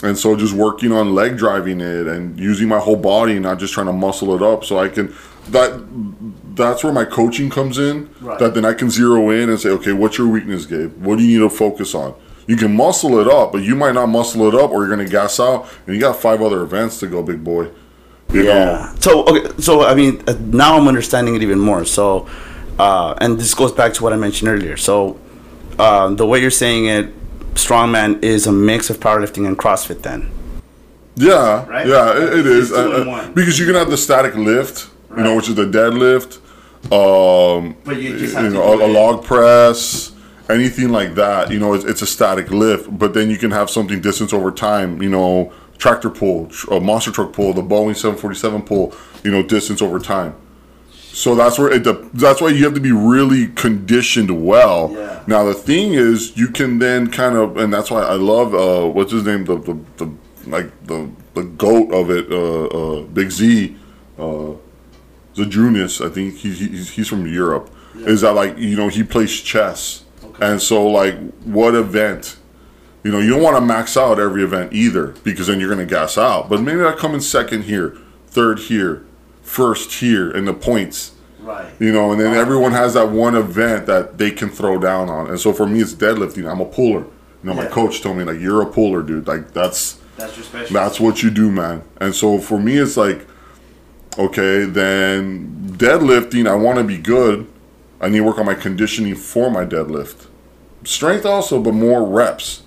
And 0.03 0.17
so, 0.17 0.35
just 0.35 0.53
working 0.53 0.91
on 0.91 1.15
leg 1.15 1.37
driving 1.37 1.79
it 1.79 2.05
and 2.05 2.37
using 2.37 2.67
my 2.67 2.79
whole 2.79 2.97
body, 2.97 3.39
not 3.39 3.59
just 3.59 3.73
trying 3.73 3.87
to 3.87 3.93
muscle 3.93 4.35
it 4.35 4.41
up, 4.41 4.65
so 4.65 4.77
I 4.77 4.89
can. 4.89 5.15
That 5.49 5.85
that's 6.55 6.83
where 6.83 6.91
my 6.91 7.05
coaching 7.05 7.49
comes 7.49 7.77
in. 7.77 8.09
Right. 8.19 8.37
That 8.39 8.55
then 8.55 8.65
I 8.65 8.73
can 8.73 8.89
zero 8.89 9.29
in 9.29 9.49
and 9.49 9.59
say, 9.59 9.69
okay, 9.69 9.93
what's 9.93 10.17
your 10.17 10.27
weakness, 10.27 10.65
Gabe? 10.65 10.93
What 11.01 11.17
do 11.17 11.23
you 11.23 11.39
need 11.39 11.49
to 11.49 11.55
focus 11.55 11.95
on? 11.95 12.13
You 12.47 12.57
can 12.57 12.75
muscle 12.75 13.19
it 13.19 13.27
up, 13.27 13.53
but 13.53 13.63
you 13.63 13.75
might 13.75 13.93
not 13.93 14.07
muscle 14.07 14.47
it 14.47 14.53
up, 14.53 14.71
or 14.71 14.81
you're 14.85 14.95
gonna 14.95 15.09
gas 15.09 15.39
out, 15.39 15.67
and 15.87 15.95
you 15.95 16.01
got 16.01 16.17
five 16.17 16.41
other 16.41 16.61
events 16.61 16.99
to 16.99 17.07
go, 17.07 17.23
big 17.23 17.43
boy. 17.43 17.69
You 18.31 18.43
know? 18.43 18.49
Yeah. 18.53 18.95
So 18.99 19.25
okay. 19.25 19.61
So 19.61 19.85
I 19.85 19.95
mean, 19.95 20.23
uh, 20.27 20.35
now 20.47 20.77
I'm 20.77 20.87
understanding 20.87 21.35
it 21.35 21.43
even 21.43 21.59
more. 21.59 21.85
So, 21.85 22.27
uh, 22.79 23.13
and 23.21 23.39
this 23.39 23.53
goes 23.53 23.71
back 23.71 23.93
to 23.95 24.03
what 24.03 24.13
I 24.13 24.17
mentioned 24.17 24.49
earlier. 24.49 24.77
So, 24.77 25.17
uh, 25.79 26.09
the 26.09 26.25
way 26.25 26.39
you're 26.41 26.51
saying 26.51 26.85
it, 26.85 27.13
strongman 27.53 28.23
is 28.23 28.47
a 28.47 28.51
mix 28.51 28.89
of 28.89 28.99
powerlifting 28.99 29.47
and 29.47 29.57
CrossFit. 29.57 30.01
Then. 30.01 30.29
Yeah, 31.17 31.65
Right? 31.67 31.87
yeah, 31.87 32.11
it, 32.17 32.39
it 32.39 32.45
is 32.45 32.69
two 32.69 32.75
Uh, 32.75 33.01
in 33.01 33.07
uh, 33.07 33.31
because 33.33 33.57
you 33.57 33.65
can 33.65 33.75
have 33.75 33.89
the 33.89 33.95
static 33.97 34.35
lift, 34.35 34.89
you 35.15 35.23
know, 35.23 35.33
which 35.37 35.47
is 35.47 35.55
the 35.55 35.63
deadlift, 35.65 36.39
um, 36.91 37.77
But 37.85 38.01
you 38.01 38.17
just 38.17 38.33
you 38.35 38.39
have 38.41 38.51
to 38.51 38.57
know, 38.59 38.81
a, 38.81 38.85
a 38.85 38.89
log 38.91 39.23
press, 39.23 40.11
anything 40.49 40.89
like 40.89 41.15
that. 41.15 41.51
You 41.51 41.59
know, 41.59 41.73
it's, 41.73 41.85
it's 41.85 42.01
a 42.01 42.05
static 42.05 42.51
lift, 42.51 42.97
but 42.99 43.13
then 43.13 43.29
you 43.29 43.37
can 43.37 43.51
have 43.51 43.69
something 43.69 44.01
distance 44.01 44.33
over 44.33 44.51
time. 44.51 45.01
You 45.01 45.09
know, 45.09 45.53
tractor 45.77 46.09
pull, 46.09 46.49
a 46.71 46.79
monster 46.79 47.11
truck 47.11 47.33
pull, 47.33 47.53
the 47.53 47.61
Boeing 47.61 47.95
747 47.95 48.61
pull. 48.63 48.93
You 49.23 49.31
know, 49.31 49.41
distance 49.41 49.81
over 49.81 49.99
time. 49.99 50.35
So 51.15 51.33
that's 51.33 51.57
where 51.57 51.71
it. 51.71 51.85
That's 52.13 52.41
why 52.41 52.49
you 52.49 52.65
have 52.65 52.73
to 52.73 52.81
be 52.81 52.91
really 52.91 53.47
conditioned 53.47 54.45
well. 54.45 54.91
Yeah. 54.91 55.23
Now 55.27 55.45
the 55.45 55.53
thing 55.53 55.93
is, 55.93 56.35
you 56.35 56.49
can 56.49 56.79
then 56.79 57.09
kind 57.09 57.37
of, 57.37 57.55
and 57.55 57.73
that's 57.73 57.89
why 57.89 58.01
I 58.01 58.15
love 58.15 58.53
uh, 58.53 58.85
what's 58.89 59.13
his 59.13 59.23
name, 59.23 59.45
the 59.45 59.57
the, 59.57 59.79
the 59.95 60.11
like 60.45 60.85
the 60.87 61.09
the 61.33 61.43
goat 61.43 61.93
of 61.93 62.11
it, 62.11 62.29
uh, 62.29 62.65
uh, 62.65 63.01
Big 63.03 63.31
Z, 63.31 63.77
uh, 64.19 64.55
Zydrunas. 65.35 66.05
I 66.05 66.13
think 66.13 66.35
he, 66.35 66.51
he's 66.51 66.89
he's 66.89 67.07
from 67.07 67.25
Europe. 67.25 67.69
Is 67.95 68.21
that 68.21 68.33
like 68.33 68.57
you 68.57 68.75
know 68.75 68.89
he 68.89 69.03
plays 69.03 69.39
chess, 69.39 70.03
and 70.41 70.61
so 70.61 70.85
like 70.85 71.15
what 71.43 71.75
event? 71.75 72.37
You 73.05 73.11
know 73.11 73.19
you 73.19 73.29
don't 73.29 73.43
want 73.43 73.55
to 73.55 73.61
max 73.61 73.95
out 73.95 74.19
every 74.19 74.43
event 74.43 74.73
either 74.73 75.09
because 75.23 75.45
then 75.45 75.59
you're 75.59 75.69
gonna 75.69 75.85
gas 75.85 76.17
out. 76.17 76.49
But 76.49 76.61
maybe 76.61 76.81
I 76.81 76.93
come 76.93 77.13
in 77.13 77.21
second 77.21 77.65
here, 77.65 77.95
third 78.25 78.57
here, 78.57 79.05
first 79.43 79.93
here 79.99 80.31
in 80.31 80.45
the 80.45 80.53
points. 80.55 81.11
Right. 81.39 81.67
You 81.79 81.91
know, 81.93 82.11
and 82.11 82.19
then 82.19 82.33
everyone 82.33 82.71
has 82.71 82.95
that 82.95 83.11
one 83.11 83.35
event 83.35 83.85
that 83.85 84.17
they 84.17 84.31
can 84.31 84.49
throw 84.49 84.79
down 84.79 85.07
on. 85.11 85.27
And 85.29 85.39
so 85.39 85.53
for 85.53 85.67
me, 85.67 85.81
it's 85.81 85.93
deadlifting. 85.93 86.49
I'm 86.51 86.59
a 86.59 86.65
puller. 86.65 87.01
You 87.01 87.51
know, 87.51 87.53
my 87.53 87.65
Yeah. 87.65 87.69
coach 87.69 88.01
told 88.01 88.17
me 88.17 88.23
like, 88.23 88.39
"You're 88.41 88.63
a 88.63 88.65
puller, 88.65 89.03
dude. 89.03 89.27
Like 89.27 89.53
that's 89.53 89.97
That's 90.17 90.35
your 90.35 90.43
special. 90.43 90.73
that's 90.73 90.99
what 90.99 91.21
you 91.21 91.29
do, 91.29 91.51
man." 91.51 91.83
And 92.01 92.15
so 92.15 92.39
for 92.39 92.57
me, 92.57 92.77
it's 92.79 92.97
like, 92.97 93.27
okay, 94.17 94.65
then 94.65 95.75
deadlifting. 95.77 96.47
I 96.47 96.55
want 96.55 96.79
to 96.79 96.83
be 96.83 96.97
good. 96.97 97.45
I 98.01 98.09
need 98.09 98.17
to 98.17 98.23
work 98.23 98.39
on 98.39 98.47
my 98.47 98.55
conditioning 98.55 99.13
for 99.13 99.51
my 99.51 99.63
deadlift. 99.63 100.25
Strength 100.83 101.25
also, 101.27 101.59
but 101.59 101.75
more 101.75 102.03
reps. 102.03 102.63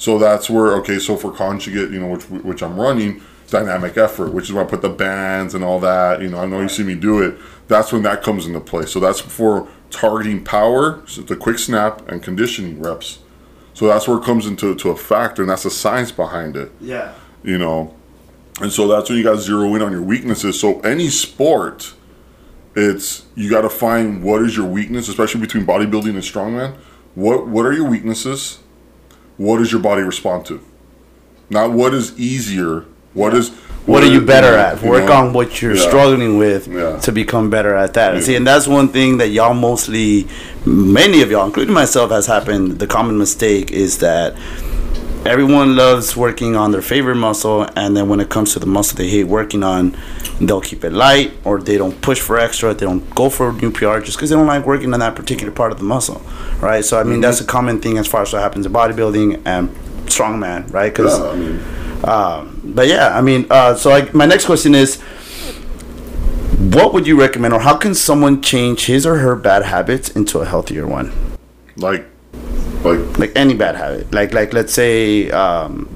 So 0.00 0.18
that's 0.18 0.48
where 0.48 0.72
okay. 0.78 0.98
So 0.98 1.14
for 1.14 1.30
conjugate, 1.30 1.90
you 1.90 2.00
know, 2.00 2.06
which 2.06 2.24
which 2.30 2.62
I'm 2.62 2.80
running, 2.80 3.20
dynamic 3.48 3.98
effort, 3.98 4.32
which 4.32 4.46
is 4.46 4.52
where 4.54 4.64
I 4.64 4.66
put 4.66 4.80
the 4.80 4.88
bands 4.88 5.54
and 5.54 5.62
all 5.62 5.78
that. 5.80 6.22
You 6.22 6.30
know, 6.30 6.38
I 6.38 6.46
know 6.46 6.62
you 6.62 6.70
see 6.70 6.82
me 6.82 6.94
do 6.94 7.20
it. 7.22 7.36
That's 7.68 7.92
when 7.92 8.02
that 8.04 8.22
comes 8.22 8.46
into 8.46 8.60
play. 8.60 8.86
So 8.86 8.98
that's 8.98 9.20
for 9.20 9.68
targeting 9.90 10.42
power, 10.42 11.02
so 11.06 11.20
the 11.20 11.36
quick 11.36 11.58
snap, 11.58 12.08
and 12.08 12.22
conditioning 12.22 12.80
reps. 12.80 13.18
So 13.74 13.88
that's 13.88 14.08
where 14.08 14.16
it 14.16 14.24
comes 14.24 14.46
into 14.46 14.74
to 14.74 14.88
a 14.88 14.96
factor, 14.96 15.42
and 15.42 15.50
that's 15.50 15.64
the 15.64 15.70
science 15.70 16.10
behind 16.10 16.56
it. 16.56 16.72
Yeah. 16.80 17.12
You 17.42 17.58
know, 17.58 17.94
and 18.62 18.72
so 18.72 18.88
that's 18.88 19.10
when 19.10 19.18
you 19.18 19.24
got 19.24 19.32
to 19.32 19.40
zero 19.42 19.74
in 19.74 19.82
on 19.82 19.92
your 19.92 20.00
weaknesses. 20.00 20.58
So 20.58 20.80
any 20.80 21.10
sport, 21.10 21.92
it's 22.74 23.26
you 23.34 23.50
got 23.50 23.62
to 23.62 23.70
find 23.70 24.22
what 24.22 24.40
is 24.40 24.56
your 24.56 24.66
weakness, 24.66 25.08
especially 25.08 25.42
between 25.42 25.66
bodybuilding 25.66 26.14
and 26.14 26.22
strongman. 26.22 26.78
What 27.14 27.48
what 27.48 27.66
are 27.66 27.74
your 27.74 27.90
weaknesses? 27.90 28.60
What 29.40 29.56
does 29.56 29.72
your 29.72 29.80
body 29.80 30.02
respond 30.02 30.44
to? 30.46 30.60
Not 31.48 31.72
what 31.72 31.94
is 31.94 32.12
easier. 32.20 32.84
What 33.14 33.32
is 33.32 33.48
What 33.86 34.02
are 34.04 34.06
you 34.12 34.20
better 34.20 34.54
at? 34.54 34.82
you 34.82 34.90
Work 34.90 35.06
know? 35.06 35.14
on 35.14 35.32
what 35.32 35.62
you're 35.62 35.74
Yeah. 35.76 35.88
struggling 35.88 36.36
with 36.36 36.68
Yeah. 36.68 36.98
to 36.98 37.10
become 37.10 37.48
better 37.48 37.74
at 37.74 37.94
that. 37.94 38.14
Yeah. 38.16 38.20
See, 38.20 38.34
and 38.36 38.46
that's 38.46 38.68
one 38.68 38.88
thing 38.88 39.16
that 39.16 39.28
y'all 39.30 39.54
mostly, 39.54 40.26
many 40.66 41.22
of 41.22 41.30
y'all, 41.30 41.46
including 41.46 41.72
myself, 41.72 42.10
has 42.10 42.26
happened. 42.26 42.80
The 42.80 42.86
common 42.86 43.16
mistake 43.16 43.72
is 43.72 43.96
that 43.98 44.34
everyone 45.26 45.76
loves 45.76 46.16
working 46.16 46.56
on 46.56 46.72
their 46.72 46.82
favorite 46.82 47.16
muscle, 47.16 47.68
and 47.76 47.96
then 47.96 48.08
when 48.08 48.20
it 48.20 48.28
comes 48.28 48.52
to 48.54 48.58
the 48.58 48.66
muscle 48.66 48.96
they 48.96 49.08
hate 49.08 49.24
working 49.24 49.62
on, 49.62 49.96
they'll 50.40 50.60
keep 50.60 50.84
it 50.84 50.92
light 50.92 51.32
or 51.44 51.60
they 51.60 51.76
don't 51.76 52.00
push 52.00 52.20
for 52.20 52.38
extra. 52.38 52.72
They 52.74 52.86
don't 52.86 53.08
go 53.14 53.28
for 53.28 53.50
a 53.50 53.52
new 53.52 53.70
PR 53.70 53.98
just 54.00 54.16
because 54.16 54.30
they 54.30 54.36
don't 54.36 54.46
like 54.46 54.64
working 54.64 54.92
on 54.94 55.00
that 55.00 55.16
particular 55.16 55.52
part 55.52 55.72
of 55.72 55.78
the 55.78 55.84
muscle, 55.84 56.22
right? 56.60 56.84
So 56.84 56.98
I 56.98 57.04
mean, 57.04 57.20
that's 57.20 57.40
a 57.40 57.44
common 57.44 57.80
thing 57.80 57.98
as 57.98 58.06
far 58.06 58.22
as 58.22 58.32
what 58.32 58.42
happens 58.42 58.66
in 58.66 58.72
bodybuilding 58.72 59.42
and 59.44 59.68
strongman, 60.06 60.72
right? 60.72 60.92
Because 60.92 61.18
Yeah, 61.18 61.28
I 61.28 61.36
mean, 61.36 61.60
um, 62.04 62.60
but 62.64 62.88
yeah, 62.88 63.16
I 63.16 63.20
mean, 63.20 63.46
uh, 63.50 63.74
so 63.74 63.90
I, 63.90 64.10
my 64.12 64.26
next 64.26 64.46
question 64.46 64.74
is, 64.74 65.00
what 66.60 66.92
would 66.94 67.06
you 67.06 67.18
recommend, 67.18 67.54
or 67.54 67.60
how 67.60 67.76
can 67.76 67.94
someone 67.94 68.42
change 68.42 68.86
his 68.86 69.06
or 69.06 69.18
her 69.18 69.36
bad 69.36 69.64
habits 69.64 70.08
into 70.10 70.40
a 70.40 70.46
healthier 70.46 70.86
one? 70.86 71.12
like, 71.76 72.06
like 72.84 73.18
Like 73.18 73.32
any 73.36 73.54
bad 73.54 73.76
habit, 73.76 74.12
like 74.12 74.32
like 74.32 74.52
let's 74.52 74.72
say, 74.72 75.30
um, 75.30 75.88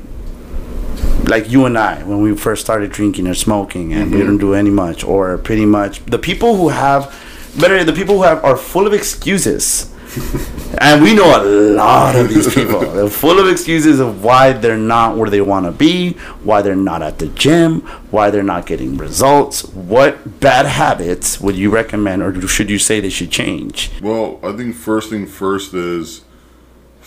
like 1.24 1.50
you 1.50 1.64
and 1.64 1.78
I, 1.78 2.02
when 2.04 2.20
we 2.20 2.36
first 2.36 2.62
started 2.62 2.90
drinking 2.92 3.26
or 3.26 3.34
smoking, 3.34 3.94
and 3.94 4.12
we 4.12 4.22
don't 4.22 4.38
do 4.38 4.54
any 4.54 4.70
much, 4.70 5.04
or 5.04 5.38
pretty 5.38 5.66
much 5.66 6.04
the 6.04 6.18
people 6.18 6.56
who 6.56 6.68
have, 6.68 7.14
better, 7.58 7.82
the 7.84 7.92
people 7.92 8.16
who 8.16 8.22
have 8.22 8.44
are 8.44 8.56
full 8.56 8.86
of 8.86 8.92
excuses. 8.92 9.90
and 10.78 11.02
we 11.02 11.12
know 11.12 11.42
a 11.42 11.42
lot 11.74 12.14
of 12.14 12.28
these 12.28 12.52
people. 12.54 12.80
They're 12.80 13.08
full 13.08 13.40
of 13.40 13.48
excuses 13.48 13.98
of 13.98 14.22
why 14.22 14.52
they're 14.52 14.76
not 14.76 15.16
where 15.16 15.28
they 15.28 15.40
want 15.40 15.66
to 15.66 15.72
be, 15.72 16.12
why 16.44 16.62
they're 16.62 16.76
not 16.76 17.02
at 17.02 17.18
the 17.18 17.26
gym, 17.28 17.80
why 18.10 18.30
they're 18.30 18.44
not 18.44 18.66
getting 18.66 18.96
results. 18.96 19.64
What 19.64 20.38
bad 20.40 20.66
habits 20.66 21.40
would 21.40 21.56
you 21.56 21.70
recommend, 21.70 22.22
or 22.22 22.46
should 22.46 22.70
you 22.70 22.78
say 22.78 23.00
they 23.00 23.10
should 23.10 23.30
change? 23.30 23.90
Well, 24.00 24.38
I 24.42 24.52
think 24.52 24.76
first 24.76 25.10
thing 25.10 25.26
first 25.26 25.74
is 25.74 26.23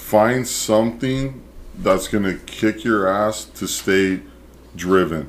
find 0.08 0.48
something 0.48 1.42
that's 1.80 2.08
gonna 2.08 2.36
kick 2.46 2.86
your 2.86 3.10
ass 3.10 3.44
to 3.44 3.68
stay 3.68 4.22
driven. 4.74 5.28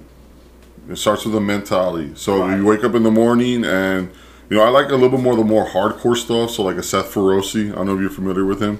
It 0.89 0.97
starts 0.97 1.25
with 1.25 1.35
the 1.35 1.41
mentality. 1.41 2.13
So 2.15 2.39
Right. 2.43 2.57
you 2.57 2.65
wake 2.65 2.85
up 2.85 2.95
in 2.95 3.03
the 3.03 3.11
morning 3.11 3.65
and 3.65 4.09
you 4.49 4.57
know 4.57 4.63
I 4.63 4.69
like 4.69 4.89
a 4.91 4.93
little 4.95 5.09
bit 5.09 5.19
more 5.21 5.35
the 5.35 5.43
more 5.43 5.67
hardcore 5.67 6.17
stuff. 6.17 6.53
So 6.53 6.63
like 6.63 6.77
a 6.77 6.83
Seth 6.85 7.13
Feroce. 7.13 7.73
I 7.73 7.75
don't 7.75 7.87
know 7.87 7.95
if 7.97 8.01
you're 8.01 8.09
familiar 8.09 8.45
with 8.45 8.63
him. 8.63 8.79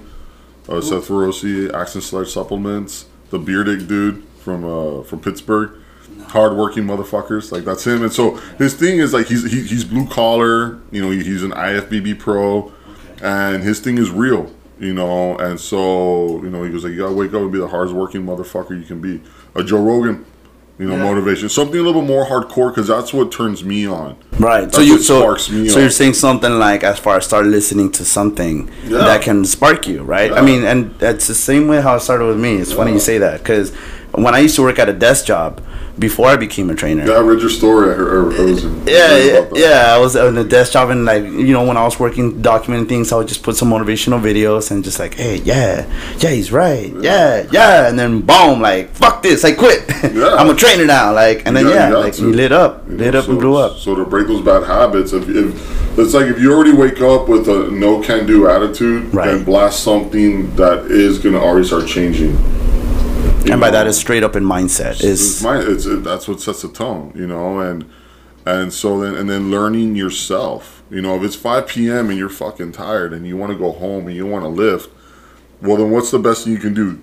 Uh, 0.69 0.79
Seth 0.79 1.09
Feroce, 1.09 1.69
Action 1.73 1.99
Sledge 1.99 2.29
Supplements, 2.29 3.05
the 3.29 3.37
bearded 3.37 3.89
dude 3.89 4.23
from 4.39 4.63
uh, 4.63 5.03
from 5.03 5.19
Pittsburgh. 5.19 5.71
Hardworking 6.29 6.85
motherfuckers, 6.85 7.51
like 7.51 7.65
that's 7.65 7.85
him. 7.85 8.03
And 8.03 8.13
so 8.13 8.35
his 8.57 8.73
thing 8.73 8.99
is 8.99 9.13
like 9.13 9.27
he's 9.27 9.43
he, 9.51 9.63
he's 9.63 9.83
blue 9.83 10.07
collar. 10.07 10.79
You 10.91 11.01
know, 11.01 11.09
he, 11.11 11.23
he's 11.23 11.43
an 11.43 11.51
IFBB 11.51 12.19
pro, 12.19 12.71
and 13.21 13.63
his 13.63 13.79
thing 13.81 13.97
is 13.97 14.09
real. 14.11 14.49
You 14.79 14.93
know. 14.93 15.37
And 15.37 15.59
so, 15.59 16.41
you 16.43 16.49
know, 16.49 16.63
he 16.63 16.71
goes 16.71 16.83
like, 16.83 16.93
you 16.93 16.99
gotta 16.99 17.13
wake 17.13 17.33
up 17.33 17.41
and 17.41 17.51
be 17.51 17.59
the 17.59 17.67
hardest 17.67 17.95
working 17.95 18.25
motherfucker 18.25 18.77
you 18.79 18.85
can 18.85 18.99
be. 19.01 19.21
A 19.55 19.63
Joe 19.63 19.81
Rogan, 19.81 20.25
you 20.77 20.87
know, 20.87 20.95
Yeah. 20.95 21.03
motivation, 21.03 21.49
something 21.49 21.79
a 21.79 21.83
little 21.83 22.01
bit 22.01 22.07
more 22.07 22.25
hardcore 22.25 22.69
because 22.73 22.87
that's 22.87 23.13
what 23.13 23.31
turns 23.31 23.63
me 23.63 23.85
on. 23.87 24.15
Right. 24.39 24.61
That's 24.61 24.75
so 24.77 24.81
you 24.81 24.93
what 24.93 25.01
so, 25.01 25.19
sparks 25.19 25.49
me 25.49 25.67
so 25.67 25.75
on. 25.75 25.81
you're 25.81 25.89
saying 25.91 26.13
something 26.13 26.57
like 26.59 26.83
as 26.83 26.97
far 26.99 27.17
as 27.17 27.25
start 27.25 27.45
listening 27.45 27.91
to 27.93 28.05
something 28.05 28.69
Yeah. 28.87 28.99
that 28.99 29.21
can 29.21 29.43
spark 29.45 29.87
you, 29.87 30.03
right? 30.03 30.31
I 30.31 30.41
mean, 30.41 30.63
and 30.63 30.93
that's 30.99 31.27
the 31.27 31.35
same 31.35 31.67
way 31.67 31.81
how 31.81 31.95
it 31.95 32.01
started 32.01 32.25
with 32.25 32.37
me. 32.39 32.55
It's 32.57 32.71
funny 32.71 32.93
you 32.93 32.99
say 32.99 33.17
that 33.17 33.39
because 33.43 33.71
when 34.13 34.33
I 34.33 34.39
used 34.39 34.55
to 34.55 34.61
work 34.61 34.79
at 34.79 34.87
a 34.89 34.93
desk 34.93 35.25
job 35.25 35.61
before 35.99 36.27
I 36.27 36.37
became 36.37 36.69
a 36.69 36.75
trainer. 36.75 37.05
Yeah, 37.05 37.15
I 37.15 37.19
read 37.19 37.41
your 37.41 37.49
story. 37.49 37.91
I 37.91 37.95
heard, 37.95 38.33
I 38.39 38.43
was 38.45 38.63
Yeah, 38.63 39.17
yeah, 39.17 39.49
yeah. 39.53 39.93
I 39.95 39.97
was 39.99 40.15
on 40.15 40.37
a 40.37 40.43
desk 40.43 40.71
job 40.73 40.89
and 40.89 41.03
like 41.05 41.23
you 41.23 41.51
know 41.53 41.63
when 41.65 41.75
I 41.77 41.83
was 41.83 41.99
working 41.99 42.41
documenting 42.41 42.87
things, 42.87 43.11
I 43.11 43.17
would 43.17 43.27
just 43.27 43.43
put 43.43 43.55
some 43.57 43.69
motivational 43.69 44.19
videos 44.21 44.71
and 44.71 44.83
just 44.83 44.97
like, 44.99 45.15
hey, 45.15 45.37
yeah, 45.37 45.85
yeah, 46.19 46.29
he's 46.29 46.51
right, 46.51 46.91
yeah, 47.01 47.45
yeah, 47.51 47.87
and 47.89 47.99
then 47.99 48.21
boom, 48.21 48.61
like 48.61 48.89
fuck 48.91 49.21
this, 49.21 49.43
I 49.43 49.51
quit. 49.53 49.83
Yeah. 50.13 50.35
I'm 50.39 50.49
a 50.49 50.55
trainer 50.55 50.85
now, 50.85 51.13
like, 51.13 51.45
and 51.45 51.55
then 51.55 51.67
Yeah, 51.67 51.89
yeah, 51.89 51.97
like 51.97 52.13
to. 52.13 52.21
you 52.21 52.33
lit 52.33 52.51
up, 52.51 52.87
You 52.89 52.95
lit 52.97 53.13
know, 53.13 53.19
up 53.19 53.25
so, 53.25 53.31
and 53.31 53.39
blew 53.39 53.55
up. 53.57 53.77
So 53.77 53.95
to 53.95 54.05
break 54.05 54.27
those 54.27 54.41
bad 54.41 54.63
habits, 54.63 55.11
if, 55.13 55.27
if 55.27 55.99
it's 55.99 56.13
like 56.13 56.27
if 56.27 56.39
you 56.39 56.53
already 56.53 56.71
wake 56.73 57.01
up 57.01 57.27
with 57.27 57.49
a 57.49 57.69
no 57.71 58.01
can 58.01 58.25
do 58.25 58.47
attitude, 58.49 59.13
Right. 59.13 59.27
then 59.27 59.43
blast 59.43 59.83
something 59.83 60.55
that 60.55 60.85
is 60.85 61.19
gonna 61.19 61.39
already 61.39 61.67
start 61.67 61.87
changing. 61.87 62.37
And 63.45 63.59
by 63.59 63.67
know? 63.67 63.71
that 63.71 63.87
is 63.87 63.97
straight 63.97 64.23
up 64.23 64.35
in 64.35 64.43
mindset. 64.43 65.03
Is 65.03 65.41
my 65.43 65.59
it's 65.59 65.85
it, 65.85 66.03
that's 66.03 66.27
what 66.27 66.41
sets 66.41 66.61
the 66.61 66.69
tone, 66.69 67.11
you 67.15 67.25
know, 67.27 67.59
and 67.59 67.89
and 68.45 68.73
so 68.73 68.99
then 68.99 69.15
and 69.15 69.29
then 69.29 69.49
learning 69.51 69.95
yourself. 69.95 70.83
You 70.89 71.01
know, 71.01 71.15
if 71.15 71.23
it's 71.23 71.35
five 71.35 71.67
p.m. 71.67 72.09
and 72.09 72.17
you're 72.17 72.29
fucking 72.29 72.71
tired 72.73 73.13
and 73.13 73.25
you 73.27 73.37
want 73.37 73.51
to 73.51 73.57
go 73.57 73.71
home 73.71 74.07
and 74.07 74.15
you 74.15 74.25
want 74.25 74.43
to 74.43 74.49
lift, 74.49 74.89
well 75.61 75.77
then 75.77 75.91
what's 75.91 76.11
the 76.11 76.19
best 76.19 76.43
thing 76.43 76.53
you 76.53 76.59
can 76.59 76.73
do? 76.73 77.01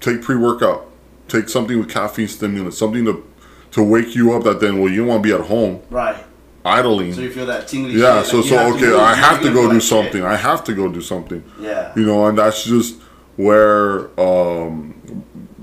Take 0.00 0.22
pre 0.22 0.36
workout, 0.36 0.90
take 1.28 1.48
something 1.48 1.78
with 1.78 1.90
caffeine 1.90 2.28
stimulant, 2.28 2.74
something 2.74 3.04
to 3.04 3.24
to 3.72 3.82
wake 3.82 4.14
you 4.14 4.32
up. 4.34 4.44
That 4.44 4.60
then 4.60 4.80
well 4.80 4.90
you 4.90 4.98
don't 4.98 5.08
want 5.08 5.22
to 5.22 5.28
be 5.28 5.34
at 5.34 5.48
home 5.48 5.82
right. 5.90 6.24
idling. 6.64 7.14
So 7.14 7.20
you 7.20 7.30
feel 7.30 7.46
that 7.46 7.68
tingly. 7.68 7.92
yeah, 8.00 8.22
so 8.22 8.42
so 8.42 8.74
okay, 8.74 8.94
I 8.94 9.14
have 9.14 9.40
to 9.42 9.52
go 9.52 9.70
do 9.70 9.80
something. 9.80 10.24
I 10.24 10.36
have 10.36 10.64
to 10.64 10.74
go 10.74 10.88
do 10.90 11.00
something 11.00 11.44
Yeah. 11.60 11.92
you 11.96 12.04
know, 12.04 12.26
and 12.26 12.36
that's 12.36 12.64
just 12.64 13.00
where 13.36 14.08
um 14.20 14.97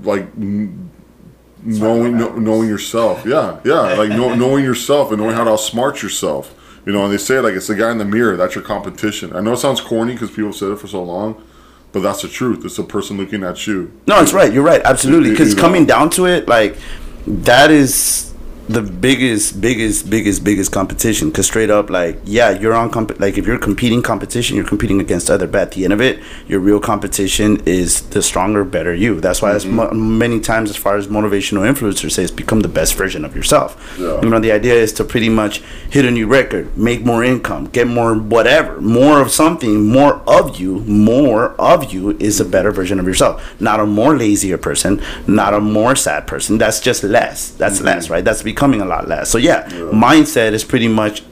like 0.06 0.22
n- 0.36 0.90
knowing 1.62 2.16
knowing 2.42 2.68
yourself. 2.68 3.24
Yeah, 3.26 3.60
yeah, 3.64 3.94
like 3.94 4.10
know, 4.10 4.34
knowing 4.44 4.64
yourself 4.64 5.10
and 5.10 5.20
knowing 5.20 5.34
how 5.34 5.44
to 5.44 5.50
outsmart 5.50 6.02
yourself. 6.02 6.54
You 6.86 6.92
know, 6.92 7.04
and 7.04 7.12
they 7.12 7.18
say 7.18 7.40
like 7.40 7.54
it's 7.54 7.66
the 7.66 7.74
guy 7.74 7.90
in 7.90 7.98
the 7.98 8.04
mirror. 8.04 8.36
That's 8.36 8.54
your 8.54 8.64
competition. 8.64 9.34
I 9.34 9.40
know 9.40 9.52
it 9.52 9.58
sounds 9.58 9.80
corny 9.80 10.12
because 10.12 10.30
people 10.30 10.46
have 10.46 10.56
said 10.56 10.70
it 10.70 10.78
for 10.78 10.86
so 10.86 11.02
long, 11.02 11.42
but 11.92 12.00
that's 12.00 12.22
the 12.22 12.28
truth. 12.28 12.64
It's 12.64 12.76
the 12.76 12.84
person 12.84 13.16
looking 13.16 13.42
at 13.42 13.66
you. 13.66 13.92
No, 14.06 14.20
it's 14.22 14.32
right. 14.32 14.52
You're 14.52 14.62
right. 14.62 14.80
Absolutely. 14.84 15.30
Because 15.30 15.54
coming 15.54 15.84
down 15.84 16.10
to 16.10 16.26
it, 16.26 16.46
like 16.46 16.76
that 17.26 17.72
is 17.72 18.32
the 18.68 18.82
biggest, 18.82 19.60
biggest, 19.60 20.10
biggest, 20.10 20.42
biggest 20.42 20.72
competition. 20.72 21.28
Because 21.30 21.46
straight 21.46 21.70
up, 21.70 21.88
like, 21.90 22.18
yeah, 22.24 22.50
you're 22.50 22.74
on 22.74 22.90
comp- 22.90 23.18
like 23.20 23.38
if 23.38 23.46
you're 23.46 23.58
competing 23.58 24.02
competition, 24.02 24.56
you're 24.56 24.66
competing 24.66 25.00
against 25.00 25.30
other. 25.30 25.46
But 25.46 25.60
at 25.62 25.70
the 25.72 25.84
end 25.84 25.92
of 25.92 26.00
it, 26.00 26.20
your 26.48 26.60
real 26.60 26.80
competition 26.80 27.62
is 27.66 28.02
the 28.10 28.22
stronger, 28.22 28.64
better 28.64 28.94
you. 28.94 29.20
That's 29.20 29.40
why, 29.42 29.52
Mm-hmm. 29.56 29.74
mo- 29.76 29.90
many 29.92 30.40
times, 30.40 30.70
as 30.70 30.76
far 30.76 30.96
as 30.96 31.06
motivational 31.06 31.62
influencers 31.72 32.10
say, 32.12 32.22
it's 32.24 32.32
become 32.32 32.60
the 32.60 32.68
best 32.68 32.94
version 32.94 33.24
of 33.24 33.34
yourself. 33.36 33.96
Yeah. 33.98 34.20
You 34.20 34.28
know, 34.28 34.38
the 34.40 34.52
idea 34.52 34.74
is 34.74 34.92
to 34.94 35.04
pretty 35.04 35.28
much 35.28 35.60
hit 35.90 36.04
a 36.04 36.10
new 36.10 36.26
record, 36.26 36.76
make 36.76 37.04
more 37.04 37.22
income, 37.24 37.66
get 37.66 37.86
more 37.86 38.14
whatever, 38.16 38.80
more 38.80 39.20
of 39.20 39.30
something, 39.30 39.86
more 39.88 40.20
of 40.26 40.58
you, 40.60 40.80
more 40.80 41.50
of 41.60 41.92
you 41.92 42.16
is 42.18 42.40
a 42.40 42.44
better 42.44 42.70
version 42.72 42.98
of 43.00 43.06
yourself. 43.06 43.60
Not 43.60 43.80
a 43.80 43.86
more 43.86 44.16
lazier 44.16 44.58
person, 44.58 45.00
not 45.26 45.54
a 45.54 45.60
more 45.60 45.94
sad 45.96 46.26
person. 46.26 46.58
That's 46.58 46.80
just 46.80 47.02
less. 47.04 47.50
That's 47.50 47.80
less, 47.80 48.10
right? 48.10 48.24
That's 48.24 48.42
becoming 48.56 48.80
a 48.80 48.86
lot 48.86 49.06
less. 49.06 49.28
So 49.28 49.36
yeah, 49.36 49.68
mindset 49.92 50.52
is 50.52 50.64
pretty 50.64 50.88
much 50.88 51.22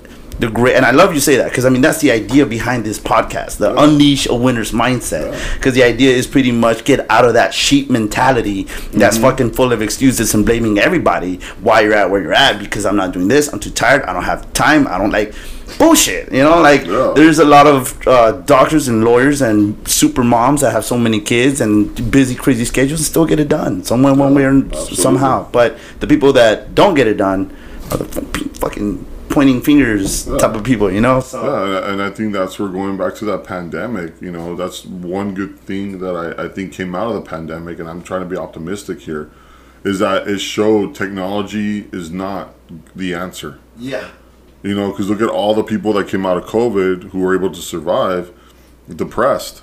the 0.41 0.49
great 0.49 0.75
and 0.75 0.85
I 0.85 0.91
love 0.91 1.15
you 1.15 1.21
say 1.21 1.37
that 1.37 1.51
because 1.51 1.65
I 1.65 1.69
mean 1.69 1.81
that's 1.83 2.01
the 2.01 2.11
idea 2.11 2.45
behind 2.45 2.85
this 2.85 2.99
podcast, 2.99 3.59
the 3.59 3.75
unleash 3.81 4.27
a 4.27 4.35
winner's 4.35 4.73
mindset. 4.73 5.33
Because 5.55 5.75
the 5.75 5.83
idea 5.85 6.11
is 6.11 6.27
pretty 6.27 6.51
much 6.53 6.85
get 6.85 7.09
out 7.11 7.25
of 7.25 7.35
that 7.35 7.55
sheep 7.55 7.89
mentality 7.91 8.65
that's 8.93 9.17
fucking 9.19 9.53
full 9.53 9.73
of 9.73 9.81
excuses 9.81 10.35
and 10.35 10.45
blaming 10.45 10.79
everybody 10.79 11.37
why 11.61 11.81
you're 11.83 11.95
at 11.95 12.11
where 12.11 12.21
you're 12.23 12.33
at 12.33 12.59
because 12.59 12.85
I'm 12.85 12.97
not 12.97 13.13
doing 13.13 13.29
this, 13.29 13.53
I'm 13.53 13.61
too 13.61 13.71
tired, 13.71 14.03
I 14.03 14.13
don't 14.13 14.25
have 14.25 14.53
time, 14.53 14.87
I 14.89 14.99
don't 14.99 15.11
like 15.11 15.35
bullshit. 15.79 16.33
You 16.33 16.43
know, 16.43 16.61
like 16.61 16.85
Yeah. 16.85 17.13
there's 17.15 17.39
a 17.39 17.45
lot 17.45 17.67
of 17.67 18.07
uh, 18.07 18.33
doctors 18.33 18.89
and 18.89 19.05
lawyers 19.05 19.41
and 19.41 19.87
super 19.89 20.25
moms 20.25 20.61
that 20.63 20.73
have 20.73 20.85
so 20.85 20.99
many 20.99 21.21
kids 21.21 21.61
and 21.61 22.11
busy, 22.11 22.35
crazy 22.35 22.65
schedules 22.65 23.01
and 23.01 23.07
still 23.07 23.25
get 23.27 23.39
it 23.41 23.49
done 23.49 23.83
somewhere, 23.85 24.15
one 24.15 24.35
way 24.35 24.45
or 24.45 24.51
absolutely. 24.57 24.97
somehow. 24.97 25.49
But 25.53 25.79
the 26.01 26.07
people 26.07 26.33
that 26.35 26.75
don't 26.75 26.95
get 26.95 27.07
it 27.07 27.17
done 27.17 27.57
are 27.91 27.99
the 27.99 28.05
fu- 28.05 28.49
fucking 28.61 29.07
pointing 29.29 29.61
fingers 29.61 30.25
type 30.27 30.55
of 30.55 30.63
people, 30.65 30.91
you 30.91 31.01
know. 31.01 31.21
So 31.21 31.43
Yeah, 31.43 31.79
and- 31.79 31.87
and 31.95 32.03
I 32.03 32.11
think 32.11 32.33
that's 32.33 32.59
where 32.59 32.69
going 32.69 32.97
back 32.97 33.15
to 33.17 33.25
that 33.27 33.45
pandemic, 33.45 34.15
you 34.21 34.31
know, 34.31 34.55
that's 34.55 34.85
one 34.85 35.35
good 35.35 35.59
thing 35.61 35.99
that 36.01 36.15
I, 36.15 36.45
I 36.45 36.49
think 36.49 36.73
came 36.73 36.95
out 36.95 37.09
of 37.09 37.15
the 37.15 37.29
pandemic, 37.29 37.79
and 37.79 37.89
I'm 37.89 38.03
trying 38.03 38.21
to 38.23 38.29
be 38.29 38.37
optimistic 38.37 39.01
here, 39.01 39.31
is 39.83 39.99
that 39.99 40.29
it 40.29 40.39
showed 40.39 40.95
technology 40.95 41.89
is 41.93 42.11
not 42.11 42.55
the 42.97 43.15
answer. 43.15 43.59
yeah, 43.79 44.09
You 44.63 44.75
know, 44.75 44.91
because 44.91 45.11
look 45.11 45.21
at 45.21 45.29
all 45.29 45.55
the 45.55 45.65
people 45.65 45.93
that 45.95 46.09
came 46.09 46.25
out 46.25 46.37
of 46.37 46.45
COVID 46.45 47.11
who 47.11 47.19
were 47.21 47.35
able 47.35 47.51
to 47.51 47.61
survive 47.61 48.31
depressed 48.95 49.63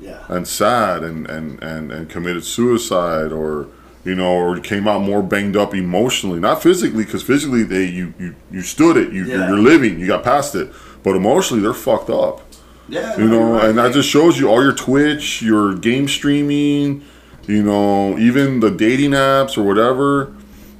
yeah, 0.00 0.24
and 0.28 0.46
sad 0.48 1.04
and, 1.04 1.28
and, 1.30 1.62
and, 1.62 1.92
and 1.92 2.08
committed 2.08 2.44
suicide 2.44 3.30
or 3.32 3.68
you 4.04 4.14
know 4.14 4.32
or 4.32 4.58
came 4.60 4.88
out 4.88 5.00
more 5.02 5.22
banged 5.22 5.56
up 5.56 5.74
emotionally. 5.74 6.40
Not 6.40 6.62
physically 6.62 7.04
because 7.04 7.22
physically 7.22 7.62
they 7.62 7.84
you, 7.84 8.14
you 8.18 8.34
you 8.50 8.62
stood 8.62 8.96
it. 8.96 9.12
You, 9.12 9.24
Yeah. 9.24 9.48
you're 9.48 9.58
living. 9.58 9.98
You 10.00 10.06
got 10.06 10.24
past 10.24 10.54
it. 10.54 10.72
But 11.02 11.16
emotionally 11.16 11.62
they're 11.62 11.74
fucked 11.74 12.10
up. 12.10 12.42
Yeah. 12.88 13.16
you 13.16 13.28
know 13.28 13.58
and 13.60 13.78
that 13.78 13.92
just 13.94 14.08
shows 14.08 14.38
you 14.38 14.48
all 14.50 14.62
your 14.62 14.72
twitch 14.74 15.40
your 15.40 15.74
game 15.76 16.08
streaming 16.08 17.02
you 17.46 17.62
know 17.62 18.18
even 18.18 18.60
the 18.60 18.70
dating 18.70 19.12
apps 19.12 19.56
or 19.56 19.62
whatever. 19.62 20.34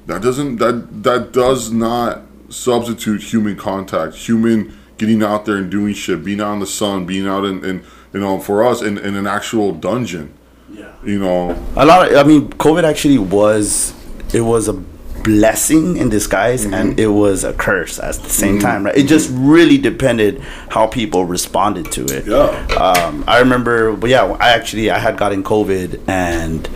That 0.06 0.20
doesn't 0.20 0.56
that 0.56 1.04
that 1.04 1.32
does 1.32 1.70
not 1.72 2.22
substitute 2.48 3.22
human 3.22 3.56
contact. 3.56 4.14
Human 4.16 4.76
getting 4.98 5.22
out 5.22 5.46
there 5.46 5.56
and 5.56 5.70
doing 5.70 5.94
shit 5.94 6.22
being 6.24 6.40
out 6.40 6.52
in 6.54 6.60
the 6.60 6.66
sun 6.66 7.06
being 7.06 7.26
out 7.26 7.44
in, 7.44 7.64
in 7.64 7.82
you 8.12 8.20
know 8.20 8.38
for 8.38 8.62
us 8.64 8.82
in, 8.82 8.98
in 8.98 9.16
an 9.16 9.26
actual 9.26 9.72
dungeon 9.72 10.32
yeah. 10.72 10.94
you 11.04 11.18
know? 11.18 11.50
A 11.76 11.84
lot 11.84 12.10
of, 12.10 12.16
i 12.16 12.22
mean 12.22 12.48
covid 12.50 12.84
actually 12.84 13.18
was 13.18 13.94
it 14.34 14.40
was 14.40 14.68
a 14.68 14.82
blessing 15.22 15.96
in 15.96 16.08
disguise 16.08 16.64
and 16.64 16.90
mm-hmm. 16.90 16.98
it 16.98 17.06
was 17.06 17.44
a 17.44 17.52
curse 17.52 17.98
at 18.00 18.16
the 18.16 18.28
same 18.28 18.54
mm-hmm. 18.54 18.66
time 18.66 18.86
right? 18.86 18.96
It 18.96 19.06
just 19.06 19.30
really 19.32 19.78
depended 19.78 20.40
how 20.68 20.86
people 20.86 21.24
responded 21.24 21.92
to 21.92 22.04
it. 22.04 22.26
Yeah. 22.26 22.48
um, 22.76 23.24
i 23.28 23.38
remember 23.38 23.94
but 23.94 24.10
yeah 24.10 24.24
i 24.24 24.50
actually 24.50 24.90
i 24.90 24.98
had 24.98 25.16
gotten 25.16 25.44
covid 25.44 26.00
and 26.08 26.68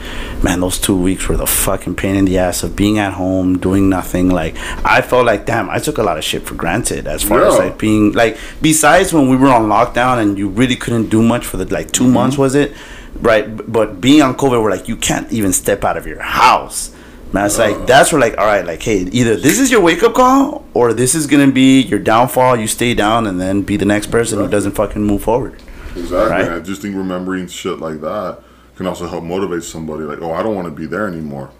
man 0.44 0.60
those 0.60 0.78
two 0.78 0.96
weeks 0.96 1.28
were 1.28 1.36
the 1.36 1.46
fucking 1.46 1.96
pain 1.96 2.14
in 2.14 2.24
the 2.24 2.38
ass 2.38 2.62
of 2.62 2.76
being 2.76 2.98
at 2.98 3.14
home 3.14 3.58
doing 3.58 3.88
nothing. 3.88 4.30
Like 4.30 4.56
i 4.84 5.00
felt 5.02 5.26
like 5.26 5.46
damn 5.46 5.68
i 5.70 5.78
took 5.78 5.98
a 5.98 6.02
lot 6.02 6.18
of 6.18 6.24
shit 6.24 6.42
for 6.42 6.54
granted 6.54 7.06
as 7.06 7.22
far 7.22 7.44
as 7.44 7.58
like 7.58 7.78
being 7.78 8.12
like 8.12 8.38
besides 8.62 9.12
when 9.12 9.28
we 9.28 9.36
were 9.36 9.48
on 9.48 9.62
lockdown 9.62 10.18
and 10.18 10.38
you 10.38 10.48
really 10.48 10.76
couldn't 10.76 11.08
do 11.08 11.22
much 11.22 11.44
for 11.44 11.56
the 11.56 11.66
like 11.72 11.90
2 11.90 12.04
mm-hmm. 12.04 12.12
months 12.12 12.38
was 12.38 12.54
it 12.54 12.74
right 13.22 13.44
but 13.70 14.00
being 14.00 14.22
on 14.22 14.34
covid 14.36 14.62
we're 14.62 14.70
like 14.70 14.88
you 14.88 14.96
can't 14.96 15.30
even 15.32 15.52
step 15.52 15.84
out 15.84 15.96
of 15.96 16.06
your 16.06 16.20
house 16.20 16.94
man 17.32 17.46
it's 17.46 17.58
like 17.58 17.86
that's 17.86 18.12
where 18.12 18.20
like 18.20 18.36
all 18.38 18.46
right 18.46 18.64
like 18.66 18.82
hey 18.82 18.98
either 19.12 19.36
this 19.36 19.58
is 19.58 19.70
your 19.70 19.80
wake-up 19.80 20.14
call 20.14 20.64
or 20.74 20.92
this 20.92 21.14
is 21.14 21.26
gonna 21.26 21.50
be 21.50 21.80
your 21.82 21.98
downfall 21.98 22.56
you 22.56 22.66
stay 22.66 22.94
down 22.94 23.26
and 23.26 23.40
then 23.40 23.62
be 23.62 23.76
the 23.76 23.84
next 23.84 24.10
person 24.10 24.38
who 24.38 24.48
doesn't 24.48 24.72
fucking 24.72 25.02
move 25.02 25.22
forward 25.22 25.54
exactly 25.96 26.16
Right. 26.30 26.44
and 26.44 26.54
i 26.54 26.60
just 26.60 26.82
think 26.82 26.94
remembering 26.96 27.46
shit 27.48 27.78
like 27.78 28.00
that 28.00 28.38
can 28.76 28.86
also 28.86 29.08
help 29.08 29.24
motivate 29.24 29.62
somebody 29.62 30.04
like 30.04 30.20
oh 30.20 30.32
i 30.32 30.42
don't 30.42 30.54
want 30.54 30.66
to 30.66 30.70
be 30.74 30.86
there 30.86 31.06
anymore 31.08 31.50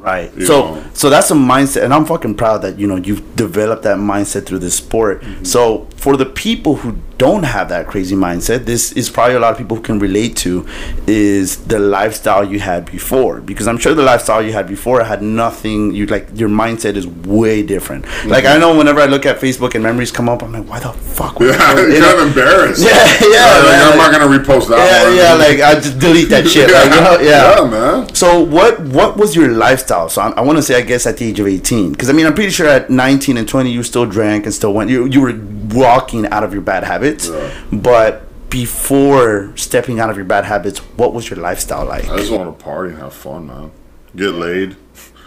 Right. 0.00 0.32
You 0.36 0.46
so 0.46 0.74
know. 0.76 0.84
so 0.94 1.10
that's 1.10 1.28
a 1.32 1.34
mindset 1.34 1.82
and 1.82 1.92
I'm 1.92 2.06
fucking 2.06 2.36
proud 2.36 2.58
that 2.62 2.78
you 2.78 2.86
know 2.86 2.94
you've 2.94 3.34
developed 3.34 3.82
that 3.82 3.96
mindset 3.98 4.46
through 4.46 4.60
this 4.60 4.76
sport. 4.76 5.22
Mm-hmm. 5.22 5.42
So 5.42 5.88
for 5.96 6.16
the 6.16 6.24
people 6.24 6.76
who 6.76 6.98
don't 7.18 7.42
have 7.42 7.68
that 7.70 7.86
crazy 7.88 8.14
mindset, 8.16 8.64
this 8.64 8.92
is 8.92 9.10
probably 9.10 9.34
a 9.34 9.40
lot 9.40 9.52
of 9.52 9.58
people 9.58 9.76
who 9.76 9.82
can 9.82 9.98
relate 9.98 10.36
to 10.38 10.66
is 11.06 11.56
the 11.66 11.78
lifestyle 11.78 12.44
you 12.44 12.60
had 12.60 12.86
before 12.90 13.40
because 13.40 13.66
I'm 13.66 13.76
sure 13.78 13.94
the 13.94 14.02
lifestyle 14.02 14.42
you 14.42 14.52
had 14.52 14.66
before 14.68 15.02
had 15.04 15.22
nothing 15.22 15.92
you 15.94 16.06
like 16.06 16.28
your 16.34 16.48
mindset 16.48 16.94
is 16.96 17.06
way 17.06 17.62
different. 17.62 18.04
Like 18.26 18.44
Mm-hmm. 18.44 18.56
I 18.56 18.58
know 18.58 18.76
whenever 18.78 19.00
I 19.00 19.06
look 19.06 19.26
at 19.26 19.40
Facebook 19.40 19.74
and 19.74 19.82
memories 19.82 20.12
come 20.12 20.28
up 20.28 20.42
I'm 20.42 20.52
like 20.52 20.68
why 20.68 20.78
the 20.80 20.92
fuck 20.92 21.38
yeah 21.40 21.74
you're 21.74 21.90
you 21.90 22.00
know? 22.00 22.26
embarrassed 22.26 22.82
Yeah, 22.82 22.94
yeah, 23.20 23.62
like, 23.66 23.82
i'm 23.82 23.98
like- 23.98 24.12
not 24.12 24.20
gonna 24.20 24.38
repost 24.38 24.68
that 24.68 24.78
Yeah, 24.78 25.04
one. 25.08 25.16
yeah, 25.16 25.34
like 25.34 25.60
I 25.60 25.74
just 25.80 25.98
delete 25.98 26.28
that 26.30 26.46
shit. 26.46 26.70
Like, 26.70 26.94
you 26.94 27.00
know, 27.06 27.18
yeah. 27.20 27.56
yeah 27.58 27.68
man 27.68 28.14
So 28.14 28.40
what 28.40 28.80
what 28.80 29.16
was 29.16 29.34
your 29.34 29.48
lifestyle? 29.48 30.08
So 30.08 30.22
I, 30.22 30.28
I 30.30 30.40
want 30.42 30.56
to 30.58 30.62
say 30.62 30.76
I 30.76 30.82
guess 30.82 31.06
at 31.06 31.16
the 31.18 31.26
age 31.26 31.40
of 31.40 31.46
eighteen, 31.48 31.90
because 31.92 32.08
I 32.08 32.12
mean 32.12 32.26
I'm 32.26 32.34
pretty 32.34 32.50
sure 32.50 32.68
at 32.68 32.90
nineteen 32.90 33.36
and 33.36 33.48
twenty 33.48 33.70
you 33.72 33.82
still 33.82 34.06
drank 34.06 34.44
and 34.46 34.54
still 34.54 34.72
went. 34.72 34.88
You 34.90 35.06
you 35.06 35.20
were 35.20 35.32
walking 35.74 36.26
out 36.28 36.44
of 36.44 36.52
your 36.52 36.62
bad 36.62 36.84
habits, 36.84 37.28
Yeah. 37.28 37.50
but 37.72 38.24
before 38.50 39.52
stepping 39.56 40.00
out 40.00 40.10
of 40.10 40.16
your 40.16 40.24
bad 40.24 40.44
habits, 40.44 40.78
what 40.96 41.12
was 41.12 41.28
your 41.28 41.38
lifestyle 41.38 41.84
like? 41.86 42.08
I 42.08 42.16
just 42.18 42.32
want 42.32 42.56
to 42.58 42.64
party 42.64 42.90
and 42.92 42.98
have 43.02 43.12
fun, 43.14 43.46
man. 43.46 43.70
Get 44.16 44.32
laid. 44.34 44.76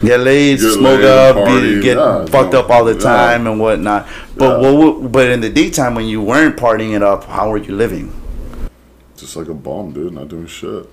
Get 0.02 0.20
laid, 0.22 0.60
Get 0.60 0.72
smoke 0.74 1.00
laid, 1.02 1.06
up, 1.06 1.36
party, 1.36 1.76
be, 1.76 1.82
get 1.82 1.98
yeah, 1.98 2.26
fucked 2.26 2.56
up 2.56 2.70
all 2.72 2.84
the 2.84 2.94
yeah. 2.96 3.00
time 3.00 3.46
and 3.46 3.60
whatnot. 3.60 4.08
But 4.36 4.60
Yeah. 4.62 4.72
what, 4.72 5.00
what? 5.02 5.12
But 5.12 5.30
in 5.30 5.42
the 5.42 5.50
daytime, 5.50 5.94
when 5.94 6.06
you 6.08 6.22
weren't 6.22 6.58
partying 6.58 6.96
it 6.96 7.04
up, 7.04 7.26
how 7.26 7.50
were 7.52 7.58
you 7.60 7.76
living? 7.76 8.12
Just 9.16 9.36
like 9.36 9.48
a 9.48 9.54
bum, 9.54 9.92
dude. 9.94 10.14
Not 10.14 10.30
doing 10.30 10.48
shit. 10.48 10.90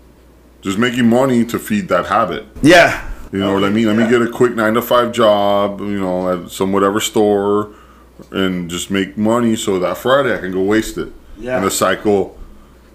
Just 0.61 0.77
making 0.77 1.09
money 1.09 1.45
to 1.47 1.59
feed 1.59 1.89
that 1.89 2.07
habit. 2.07 2.45
Yeah, 2.61 3.03
You 3.33 3.39
know 3.39 3.55
what 3.55 3.65
I 3.65 3.71
mean? 3.71 3.87
Let 3.87 3.97
me 3.97 4.09
get 4.09 4.21
a 4.21 4.29
quick 4.29 4.55
nine 4.55 4.75
to 4.75 4.83
five 4.83 5.13
job, 5.13 5.81
you 5.81 6.01
know, 6.01 6.29
at 6.45 6.51
some 6.51 6.73
whatever 6.73 7.01
store, 7.01 7.71
and 8.31 8.69
just 8.71 8.91
make 8.91 9.17
money 9.17 9.57
so 9.57 9.79
that 9.79 9.97
Friday 9.97 10.35
I 10.35 10.39
can 10.39 10.53
go 10.53 10.63
waste 10.63 10.99
it. 10.99 11.13
Yeah. 11.39 11.57
And 11.57 11.67
the 11.67 11.71
cycle, 11.71 12.37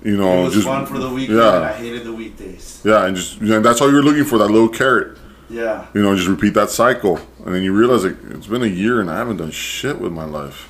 you 0.03 0.17
know, 0.17 0.49
just 0.49 0.65
fun 0.65 0.86
for 0.86 0.99
the 0.99 1.09
weekend. 1.09 1.39
Yeah, 1.39 1.61
I 1.61 1.74
hated 1.74 2.03
the 2.03 2.13
weekdays. 2.13 2.82
yeah, 2.84 3.05
and 3.05 3.15
just 3.15 3.39
and 3.39 3.63
that's 3.63 3.82
all 3.82 3.89
you're 3.91 4.03
looking 4.03 4.26
for 4.26 4.38
that 4.38 4.47
little 4.49 4.69
carrot. 4.69 5.17
Yeah. 5.49 5.86
You 5.93 6.01
know, 6.01 6.15
just 6.15 6.28
repeat 6.28 6.53
that 6.55 6.69
cycle, 6.69 7.19
and 7.45 7.53
then 7.53 7.63
you 7.63 7.74
realize 7.74 8.03
like 8.03 8.17
it's 8.32 8.47
been 8.47 8.63
a 8.63 8.67
year 8.67 8.99
and 9.01 9.09
I 9.09 9.17
haven't 9.17 9.38
done 9.38 9.51
shit 9.51 9.99
with 9.99 10.11
my 10.11 10.26
life. 10.26 10.69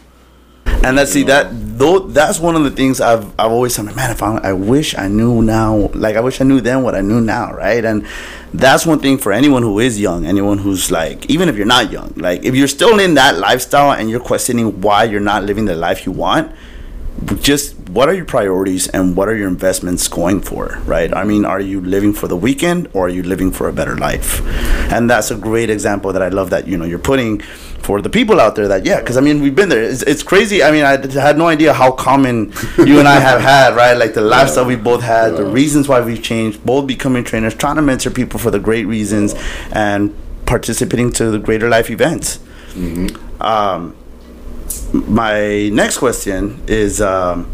And 0.83 0.97
let's 0.97 1.13
see 1.13 1.23
that 1.23 1.47
though 1.77 1.99
that's 1.99 2.39
one 2.39 2.57
of 2.57 2.65
the 2.65 2.71
things 2.71 2.99
I've 2.99 3.27
I've 3.39 3.51
always 3.51 3.73
said, 3.73 3.85
man, 3.95 4.11
if 4.11 4.21
I, 4.21 4.37
I 4.39 4.51
wish 4.51 4.97
I 4.97 5.07
knew 5.07 5.41
now, 5.41 5.89
like 5.93 6.17
I 6.17 6.19
wish 6.19 6.41
I 6.41 6.43
knew 6.43 6.59
then 6.59 6.83
what 6.83 6.93
I 6.93 6.99
knew 6.99 7.21
now, 7.21 7.53
right? 7.53 7.83
And 7.85 8.05
that's 8.53 8.85
one 8.85 8.99
thing 8.99 9.17
for 9.17 9.31
anyone 9.31 9.63
who 9.63 9.79
is 9.79 9.97
young, 9.97 10.25
anyone 10.25 10.57
who's 10.57 10.91
like, 10.91 11.29
even 11.29 11.47
if 11.47 11.55
you're 11.55 11.65
not 11.65 11.89
young, 11.89 12.11
like 12.17 12.43
if 12.43 12.53
you're 12.53 12.67
still 12.67 12.99
in 12.99 13.13
that 13.13 13.37
lifestyle 13.37 13.93
and 13.93 14.09
you're 14.09 14.19
questioning 14.19 14.81
why 14.81 15.05
you're 15.05 15.21
not 15.21 15.43
living 15.43 15.63
the 15.65 15.75
life 15.75 16.05
you 16.05 16.11
want, 16.11 16.53
just 17.39 17.79
what 17.89 18.09
are 18.09 18.13
your 18.13 18.25
priorities 18.25 18.89
and 18.89 19.15
what 19.15 19.29
are 19.29 19.35
your 19.35 19.47
investments 19.47 20.09
going 20.09 20.41
for 20.41 20.81
right? 20.85 21.15
I 21.15 21.23
mean 21.23 21.45
are 21.45 21.61
you 21.61 21.79
living 21.79 22.11
for 22.11 22.27
the 22.27 22.35
weekend 22.35 22.89
or 22.91 23.05
are 23.05 23.09
you 23.09 23.23
living 23.23 23.51
for 23.51 23.69
a 23.69 23.73
better 23.73 23.95
life? 23.95 24.41
And 24.91 25.09
that's 25.09 25.31
a 25.31 25.37
great 25.37 25.69
example 25.69 26.11
that 26.11 26.21
i 26.21 26.27
love 26.27 26.49
that 26.49 26.67
you 26.67 26.77
know 26.77 26.85
you're 26.85 26.99
putting 26.99 27.41
for 27.83 28.01
the 28.01 28.09
people 28.09 28.39
out 28.39 28.55
there 28.55 28.67
that 28.69 28.85
yeah 28.85 28.99
because 28.99 29.17
i 29.17 29.21
mean 29.21 29.41
we've 29.41 29.55
been 29.55 29.69
there. 29.69 29.83
It's, 29.83 30.01
it's 30.03 30.23
crazy. 30.23 30.63
I 30.63 30.71
mean 30.71 30.85
i 30.85 30.95
had 31.19 31.37
no 31.37 31.47
idea 31.47 31.73
how 31.73 31.91
common 31.91 32.53
you 32.77 32.99
and 32.99 33.07
i 33.07 33.19
have 33.19 33.41
had 33.41 33.75
right? 33.75 33.93
Like 33.97 34.13
the 34.13 34.21
lifestyle 34.21 34.65
we 34.65 34.75
both 34.77 35.01
had 35.01 35.35
the 35.35 35.45
reasons 35.45 35.87
why 35.87 35.99
we've 36.01 36.23
changed 36.23 36.65
both 36.65 36.87
becoming 36.87 37.23
trainers 37.23 37.53
trying 37.53 37.75
to 37.75 37.81
mentor 37.81 38.09
people 38.09 38.39
for 38.39 38.51
the 38.51 38.59
great 38.59 38.85
reasons 38.85 39.35
and 39.71 40.15
participating 40.45 41.11
to 41.13 41.29
the 41.31 41.39
greater 41.39 41.69
life 41.69 41.89
events. 41.89 42.39
Um, 43.41 43.95
my 44.93 45.69
next 45.69 45.97
question 45.97 46.61
is 46.67 47.01
um, 47.01 47.49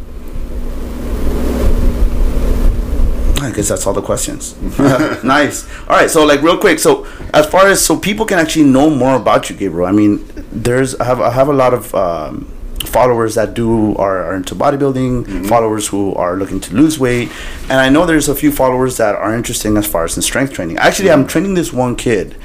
I 3.41 3.51
guess 3.51 3.69
that's 3.69 3.85
all 3.87 3.93
the 3.93 4.01
questions. 4.01 4.55
nice. 5.23 5.69
All 5.81 5.95
right. 5.95 6.09
So, 6.09 6.25
like, 6.25 6.41
real 6.41 6.57
quick. 6.57 6.79
So, 6.79 7.05
as 7.33 7.45
far 7.47 7.67
as 7.67 7.83
so 7.83 7.97
people 7.97 8.25
can 8.25 8.39
actually 8.39 8.65
know 8.65 8.89
more 8.89 9.15
about 9.15 9.49
you, 9.49 9.55
Gabriel. 9.55 9.87
I 9.87 9.91
mean, 9.91 10.25
there's 10.51 10.95
I 10.95 11.05
have 11.05 11.21
I 11.21 11.31
have 11.31 11.47
a 11.47 11.53
lot 11.53 11.73
of 11.73 11.93
um, 11.95 12.45
followers 12.85 13.35
that 13.35 13.53
do 13.53 13.95
are, 13.95 14.23
are 14.23 14.35
into 14.35 14.55
bodybuilding, 14.55 15.47
followers 15.47 15.87
who 15.87 16.13
are 16.15 16.35
looking 16.35 16.59
to 16.61 16.73
lose 16.73 16.99
weight, 16.99 17.29
and 17.63 17.73
I 17.73 17.89
know 17.89 18.05
there's 18.05 18.29
a 18.29 18.35
few 18.35 18.51
followers 18.51 18.97
that 18.97 19.15
are 19.15 19.35
interesting 19.35 19.77
as 19.77 19.87
far 19.87 20.05
as 20.05 20.15
in 20.15 20.21
strength 20.21 20.53
training. 20.53 20.77
Actually, 20.77 21.11
I'm 21.11 21.27
training 21.27 21.53
this 21.53 21.71
one 21.71 21.95
kid, 21.95 22.35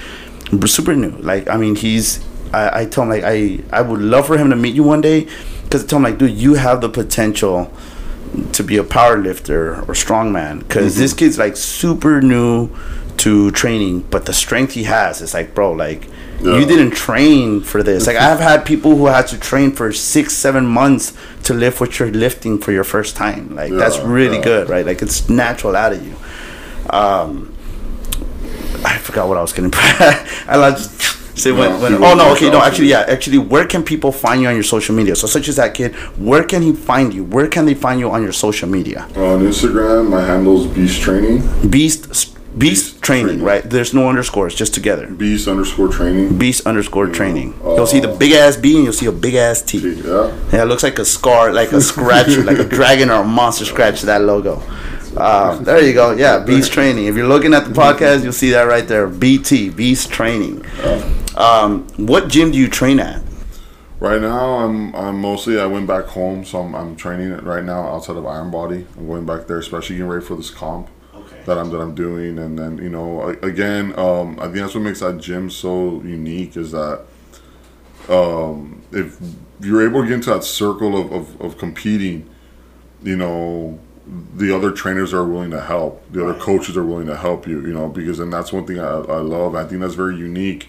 super 0.66 0.94
new. 0.94 1.10
Like, 1.18 1.48
I 1.48 1.56
mean, 1.56 1.76
he's. 1.76 2.24
I, 2.52 2.82
I 2.82 2.84
tell 2.86 3.02
him 3.02 3.10
like 3.10 3.24
I 3.24 3.60
I 3.72 3.82
would 3.82 4.00
love 4.00 4.26
for 4.26 4.38
him 4.38 4.50
to 4.50 4.56
meet 4.56 4.74
you 4.74 4.84
one 4.84 5.00
day, 5.00 5.26
because 5.64 5.84
I 5.84 5.86
tell 5.86 5.98
him 5.98 6.04
like, 6.04 6.18
dude, 6.18 6.32
you 6.32 6.54
have 6.54 6.80
the 6.80 6.88
potential 6.88 7.72
to 8.52 8.62
be 8.62 8.76
a 8.76 8.84
power 8.84 9.16
lifter 9.18 9.76
or 9.88 9.94
strongman 9.94 10.58
because 10.60 10.96
this 10.96 11.12
kid's 11.12 11.38
like 11.38 11.56
super 11.56 12.20
new 12.20 12.68
to 13.16 13.50
training 13.52 14.00
but 14.10 14.26
the 14.26 14.32
strength 14.32 14.72
he 14.74 14.84
has 14.84 15.20
is 15.20 15.34
like 15.34 15.54
bro 15.54 15.72
like 15.72 16.08
Yeah. 16.40 16.58
you 16.58 16.66
didn't 16.66 16.92
train 17.06 17.60
for 17.62 17.82
this. 17.82 18.06
Like 18.06 18.16
i've 18.16 18.40
had 18.40 18.64
people 18.64 18.96
who 18.96 19.06
had 19.06 19.26
to 19.28 19.38
train 19.38 19.70
for 19.72 19.92
six 19.92 20.32
seven 20.34 20.66
months 20.66 21.12
to 21.44 21.54
lift 21.54 21.80
what 21.80 21.98
you're 21.98 22.10
lifting 22.10 22.58
for 22.58 22.72
your 22.72 22.84
first 22.84 23.16
time. 23.16 23.54
Like 23.54 23.72
that's 23.72 23.98
really 23.98 24.38
yeah. 24.38 24.50
good 24.50 24.68
right? 24.68 24.84
Like 24.84 25.00
it's 25.00 25.28
natural 25.28 25.74
out 25.76 25.92
of 25.92 26.00
you. 26.06 26.14
Um 26.90 27.50
i 28.84 28.98
forgot 28.98 29.28
what 29.28 29.38
i 29.38 29.40
was 29.40 29.52
gonna 29.54 29.70
i 29.74 30.70
just 30.72 31.00
say 31.34 31.50
when, 31.52 31.70
No, 31.70 31.78
when 31.80 31.92
people 31.92 32.06
oh 32.06 32.14
no 32.14 32.32
okay 32.32 32.50
no 32.50 32.60
actually 32.62 32.88
yeah 32.88 33.04
actually 33.08 33.38
where 33.38 33.66
can 33.66 33.82
people 33.82 34.12
find 34.12 34.40
you 34.42 34.48
on 34.48 34.54
your 34.54 34.62
social 34.62 34.94
media? 34.94 35.14
So 35.16 35.26
such 35.26 35.48
as 35.48 35.56
that 35.56 35.74
kid 35.74 35.94
where 36.18 36.44
can 36.44 36.62
he 36.62 36.72
find 36.72 37.12
you? 37.12 37.24
Where 37.24 37.48
can 37.48 37.66
they 37.66 37.74
find 37.74 37.98
you 38.00 38.10
on 38.10 38.22
your 38.22 38.32
social 38.32 38.68
media? 38.68 39.02
On 39.16 39.40
Instagram, 39.40 40.08
my 40.10 40.22
handle's 40.24 40.66
Beast 40.66 41.00
Training, 41.02 41.42
beast 41.70 42.08
beast, 42.08 42.30
Beast 42.56 43.02
training, 43.02 43.26
Training. 43.26 43.44
right? 43.44 43.68
There's 43.68 43.92
no 43.92 44.08
underscores 44.08 44.54
just 44.54 44.72
together. 44.74 45.08
Beast 45.08 45.48
underscore 45.48 45.88
Training. 45.88 46.38
beast 46.38 46.64
underscore 46.66 47.08
training. 47.08 47.52
Uh, 47.64 47.74
you'll 47.74 47.86
see 47.88 47.98
the 47.98 48.06
big 48.06 48.30
ass 48.30 48.56
b 48.56 48.76
and 48.76 48.84
you'll 48.84 48.92
see 48.92 49.06
a 49.06 49.12
big 49.26 49.34
ass 49.34 49.60
t. 49.60 49.78
Yeah. 49.78 50.32
yeah 50.52 50.62
it 50.62 50.66
looks 50.66 50.84
like 50.84 51.00
a 51.00 51.04
scar 51.04 51.52
like 51.52 51.72
a 51.72 51.80
scratch 51.80 52.28
like 52.50 52.58
a 52.60 52.64
dragon 52.64 53.10
or 53.10 53.22
a 53.22 53.24
monster 53.24 53.64
scratch 53.64 54.02
that 54.02 54.22
logo. 54.22 54.62
Um, 55.16 55.64
there 55.64 55.82
you 55.84 55.94
go. 55.94 56.12
Yeah 56.12 56.38
beast 56.44 56.72
training. 56.72 57.06
If 57.06 57.16
you're 57.16 57.26
looking 57.26 57.54
at 57.54 57.64
the 57.64 57.74
podcast 57.74 58.22
you'll 58.22 58.32
see 58.32 58.50
that 58.50 58.62
right 58.64 58.86
there. 58.86 59.08
Bt 59.08 59.70
beast 59.70 60.10
training 60.12 60.64
um, 61.36 61.86
what 61.96 62.28
gym 62.28 62.50
do 62.50 62.58
you 62.58 62.68
train 62.68 63.00
at 63.00 63.22
Right 64.00 64.20
now, 64.20 64.58
I'm 64.58 64.94
I'm 64.94 65.20
mostly 65.20 65.58
I 65.58 65.66
went 65.66 65.86
back 65.86 66.06
home, 66.06 66.44
so 66.44 66.60
I'm, 66.60 66.74
I'm 66.74 66.96
training 66.96 67.30
it 67.30 67.42
right 67.44 67.64
now 67.64 67.86
outside 67.88 68.16
of 68.16 68.26
Iron 68.26 68.50
Body. 68.50 68.86
I'm 68.98 69.06
going 69.06 69.24
back 69.24 69.46
there, 69.46 69.58
especially 69.58 69.96
getting 69.96 70.10
ready 70.10 70.24
for 70.24 70.36
this 70.36 70.50
comp 70.50 70.90
Okay. 71.14 71.40
that 71.46 71.56
I'm 71.56 71.70
that 71.70 71.80
I'm 71.80 71.94
doing, 71.94 72.38
and 72.38 72.58
then 72.58 72.78
you 72.78 72.90
know 72.90 73.28
again, 73.42 73.98
um, 73.98 74.38
I 74.40 74.44
think 74.44 74.56
that's 74.56 74.74
what 74.74 74.82
makes 74.82 75.00
that 75.00 75.18
gym 75.18 75.48
so 75.48 76.02
unique 76.02 76.56
is 76.56 76.72
that 76.72 77.04
um, 78.08 78.82
if 78.92 79.18
you're 79.60 79.86
able 79.88 80.02
to 80.02 80.08
get 80.08 80.16
into 80.16 80.30
that 80.30 80.44
circle 80.44 81.00
of, 81.00 81.12
of, 81.12 81.40
of 81.40 81.56
competing, 81.56 82.28
you 83.02 83.16
know, 83.16 83.78
the 84.34 84.54
other 84.54 84.70
trainers 84.72 85.14
are 85.14 85.24
willing 85.24 85.52
to 85.52 85.60
help, 85.62 86.04
the 86.12 86.22
other 86.28 86.38
coaches 86.38 86.76
are 86.76 86.84
willing 86.84 87.06
to 87.06 87.16
help 87.16 87.46
you, 87.46 87.60
you 87.64 87.72
know, 87.72 87.88
because 87.88 88.18
and 88.18 88.32
that's 88.32 88.52
one 88.52 88.66
thing 88.66 88.80
I, 88.80 88.90
I 88.90 89.18
love. 89.20 89.54
I 89.54 89.64
think 89.64 89.80
that's 89.80 89.94
very 89.94 90.16
unique 90.16 90.68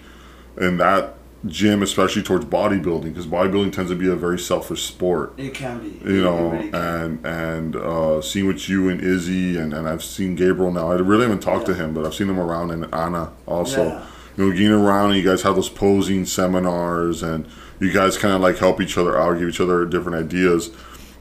in 0.58 0.78
that 0.78 1.16
gym, 1.46 1.84
especially 1.84 2.24
towards 2.24 2.46
bodybuilding, 2.46 3.04
because 3.04 3.28
bodybuilding 3.28 3.72
tends 3.72 3.92
to 3.92 3.96
be 3.96 4.10
a 4.10 4.16
very 4.16 4.40
selfish 4.40 4.84
sport 4.84 5.34
it 5.38 5.54
can 5.54 5.80
be 5.80 6.12
you 6.12 6.24
know, 6.24 6.52
and 6.52 7.26
and 7.26 7.76
uh, 7.76 8.22
seeing 8.22 8.48
what 8.48 8.68
you 8.68 8.90
and 8.90 9.02
Izzy 9.02 9.58
and, 9.58 9.74
and 9.74 9.88
I've 9.88 10.04
seen 10.04 10.36
Gabriel 10.36 10.72
now. 10.72 10.92
I 10.92 10.96
really 10.96 11.24
haven't 11.24 11.42
talked 11.42 11.66
to 11.68 11.76
him, 11.76 11.94
but 11.94 12.06
I've 12.06 12.16
seen 12.16 12.30
him 12.30 12.40
around 12.40 12.72
and 12.72 12.94
Anna 12.94 13.32
also. 13.46 13.86
Yeah. 13.86 14.06
You 14.38 14.46
know, 14.48 14.52
getting 14.52 14.72
around 14.72 15.12
and 15.12 15.18
you 15.18 15.24
guys 15.24 15.44
have 15.44 15.56
those 15.56 15.70
posing 15.70 16.26
seminars 16.26 17.24
and 17.24 17.48
you 17.80 17.94
guys 17.94 18.18
kind 18.18 18.34
of 18.34 18.42
like 18.42 18.58
help 18.58 18.82
each 18.82 18.98
other 18.98 19.18
out, 19.18 19.40
give 19.40 19.48
each 19.48 19.62
other 19.62 19.86
different 19.86 20.18
ideas. 20.18 20.72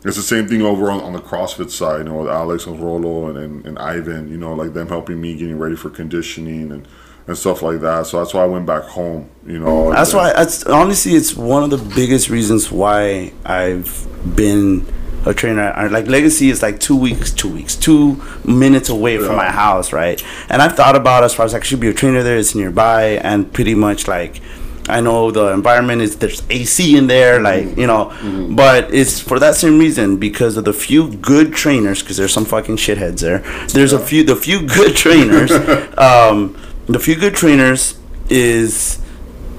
It's 0.04 0.16
the 0.16 0.22
same 0.22 0.46
thing 0.46 0.60
over 0.62 0.90
on, 0.90 1.00
on 1.00 1.14
the 1.14 1.18
CrossFit 1.18 1.70
side, 1.70 1.98
you 1.98 2.04
know, 2.04 2.18
with 2.20 2.28
Alex 2.28 2.66
and 2.66 2.78
Rolo 2.78 3.28
and, 3.28 3.38
and, 3.38 3.66
and 3.66 3.78
Ivan, 3.78 4.28
you 4.28 4.36
know, 4.36 4.52
like 4.54 4.74
them 4.74 4.88
helping 4.88 5.20
me 5.20 5.34
getting 5.34 5.58
ready 5.58 5.76
for 5.76 5.88
conditioning 5.88 6.70
and, 6.72 6.86
and 7.26 7.38
stuff 7.38 7.62
like 7.62 7.80
that. 7.80 8.06
So 8.06 8.18
that's 8.18 8.34
why 8.34 8.42
I 8.42 8.46
went 8.46 8.66
back 8.66 8.82
home, 8.82 9.30
you 9.46 9.58
know. 9.58 9.92
That's 9.92 10.10
and- 10.12 10.18
why. 10.18 10.32
That's 10.34 10.64
honestly, 10.64 11.12
it's 11.12 11.34
one 11.34 11.62
of 11.62 11.70
the 11.70 11.94
biggest 11.94 12.28
reasons 12.28 12.70
why 12.70 13.32
I've 13.46 14.06
been 14.36 14.86
a 15.24 15.32
trainer. 15.32 15.72
Like 15.90 16.06
Legacy 16.06 16.50
is 16.50 16.60
like 16.60 16.80
two 16.80 16.96
weeks, 16.96 17.30
two 17.30 17.50
weeks, 17.50 17.74
two 17.74 18.22
minutes 18.44 18.90
away 18.90 19.16
from 19.16 19.36
my 19.36 19.50
house, 19.50 19.90
right? 19.90 20.22
And 20.50 20.60
I've 20.60 20.76
thought 20.76 20.96
about 20.96 21.24
as 21.24 21.32
far 21.32 21.46
as 21.46 21.54
I 21.54 21.60
should 21.60 21.80
be 21.80 21.88
a 21.88 21.94
trainer 21.94 22.22
there. 22.22 22.36
It's 22.36 22.54
nearby, 22.54 23.20
and 23.22 23.50
pretty 23.52 23.74
much 23.74 24.06
like. 24.06 24.42
I 24.88 25.00
know 25.00 25.30
the 25.30 25.46
environment 25.52 26.02
is 26.02 26.16
there's 26.16 26.42
AC 26.50 26.96
in 26.96 27.06
there, 27.06 27.40
like 27.40 27.76
you 27.76 27.86
know, 27.86 28.12
but 28.54 28.92
it's 28.92 29.18
for 29.20 29.38
that 29.38 29.54
same 29.54 29.78
reason 29.78 30.18
because 30.18 30.56
of 30.56 30.64
the 30.64 30.72
few 30.74 31.08
good 31.16 31.54
trainers. 31.54 32.02
Because 32.02 32.16
there's 32.18 32.32
some 32.32 32.44
fucking 32.44 32.76
shitheads 32.76 33.20
there. 33.20 33.38
There's 33.68 33.92
a 33.92 33.98
few, 33.98 34.24
the 34.24 34.36
few 34.36 34.66
good 34.66 34.94
trainers. 35.04 35.50
um, 35.98 36.56
the 36.86 36.98
few 36.98 37.14
good 37.16 37.34
trainers 37.34 37.98
is 38.28 39.00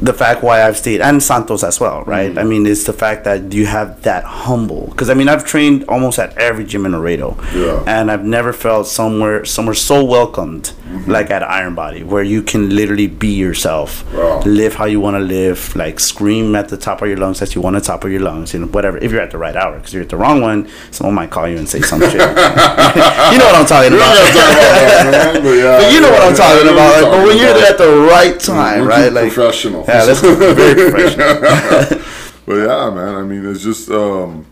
the 0.01 0.13
fact 0.13 0.43
why 0.43 0.61
I've 0.61 0.77
stayed 0.77 0.99
and 1.01 1.23
Santos 1.23 1.63
as 1.63 1.79
well, 1.79 2.03
right? 2.03 2.29
Mm-hmm. 2.29 2.37
I 2.39 2.43
mean, 2.43 2.65
it's 2.67 2.83
the 2.83 2.93
fact 2.93 3.23
that 3.23 3.53
you 3.53 3.65
have 3.65 4.01
that 4.03 4.25
humble. 4.25 4.87
Because 4.87 5.09
I 5.09 5.13
mean, 5.13 5.29
I've 5.29 5.45
trained 5.45 5.85
almost 5.87 6.19
at 6.19 6.37
every 6.37 6.65
gym 6.65 6.85
in 6.85 6.91
Laredo, 6.91 7.37
Yeah. 7.53 7.81
and 7.87 8.11
I've 8.11 8.25
never 8.25 8.51
felt 8.53 8.87
somewhere 8.87 9.43
somewhere 9.45 9.73
so 9.73 10.03
welcomed 10.03 10.63
Mm-hmm. 10.65 10.84
Like 11.07 11.31
at 11.31 11.41
Iron 11.43 11.73
Body, 11.75 12.03
where 12.03 12.21
you 12.23 12.41
can 12.43 12.75
literally 12.75 13.07
be 13.07 13.29
yourself, 13.33 14.03
Wow. 14.13 14.41
live 14.45 14.75
how 14.75 14.85
you 14.85 14.99
want 14.99 15.15
to 15.15 15.19
live, 15.19 15.75
like 15.75 15.99
scream 15.99 16.55
at 16.55 16.69
the 16.69 16.77
top 16.77 17.01
of 17.01 17.07
your 17.07 17.17
lungs 17.17 17.41
as 17.41 17.55
you 17.55 17.61
want 17.61 17.75
to 17.75 17.81
top 17.81 18.03
of 18.03 18.11
your 18.11 18.21
lungs, 18.21 18.53
you 18.53 18.59
know, 18.59 18.67
whatever. 18.67 18.97
If 18.99 19.11
you're 19.11 19.21
at 19.21 19.31
the 19.31 19.37
right 19.39 19.55
hour, 19.55 19.77
because 19.77 19.93
you're 19.93 20.03
at 20.03 20.09
the 20.09 20.17
wrong 20.17 20.41
one, 20.41 20.69
someone 20.91 21.15
might 21.15 21.31
call 21.31 21.47
you 21.47 21.57
and 21.57 21.67
say 21.67 21.81
some 21.81 21.99
shit. 22.01 22.13
you 22.13 22.19
know 22.19 23.45
what 23.49 23.55
I'm 23.55 23.65
talking 23.65 23.93
about. 23.93 24.13
but, 25.43 25.91
you 25.93 26.01
know 26.01 26.11
what 26.11 26.21
I'm 26.23 26.35
talking 26.35 26.67
about. 26.69 27.01
Like, 27.01 27.11
but 27.11 27.27
when 27.27 27.37
you're 27.37 27.53
there 27.53 27.71
at 27.71 27.77
the 27.77 28.07
right 28.09 28.39
time, 28.39 28.81
We're 28.81 28.87
right? 28.89 29.11
Like 29.11 29.31
professional. 29.33 29.85
Yeah, 29.87 30.05
that's 30.05 30.21
very 30.21 30.75
professional. 30.91 31.99
but 32.45 32.55
yeah, 32.55 32.89
man. 32.91 33.15
I 33.15 33.23
mean, 33.23 33.45
it's 33.49 33.63
just 33.63 33.89
um, 33.89 34.45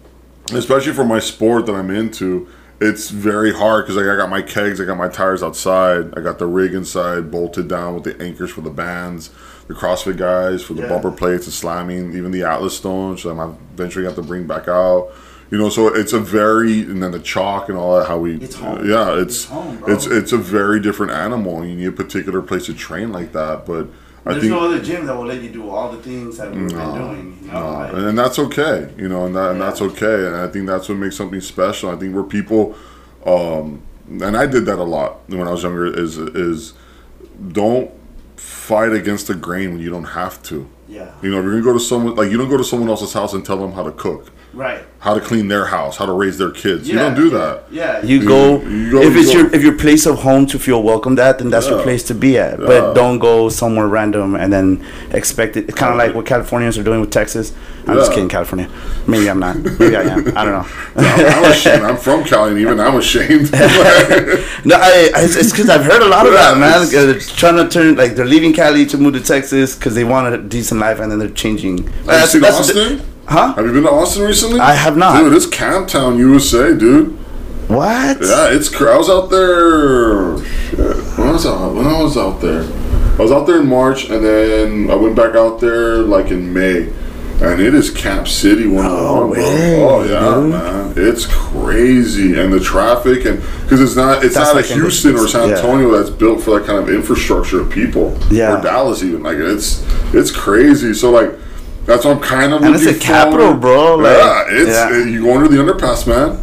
especially 0.52 0.94
for 0.94 1.06
my 1.06 1.20
sport 1.20 1.66
that 1.68 1.76
I'm 1.76 1.92
into, 1.92 2.48
it's 2.84 3.10
very 3.10 3.54
hard 3.54 3.86
because 3.86 3.96
like 3.98 4.08
I 4.08 4.16
got 4.16 4.30
my 4.30 4.42
kegs, 4.42 4.80
I 4.82 4.86
got 4.86 4.98
my 4.98 5.08
tires 5.08 5.42
outside, 5.44 6.14
I 6.18 6.22
got 6.22 6.40
the 6.40 6.46
rig 6.48 6.74
inside 6.74 7.32
bolted 7.32 7.68
down 7.68 7.96
with 7.96 8.04
the 8.04 8.22
anchors 8.24 8.52
for 8.52 8.62
the 8.62 8.70
bands, 8.70 9.30
the 9.68 9.74
CrossFit 9.74 10.18
guys 10.18 10.62
for 10.64 10.74
the 10.74 10.82
Yeah. 10.84 10.90
bumper 10.90 11.12
plates, 11.12 11.46
and 11.46 11.54
slamming, 11.54 12.16
even 12.16 12.32
the 12.32 12.44
Atlas 12.44 12.76
stones. 12.78 13.22
So 13.22 13.30
I'm 13.30 13.58
eventually 13.74 14.06
have 14.06 14.16
to 14.16 14.22
bring 14.24 14.46
back 14.48 14.68
out. 14.68 15.10
You 15.52 15.60
know, 15.60 15.70
so 15.70 15.88
it's 15.94 16.14
a 16.14 16.20
very 16.20 16.82
and 16.82 17.04
then 17.04 17.12
the 17.12 17.20
chalk 17.20 17.70
and 17.70 17.78
all 17.78 18.00
that. 18.00 18.08
How 18.08 18.18
we, 18.18 18.36
It's 18.38 18.56
home. 18.56 18.90
yeah, 18.90 19.14
it's 19.14 19.44
It's 19.44 19.46
home, 19.46 19.84
it's 19.88 20.06
it's 20.08 20.32
a 20.32 20.38
very 20.38 20.80
different 20.80 21.12
animal. 21.12 21.64
You 21.66 21.76
need 21.76 21.88
a 21.88 21.92
particular 21.92 22.42
place 22.42 22.66
to 22.68 22.74
train 22.74 23.12
like 23.12 23.34
that, 23.34 23.66
but 23.66 23.88
I 24.26 24.32
There's 24.32 24.44
think 24.44 24.54
no 24.54 24.62
other 24.66 24.80
gym 24.82 25.06
that 25.06 25.16
will 25.18 25.26
let 25.26 25.42
you 25.42 25.50
do 25.50 25.70
all 25.70 25.92
the 25.92 25.98
things 26.02 26.38
that 26.38 26.50
we've 26.52 26.70
been 26.70 26.94
doing. 26.96 27.40
You 27.44 27.52
know, 27.52 27.58
uh, 27.58 27.72
like- 27.80 27.94
and, 27.94 28.18
that's 28.18 28.40
okay, 28.40 28.90
you 28.98 29.10
know, 29.10 29.26
and, 29.26 29.36
that, 29.36 29.52
and 29.52 29.60
Yeah. 29.60 29.66
that's 29.66 29.82
okay. 29.82 30.28
And 30.28 30.36
I 30.36 30.48
think 30.48 30.66
that's 30.66 30.88
what 30.88 30.98
makes 30.98 31.18
something 31.18 31.42
special. 31.42 31.90
I 31.90 31.98
think 31.98 32.14
where 32.16 32.24
people, 32.24 32.74
um, 33.26 33.82
and 34.10 34.38
I 34.38 34.46
did 34.46 34.66
that 34.68 34.80
a 34.80 34.84
lot 34.84 35.20
when 35.28 35.46
I 35.48 35.52
was 35.52 35.64
younger, 35.64 35.86
is 35.88 36.18
is 36.18 36.74
don't 37.52 37.92
fight 38.38 38.94
against 38.94 39.28
the 39.28 39.36
grain 39.36 39.72
when 39.74 39.82
you 39.82 39.90
don't 39.90 40.04
have 40.22 40.42
to. 40.44 40.68
yeah. 40.88 41.10
You 41.22 41.32
know, 41.32 41.40
if 41.40 41.44
you're 41.44 41.52
gonna 41.54 41.64
go 41.64 41.74
to 41.74 41.80
someone 41.80 42.16
like 42.16 42.30
you 42.32 42.38
don't 42.38 42.50
go 42.50 42.58
to 42.58 42.64
someone 42.64 42.90
else's 42.90 43.14
house 43.14 43.34
and 43.34 43.46
tell 43.46 43.58
them 43.58 43.72
how 43.74 43.84
to 43.84 43.92
cook, 43.92 44.32
Right. 44.54 44.86
how 45.00 45.16
to 45.16 45.20
clean 45.20 45.48
their 45.48 45.66
house, 45.66 45.98
how 45.98 46.06
to 46.06 46.14
raise 46.14 46.38
their 46.38 46.52
kids. 46.52 46.88
you 46.88 46.96
don't 46.96 47.16
do 47.16 47.30
that. 47.32 47.64
Yeah. 47.72 48.04
You 48.04 48.24
go, 48.26 48.62
you 48.62 48.92
go- 48.92 49.02
if 49.02 49.14
you 49.16 49.20
it's 49.22 49.34
go- 49.34 49.40
your 49.40 49.54
if 49.56 49.64
your 49.64 49.78
place 49.78 50.06
of 50.06 50.20
home 50.20 50.46
to 50.48 50.60
feel 50.60 50.84
welcomed 50.84 51.18
at, 51.20 51.40
then 51.40 51.50
that's 51.50 51.68
your 51.68 51.82
place 51.82 52.04
to 52.04 52.14
be 52.14 52.38
at. 52.38 52.60
Yeah. 52.60 52.66
But 52.68 52.94
don't 52.94 53.18
go 53.20 53.50
somewhere 53.50 53.88
random 53.88 54.36
and 54.36 54.54
then 54.54 54.86
expect 55.12 55.58
it. 55.58 55.68
It's 55.70 55.78
kind 55.78 55.92
of 55.92 55.98
like 55.98 56.14
what 56.16 56.26
Californians 56.28 56.78
are 56.78 56.84
doing 56.84 57.02
with 57.02 57.10
Texas. 57.10 57.52
I'm 57.88 57.96
just 57.98 58.12
kidding, 58.14 58.30
California. 58.30 58.70
Maybe 59.08 59.30
I'm 59.30 59.40
not. 59.40 59.58
Maybe 59.58 59.98
I 59.98 60.04
am. 60.04 60.38
I 60.38 60.46
don't 60.46 60.54
know. 60.54 60.68
I'm, 60.96 61.44
I'm 61.44 61.52
ashamed. 61.52 61.84
I'm 61.84 61.98
from 61.98 62.24
Cali, 62.24 62.52
and 62.52 62.60
even 62.60 62.80
I'm 62.80 62.96
ashamed. 62.96 63.50
No, 64.66 64.78
I, 64.78 65.12
I, 65.14 65.24
it's 65.26 65.52
because 65.52 65.70
I've 65.70 65.84
heard 65.84 66.02
a 66.02 66.08
lot 66.08 66.26
of 66.26 66.32
that, 66.34 66.58
man. 66.58 66.88
They're 66.90 67.20
trying 67.20 67.58
to 67.58 67.68
turn 67.68 67.96
like 67.96 68.16
they're 68.16 68.24
leaving 68.26 68.54
Cali 68.54 68.86
to 68.86 68.98
move 68.98 69.14
to 69.16 69.20
Texas 69.20 69.76
because 69.76 69.94
they 69.96 70.06
want 70.06 70.34
a 70.34 70.38
decent 70.38 70.80
life, 70.80 71.00
and 71.02 71.12
then 71.12 71.20
they're 71.20 71.28
changing. 71.30 71.86
Have 72.06 72.22
you 72.22 72.28
seen 72.28 72.46
Austin? 72.46 73.13
Huh? 73.28 73.54
Have 73.54 73.66
you 73.66 73.72
been 73.74 73.84
to 73.84 73.90
Austin 73.92 74.24
recently? 74.24 74.60
I 74.60 74.74
have 74.74 74.98
not. 74.98 75.20
Dude, 75.22 75.34
it's 75.34 75.46
Camp 75.46 75.88
Town, 75.88 76.18
USA, 76.18 76.76
dude. 76.78 77.18
What? 77.70 78.18
Yeah, 78.22 78.50
it's. 78.54 78.70
cr- 78.70 78.90
I 78.90 78.98
was 78.98 79.10
out 79.10 79.30
there. 79.30 80.38
Shit. 80.70 80.80
When 81.18 81.28
I 81.28 81.32
was 81.32 81.46
out, 81.46 81.74
when 81.74 81.88
I 81.88 82.02
was 82.02 82.18
out 82.18 82.42
there, 82.42 82.64
I 82.64 83.18
was 83.22 83.32
out 83.32 83.46
there 83.46 83.62
in 83.62 83.68
March, 83.68 84.10
and 84.10 84.24
then 84.24 84.90
I 84.92 84.96
went 84.96 85.16
back 85.16 85.36
out 85.36 85.60
there 85.62 85.98
like 86.00 86.30
in 86.32 86.54
May, 86.54 86.90
and 87.42 87.62
it 87.62 87.74
is 87.74 87.90
Camp 87.90 88.28
City 88.28 88.68
one 88.68 88.86
Oh, 88.86 89.24
oh, 89.24 89.28
way, 89.28 89.82
oh 89.82 90.04
yeah, 90.04 90.36
dude. 90.42 90.50
man, 90.50 90.94
it's 90.98 91.26
crazy, 91.26 92.38
and 92.38 92.52
the 92.52 92.60
traffic, 92.60 93.26
and 93.26 93.40
because 93.62 93.80
it's 93.82 93.96
not, 93.96 94.24
it's 94.26 94.36
That's 94.36 94.50
not 94.50 94.56
like 94.58 94.70
a 94.70 94.74
Houston 94.74 95.16
or 95.16 95.28
San 95.28 95.50
yeah. 95.50 95.56
Antonio 95.56 95.90
that's 95.92 96.10
built 96.10 96.42
for 96.44 96.60
that 96.60 96.68
kind 96.68 96.78
of 96.80 96.90
infrastructure 96.94 97.62
of 97.62 97.72
people, 97.72 98.18
Yeah. 98.30 98.60
or 98.60 98.62
Dallas 98.62 99.02
even. 99.04 99.24
Like 99.24 99.38
it's, 99.38 99.84
it's 100.14 100.32
crazy. 100.32 100.94
So 100.94 101.12
like. 101.12 101.32
That's 101.86 102.06
what 102.06 102.16
I'm 102.18 102.24
kind 102.24 102.54
of 102.54 102.64
And 102.64 102.76
it's 102.76 102.86
the 102.86 102.98
capital, 102.98 103.54
bro, 103.56 103.96
like, 103.96 104.16
yeah, 104.18 104.44
it's 104.50 104.70
yeah. 104.70 104.90
it- 105.02 105.08
you 105.10 105.24
go 105.24 105.36
under 105.36 105.48
the 105.50 105.58
underpass, 105.58 106.08
man. 106.08 106.40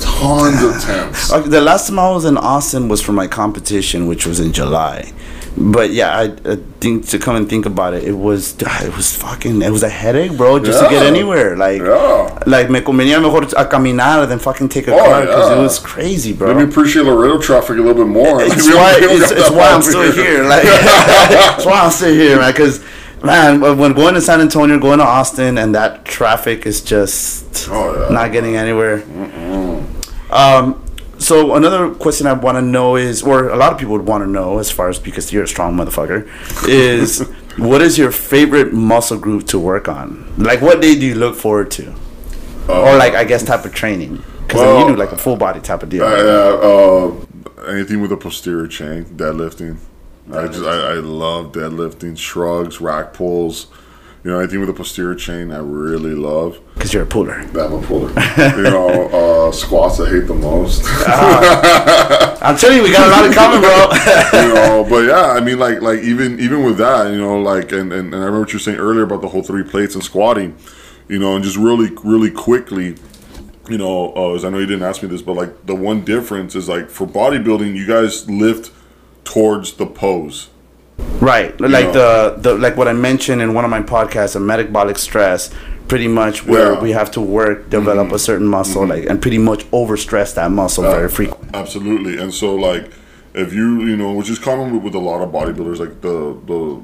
Tons 0.00 0.62
of 0.62 0.80
tents. 0.82 1.32
Okay, 1.32 1.48
the 1.48 1.60
last 1.60 1.88
time 1.88 1.98
I 1.98 2.10
was 2.10 2.24
in 2.24 2.36
Austin 2.36 2.88
was 2.88 3.00
for 3.00 3.12
my 3.12 3.26
competition, 3.26 4.06
which 4.06 4.26
was 4.26 4.40
in 4.40 4.52
July. 4.52 5.12
But 5.56 5.90
yeah, 5.90 6.16
I, 6.16 6.24
I 6.52 6.56
think 6.80 7.08
to 7.08 7.18
come 7.18 7.34
and 7.34 7.48
think 7.48 7.66
about 7.66 7.92
it, 7.94 8.04
it 8.04 8.12
was 8.12 8.54
it 8.60 8.94
was 8.94 9.16
fucking 9.16 9.60
it 9.62 9.70
was 9.70 9.82
a 9.82 9.88
headache, 9.88 10.36
bro, 10.36 10.60
just 10.60 10.80
to 10.84 10.88
get 10.88 11.02
anywhere. 11.04 11.56
Like 11.56 11.80
Yeah. 11.82 12.38
like 12.46 12.70
me 12.70 12.80
convenía 12.80 13.20
mejor 13.20 13.42
a 13.56 13.64
caminar 13.66 14.26
than 14.28 14.38
fucking 14.38 14.68
take 14.68 14.86
a 14.86 14.92
Oh, 14.94 14.98
car 14.98 15.22
because 15.22 15.50
yeah. 15.50 15.58
it 15.58 15.62
was 15.62 15.78
crazy, 15.80 16.32
bro. 16.32 16.48
Let 16.48 16.58
me 16.58 16.62
appreciate 16.64 17.04
the 17.04 17.10
Laredo 17.12 17.40
traffic 17.40 17.70
a 17.78 17.80
little 17.82 17.94
bit 18.04 18.06
more. 18.06 18.40
it's 18.42 18.66
don't- 18.68 18.76
why 18.76 18.94
it's, 19.00 19.32
it's 19.32 19.50
why 19.50 19.70
I'm 19.72 19.82
still 19.82 20.12
here. 20.12 20.44
Like 20.44 20.62
it's 20.64 21.64
why 21.66 21.80
I'm 21.80 21.90
still 21.90 22.14
here, 22.14 22.36
man. 22.38 22.52
Because 22.52 22.84
man, 23.22 23.60
when 23.78 23.92
going 23.92 24.14
to 24.14 24.20
San 24.20 24.40
Antonio, 24.40 24.78
going 24.78 24.98
to 24.98 25.04
Austin, 25.04 25.58
and 25.58 25.74
that 25.74 26.04
traffic 26.04 26.66
is 26.66 26.80
just 26.82 27.68
Oh, 27.70 28.06
yeah. 28.08 28.14
not 28.14 28.32
getting 28.32 28.56
anywhere. 28.56 29.02
Um. 30.30 30.84
So 31.18 31.56
another 31.56 31.90
question 31.96 32.28
I 32.28 32.32
want 32.32 32.58
to 32.58 32.62
know 32.62 32.94
is, 32.94 33.24
or 33.24 33.48
a 33.48 33.56
lot 33.56 33.72
of 33.72 33.78
people 33.78 33.94
would 33.94 34.06
want 34.06 34.22
to 34.22 34.30
know, 34.30 34.58
as 34.60 34.70
far 34.70 34.88
as 34.88 35.00
because 35.00 35.32
you're 35.32 35.42
a 35.42 35.48
strong 35.48 35.74
motherfucker, 35.74 36.28
is 36.68 37.20
what 37.56 37.82
is 37.82 37.98
your 37.98 38.12
favorite 38.12 38.72
muscle 38.72 39.18
group 39.18 39.48
to 39.48 39.58
work 39.58 39.88
on? 39.88 40.32
Like, 40.38 40.60
what 40.60 40.80
day 40.80 40.94
do 40.94 41.04
you 41.04 41.16
look 41.16 41.34
forward 41.34 41.72
to, 41.72 41.92
or 42.68 42.96
like 42.96 43.14
I 43.14 43.24
guess 43.24 43.42
type 43.42 43.64
of 43.64 43.74
training? 43.74 44.22
Because 44.46 44.62
well, 44.62 44.80
you 44.88 44.94
do 44.94 44.96
like 44.96 45.10
a 45.10 45.16
full 45.18 45.36
body 45.36 45.58
type 45.60 45.82
of 45.82 45.88
deal. 45.88 46.04
Uh, 46.04 46.06
uh, 46.06 47.66
anything 47.68 48.00
with 48.00 48.12
a 48.12 48.16
posterior 48.16 48.68
chain, 48.68 49.04
deadlifting. 49.06 49.78
I 50.32 50.46
just 50.46 50.62
I, 50.62 50.92
I 50.92 50.94
love 50.94 51.52
deadlifting, 51.52 52.16
shrugs, 52.18 52.80
rack 52.80 53.14
pulls. 53.14 53.68
You 54.24 54.32
know, 54.32 54.40
anything 54.40 54.60
with 54.60 54.68
a 54.68 54.74
posterior 54.74 55.14
chain, 55.14 55.52
I 55.52 55.58
really 55.58 56.14
love. 56.14 56.58
Because 56.74 56.92
you're 56.92 57.04
a 57.04 57.06
puller. 57.06 57.34
I'm 57.34 57.56
a 57.56 57.80
puller. 57.80 58.08
you 58.56 58.64
know, 58.64 59.08
uh, 59.48 59.52
squats 59.52 60.00
I 60.00 60.10
hate 60.10 60.26
the 60.26 60.34
most. 60.34 60.82
I'm 62.42 62.56
telling 62.56 62.78
you, 62.78 62.82
we 62.82 62.92
got 62.92 63.06
a 63.06 63.10
lot 63.10 63.24
in 63.24 63.32
common, 63.32 63.60
bro. 63.60 64.42
you 64.42 64.54
know, 64.54 64.86
but 64.88 65.06
yeah, 65.06 65.32
I 65.32 65.40
mean, 65.40 65.58
like, 65.58 65.80
like 65.80 66.00
even 66.00 66.38
even 66.40 66.64
with 66.64 66.78
that, 66.78 67.10
you 67.10 67.18
know, 67.18 67.40
like, 67.40 67.72
and, 67.72 67.92
and, 67.92 68.12
and 68.12 68.16
I 68.16 68.18
remember 68.18 68.40
what 68.40 68.52
you 68.52 68.56
were 68.56 68.62
saying 68.62 68.78
earlier 68.78 69.04
about 69.04 69.22
the 69.22 69.28
whole 69.28 69.42
three 69.42 69.64
plates 69.64 69.94
and 69.94 70.04
squatting, 70.04 70.56
you 71.08 71.18
know, 71.18 71.36
and 71.36 71.44
just 71.44 71.56
really, 71.56 71.90
really 72.04 72.30
quickly, 72.30 72.96
you 73.68 73.78
know, 73.78 74.12
uh, 74.14 74.34
as 74.34 74.44
I 74.44 74.50
know 74.50 74.58
you 74.58 74.66
didn't 74.66 74.86
ask 74.86 75.02
me 75.02 75.08
this, 75.08 75.22
but 75.22 75.34
like 75.34 75.64
the 75.64 75.76
one 75.76 76.04
difference 76.04 76.54
is 76.54 76.68
like 76.68 76.90
for 76.90 77.06
bodybuilding, 77.06 77.74
you 77.76 77.86
guys 77.86 78.28
lift 78.28 78.72
towards 79.24 79.74
the 79.74 79.86
pose. 79.86 80.48
right, 81.20 81.58
like 81.60 81.92
know. 81.92 82.34
the 82.34 82.36
the 82.40 82.54
like 82.54 82.76
what 82.76 82.88
I 82.88 82.92
mentioned 82.92 83.40
in 83.42 83.54
one 83.54 83.64
of 83.64 83.70
my 83.70 83.82
podcasts, 83.82 84.34
a 84.36 84.40
metabolic 84.40 84.98
stress, 84.98 85.50
pretty 85.86 86.08
much 86.08 86.44
where 86.46 86.72
Yeah. 86.72 86.80
we 86.80 86.92
have 86.92 87.10
to 87.12 87.20
work, 87.20 87.70
develop 87.70 88.08
a 88.08 88.10
mm-hmm. 88.10 88.16
certain 88.18 88.46
muscle, 88.46 88.82
mm-hmm. 88.82 88.90
like 88.90 89.10
and 89.10 89.20
pretty 89.22 89.38
much 89.38 89.64
overstress 89.70 90.34
that 90.34 90.50
muscle 90.50 90.84
uh, 90.84 90.90
very 90.90 91.08
frequently. 91.08 91.48
Absolutely, 91.54 92.18
and 92.18 92.32
so 92.34 92.54
like 92.54 92.90
if 93.34 93.52
you, 93.52 93.84
you 93.86 93.96
know, 93.96 94.12
which 94.12 94.30
is 94.30 94.38
common 94.38 94.72
with, 94.72 94.82
with 94.82 94.94
a 94.94 94.98
lot 94.98 95.20
of 95.22 95.30
bodybuilders, 95.30 95.78
like 95.78 96.00
the 96.00 96.36
the 96.46 96.82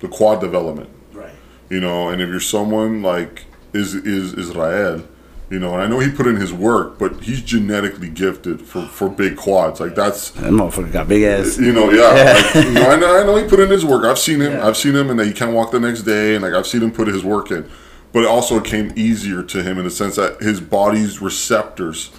the 0.00 0.08
quad 0.08 0.40
development. 0.40 0.90
Right. 1.12 1.30
you 1.70 1.80
know 1.80 2.08
and 2.08 2.20
if 2.20 2.28
you're 2.28 2.40
someone 2.40 3.02
like 3.02 3.44
is 3.72 3.94
is 3.94 4.34
israel 4.34 5.04
you 5.52 5.58
know 5.58 5.74
and 5.74 5.82
i 5.82 5.86
know 5.86 5.98
he 5.98 6.10
put 6.10 6.26
in 6.26 6.36
his 6.36 6.52
work 6.52 6.98
but 6.98 7.10
he's 7.22 7.42
genetically 7.42 8.08
gifted 8.08 8.60
for 8.62 8.82
for 8.86 9.08
big 9.08 9.36
quads 9.36 9.80
like 9.80 9.94
that's 9.94 10.30
That 10.30 10.50
motherfucker 10.52 10.92
got 10.92 11.08
big 11.08 11.22
ass. 11.24 11.58
you 11.58 11.72
know 11.72 11.90
yeah 11.90 12.32
like, 12.54 12.54
you 12.64 12.70
know, 12.72 12.88
I, 12.90 12.96
know, 12.96 13.20
I 13.20 13.26
know 13.26 13.36
he 13.36 13.48
put 13.48 13.60
in 13.60 13.68
his 13.70 13.84
work 13.84 14.04
i've 14.04 14.18
seen 14.18 14.40
him 14.40 14.52
Yeah. 14.52 14.66
i've 14.66 14.76
seen 14.76 14.94
him 14.96 15.10
and 15.10 15.18
that 15.20 15.26
he 15.26 15.32
can't 15.32 15.52
walk 15.52 15.70
the 15.70 15.80
next 15.80 16.02
day 16.02 16.34
and 16.34 16.42
like 16.42 16.54
i've 16.54 16.66
seen 16.66 16.82
him 16.82 16.90
put 16.90 17.06
his 17.08 17.22
work 17.24 17.50
in 17.50 17.68
but 18.12 18.20
it 18.24 18.28
also 18.28 18.60
came 18.60 18.92
easier 18.96 19.42
to 19.42 19.62
him 19.62 19.78
in 19.78 19.84
the 19.84 19.90
sense 19.90 20.16
that 20.16 20.40
his 20.40 20.60
body's 20.60 21.20
receptors 21.20 22.10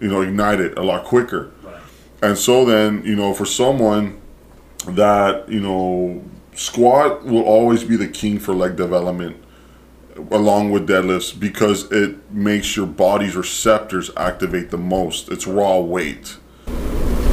you 0.00 0.08
know 0.08 0.20
ignited 0.22 0.76
a 0.78 0.82
lot 0.82 1.04
quicker 1.04 1.50
Right. 1.64 1.80
and 2.22 2.38
so 2.38 2.64
then, 2.64 3.02
you 3.04 3.16
know, 3.16 3.32
for 3.34 3.46
someone 3.46 4.20
that, 4.86 5.48
you 5.48 5.60
know, 5.60 6.22
squat 6.54 7.24
will 7.24 7.42
always 7.42 7.82
be 7.84 7.96
the 7.96 8.06
king 8.08 8.38
for 8.38 8.54
leg 8.54 8.76
development 8.76 9.36
along 10.30 10.70
with 10.70 10.88
deadlifts 10.88 11.38
because 11.38 11.90
it 11.92 12.30
makes 12.30 12.76
your 12.76 12.86
body's 12.86 13.36
receptors 13.36 14.10
activate 14.16 14.70
the 14.70 14.78
most. 14.78 15.28
It's 15.30 15.46
raw 15.46 15.78
weight. 15.78 16.36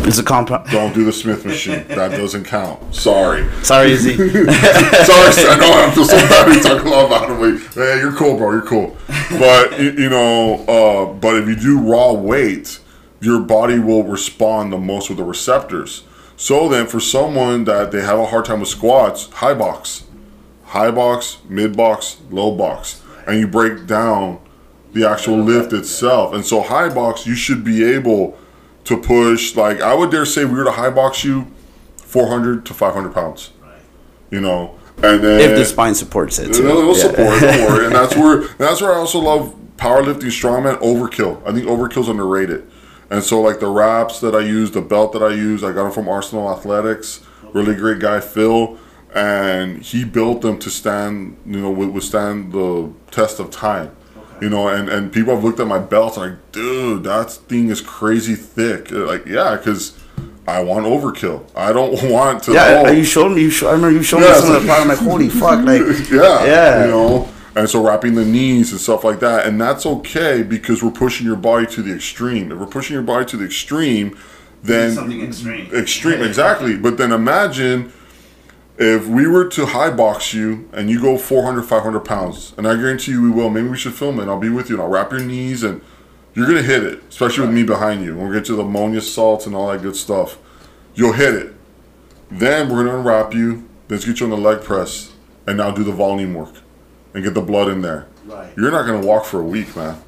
It's 0.04 0.18
a 0.18 0.24
compound. 0.24 0.68
Don't 0.72 0.94
do 0.94 1.06
the 1.06 1.14
Smith 1.14 1.46
machine. 1.46 1.86
That 1.88 2.12
doesn't 2.12 2.46
count. 2.46 2.94
Sorry. 2.94 3.48
Sorry, 3.64 3.92
Izzy. 3.92 4.16
Sorry, 4.16 4.28
I 4.36 5.58
know 5.60 5.72
I 5.72 5.92
feel 5.94 6.06
so 6.06 6.18
bad 6.18 6.48
we 6.48 6.60
talk 6.60 6.84
a 6.84 6.90
lot 6.90 7.06
about 7.06 7.30
him. 7.30 7.40
Like, 7.40 7.74
hey, 7.74 8.00
you're 8.00 8.14
cool, 8.14 8.36
bro. 8.36 8.52
You're 8.52 8.64
cool. 8.64 8.98
But 9.30 9.80
you 9.80 10.10
know, 10.10 10.66
uh, 10.66 11.14
but 11.14 11.36
if 11.38 11.48
you 11.48 11.56
do 11.56 11.80
raw 11.80 12.14
weight, 12.14 12.80
your 13.20 13.40
body 13.40 13.80
will 13.80 14.04
respond 14.04 14.74
the 14.74 14.78
most 14.78 15.10
with 15.10 15.20
the 15.20 15.24
receptors. 15.24 16.04
So 16.36 16.68
then, 16.68 16.88
for 16.88 17.00
someone 17.00 17.66
that 17.66 17.92
they 17.92 18.02
have 18.02 18.18
a 18.18 18.26
hard 18.26 18.46
time 18.46 18.62
with 18.62 18.70
squats, 18.70 19.30
high 19.30 19.54
box, 19.54 20.06
high 20.72 20.90
box, 20.92 21.38
mid 21.50 21.76
box, 21.76 22.18
low 22.30 22.56
box, 22.56 23.02
and 23.28 23.40
you 23.40 23.48
break 23.48 23.86
down 23.88 24.40
the 24.94 25.08
actual 25.08 25.38
lift 25.38 25.74
itself. 25.74 26.34
And 26.34 26.46
so, 26.46 26.62
high 26.62 26.90
box, 26.90 27.26
you 27.28 27.36
should 27.36 27.64
be 27.64 27.84
able 27.84 28.38
to 28.86 28.98
push. 28.98 29.56
Like 29.56 29.82
I 29.82 29.94
would 29.94 30.12
dare 30.12 30.26
say, 30.26 30.46
we 30.46 30.54
were 30.56 30.64
to 30.64 30.72
high 30.72 30.90
box 30.90 31.24
you, 31.24 31.48
400 31.98 32.66
to 32.66 32.74
500 32.74 33.14
pounds 33.14 33.52
Right. 33.62 33.74
you 34.30 34.42
know. 34.42 34.76
And 35.04 35.24
then 35.24 35.40
if 35.42 35.58
the 35.58 35.66
spine 35.66 35.96
supports 35.96 36.40
it. 36.40 36.54
Too. 36.54 36.68
it'll, 36.68 36.88
Yeah. 36.96 37.02
support. 37.02 37.40
Don't 37.42 37.70
worry. 37.72 37.86
And 37.88 37.96
that's 37.96 38.16
where 38.16 38.48
that's 38.58 38.82
where 38.82 38.94
I 38.94 38.98
also 38.98 39.20
love 39.20 39.54
powerlifting, 39.78 40.30
strongman, 40.30 40.78
overkill. 40.82 41.42
I 41.48 41.52
think 41.54 41.66
overkill's 41.68 42.08
underrated. 42.10 42.70
And 43.10 43.24
so 43.24 43.42
like 43.42 43.60
the 43.60 43.68
wraps 43.68 44.20
that 44.22 44.36
I 44.36 44.40
use, 44.42 44.72
the 44.72 44.82
belt 44.82 45.12
that 45.14 45.24
I 45.24 45.34
use, 45.34 45.64
I 45.64 45.72
got 45.74 45.84
them 45.84 45.92
from 45.92 46.08
Arsenal 46.08 46.50
Athletics. 46.52 47.22
Really 47.54 47.76
great 47.76 48.00
guy, 48.00 48.20
Phil, 48.22 48.78
and 49.14 49.82
he 49.82 50.04
built 50.06 50.42
them 50.42 50.58
to 50.60 50.70
stand, 50.70 51.38
you 51.46 51.60
know, 51.60 51.70
wi- 51.72 51.92
withstand 51.92 52.52
the 52.54 52.92
test 53.12 53.40
of 53.40 53.52
time. 53.52 53.92
You 54.42 54.50
know, 54.50 54.68
and 54.70 54.90
and 54.90 55.12
people 55.14 55.36
have 55.36 55.44
looked 55.44 55.60
at 55.60 55.68
my 55.68 55.78
belt 55.80 56.18
and 56.18 56.32
like, 56.32 56.52
dude, 56.52 57.04
that 57.04 57.30
thing 57.32 57.70
is 57.70 57.80
crazy 57.82 58.36
thick. 58.36 58.92
Uh, 58.92 59.06
Like, 59.06 59.26
yeah, 59.28 59.56
because 59.56 59.98
I 60.48 60.64
want 60.64 60.86
overkill. 60.88 61.44
I 61.56 61.72
don't 61.72 61.94
want 62.12 62.44
to. 62.44 62.54
Yeah, 62.54 62.84
oh, 62.88 62.92
you 62.92 63.04
showed 63.04 63.30
me. 63.36 63.42
You 63.44 63.52
show, 63.52 63.68
I 63.70 63.74
remember 63.74 63.96
you 63.96 64.02
showed 64.04 64.22
Yeah, 64.22 64.30
me 64.34 64.40
some 64.40 64.56
of 64.56 64.62
the 64.64 64.68
product. 64.68 64.82
I'm 64.82 64.88
like, 64.88 64.98
holy 64.98 65.30
fuck! 65.30 65.64
Like, 65.66 66.10
yeah, 66.10 66.46
Yeah. 66.46 66.86
you 66.86 66.92
know. 66.92 67.30
And 67.54 67.70
so 67.70 67.86
wrapping 67.86 68.16
the 68.16 68.24
knees 68.26 68.72
and 68.72 68.80
stuff 68.80 69.04
like 69.04 69.20
that, 69.20 69.46
and 69.46 69.60
that's 69.60 69.86
okay 69.86 70.42
because 70.42 70.82
we're 70.82 70.90
pushing 70.90 71.28
your 71.28 71.36
body 71.36 71.68
to 71.68 71.82
the 71.84 71.94
extreme. 71.94 72.50
If 72.52 72.58
we're 72.58 72.66
pushing 72.66 72.94
your 72.94 73.04
body 73.04 73.26
to 73.26 73.36
the 73.38 73.44
extreme, 73.46 74.18
then 74.64 74.94
something 74.94 75.22
extreme. 75.22 75.70
extreme 75.76 76.22
exactly. 76.24 76.78
But 76.78 76.98
then 76.98 77.12
imagine 77.12 77.92
if 78.82 79.08
we 79.08 79.28
were 79.28 79.48
to 79.48 79.68
high 79.68 79.92
box 79.92 80.34
you 80.34 80.68
and 80.74 80.90
you 80.90 81.00
go 81.00 81.16
400, 81.16 81.62
500 81.62 82.00
pounds, 82.00 82.54
and 82.58 82.68
I 82.68 82.76
guarantee 82.76 83.12
you 83.12 83.22
we 83.22 83.30
will. 83.30 83.52
Maybe 83.52 83.70
we 83.70 83.78
should 83.78 83.94
film 83.94 84.18
it. 84.18 84.24
and 84.24 84.32
I'll 84.32 84.40
be 84.40 84.50
with 84.50 84.70
you 84.70 84.76
and 84.76 84.82
I'll 84.82 84.90
wrap 84.90 85.12
your 85.12 85.22
knees 85.22 85.62
and 85.62 85.82
you're 86.34 86.48
gonna 86.48 86.64
hit 86.64 86.84
it, 86.84 87.04
especially 87.08 87.46
with 87.46 87.54
me 87.54 87.62
behind 87.62 88.04
you. 88.04 88.16
When 88.16 88.30
we 88.30 88.34
get 88.34 88.46
to 88.46 88.56
the 88.56 88.64
ammonia 88.64 89.02
salts 89.02 89.46
and 89.46 89.56
all 89.56 89.72
that 89.72 89.84
good 89.84 89.96
stuff, 89.96 90.40
you'll 90.96 91.14
hit 91.14 91.36
it. 91.36 91.54
Then 92.32 92.70
we're 92.70 92.84
gonna 92.84 92.98
unwrap 92.98 93.36
you. 93.36 93.70
Let's 93.88 94.04
get 94.04 94.20
you 94.20 94.26
on 94.26 94.32
the 94.32 94.38
leg 94.38 94.64
press, 94.64 95.12
and 95.46 95.58
now 95.58 95.70
do 95.70 95.84
the 95.84 95.92
volume 95.92 96.34
work, 96.34 96.56
and 97.14 97.24
get 97.24 97.36
the 97.36 97.42
blood 97.42 97.68
in 97.68 97.82
there. 97.82 98.08
Right. 98.26 98.52
You're 98.58 98.72
not 98.72 98.88
gonna 98.88 99.06
walk 99.06 99.26
for 99.26 99.42
a 99.42 99.44
week, 99.44 99.76
man. 99.76 100.02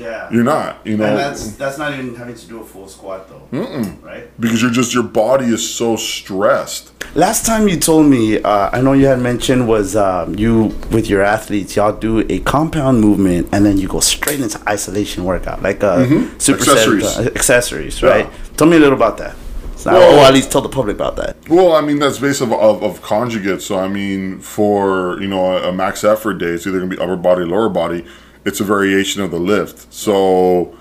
Yeah. 0.00 0.28
You're 0.32 0.44
not. 0.44 0.78
You 0.86 0.96
know. 0.96 1.04
and 1.04 1.18
that's 1.18 1.52
that's 1.56 1.78
not 1.78 1.92
even 1.92 2.14
having 2.14 2.34
to 2.34 2.46
do 2.46 2.60
a 2.60 2.64
full 2.64 2.88
squat 2.88 3.28
though. 3.28 3.46
Mm-mm. 3.52 4.02
Right. 4.02 4.24
because 4.40 4.62
you're 4.62 4.70
just 4.70 4.94
your 4.94 5.02
body 5.04 5.46
is 5.46 5.62
so 5.80 5.96
stressed. 5.96 6.92
Last 7.14 7.44
time 7.44 7.68
you 7.68 7.76
told 7.76 8.06
me, 8.06 8.40
uh, 8.42 8.70
I 8.72 8.80
know 8.80 8.92
you 8.92 9.06
had 9.06 9.18
mentioned 9.20 9.68
was 9.68 9.96
um, 9.96 10.36
you 10.36 10.66
with 10.90 11.08
your 11.08 11.22
athletes, 11.22 11.76
y'all 11.76 11.92
do 11.92 12.24
a 12.30 12.38
compound 12.40 13.00
movement 13.00 13.48
and 13.52 13.66
then 13.66 13.76
you 13.78 13.88
go 13.88 14.00
straight 14.00 14.40
into 14.40 14.58
isolation 14.68 15.24
workout, 15.24 15.60
like 15.62 15.82
a 15.82 16.06
super 16.40 16.60
Accessories. 16.60 17.08
set, 17.14 17.26
uh, 17.26 17.30
accessories, 17.34 18.00
Yeah. 18.00 18.08
right? 18.10 18.30
Tell 18.56 18.66
me 18.68 18.76
a 18.76 18.80
little 18.80 18.96
about 18.96 19.18
that. 19.18 19.34
So, 19.76 19.92
Well- 19.92 20.18
or 20.20 20.24
at 20.28 20.34
least 20.34 20.52
tell 20.52 20.60
the 20.60 20.68
public 20.68 20.94
about 20.96 21.16
that. 21.16 21.36
Well, 21.48 21.72
I 21.72 21.80
mean 21.80 21.98
that's 21.98 22.18
based 22.18 22.42
of, 22.42 22.52
of, 22.52 22.82
of 22.82 23.02
conjugate. 23.02 23.60
So 23.62 23.78
I 23.78 23.88
mean, 23.88 24.38
for 24.40 25.18
you 25.20 25.26
know 25.28 25.44
a, 25.56 25.70
a 25.70 25.72
max 25.72 26.04
effort 26.04 26.34
day, 26.34 26.52
it's 26.56 26.66
either 26.66 26.78
gonna 26.78 26.90
be 26.96 26.98
upper 26.98 27.16
body, 27.16 27.44
lower 27.44 27.68
body. 27.68 28.04
It's 28.44 28.60
a 28.60 28.64
variation 28.64 29.22
of 29.22 29.30
the 29.30 29.38
lift. 29.38 29.92
So 29.92 30.76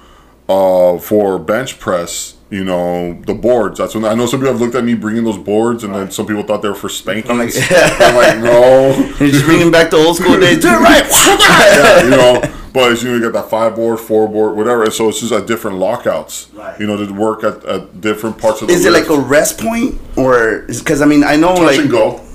uh, 0.48 0.98
for 0.98 1.38
bench 1.40 1.80
press, 1.80 2.36
you 2.50 2.64
know 2.64 3.14
the 3.28 3.34
boards. 3.36 3.78
That's 3.78 3.94
when 3.94 4.06
I 4.06 4.16
know 4.16 4.26
some 4.26 4.40
people 4.40 4.54
have 4.54 4.62
looked 4.62 4.74
at 4.76 4.84
me 4.84 4.96
bringing 4.96 5.24
those 5.24 5.38
boards, 5.38 5.84
and 5.84 5.94
then 5.94 6.10
some 6.10 6.26
people 6.26 6.42
thought 6.44 6.62
they 6.64 6.70
were 6.70 6.74
for 6.76 6.90
spanking. 6.90 7.30
I'm 7.32 7.38
like- 7.38 7.54
like, 7.56 7.72
I'm 8.02 8.16
like 8.16 8.38
no. 8.44 8.90
You're 9.20 9.30
just 9.30 9.46
bringing 9.46 9.72
back 9.72 9.92
the 9.92 9.98
old 9.98 10.16
school 10.18 10.40
days. 10.40 10.60
Do 10.62 10.70
it 10.70 10.80
right. 10.80 11.06
yeah, 11.40 12.04
you 12.04 12.10
know. 12.10 12.56
But 12.72 13.02
you 13.02 13.10
know, 13.10 13.16
you 13.16 13.22
got 13.22 13.34
that 13.34 13.50
five 13.50 13.76
board, 13.76 14.00
four 14.00 14.28
board, 14.28 14.56
whatever. 14.56 14.90
So 14.92 15.10
it's 15.10 15.20
just 15.20 15.32
at 15.32 15.48
different 15.48 15.78
lockouts. 15.78 16.50
Right. 16.54 16.80
You 16.80 16.88
know, 16.88 17.04
to 17.04 17.12
work 17.14 17.44
at, 17.44 17.64
at 17.66 18.00
different 18.02 18.38
parts 18.38 18.62
of 18.62 18.68
the. 18.68 18.74
Is 18.76 18.86
it 18.86 18.94
like 18.94 19.10
a 19.10 19.20
rest 19.20 19.60
point 19.60 20.00
or 20.18 20.66
because 20.68 21.02
I 21.02 21.06
mean 21.06 21.24
I 21.24 21.36
know 21.36 21.56
touch 21.56 21.66
like 21.66 21.80
and 21.80 21.90
go? 21.92 22.26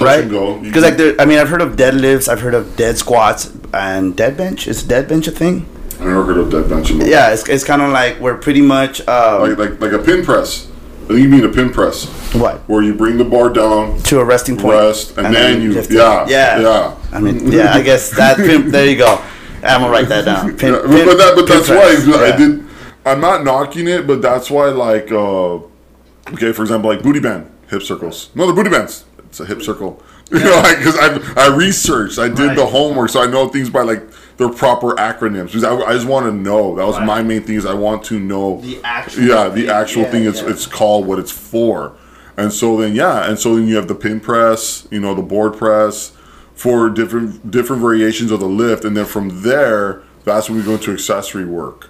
Touch 0.00 0.06
right 0.06 0.20
and 0.22 0.30
go. 0.30 0.58
Because 0.58 0.82
like 0.82 0.96
there, 0.96 1.14
I 1.20 1.24
mean 1.26 1.38
I've 1.38 1.48
heard 1.48 1.62
of 1.62 1.76
deadlifts, 1.76 2.28
I've 2.28 2.40
heard 2.40 2.54
of 2.54 2.76
dead 2.76 2.98
squats 2.98 3.52
and 3.72 4.16
dead 4.16 4.36
bench. 4.36 4.66
Is 4.66 4.82
dead 4.82 5.08
bench 5.08 5.26
a 5.28 5.30
thing? 5.30 5.66
I 6.00 6.04
never 6.04 6.24
heard 6.24 6.38
of 6.38 6.50
that 6.52 6.68
bench. 6.68 6.90
Yeah, 6.90 7.30
it's, 7.32 7.46
it's 7.48 7.62
kind 7.64 7.82
of 7.82 7.90
like 7.90 8.18
we're 8.20 8.38
pretty 8.38 8.62
much 8.62 9.06
um, 9.06 9.42
Like, 9.42 9.58
like 9.58 9.80
like 9.80 9.92
a 9.92 9.98
pin 9.98 10.24
press. 10.24 10.66
I 11.04 11.14
think 11.14 11.20
you 11.20 11.28
mean 11.28 11.44
a 11.44 11.48
pin 11.48 11.70
press, 11.70 12.06
what 12.34 12.60
where 12.68 12.82
you 12.82 12.94
bring 12.94 13.18
the 13.18 13.24
bar 13.24 13.50
down, 13.50 13.98
to 14.04 14.20
a 14.20 14.24
resting 14.24 14.56
point, 14.56 14.78
rest, 14.78 15.18
and, 15.18 15.34
then, 15.34 15.60
you 15.60 15.72
lift 15.72 15.90
it. 15.90 15.96
yeah 15.96 16.24
yeah 16.28 16.60
yeah. 16.60 16.96
I 17.12 17.18
mean 17.20 17.50
yeah, 17.50 17.74
I 17.74 17.82
guess 17.82 18.10
that 18.16 18.36
pin, 18.36 18.70
there 18.74 18.86
you 18.86 18.96
go. 18.96 19.20
I'm 19.62 19.80
gonna 19.82 19.90
write 19.92 20.08
that 20.08 20.24
down. 20.24 20.56
Pin, 20.56 20.72
Yeah, 20.74 20.80
pin- 20.82 21.06
but 21.06 21.18
that, 21.18 21.32
but 21.36 21.46
that's 21.48 21.66
press. 21.66 22.06
why 22.06 22.14
I 22.14 22.28
Yeah. 22.28 22.36
did. 22.36 22.64
I'm 23.04 23.20
not 23.20 23.42
knocking 23.44 23.88
it, 23.88 24.06
but 24.06 24.22
that's 24.22 24.50
why 24.50 24.66
like 24.68 25.10
uh, 25.12 25.54
okay, 26.34 26.52
for 26.52 26.62
example, 26.62 26.88
like 26.90 27.02
booty 27.02 27.18
band, 27.20 27.50
hip 27.68 27.82
circles. 27.82 28.30
No, 28.36 28.46
the 28.46 28.52
booty 28.54 28.70
bands. 28.70 29.04
It's 29.30 29.40
a 29.40 29.46
hip 29.46 29.62
circle. 29.62 30.02
You 30.32 30.38
know, 30.38 30.62
because 30.62 30.96
I 30.96 31.18
I 31.36 31.56
researched, 31.56 32.20
I 32.20 32.28
did 32.28 32.56
the 32.56 32.64
homework, 32.64 33.10
so 33.10 33.20
I 33.20 33.26
know 33.26 33.48
things 33.48 33.68
by 33.68 33.82
like 33.82 34.04
their 34.36 34.48
proper 34.48 34.92
acronyms. 34.94 35.46
Because 35.46 35.64
I, 35.64 35.74
I 35.74 35.92
just 35.94 36.06
want 36.06 36.26
to 36.26 36.30
know. 36.32 36.76
That 36.76 36.86
was 36.86 36.96
Right. 36.98 37.04
my 37.04 37.20
main 37.20 37.42
thing. 37.42 37.56
Is 37.56 37.66
I 37.66 37.74
want 37.74 38.04
to 38.04 38.20
know 38.20 38.60
The 38.60 38.80
actual 38.84 39.24
Yeah, 39.24 39.48
the 39.48 39.62
thing, 39.62 39.70
actual 39.70 40.02
yeah, 40.02 40.10
thing. 40.12 40.24
It's 40.26 40.40
yeah. 40.40 40.50
it's 40.50 40.66
called 40.66 41.08
what 41.08 41.18
it's 41.18 41.32
for. 41.32 41.96
And 42.36 42.52
so 42.52 42.76
then 42.76 42.94
yeah, 42.94 43.28
and 43.28 43.40
so 43.40 43.56
then 43.56 43.66
you 43.66 43.74
have 43.74 43.88
the 43.88 43.94
pin 43.96 44.20
press, 44.20 44.86
you 44.92 45.00
know, 45.00 45.16
the 45.16 45.22
board 45.22 45.56
press 45.58 46.12
for 46.54 46.88
different 46.90 47.50
different 47.50 47.82
variations 47.82 48.30
of 48.30 48.38
the 48.38 48.46
lift, 48.46 48.84
and 48.84 48.96
then 48.96 49.06
from 49.06 49.42
there, 49.42 50.04
that's 50.24 50.48
when 50.48 50.58
we 50.60 50.64
go 50.64 50.74
into 50.74 50.92
accessory 50.92 51.44
work. 51.44 51.88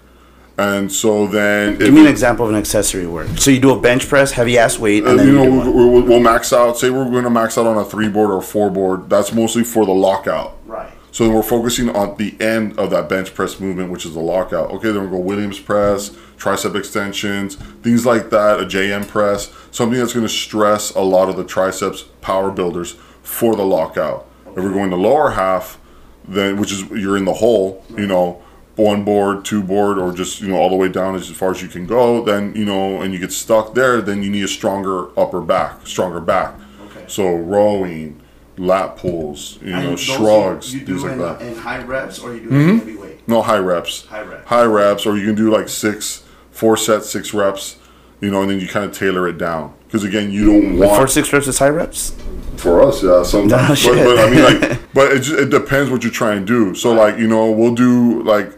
And 0.60 0.92
so 0.92 1.26
then, 1.26 1.78
Give 1.78 1.94
me 1.94 2.02
an 2.02 2.06
example 2.06 2.44
of 2.44 2.52
an 2.52 2.58
accessory 2.58 3.06
work. 3.06 3.28
So 3.38 3.50
you 3.50 3.60
do 3.60 3.70
a 3.70 3.80
bench 3.80 4.06
press, 4.06 4.30
heavy 4.30 4.58
ass 4.58 4.78
weight, 4.78 5.04
and 5.04 5.18
then 5.18 5.26
you 5.26 5.42
you 5.42 5.50
know, 5.50 5.64
do 5.64 5.70
we, 5.70 5.84
we'll, 5.86 6.02
we'll 6.02 6.20
max 6.20 6.52
out. 6.52 6.76
Say 6.76 6.90
we're 6.90 7.08
going 7.10 7.24
to 7.24 7.30
max 7.30 7.56
out 7.56 7.66
on 7.66 7.78
a 7.78 7.84
three 7.84 8.08
board 8.08 8.30
or 8.30 8.42
four 8.42 8.70
board. 8.70 9.08
That's 9.08 9.32
mostly 9.32 9.64
for 9.64 9.86
the 9.86 9.92
lockout. 9.92 10.58
Right. 10.66 10.92
So 11.12 11.24
then 11.24 11.32
we're 11.32 11.42
focusing 11.42 11.88
on 11.96 12.16
the 12.18 12.38
end 12.40 12.78
of 12.78 12.90
that 12.90 13.08
bench 13.08 13.34
press 13.34 13.58
movement, 13.58 13.90
which 13.90 14.04
is 14.04 14.14
the 14.14 14.20
lockout. 14.20 14.70
Okay, 14.70 14.92
then 14.92 15.10
we'll 15.10 15.18
go 15.18 15.18
Williams 15.18 15.58
press, 15.58 16.10
tricep 16.36 16.76
extensions, 16.76 17.56
things 17.56 18.04
like 18.04 18.30
that, 18.30 18.60
a 18.60 18.64
JM 18.64 19.08
press, 19.08 19.52
something 19.70 19.98
that's 19.98 20.12
going 20.12 20.26
to 20.26 20.32
stress 20.32 20.94
a 20.94 21.00
lot 21.00 21.28
of 21.28 21.36
the 21.36 21.44
triceps 21.44 22.02
power 22.20 22.50
builders 22.50 22.92
for 23.22 23.56
the 23.56 23.64
lockout. 23.64 24.26
If 24.48 24.56
we're 24.56 24.72
going 24.72 24.90
the 24.90 24.96
lower 24.96 25.30
half, 25.30 25.80
then 26.28 26.58
which 26.60 26.70
is 26.70 26.82
you're 26.90 27.16
in 27.16 27.24
the 27.24 27.34
hole, 27.34 27.84
you 27.96 28.06
know, 28.06 28.42
one 28.80 29.04
board, 29.04 29.44
two 29.44 29.62
board, 29.62 29.98
or 29.98 30.12
just 30.12 30.40
you 30.40 30.48
know 30.48 30.56
all 30.56 30.68
the 30.70 30.76
way 30.76 30.88
down 30.88 31.14
as 31.14 31.28
far 31.30 31.50
as 31.50 31.62
you 31.62 31.68
can 31.68 31.86
go. 31.86 32.22
Then 32.24 32.54
you 32.54 32.64
know, 32.64 33.00
and 33.02 33.12
you 33.12 33.18
get 33.18 33.32
stuck 33.32 33.74
there, 33.74 34.00
then 34.00 34.22
you 34.22 34.30
need 34.30 34.44
a 34.44 34.48
stronger 34.48 35.08
upper 35.18 35.40
back, 35.40 35.86
stronger 35.86 36.20
back. 36.20 36.54
Okay. 36.86 37.04
So 37.06 37.34
rowing, 37.34 38.20
lat 38.56 38.96
pulls, 38.96 39.58
you 39.62 39.70
know, 39.70 39.78
And 39.78 39.88
those 39.88 40.00
shrugs, 40.00 40.74
you, 40.74 40.80
you 40.80 40.86
things 40.86 41.02
do 41.02 41.08
like 41.08 41.12
in, 41.14 41.18
that. 41.20 41.38
Mm-hmm. 41.40 41.48
in 41.48 41.56
high 41.58 41.82
reps 41.82 42.18
or 42.18 42.34
you 42.34 42.40
do 42.40 42.48
it 42.48 42.52
in 42.52 42.78
heavy 42.78 42.96
weight. 42.96 43.28
No 43.28 43.42
high 43.42 43.58
reps. 43.58 44.06
High 44.06 44.22
reps. 44.22 44.48
High 44.48 44.64
reps, 44.64 45.06
or 45.06 45.16
you 45.16 45.26
can 45.26 45.34
do 45.34 45.50
like 45.50 45.68
six, 45.68 46.24
four 46.50 46.76
sets, 46.76 47.10
six 47.10 47.32
reps. 47.34 47.76
You 48.20 48.30
know, 48.30 48.42
and 48.42 48.50
then 48.50 48.60
you 48.60 48.68
kind 48.68 48.84
of 48.84 48.92
tailor 48.92 49.26
it 49.28 49.38
down 49.38 49.72
because 49.86 50.04
again, 50.04 50.30
you 50.30 50.44
don't 50.44 50.78
want 50.78 50.90
Four 50.94 51.08
six 51.08 51.32
reps 51.32 51.46
is 51.48 51.58
high 51.58 51.70
reps. 51.70 52.14
for 52.58 52.82
us, 52.82 53.02
yeah, 53.02 53.22
sometimes. 53.22 53.86
No 53.86 53.94
but, 54.04 54.04
but 54.04 54.18
I 54.18 54.30
mean, 54.30 54.42
like, 54.44 54.92
but 54.92 55.12
it, 55.12 55.20
ju- 55.20 55.38
it 55.38 55.48
depends 55.48 55.90
what 55.90 56.02
you're 56.02 56.12
trying 56.12 56.44
to 56.44 56.46
do. 56.46 56.74
So, 56.74 56.92
like, 56.92 57.16
you 57.18 57.26
know, 57.26 57.50
we'll 57.50 57.74
do 57.74 58.22
like, 58.22 58.52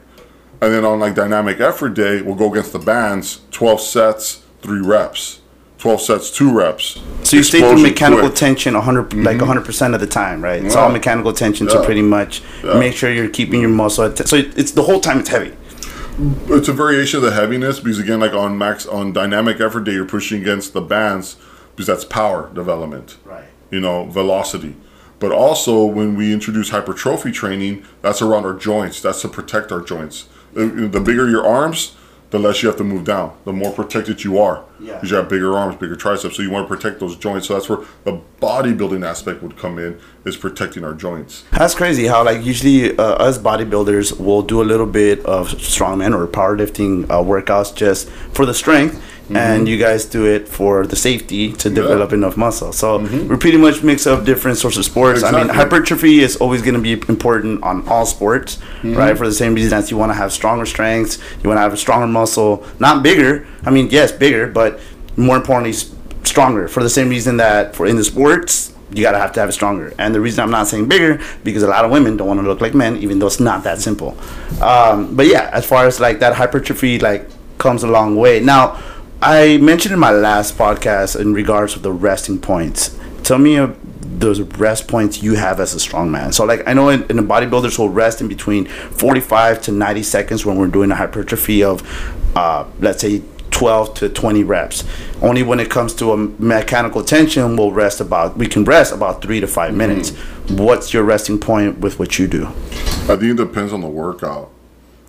and 0.62 0.72
then 0.72 0.84
on 0.84 1.00
like 1.00 1.14
dynamic 1.14 1.60
effort 1.60 1.90
day, 1.90 2.22
we'll 2.22 2.36
go 2.36 2.50
against 2.50 2.72
the 2.72 2.78
bands, 2.78 3.40
twelve 3.50 3.80
sets, 3.80 4.42
three 4.62 4.80
reps, 4.80 5.40
twelve 5.78 6.00
sets, 6.00 6.30
two 6.30 6.52
reps. 6.56 7.00
So 7.24 7.36
you 7.36 7.42
stay 7.42 7.58
through 7.60 7.82
mechanical 7.82 8.28
quick. 8.28 8.36
tension 8.36 8.74
100 8.74 9.10
mm-hmm. 9.10 9.22
like 9.24 9.38
100 9.38 9.64
percent 9.64 9.94
of 9.94 10.00
the 10.00 10.06
time, 10.06 10.42
right? 10.42 10.64
It's 10.64 10.76
all 10.76 10.90
mechanical 10.90 11.32
tension 11.32 11.66
to 11.66 11.74
Yeah. 11.78 11.84
pretty 11.84 12.02
much 12.02 12.42
Yeah. 12.64 12.78
make 12.78 12.94
sure 12.94 13.10
you're 13.12 13.28
keeping 13.28 13.60
your 13.60 13.70
muscle. 13.70 14.04
At 14.04 14.16
t- 14.16 14.24
so 14.24 14.36
it's 14.36 14.70
the 14.72 14.82
whole 14.82 15.00
time 15.00 15.18
it's 15.18 15.28
heavy. 15.30 15.52
it's 16.48 16.68
a 16.68 16.72
variation 16.72 17.16
of 17.18 17.22
the 17.24 17.32
heaviness 17.32 17.80
because 17.80 17.98
again 17.98 18.20
like 18.20 18.34
on 18.34 18.56
max 18.56 18.86
on 18.86 19.12
dynamic 19.14 19.60
effort 19.60 19.84
day 19.84 19.92
you're 19.94 20.04
pushing 20.04 20.40
against 20.42 20.74
the 20.74 20.80
bands 20.82 21.36
because 21.74 21.86
that's 21.86 22.04
power 22.04 22.50
development 22.52 23.16
Right. 23.24 23.46
you 23.70 23.80
know 23.80 24.04
velocity 24.04 24.76
but 25.18 25.32
also 25.32 25.86
when 25.86 26.14
we 26.14 26.30
introduce 26.30 26.68
hypertrophy 26.68 27.32
training 27.32 27.82
that's 28.02 28.20
around 28.20 28.44
our 28.44 28.52
joints 28.52 29.00
that's 29.00 29.22
to 29.22 29.28
protect 29.28 29.72
our 29.72 29.80
joints 29.80 30.26
the, 30.54 31.00
bigger 31.00 31.28
your 31.28 31.46
arms 31.46 31.96
the 32.30 32.38
less 32.38 32.62
you 32.62 32.68
have 32.68 32.78
to 32.78 32.84
move 32.84 33.04
down 33.04 33.36
the 33.44 33.52
more 33.52 33.72
protected 33.72 34.24
you 34.24 34.38
are 34.38 34.64
Yeah. 34.82 34.94
because 34.94 35.10
you 35.10 35.16
have 35.16 35.28
bigger 35.28 35.56
arms 35.56 35.76
bigger 35.76 35.96
triceps 35.96 36.36
so 36.36 36.42
you 36.42 36.50
want 36.50 36.68
to 36.68 36.74
protect 36.76 36.98
those 37.00 37.16
joints 37.16 37.46
so 37.46 37.54
that's 37.54 37.68
where 37.68 37.78
the 38.04 38.20
bodybuilding 38.40 39.06
aspect 39.06 39.42
would 39.42 39.56
come 39.56 39.78
in 39.78 39.98
is 40.24 40.36
protecting 40.36 40.82
our 40.84 40.94
joints 40.94 41.44
That's 41.52 41.74
crazy 41.74 42.06
how 42.06 42.24
like 42.24 42.44
usually 42.44 42.96
uh, 42.98 43.02
us 43.28 43.38
bodybuilders 43.38 44.18
will 44.18 44.42
do 44.42 44.60
a 44.60 44.66
little 44.72 44.86
bit 44.86 45.24
of 45.24 45.48
strongman 45.48 46.12
or 46.18 46.26
powerlifting 46.26 47.04
uh, 47.10 47.22
workouts 47.22 47.74
just 47.74 48.08
for 48.36 48.44
the 48.46 48.54
strength, 48.54 49.00
Mm-hmm. 49.22 49.36
and 49.36 49.68
you 49.68 49.78
guys 49.78 50.04
do 50.04 50.26
it 50.26 50.48
for 50.48 50.84
the 50.84 50.96
safety 50.96 51.52
to 51.52 51.70
develop 51.70 52.12
enough 52.12 52.36
muscle. 52.36 52.72
So 52.72 52.98
we 52.98 53.36
pretty 53.36 53.56
much 53.56 53.80
mix 53.84 54.04
up 54.04 54.24
different 54.24 54.58
sorts 54.58 54.76
of 54.76 54.84
sports. 54.84 55.22
I 55.22 55.30
mean, 55.30 55.46
Mm-hmm. 55.46 55.56
Hypertrophy 55.56 56.18
is 56.26 56.34
always 56.36 56.60
going 56.60 56.74
to 56.74 56.80
be 56.80 56.94
important 57.08 57.62
on 57.62 57.86
all 57.86 58.04
sports, 58.04 58.56
Mm-hmm. 58.56 58.94
right? 58.94 59.16
For 59.16 59.26
the 59.26 59.32
same 59.32 59.54
reason 59.54 59.78
as 59.78 59.92
you 59.92 59.96
want 59.96 60.10
to 60.10 60.14
have 60.22 60.32
stronger 60.32 60.66
strengths, 60.66 61.18
you 61.40 61.48
want 61.48 61.58
to 61.58 61.62
have 61.62 61.72
a 61.72 61.76
stronger 61.76 62.08
muscle, 62.08 62.66
not 62.80 63.04
bigger. 63.04 63.46
I 63.64 63.70
mean, 63.70 63.88
yes, 63.90 64.12
bigger, 64.12 64.46
but 64.46 64.80
more 65.16 65.36
importantly, 65.36 65.72
stronger. 66.24 66.68
For 66.68 66.82
the 66.82 66.90
same 66.90 67.08
reason 67.08 67.36
that 67.38 67.76
for 67.76 67.86
in 67.86 67.96
the 67.96 68.04
sports, 68.04 68.74
you 68.90 69.02
gotta 69.02 69.18
have 69.18 69.32
to 69.32 69.40
have 69.40 69.48
it 69.48 69.52
stronger. 69.52 69.94
And 69.98 70.14
the 70.14 70.20
reason 70.20 70.42
I'm 70.42 70.50
not 70.50 70.68
saying 70.68 70.88
bigger 70.88 71.20
because 71.44 71.62
a 71.62 71.68
lot 71.68 71.84
of 71.84 71.90
women 71.90 72.16
don't 72.16 72.28
want 72.28 72.40
to 72.40 72.46
look 72.46 72.60
like 72.60 72.74
men, 72.74 72.96
even 72.98 73.18
though 73.18 73.26
it's 73.26 73.40
not 73.40 73.64
that 73.64 73.80
simple. 73.80 74.16
Um, 74.60 75.16
but 75.16 75.26
yeah, 75.26 75.50
as 75.52 75.64
far 75.66 75.86
as 75.86 76.00
like 76.00 76.20
that 76.20 76.34
hypertrophy, 76.34 76.98
like 76.98 77.28
comes 77.58 77.82
a 77.82 77.88
long 77.88 78.16
way. 78.16 78.40
Now, 78.40 78.82
I 79.20 79.58
mentioned 79.58 79.92
in 79.92 80.00
my 80.00 80.10
last 80.10 80.58
podcast 80.58 81.18
in 81.18 81.32
regards 81.32 81.74
to 81.74 81.78
the 81.78 81.92
resting 81.92 82.40
points. 82.40 82.98
Tell 83.22 83.38
me 83.38 83.56
a 83.56 83.74
the 84.18 84.44
rest 84.56 84.86
points 84.86 85.22
you 85.22 85.34
have 85.34 85.58
as 85.58 85.74
a 85.74 85.78
strongman. 85.78 86.32
So 86.32 86.44
like 86.44 86.66
I 86.66 86.74
know 86.74 86.88
in, 86.90 87.02
in 87.10 87.16
the 87.16 87.22
bodybuilders 87.22 87.78
will 87.78 87.88
rest 87.88 88.20
in 88.20 88.28
between 88.28 88.66
45 88.66 89.62
to 89.62 89.72
90 89.72 90.02
seconds 90.02 90.46
when 90.46 90.56
we're 90.58 90.68
doing 90.68 90.90
a 90.90 90.94
hypertrophy 90.94 91.64
of 91.64 91.82
uh, 92.36 92.66
let's 92.80 93.00
say 93.00 93.22
12 93.62 93.94
to 93.94 94.08
20 94.08 94.42
reps. 94.42 94.82
Only 95.22 95.44
when 95.44 95.60
it 95.60 95.70
comes 95.70 95.94
to 95.94 96.10
a 96.10 96.16
mechanical 96.16 97.04
tension, 97.04 97.56
we'll 97.56 97.70
rest 97.70 98.00
about, 98.00 98.36
we 98.36 98.48
can 98.48 98.64
rest 98.64 98.92
about 98.92 99.22
three 99.22 99.38
to 99.38 99.46
5 99.46 99.68
mm-hmm. 99.68 99.78
minutes. 99.78 100.10
What's 100.50 100.92
your 100.92 101.04
resting 101.04 101.38
point 101.38 101.78
with 101.78 101.96
what 102.00 102.18
you 102.18 102.26
do? 102.26 102.46
I 102.46 103.14
think 103.14 103.22
it 103.22 103.36
depends 103.36 103.72
on 103.72 103.80
the 103.80 103.86
workout, 103.86 104.50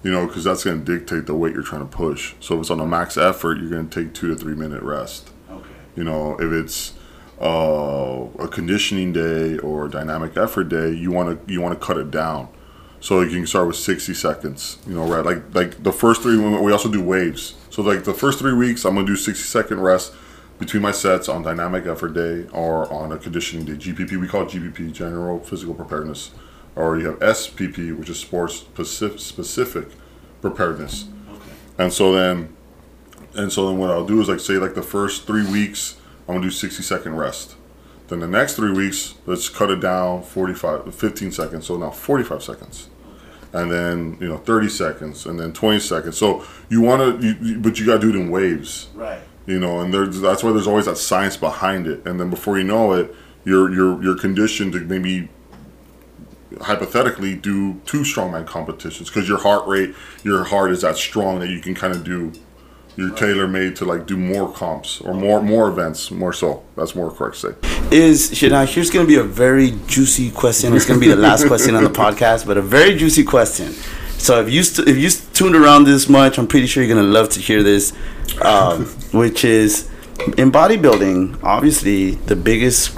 you 0.03 0.11
know, 0.11 0.27
because 0.27 0.43
that's 0.43 0.63
going 0.63 0.85
to 0.85 0.99
dictate 0.99 1.25
the 1.25 1.33
weight 1.33 1.55
you're 1.55 1.63
trying 1.63 1.81
to 1.81 1.87
push. 1.87 2.35
So 2.41 2.53
if 2.53 2.61
it's 2.61 2.69
on 2.69 2.79
a 2.79 2.85
max 2.85 3.17
effort, 3.17 3.57
you're 3.57 3.71
going 3.71 3.89
to 3.89 4.03
take 4.03 4.13
two 4.13 4.27
to 4.27 4.35
three 4.35 4.53
minute 4.53 4.83
rest. 4.83 5.31
Okay. 5.49 5.65
You 5.95 6.03
know, 6.03 6.35
if 6.39 6.51
it's, 6.51 6.93
uh, 7.41 8.27
a 8.37 8.47
conditioning 8.47 9.13
day 9.13 9.57
or 9.57 9.87
a 9.87 9.89
dynamic 9.89 10.37
effort 10.37 10.65
day, 10.65 10.91
you 10.91 11.09
want 11.09 11.47
to 11.47 11.51
you 11.51 11.59
want 11.59 11.73
to 11.73 11.83
cut 11.83 11.97
it 11.97 12.11
down. 12.11 12.49
So 13.03 13.19
you 13.19 13.31
can 13.31 13.45
start 13.45 13.67
with 13.67 13.75
60 13.75 14.13
seconds. 14.13 14.77
You 14.87 14.93
know, 14.93 15.05
right? 15.05 15.25
Like 15.25 15.53
like 15.53 15.83
the 15.83 15.91
first 15.91 16.21
three. 16.21 16.37
We 16.37 16.71
also 16.71 16.89
do 16.89 17.03
waves. 17.03 17.55
So 17.69 17.81
like 17.81 18.05
the 18.05 18.13
first 18.13 18.39
three 18.39 18.53
weeks, 18.53 18.85
I'm 18.85 18.95
gonna 18.95 19.05
do 19.05 19.17
60 19.17 19.43
second 19.43 19.81
rest 19.81 20.13
between 20.57 20.81
my 20.81 20.91
sets 20.91 21.27
on 21.27 21.41
dynamic 21.41 21.85
effort 21.85 22.13
day 22.13 22.47
or 22.53 22.89
on 22.93 23.11
a 23.11 23.17
conditioning 23.17 23.65
day. 23.65 23.73
GPP, 23.73 24.15
we 24.15 24.29
call 24.29 24.43
it 24.43 24.51
GPP, 24.51 24.93
general 24.93 25.41
physical 25.41 25.73
preparedness, 25.73 26.31
or 26.77 26.97
you 26.97 27.07
have 27.07 27.19
SPP, 27.19 27.93
which 27.93 28.09
is 28.09 28.21
sports 28.21 28.55
specific, 28.55 29.19
specific 29.19 29.87
preparedness. 30.39 31.03
Okay. 31.29 31.51
And 31.79 31.91
so 31.91 32.13
then, 32.13 32.55
and 33.35 33.51
so 33.51 33.67
then 33.67 33.79
what 33.79 33.89
I'll 33.89 34.07
do 34.07 34.21
is 34.21 34.29
like 34.29 34.39
say 34.39 34.53
like 34.53 34.75
the 34.75 34.81
first 34.81 35.27
three 35.27 35.45
weeks, 35.45 35.97
I'm 36.21 36.35
gonna 36.35 36.47
do 36.47 36.51
60 36.51 36.81
second 36.81 37.17
rest. 37.17 37.57
Then 38.07 38.21
the 38.21 38.27
next 38.29 38.55
three 38.55 38.71
weeks, 38.71 39.15
let's 39.25 39.49
cut 39.49 39.69
it 39.71 39.81
down 39.81 40.23
45, 40.23 40.95
15 40.95 41.31
seconds. 41.33 41.65
So 41.65 41.75
now 41.75 41.89
45 41.89 42.41
seconds 42.41 42.87
and 43.53 43.71
then 43.71 44.17
you 44.19 44.27
know 44.27 44.37
30 44.37 44.69
seconds 44.69 45.25
and 45.25 45.39
then 45.39 45.53
20 45.53 45.79
seconds. 45.79 46.17
So 46.17 46.45
you 46.69 46.81
want 46.81 47.21
to 47.21 47.27
you, 47.27 47.59
but 47.59 47.79
you 47.79 47.85
got 47.85 48.01
to 48.01 48.01
do 48.01 48.09
it 48.09 48.15
in 48.21 48.29
waves. 48.29 48.89
Right. 48.93 49.21
You 49.45 49.59
know 49.59 49.79
and 49.79 49.93
there's 49.93 50.19
that's 50.19 50.43
why 50.43 50.51
there's 50.51 50.67
always 50.67 50.85
that 50.85 50.97
science 50.97 51.37
behind 51.37 51.87
it. 51.87 52.05
And 52.05 52.19
then 52.19 52.29
before 52.29 52.57
you 52.57 52.63
know 52.63 52.93
it 52.93 53.13
you're 53.45 53.71
you're 53.71 54.01
you're 54.03 54.17
conditioned 54.17 54.73
to 54.73 54.79
maybe 54.79 55.29
hypothetically 56.61 57.35
do 57.35 57.81
two 57.85 58.01
strongman 58.01 58.45
competitions 58.45 59.09
because 59.09 59.27
your 59.27 59.39
heart 59.39 59.67
rate 59.67 59.93
your 60.23 60.43
heart 60.43 60.71
is 60.71 60.81
that 60.81 60.95
strong 60.95 61.39
that 61.39 61.49
you 61.49 61.59
can 61.59 61.73
kind 61.73 61.93
of 61.93 62.03
do 62.03 62.31
you're 62.95 63.11
tailor 63.15 63.47
made 63.47 63.75
to 63.77 63.85
like 63.85 64.05
do 64.05 64.17
more 64.17 64.51
comps 64.51 65.01
or 65.01 65.13
more 65.13 65.41
more 65.41 65.69
events 65.69 66.11
more 66.11 66.33
so. 66.33 66.63
That's 66.75 66.95
more 66.95 67.11
correct 67.11 67.39
to 67.41 67.53
say. 67.53 67.69
Is 67.91 68.41
now 68.43 68.65
here's 68.65 68.89
going 68.89 69.05
to 69.05 69.07
be 69.07 69.19
a 69.19 69.23
very 69.23 69.71
juicy 69.87 70.31
question. 70.31 70.73
It's 70.73 70.85
going 70.85 70.99
to 70.99 71.05
be 71.05 71.11
the 71.11 71.19
last 71.19 71.47
question 71.47 71.75
on 71.75 71.83
the 71.83 71.89
podcast 71.89 72.45
but 72.45 72.57
a 72.57 72.61
very 72.61 72.95
juicy 72.95 73.23
question. 73.23 73.73
So 74.17 74.41
if 74.41 74.49
you 74.49 74.63
st- 74.63 74.87
if 74.87 74.97
you 74.97 75.09
tuned 75.33 75.55
around 75.55 75.83
this 75.83 76.07
much 76.07 76.37
i'm 76.37 76.47
pretty 76.47 76.67
sure 76.67 76.83
you're 76.83 76.95
going 76.95 77.05
to 77.05 77.11
love 77.11 77.27
to 77.29 77.39
hear 77.41 77.63
this 77.63 77.91
um, 78.41 78.85
which 79.11 79.43
is 79.43 79.89
in 80.37 80.51
bodybuilding 80.51 81.43
obviously 81.43 82.11
the 82.11 82.35
biggest 82.35 82.95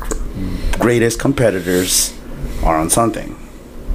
greatest 0.79 1.19
competitors 1.19 2.13
are 2.63 2.77
on 2.77 2.89
something 2.89 3.35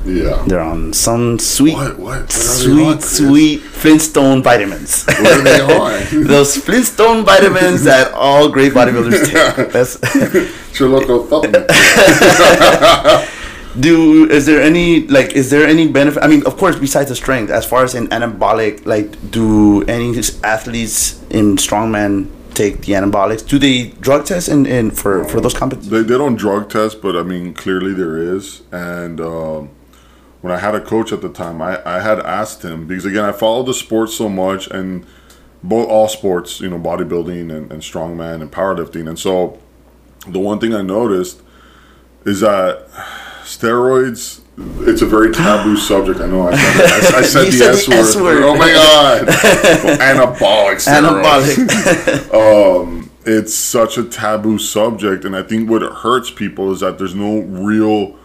yeah. 0.04 0.44
They're 0.46 0.60
on 0.60 0.92
some 0.92 1.38
sweet, 1.38 1.74
what, 1.74 1.98
what? 1.98 2.20
What 2.20 2.32
sweet, 2.32 3.02
sweet 3.02 3.60
Flintstone 3.60 4.42
vitamins. 4.42 5.04
What 5.04 5.26
are 5.26 5.42
they 5.42 5.60
on? 5.60 6.24
Those 6.26 6.56
Flintstone 6.56 7.24
vitamins 7.24 7.84
that 7.84 8.12
all 8.12 8.48
great 8.48 8.72
bodybuilders 8.72 9.24
take. 9.26 9.72
That's 9.72 9.96
Choloco 10.76 11.26
Do 13.80 14.28
is 14.28 14.46
there 14.46 14.60
any 14.60 15.06
like 15.06 15.32
is 15.32 15.50
there 15.50 15.66
any 15.66 15.86
benefit? 15.86 16.22
I 16.22 16.26
mean, 16.26 16.44
of 16.44 16.56
course, 16.56 16.76
besides 16.76 17.08
the 17.08 17.16
strength, 17.16 17.50
as 17.50 17.64
far 17.64 17.84
as 17.84 17.94
an 17.94 18.08
anabolic, 18.08 18.84
like 18.84 19.30
do 19.30 19.84
any 19.84 20.18
athletes 20.42 21.22
in 21.30 21.56
strongman 21.56 22.28
take 22.54 22.82
the 22.82 22.94
anabolics? 22.94 23.46
Do 23.46 23.58
they 23.58 23.88
drug 24.00 24.26
test 24.26 24.48
in, 24.48 24.66
in 24.66 24.90
for 24.90 25.24
for 25.24 25.40
those 25.40 25.54
competitions? 25.54 25.90
They, 25.90 26.02
they 26.02 26.18
don't 26.18 26.34
drug 26.34 26.68
test, 26.68 27.00
but 27.00 27.16
I 27.16 27.22
mean, 27.22 27.54
clearly 27.54 27.94
there 27.94 28.16
is, 28.16 28.62
and. 28.72 29.20
Um, 29.20 29.70
when 30.40 30.52
I 30.52 30.58
had 30.58 30.74
a 30.74 30.80
coach 30.80 31.12
at 31.12 31.20
the 31.20 31.28
time, 31.28 31.60
I, 31.60 31.82
I 31.84 32.00
had 32.00 32.18
asked 32.20 32.64
him 32.64 32.86
because 32.86 33.04
again 33.04 33.24
I 33.24 33.32
followed 33.32 33.66
the 33.66 33.74
sport 33.74 34.10
so 34.10 34.28
much 34.28 34.66
and 34.68 35.06
both 35.62 35.88
all 35.88 36.08
sports, 36.08 36.60
you 36.60 36.70
know, 36.70 36.78
bodybuilding 36.78 37.54
and, 37.54 37.70
and 37.70 37.82
strongman 37.82 38.40
and 38.40 38.50
powerlifting. 38.50 39.08
And 39.08 39.18
so 39.18 39.58
the 40.26 40.38
one 40.38 40.58
thing 40.58 40.74
I 40.74 40.82
noticed 40.82 41.42
is 42.24 42.40
that 42.40 42.88
steroids 43.42 44.40
it's 44.80 45.00
a 45.00 45.06
very 45.06 45.32
taboo 45.32 45.76
subject. 45.88 46.20
I 46.20 46.26
know 46.26 46.48
I 46.48 46.56
said, 46.56 46.84
it. 46.84 47.14
I, 47.14 47.18
I 47.18 47.22
said 47.22 47.46
the, 47.46 47.52
said 47.52 47.74
S, 47.74 47.86
the 47.86 47.90
word. 47.90 48.00
S 48.00 48.16
word. 48.16 48.42
Oh 48.42 48.56
my 48.56 48.70
god. 48.70 49.28
Anabolic 49.98 50.76
steroids. 50.76 51.56
Anabolic. 51.66 52.80
um, 52.82 53.10
it's 53.24 53.54
such 53.54 53.98
a 53.98 54.04
taboo 54.04 54.58
subject 54.58 55.24
and 55.24 55.36
I 55.36 55.42
think 55.42 55.68
what 55.68 55.82
hurts 55.82 56.30
people 56.30 56.72
is 56.72 56.80
that 56.80 56.98
there's 56.98 57.14
no 57.14 57.40
real 57.40 58.16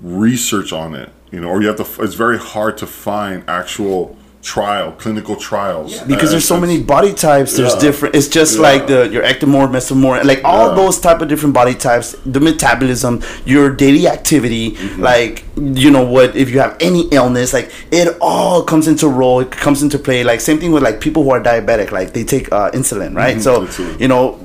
research 0.00 0.72
on 0.72 0.94
it 0.94 1.10
you 1.34 1.40
know, 1.40 1.48
or 1.48 1.60
you 1.60 1.68
have 1.68 1.76
to. 1.76 2.02
It's 2.02 2.14
very 2.14 2.38
hard 2.38 2.78
to 2.78 2.86
find 2.86 3.44
actual 3.48 4.16
trial, 4.44 4.92
clinical 4.92 5.36
trials. 5.36 5.94
Yeah. 5.94 6.04
Because 6.04 6.30
there's 6.30 6.44
so 6.44 6.60
many 6.60 6.80
body 6.80 7.12
types. 7.12 7.56
There's 7.56 7.74
yeah. 7.74 7.80
different. 7.80 8.14
It's 8.14 8.28
just 8.28 8.56
yeah. 8.56 8.62
like 8.62 8.86
the 8.86 9.08
your 9.08 9.24
ectomorph, 9.24 9.70
mesomorph, 9.70 10.24
like 10.24 10.44
all 10.44 10.76
those 10.76 11.00
type 11.00 11.20
of 11.22 11.28
different 11.28 11.54
body 11.54 11.74
types. 11.74 12.14
The 12.24 12.40
metabolism, 12.40 13.22
your 13.44 13.74
daily 13.74 14.06
activity, 14.06 14.72
mm-hmm. 14.72 15.02
like 15.02 15.44
you 15.56 15.90
know 15.90 16.04
what 16.04 16.36
if 16.36 16.50
you 16.50 16.60
have 16.60 16.76
any 16.78 17.08
illness, 17.08 17.52
like 17.52 17.72
it 17.90 18.16
all 18.20 18.62
comes 18.62 18.86
into 18.86 19.08
role. 19.08 19.40
It 19.40 19.50
comes 19.50 19.82
into 19.82 19.98
play. 19.98 20.22
Like 20.22 20.40
same 20.40 20.60
thing 20.60 20.70
with 20.70 20.82
like 20.82 21.00
people 21.00 21.24
who 21.24 21.30
are 21.30 21.40
diabetic, 21.40 21.90
like 21.90 22.12
they 22.12 22.22
take 22.22 22.52
uh, 22.52 22.70
insulin, 22.70 23.16
right? 23.16 23.36
Mm-hmm. 23.38 23.70
So 23.70 23.96
you 23.98 24.06
know, 24.06 24.38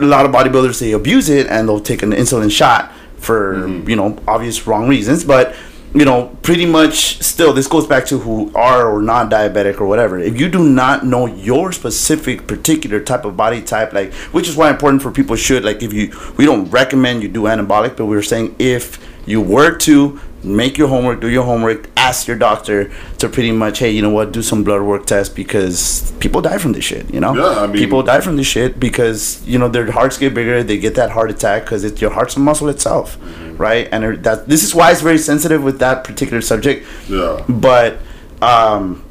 a 0.00 0.04
lot 0.04 0.26
of 0.26 0.32
bodybuilders 0.32 0.80
they 0.80 0.92
abuse 0.92 1.28
it 1.28 1.46
and 1.46 1.68
they'll 1.68 1.80
take 1.80 2.02
an 2.02 2.10
insulin 2.10 2.50
shot 2.50 2.92
for 3.18 3.54
mm-hmm. 3.56 3.88
you 3.88 3.96
know 3.96 4.18
obvious 4.26 4.66
wrong 4.66 4.88
reasons, 4.88 5.22
but 5.22 5.54
you 5.94 6.04
know, 6.04 6.36
pretty 6.42 6.66
much 6.66 7.22
still, 7.22 7.52
this 7.52 7.68
goes 7.68 7.86
back 7.86 8.04
to 8.06 8.18
who 8.18 8.52
are 8.56 8.90
or 8.90 9.00
not 9.00 9.30
diabetic 9.30 9.80
or 9.80 9.86
whatever. 9.86 10.18
If 10.18 10.40
you 10.40 10.48
do 10.48 10.68
not 10.68 11.06
know 11.06 11.26
your 11.26 11.70
specific 11.70 12.48
particular 12.48 12.98
type 13.00 13.24
of 13.24 13.36
body 13.36 13.62
type, 13.62 13.92
like, 13.92 14.12
which 14.32 14.48
is 14.48 14.56
why 14.56 14.70
important 14.70 15.02
for 15.02 15.12
people 15.12 15.36
should, 15.36 15.64
like, 15.64 15.84
if 15.84 15.92
you, 15.92 16.12
we 16.36 16.46
don't 16.46 16.68
recommend 16.70 17.22
you 17.22 17.28
do 17.28 17.42
anabolic, 17.42 17.96
but 17.96 18.06
we 18.06 18.16
we're 18.16 18.22
saying 18.22 18.56
if 18.58 18.98
you 19.24 19.40
were 19.40 19.76
to 19.78 20.20
make 20.44 20.76
your 20.76 20.88
homework, 20.88 21.20
do 21.20 21.28
your 21.28 21.44
homework, 21.44 21.88
ask 21.96 22.28
your 22.28 22.36
doctor 22.36 22.92
to 23.18 23.28
pretty 23.28 23.50
much, 23.50 23.78
hey, 23.78 23.90
you 23.90 24.02
know 24.02 24.10
what, 24.10 24.32
do 24.32 24.42
some 24.42 24.62
blood 24.62 24.82
work 24.82 25.06
test 25.06 25.34
because 25.34 26.12
people 26.20 26.40
die 26.42 26.58
from 26.58 26.72
this 26.72 26.84
shit, 26.84 27.12
you 27.12 27.20
know? 27.20 27.34
Yeah, 27.34 27.62
I 27.62 27.66
mean, 27.66 27.76
people 27.76 28.02
die 28.02 28.20
from 28.20 28.36
this 28.36 28.46
shit 28.46 28.78
because, 28.78 29.46
you 29.46 29.58
know, 29.58 29.68
their 29.68 29.90
hearts 29.90 30.18
get 30.18 30.34
bigger, 30.34 30.62
they 30.62 30.78
get 30.78 30.94
that 30.96 31.10
heart 31.10 31.30
attack 31.30 31.64
because 31.64 31.84
it's 31.84 32.00
your 32.00 32.10
heart's 32.10 32.36
a 32.36 32.40
muscle 32.40 32.68
itself, 32.68 33.18
mm-hmm. 33.18 33.56
right? 33.56 33.88
And 33.90 34.22
that 34.24 34.48
this 34.48 34.62
is 34.62 34.74
why 34.74 34.92
it's 34.92 35.00
very 35.00 35.18
sensitive 35.18 35.62
with 35.62 35.78
that 35.78 36.04
particular 36.04 36.42
subject. 36.42 36.86
Yeah. 37.08 37.42
But 37.48 37.98
um, 38.42 39.04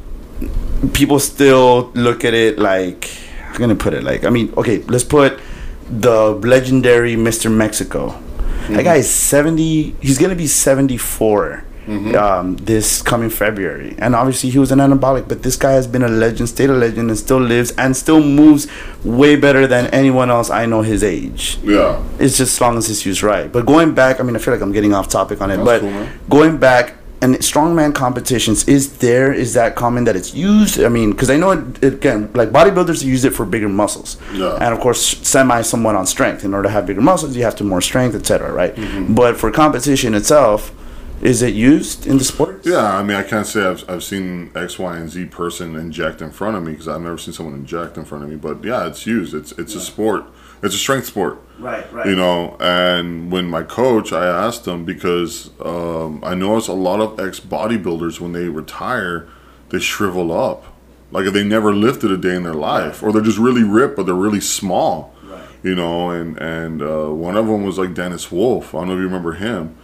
people 0.94 1.20
still 1.20 1.92
look 1.96 2.24
at 2.24 2.34
it 2.34 2.60
like, 2.60 3.10
I'm 3.50 3.58
going 3.58 3.70
to 3.70 3.76
put 3.76 3.94
it 3.94 4.04
like, 4.04 4.24
I 4.24 4.30
mean, 4.30 4.54
okay, 4.58 4.80
let's 4.84 5.04
put 5.04 5.40
the 5.90 6.32
legendary 6.32 7.16
Mr. 7.16 7.52
Mexico 7.52 8.20
Mm-hmm. 8.64 8.76
That 8.76 8.84
guy 8.84 8.96
is 8.96 9.10
70. 9.10 9.96
He's 10.02 10.18
going 10.18 10.30
to 10.30 10.36
be 10.36 10.48
74 10.48 11.66
mm-hmm. 11.86 12.16
um, 12.16 12.56
this 12.58 13.02
coming 13.02 13.30
February. 13.30 13.96
And 13.98 14.16
obviously, 14.16 14.50
he 14.50 14.60
was 14.60 14.72
an 14.72 14.80
anabolic, 14.80 15.28
but 15.28 15.44
this 15.44 15.56
guy 15.56 15.72
has 15.74 15.86
been 15.86 16.04
a 16.04 16.08
legend, 16.08 16.50
stayed 16.50 16.70
a 16.70 16.74
legend, 16.74 17.10
and 17.10 17.20
still 17.20 17.40
lives 17.40 17.72
and 17.78 17.96
still 17.96 18.24
moves 18.24 18.68
way 19.04 19.36
better 19.36 19.68
than 19.68 19.88
anyone 19.88 20.30
else 20.30 20.50
I 20.50 20.66
know 20.66 20.82
his 20.82 21.04
age. 21.04 21.58
Yeah. 21.64 22.02
It's 22.20 22.38
just 22.38 22.54
as 22.54 22.62
long 22.62 22.78
as 22.78 22.90
it's 22.90 23.06
used 23.06 23.22
right. 23.22 23.52
But 23.52 23.66
going 23.66 23.94
back, 23.94 24.20
I 24.20 24.24
mean, 24.24 24.36
I 24.36 24.40
feel 24.40 24.54
like 24.54 24.64
I'm 24.64 24.72
getting 24.72 24.94
off 24.94 25.10
topic 25.10 25.42
on 25.42 25.52
it, 25.52 25.58
That's 25.58 25.66
but 25.66 25.82
cool, 25.82 26.08
going 26.30 26.58
back, 26.58 26.96
and 27.24 27.36
strongman 27.36 27.96
competitions 27.96 28.68
is 28.68 28.98
there 28.98 29.32
is 29.32 29.54
that 29.54 29.76
common 29.76 30.04
that 30.04 30.16
it's 30.16 30.34
used? 30.34 30.80
I 30.84 30.90
mean 30.90 31.12
because 31.12 31.30
i 31.30 31.38
know 31.38 31.52
it, 31.52 31.84
it, 31.84 31.94
again 31.94 32.30
like 32.34 32.50
bodybuilders 32.50 33.04
use 33.04 33.24
it 33.24 33.34
for 33.34 33.46
bigger 33.46 33.70
muscles. 33.70 34.18
Yeah. 34.34 34.56
and 34.64 34.74
of 34.74 34.80
course 34.82 35.02
semi 35.34 35.62
somewhat 35.62 35.96
on 35.96 36.06
strength. 36.06 36.44
In 36.44 36.54
order 36.54 36.68
to 36.68 36.74
have 36.76 36.86
bigger 36.86 37.02
muscles 37.02 37.36
you 37.36 37.44
have 37.44 37.56
to 37.58 37.64
more 37.64 37.82
strength 37.82 38.16
etc 38.16 38.52
right? 38.52 38.76
Mm-hmm. 38.76 39.16
but 39.16 39.38
for 39.38 39.50
competition 39.52 40.14
itself 40.14 40.74
is 41.22 41.42
it 41.42 41.54
used 41.54 42.06
in 42.06 42.18
the 42.18 42.26
sport? 42.26 42.66
Yeah 42.66 42.98
i 43.00 43.02
mean 43.02 43.18
i 43.24 43.24
can't 43.24 43.48
say 43.48 43.62
i've, 43.72 43.90
I've 43.90 44.04
seen 44.04 44.52
x 44.56 44.78
y 44.78 44.98
and 44.98 45.10
z 45.10 45.26
person 45.26 45.68
inject 45.78 46.22
in 46.22 46.32
front 46.32 46.58
of 46.58 46.64
me 46.64 46.72
because 46.74 46.90
i've 46.90 47.02
never 47.10 47.18
seen 47.18 47.34
someone 47.34 47.56
inject 47.56 47.98
in 47.98 48.04
front 48.04 48.24
of 48.26 48.30
me 48.30 48.36
but 48.36 48.64
yeah 48.64 48.88
it's 48.90 49.06
used. 49.08 49.34
It's 49.34 49.52
it's 49.54 49.74
yeah. 49.74 49.82
a 49.82 49.84
sport 49.92 50.24
it's 50.64 50.74
a 50.74 50.78
strength 50.78 51.08
sport. 51.08 51.40
Right, 51.60 51.92
right. 51.94 52.08
You 52.08 52.16
know, 52.16 52.58
and 52.60 53.32
when 53.32 53.50
my 53.50 53.64
coach, 53.64 54.12
I 54.12 54.26
asked 54.26 54.66
him 54.66 54.86
because 54.86 55.52
um, 55.60 56.24
I 56.24 56.34
noticed 56.34 56.70
a 56.70 56.74
lot 56.74 57.00
of 57.00 57.20
ex 57.20 57.40
bodybuilders 57.40 58.20
when 58.20 58.32
they 58.32 58.48
retire, 58.48 59.28
they 59.70 59.80
shrivel 59.80 60.32
up, 60.32 60.66
like 61.12 61.32
they 61.32 61.44
never 61.44 61.74
lifted 61.74 62.12
a 62.12 62.18
day 62.18 62.36
in 62.36 62.44
their 62.44 62.54
life, 62.54 63.04
or 63.04 63.12
they're 63.12 63.22
just 63.22 63.38
really 63.38 63.64
ripped, 63.64 63.98
but 63.98 64.06
they're 64.06 64.16
really 64.16 64.42
small. 64.42 65.14
Right. 65.24 65.44
you 65.62 65.76
know, 65.76 66.10
and 66.10 66.38
and 66.40 66.82
uh, 66.82 67.08
one 67.08 67.36
of 67.36 67.48
them 67.48 67.64
was 67.64 67.78
like 67.78 67.94
Dennis 67.94 68.32
Wolf. 68.32 68.74
I 68.74 68.80
don't 68.80 68.88
know 68.88 68.94
if 68.94 69.00
you 69.00 69.06
remember 69.06 69.34
him, 69.34 69.76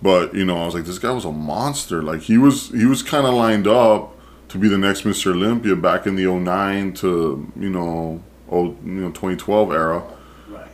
but 0.00 0.34
you 0.34 0.44
know, 0.44 0.62
I 0.62 0.66
was 0.66 0.74
like, 0.74 0.84
this 0.84 0.98
guy 0.98 1.10
was 1.10 1.24
a 1.24 1.32
monster. 1.32 2.02
Like 2.02 2.20
he 2.20 2.38
was 2.38 2.70
he 2.70 2.84
was 2.84 3.02
kind 3.02 3.26
of 3.26 3.34
lined 3.34 3.66
up 3.66 4.16
to 4.48 4.58
be 4.58 4.68
the 4.68 4.78
next 4.78 5.02
Mr. 5.02 5.32
Olympia 5.32 5.74
back 5.74 6.06
in 6.06 6.14
the 6.14 6.26
09 6.26 6.92
to 6.94 7.52
you 7.58 7.68
know 7.68 8.22
oh 8.50 8.76
you 8.84 9.00
know 9.00 9.08
2012 9.08 9.72
era. 9.72 10.15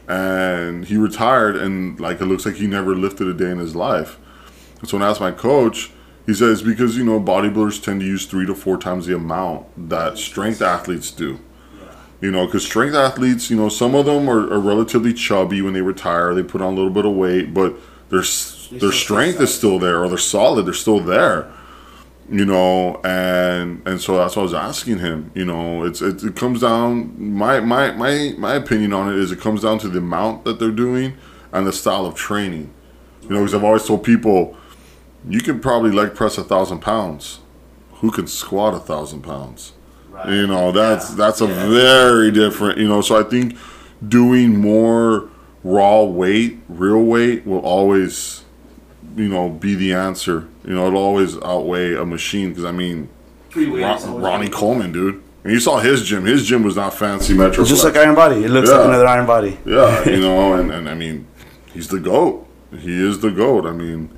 And 0.09 0.85
he 0.87 0.97
retired, 0.97 1.57
and 1.57 1.99
like 2.01 2.21
it 2.21 2.27
looks 2.27 2.45
like 2.45 2.57
he 2.57 2.67
never 2.67 2.95
lifted 2.95 3.29
a 3.29 3.35
day 3.35 3.51
in 3.51 3.59
his 3.59 3.77
life. 3.77 4.19
So 4.85 4.97
when 4.97 5.07
I 5.07 5.11
asked 5.11 5.21
my 5.21 5.31
coach, 5.31 5.91
he 6.27 6.35
says 6.35 6.63
because 6.63 6.97
you 6.97 7.05
know 7.05 7.21
bodybuilders 7.21 7.83
tend 7.83 8.01
to 8.01 8.07
use 8.07 8.27
three 8.27 8.47
to 8.47 8.55
four 8.55 8.79
times 8.79 9.07
the 9.07 9.15
amount 9.15 9.67
that 9.89 10.19
strength 10.19 10.61
athletes 10.61 11.11
do. 11.11 11.39
You 12.21 12.31
know, 12.31 12.47
because 12.47 12.65
strength 12.65 12.95
athletes, 12.95 13.51
you 13.51 13.57
know, 13.57 13.69
some 13.69 13.97
of 13.97 14.07
them 14.07 14.31
are, 14.31 14.53
are, 14.53 14.61
relatively 14.61 15.13
chubby 15.13 15.61
when 15.61 15.73
they 15.73 15.81
retire. 15.81 16.33
They 16.35 16.45
put 16.45 16.63
on 16.63 16.73
a 16.73 16.77
little 16.77 16.93
bit 16.93 17.05
of 17.05 17.15
weight, 17.15 17.53
but 17.53 17.75
their 18.11 18.23
their 18.71 18.93
strength 18.93 19.41
is 19.41 19.53
still 19.53 19.81
there, 19.81 20.03
or 20.03 20.09
they're 20.09 20.19
solid. 20.19 20.67
They're 20.67 20.73
still 20.73 21.01
there. 21.01 21.51
You 22.31 22.45
know, 22.47 23.01
and 23.05 23.87
and 23.87 24.01
so 24.01 24.17
that's 24.17 24.37
what 24.37 24.43
I 24.43 24.45
was 24.45 24.55
asking 24.55 25.01
him. 25.01 25.31
You 25.35 25.45
know, 25.45 25.85
it's 25.85 26.01
it, 26.01 26.23
it 26.23 26.37
comes 26.37 26.61
down. 26.61 27.15
My 27.19 27.61
my 27.61 27.91
my 27.93 28.35
my 28.39 28.55
opinion 28.55 28.93
on 28.93 29.13
it 29.13 29.19
is 29.19 29.33
it 29.33 29.41
comes 29.41 29.63
down 29.63 29.79
to 29.81 29.89
the 29.89 29.99
amount 29.99 30.45
that 30.45 30.59
they're 30.59 30.71
doing 30.71 31.15
and 31.53 31.67
the 31.67 31.73
style 31.73 32.07
of 32.07 32.15
training. 32.15 32.73
You 33.23 33.31
know, 33.31 33.39
because 33.41 33.55
I've 33.55 33.65
always 33.65 33.85
told 33.85 34.05
people, 34.05 34.57
you 35.29 35.41
can 35.41 35.61
probably 35.61 35.91
leg 35.91 36.15
press 36.15 36.39
a 36.39 36.45
thousand 36.45 36.81
pounds. 36.81 37.41
Who 37.95 38.11
can 38.11 38.27
squat 38.27 38.75
a 38.75 38.81
thousand 38.81 39.23
pounds? 39.23 39.73
Right. 40.11 40.29
You 40.29 40.47
know, 40.47 40.73
that's 40.73 41.11
yeah. 41.11 41.17
that's 41.17 41.41
a 41.41 41.47
yeah. 41.47 41.69
very 41.69 42.31
different. 42.31 42.79
You 42.79 42.89
know, 42.89 43.01
so 43.01 43.19
I 43.19 43.25
think 43.25 43.57
doing 44.07 44.61
more 44.61 45.29
raw 45.65 46.03
weight, 46.03 46.59
real 46.69 47.03
weight, 47.03 47.47
will 47.47 47.61
always, 47.61 48.45
you 49.17 49.29
know, 49.29 49.49
be 49.49 49.75
the 49.75 49.93
answer. 49.93 50.49
You 50.65 50.75
know, 50.75 50.87
it'll 50.87 51.03
always 51.03 51.37
outweigh 51.39 51.95
a 51.95 52.05
machine 52.05 52.51
because 52.51 52.65
I 52.65 52.73
mean, 52.73 53.09
Ron, 53.55 54.21
Ronnie 54.21 54.49
Coleman, 54.49 54.93
dude. 54.93 55.23
And 55.45 55.53
you 55.53 55.59
saw 55.59 55.81
his 55.81 56.05
gym. 56.05 56.25
His 56.25 56.47
gym 56.47 56.63
was 56.63 56.77
not 56.77 56.95
fancy 56.95 57.35
Metro. 57.35 57.65
Just 57.65 57.85
like 57.85 57.97
Iron 57.97 58.15
Body. 58.15 58.45
It 58.45 58.51
looks 58.51 58.71
yeah. 58.71 58.77
like 58.77 58.87
another 58.87 59.07
Iron 59.07 59.27
Body. 59.27 59.59
Yeah, 59.67 60.09
you 60.09 60.21
know, 60.21 60.55
and, 60.55 60.71
and 60.71 60.89
I 60.89 60.95
mean, 60.95 61.27
he's 61.73 61.89
the 61.89 61.99
GOAT. 61.99 62.47
He 62.79 63.05
is 63.05 63.19
the 63.21 63.31
GOAT. 63.31 63.67
I 63.67 63.73
mean, 63.73 64.09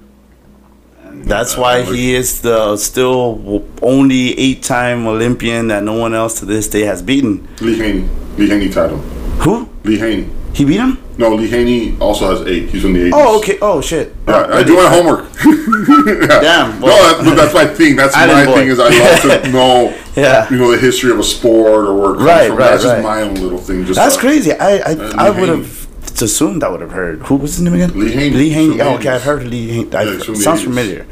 that's 1.23 1.57
why 1.57 1.83
he 1.83 2.15
is 2.15 2.43
the 2.43 2.77
still 2.77 3.65
only 3.81 4.39
eight-time 4.39 5.07
Olympian 5.07 5.69
that 5.69 5.83
no 5.83 5.95
one 5.95 6.15
else 6.15 6.41
to 6.41 6.45
this 6.45 6.69
day 6.69 6.83
has 6.83 7.01
beaten. 7.01 7.49
Lee 7.61 7.79
Haney, 7.79 8.09
Lee 8.37 8.49
Haney 8.49 8.69
title. 8.69 8.99
Who? 8.99 9.69
Lee 9.85 9.99
Haney. 9.99 10.29
He 10.55 10.65
beat 10.65 10.77
him? 10.77 10.99
No, 11.19 11.35
Lee 11.35 11.49
Haney 11.49 11.97
also 11.99 12.31
has 12.31 12.47
eight. 12.47 12.71
He's 12.71 12.83
from 12.83 12.93
the 12.93 13.11
80s. 13.11 13.13
Oh, 13.13 13.39
okay. 13.39 13.59
Oh, 13.61 13.81
shit. 13.81 14.15
Yeah, 14.29 14.47
I 14.51 14.63
do 14.63 14.77
my 14.77 14.89
homework. 14.89 15.29
yeah. 15.45 16.41
Damn. 16.41 16.81
Well, 16.81 17.23
no, 17.23 17.35
that's, 17.35 17.53
that's 17.53 17.55
my 17.55 17.75
thing. 17.75 17.97
That's 17.97 18.15
my 18.17 18.45
thing 18.45 18.69
is 18.69 18.79
I 18.79 18.89
love 18.89 19.43
to 19.43 19.49
know, 19.53 19.99
yeah. 20.17 20.49
you 20.51 20.57
know, 20.57 20.71
the 20.71 20.79
history 20.79 21.11
of 21.11 21.19
a 21.19 21.25
sport 21.25 21.87
or 21.87 21.95
work. 21.95 22.19
Right, 22.21 22.49
from. 22.49 22.59
right, 22.59 22.71
That's 22.71 22.85
right. 22.85 22.97
just 22.97 23.03
my 23.03 23.23
own 23.23 23.35
little 23.35 23.59
thing. 23.59 23.85
Just 23.85 23.99
that's 23.99 24.17
crazy. 24.17 24.53
I 24.53 24.79
I, 24.79 25.27
I 25.27 25.31
would 25.31 25.49
have 25.49 25.89
assumed 26.23 26.63
I 26.63 26.69
would 26.69 26.81
have 26.81 26.93
heard. 26.93 27.23
Who 27.23 27.37
was 27.37 27.57
his 27.57 27.63
name 27.63 27.75
again? 27.75 27.99
Lee 27.99 28.13
Haney. 28.13 28.37
Lee 28.37 28.51
Haney. 28.51 28.81
Oh, 28.81 28.95
okay. 28.97 29.11
I've 29.11 29.23
heard 29.25 29.45
Lee 29.45 29.69
Haney. 29.69 29.95
I, 29.95 30.03
yeah, 30.03 30.35
sounds 30.35 30.63
familiar. 30.63 31.07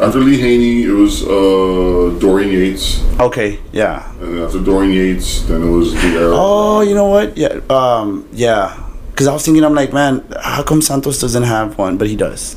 After 0.00 0.18
Lee 0.18 0.40
Haney, 0.40 0.82
it 0.84 0.90
was 0.90 1.22
uh, 1.22 2.18
Dorian 2.18 2.50
Yates. 2.50 3.02
Okay, 3.20 3.60
yeah. 3.72 4.10
And 4.20 4.40
after 4.40 4.58
Dorian 4.58 4.92
Yates, 4.92 5.42
then 5.42 5.62
it 5.62 5.70
was 5.70 5.92
the 5.94 6.08
era. 6.08 6.32
Oh, 6.34 6.80
you 6.80 6.94
know 6.94 7.06
what? 7.06 7.36
Yeah, 7.36 7.60
um, 7.70 8.26
yeah. 8.32 8.81
Because 9.12 9.28
I 9.28 9.32
was 9.32 9.44
thinking, 9.44 9.64
I'm 9.64 9.74
like, 9.74 9.92
man, 9.92 10.24
how 10.40 10.62
come 10.62 10.82
Santos 10.82 11.20
doesn't 11.20 11.44
have 11.44 11.78
one, 11.78 11.98
but 11.98 12.08
he 12.08 12.16
does. 12.16 12.56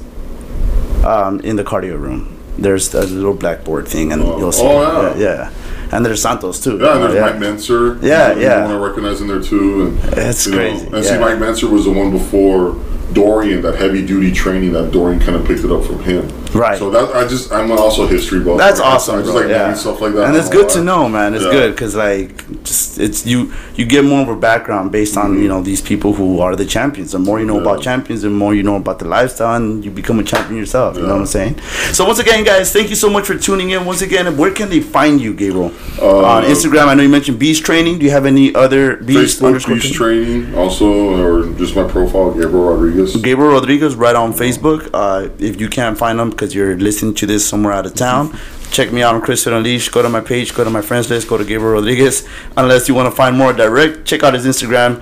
Um, 1.06 1.40
in 1.42 1.56
the 1.56 1.64
cardio 1.64 2.00
room, 2.00 2.40
there's 2.58 2.94
a 2.96 3.06
little 3.06 3.34
blackboard 3.34 3.88
thing, 3.88 4.12
and 4.12 4.24
oh. 4.24 4.40
you'll 4.40 4.52
see. 4.52 4.64
Oh, 4.64 5.14
yeah. 5.16 5.52
yeah. 5.52 5.52
And 5.92 6.06
there's 6.06 6.22
Santos 6.22 6.64
too. 6.64 6.80
Yeah, 6.80 6.96
and 6.96 7.04
there's 7.04 7.14
yeah. 7.14 7.22
Mike 7.22 7.36
Mentzer. 7.36 8.02
Yeah, 8.02 8.34
yeah. 8.34 8.66
One 8.66 8.76
I 8.76 8.80
recognize 8.80 9.22
him 9.22 9.28
there 9.28 9.42
too, 9.42 9.88
and 9.88 10.18
it's 10.18 10.48
crazy. 10.48 10.90
Know, 10.90 10.96
and 10.96 11.06
yeah. 11.06 11.12
see, 11.12 11.20
Mike 11.20 11.38
Mentzer 11.38 11.70
was 11.70 11.86
the 11.86 11.92
one 11.92 12.10
before 12.12 12.76
Dorian, 13.14 13.62
that 13.62 13.76
heavy 13.76 14.06
duty 14.06 14.32
training 14.32 14.74
that 14.74 14.92
Dorian 14.92 15.20
kind 15.20 15.36
of 15.36 15.46
picked 15.46 15.64
it 15.64 15.72
up 15.72 15.84
from 15.84 16.04
him. 16.04 16.28
Right. 16.56 16.80
So 16.80 16.90
that 16.90 17.14
I 17.16 17.28
just 17.28 17.52
I'm 17.52 17.72
also 17.72 18.08
history 18.08 18.40
buff. 18.40 18.58
That's 18.58 18.80
awesome. 18.80 19.20
I 19.20 19.22
just 19.22 19.34
like 19.34 19.50
yeah. 19.50 19.74
stuff 19.74 20.00
like 20.00 20.14
that. 20.14 20.28
And 20.28 20.38
it's 20.38 20.50
good 20.50 20.70
to 20.70 20.84
know, 20.84 21.10
man. 21.10 21.34
It's 21.34 21.44
yeah. 21.44 21.52
good 21.52 21.72
because 21.72 21.96
like 21.96 22.64
just 22.64 22.98
it's 22.98 23.26
you 23.26 23.54
you 23.76 23.86
get 23.86 24.06
more 24.06 24.22
of 24.22 24.30
a 24.30 24.36
background 24.36 24.92
based 24.92 25.18
on 25.18 25.32
mm-hmm. 25.32 25.44
you 25.44 25.48
know 25.50 25.62
these 25.62 25.82
people 25.82 26.14
who 26.14 26.40
are 26.40 26.56
the 26.56 26.66
champions. 26.66 27.12
The 27.12 27.20
more 27.20 27.40
you 27.40 27.46
know 27.46 27.58
yeah. 27.58 27.62
about 27.62 27.82
champions, 27.82 28.22
the 28.22 28.30
more 28.30 28.56
you 28.56 28.64
know 28.64 28.78
about 28.78 29.00
the 29.00 29.06
lifestyle, 29.06 29.56
and 29.56 29.84
you 29.84 29.92
become 29.92 30.20
a 30.20 30.24
champion 30.24 30.58
yourself. 30.58 30.96
You 30.96 31.04
know 31.04 31.10
what 31.10 31.20
I'm 31.20 31.26
saying? 31.26 31.60
So 31.92 32.06
once 32.06 32.20
again, 32.20 32.44
guys, 32.44 32.72
thank 32.72 32.90
you 32.90 32.96
so 32.96 33.10
much 33.10 33.28
for 33.28 33.38
tuning 33.38 33.72
in. 33.72 33.86
Once 33.86 34.02
again, 34.02 34.38
where 34.38 34.54
can 34.54 34.70
they 34.70 34.80
find 34.80 35.20
you, 35.20 35.34
Gabriel? 35.34 35.74
Uh, 36.02 36.26
on 36.26 36.44
Instagram. 36.44 36.88
I 36.88 36.94
know 36.94 37.04
you 37.04 37.10
mentioned 37.10 37.38
Beast 37.38 37.66
Training. 37.66 38.00
Do 38.00 38.06
you 38.06 38.12
have 38.12 38.26
any 38.26 38.56
other 38.56 38.98
Beast 38.98 39.42
Facebook 39.42 39.82
Beast 39.82 39.94
Training 39.94 40.56
also, 40.56 41.22
or 41.22 41.54
just 41.58 41.76
my 41.76 41.88
profile, 41.88 42.32
Gabriel 42.32 42.74
Rodriguez. 42.74 43.16
Gabriel 43.18 43.52
Rodriguez, 43.52 43.96
right 43.96 44.16
on 44.16 44.34
Facebook. 44.34 44.90
Uh, 44.94 45.30
if 45.40 45.60
you 45.60 45.70
can't 45.70 45.98
find 45.98 46.18
them 46.18 46.32
because 46.46 46.56
you're 46.56 46.78
listening 46.78 47.16
to 47.16 47.26
this 47.26 47.48
somewhere 47.48 47.74
out 47.74 47.88
of 47.88 47.96
town, 47.96 48.38
check 48.70 48.92
me 48.92 49.02
out 49.02 49.16
on 49.16 49.22
Chris 49.22 49.48
Unleashed. 49.48 49.92
Go 49.92 50.04
to 50.04 50.10
my 50.10 50.22
page, 50.22 50.54
go 50.54 50.64
to 50.64 50.70
my 50.70 50.82
friends 50.82 51.10
list, 51.10 51.28
go 51.28 51.38
to 51.38 51.44
Gabriel 51.44 51.74
Rodriguez. 51.74 52.28
Unless 52.56 52.88
you 52.88 52.94
want 52.94 53.10
to 53.10 53.16
find 53.16 53.36
more 53.36 53.52
direct, 53.52 54.06
check 54.06 54.22
out 54.22 54.36
his 54.36 54.46
Instagram, 54.46 55.02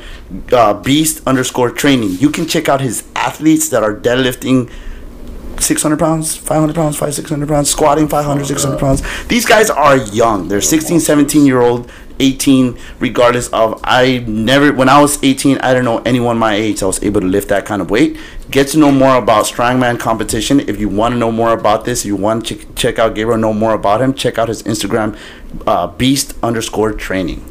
uh, 0.53 0.73
Beast 0.73 1.21
underscore 1.27 1.69
Training. 1.69 2.11
You 2.11 2.29
can 2.29 2.47
check 2.47 2.69
out 2.69 2.79
his 2.79 3.03
athletes 3.15 3.67
that 3.69 3.83
are 3.83 3.93
deadlifting 3.93 4.71
600 5.59 5.99
pounds, 5.99 6.35
500 6.35 6.75
pounds, 6.75 6.97
5, 6.97 7.13
600 7.13 7.49
pounds, 7.49 7.69
squatting 7.69 8.07
500, 8.07 8.45
600 8.45 8.79
pounds. 8.79 9.27
These 9.27 9.45
guys 9.45 9.69
are 9.69 9.97
young. 9.97 10.47
They're 10.47 10.61
16, 10.61 11.01
17 11.01 11.45
year 11.45 11.61
old 11.61 11.91
18 12.19 12.77
regardless 12.99 13.47
of 13.49 13.79
i 13.83 14.23
never 14.27 14.71
when 14.73 14.89
i 14.89 14.99
was 15.01 15.21
18 15.23 15.57
i 15.59 15.69
didn't 15.73 15.85
know 15.85 15.99
anyone 15.99 16.37
my 16.37 16.53
age 16.53 16.83
i 16.83 16.85
was 16.85 17.01
able 17.03 17.21
to 17.21 17.27
lift 17.27 17.49
that 17.49 17.65
kind 17.65 17.81
of 17.81 17.89
weight. 17.89 18.17
Get 18.51 18.67
to 18.69 18.77
know 18.77 18.91
more 18.91 19.15
about 19.15 19.45
strongman 19.45 19.99
competition. 19.99 20.59
If 20.59 20.79
you 20.79 20.87
want 20.87 21.13
to 21.13 21.17
know 21.17 21.31
more 21.31 21.53
about 21.53 21.85
this 21.85 22.05
you 22.05 22.15
want 22.15 22.45
to 22.47 22.55
ch- 22.55 22.75
check 22.75 22.99
out 22.99 23.15
gabriel 23.15 23.39
know 23.39 23.53
more 23.53 23.73
about 23.73 24.01
him 24.01 24.13
check 24.13 24.37
out 24.37 24.47
his 24.47 24.63
instagram 24.63 25.17
uh, 25.65 25.87
beast 25.87 26.35
underscore 26.43 26.91
training 26.93 27.43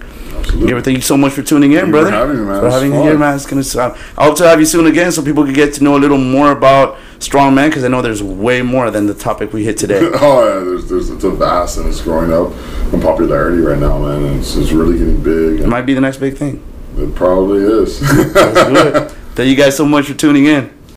Absolutely. 0.43 0.67
Gabriel, 0.67 0.85
thank 0.85 0.97
you 0.99 1.03
so 1.03 1.17
much 1.17 1.33
for 1.33 1.43
tuning 1.43 1.73
in, 1.73 1.81
thank 1.81 1.91
brother. 1.93 2.11
For 2.11 2.17
having 2.17 2.37
me, 2.39 2.45
man. 2.45 2.61
For 2.61 2.71
having 2.71 2.91
me 2.93 3.03
here, 3.03 3.19
man. 3.19 3.35
It's 3.37 3.47
gonna. 3.47 3.87
Uh, 3.87 3.97
I 4.19 4.25
hope 4.25 4.37
to 4.39 4.45
have 4.49 4.61
you 4.61 4.67
soon 4.67 4.87
again, 4.87 5.13
so 5.13 5.23
people 5.23 5.45
can 5.45 5.55
get 5.55 5.75
to 5.75 5.85
know 5.85 5.97
a 5.97 5.99
little 6.01 6.19
more 6.19 6.53
about 6.53 6.99
strongman, 7.19 7.69
because 7.69 7.85
I 7.85 7.89
know 7.89 8.03
there's 8.03 8.23
way 8.23 8.63
more 8.63 8.91
than 8.91 9.07
the 9.07 9.15
topic 9.15 9.53
we 9.53 9.65
hit 9.65 9.79
today. 9.79 10.01
oh 10.21 10.47
yeah, 10.47 10.65
there's, 10.65 10.89
there's 10.89 11.11
it's 11.11 11.25
a 11.25 11.31
vast 11.31 11.79
and 11.79 11.89
it's 11.89 12.01
growing 12.01 12.33
up 12.33 12.53
in 12.93 13.01
popularity 13.01 13.63
right 13.63 13.79
now, 13.79 13.99
man. 13.99 14.25
And 14.25 14.41
it's, 14.41 14.57
it's 14.57 14.73
really 14.73 14.99
getting 14.99 15.23
big. 15.23 15.61
It 15.61 15.69
might 15.69 15.83
be 15.83 15.95
the 15.95 16.01
next 16.01 16.19
big 16.19 16.37
thing. 16.37 16.63
It 16.97 17.15
probably 17.15 17.63
is. 17.63 18.03
Let's 18.03 18.67
do 18.67 18.77
it. 18.77 19.11
Thank 19.35 19.49
you 19.49 19.57
guys 19.57 19.77
so 19.77 19.87
much 19.87 20.07
for 20.07 20.15
tuning 20.15 20.45
in. 20.45 20.82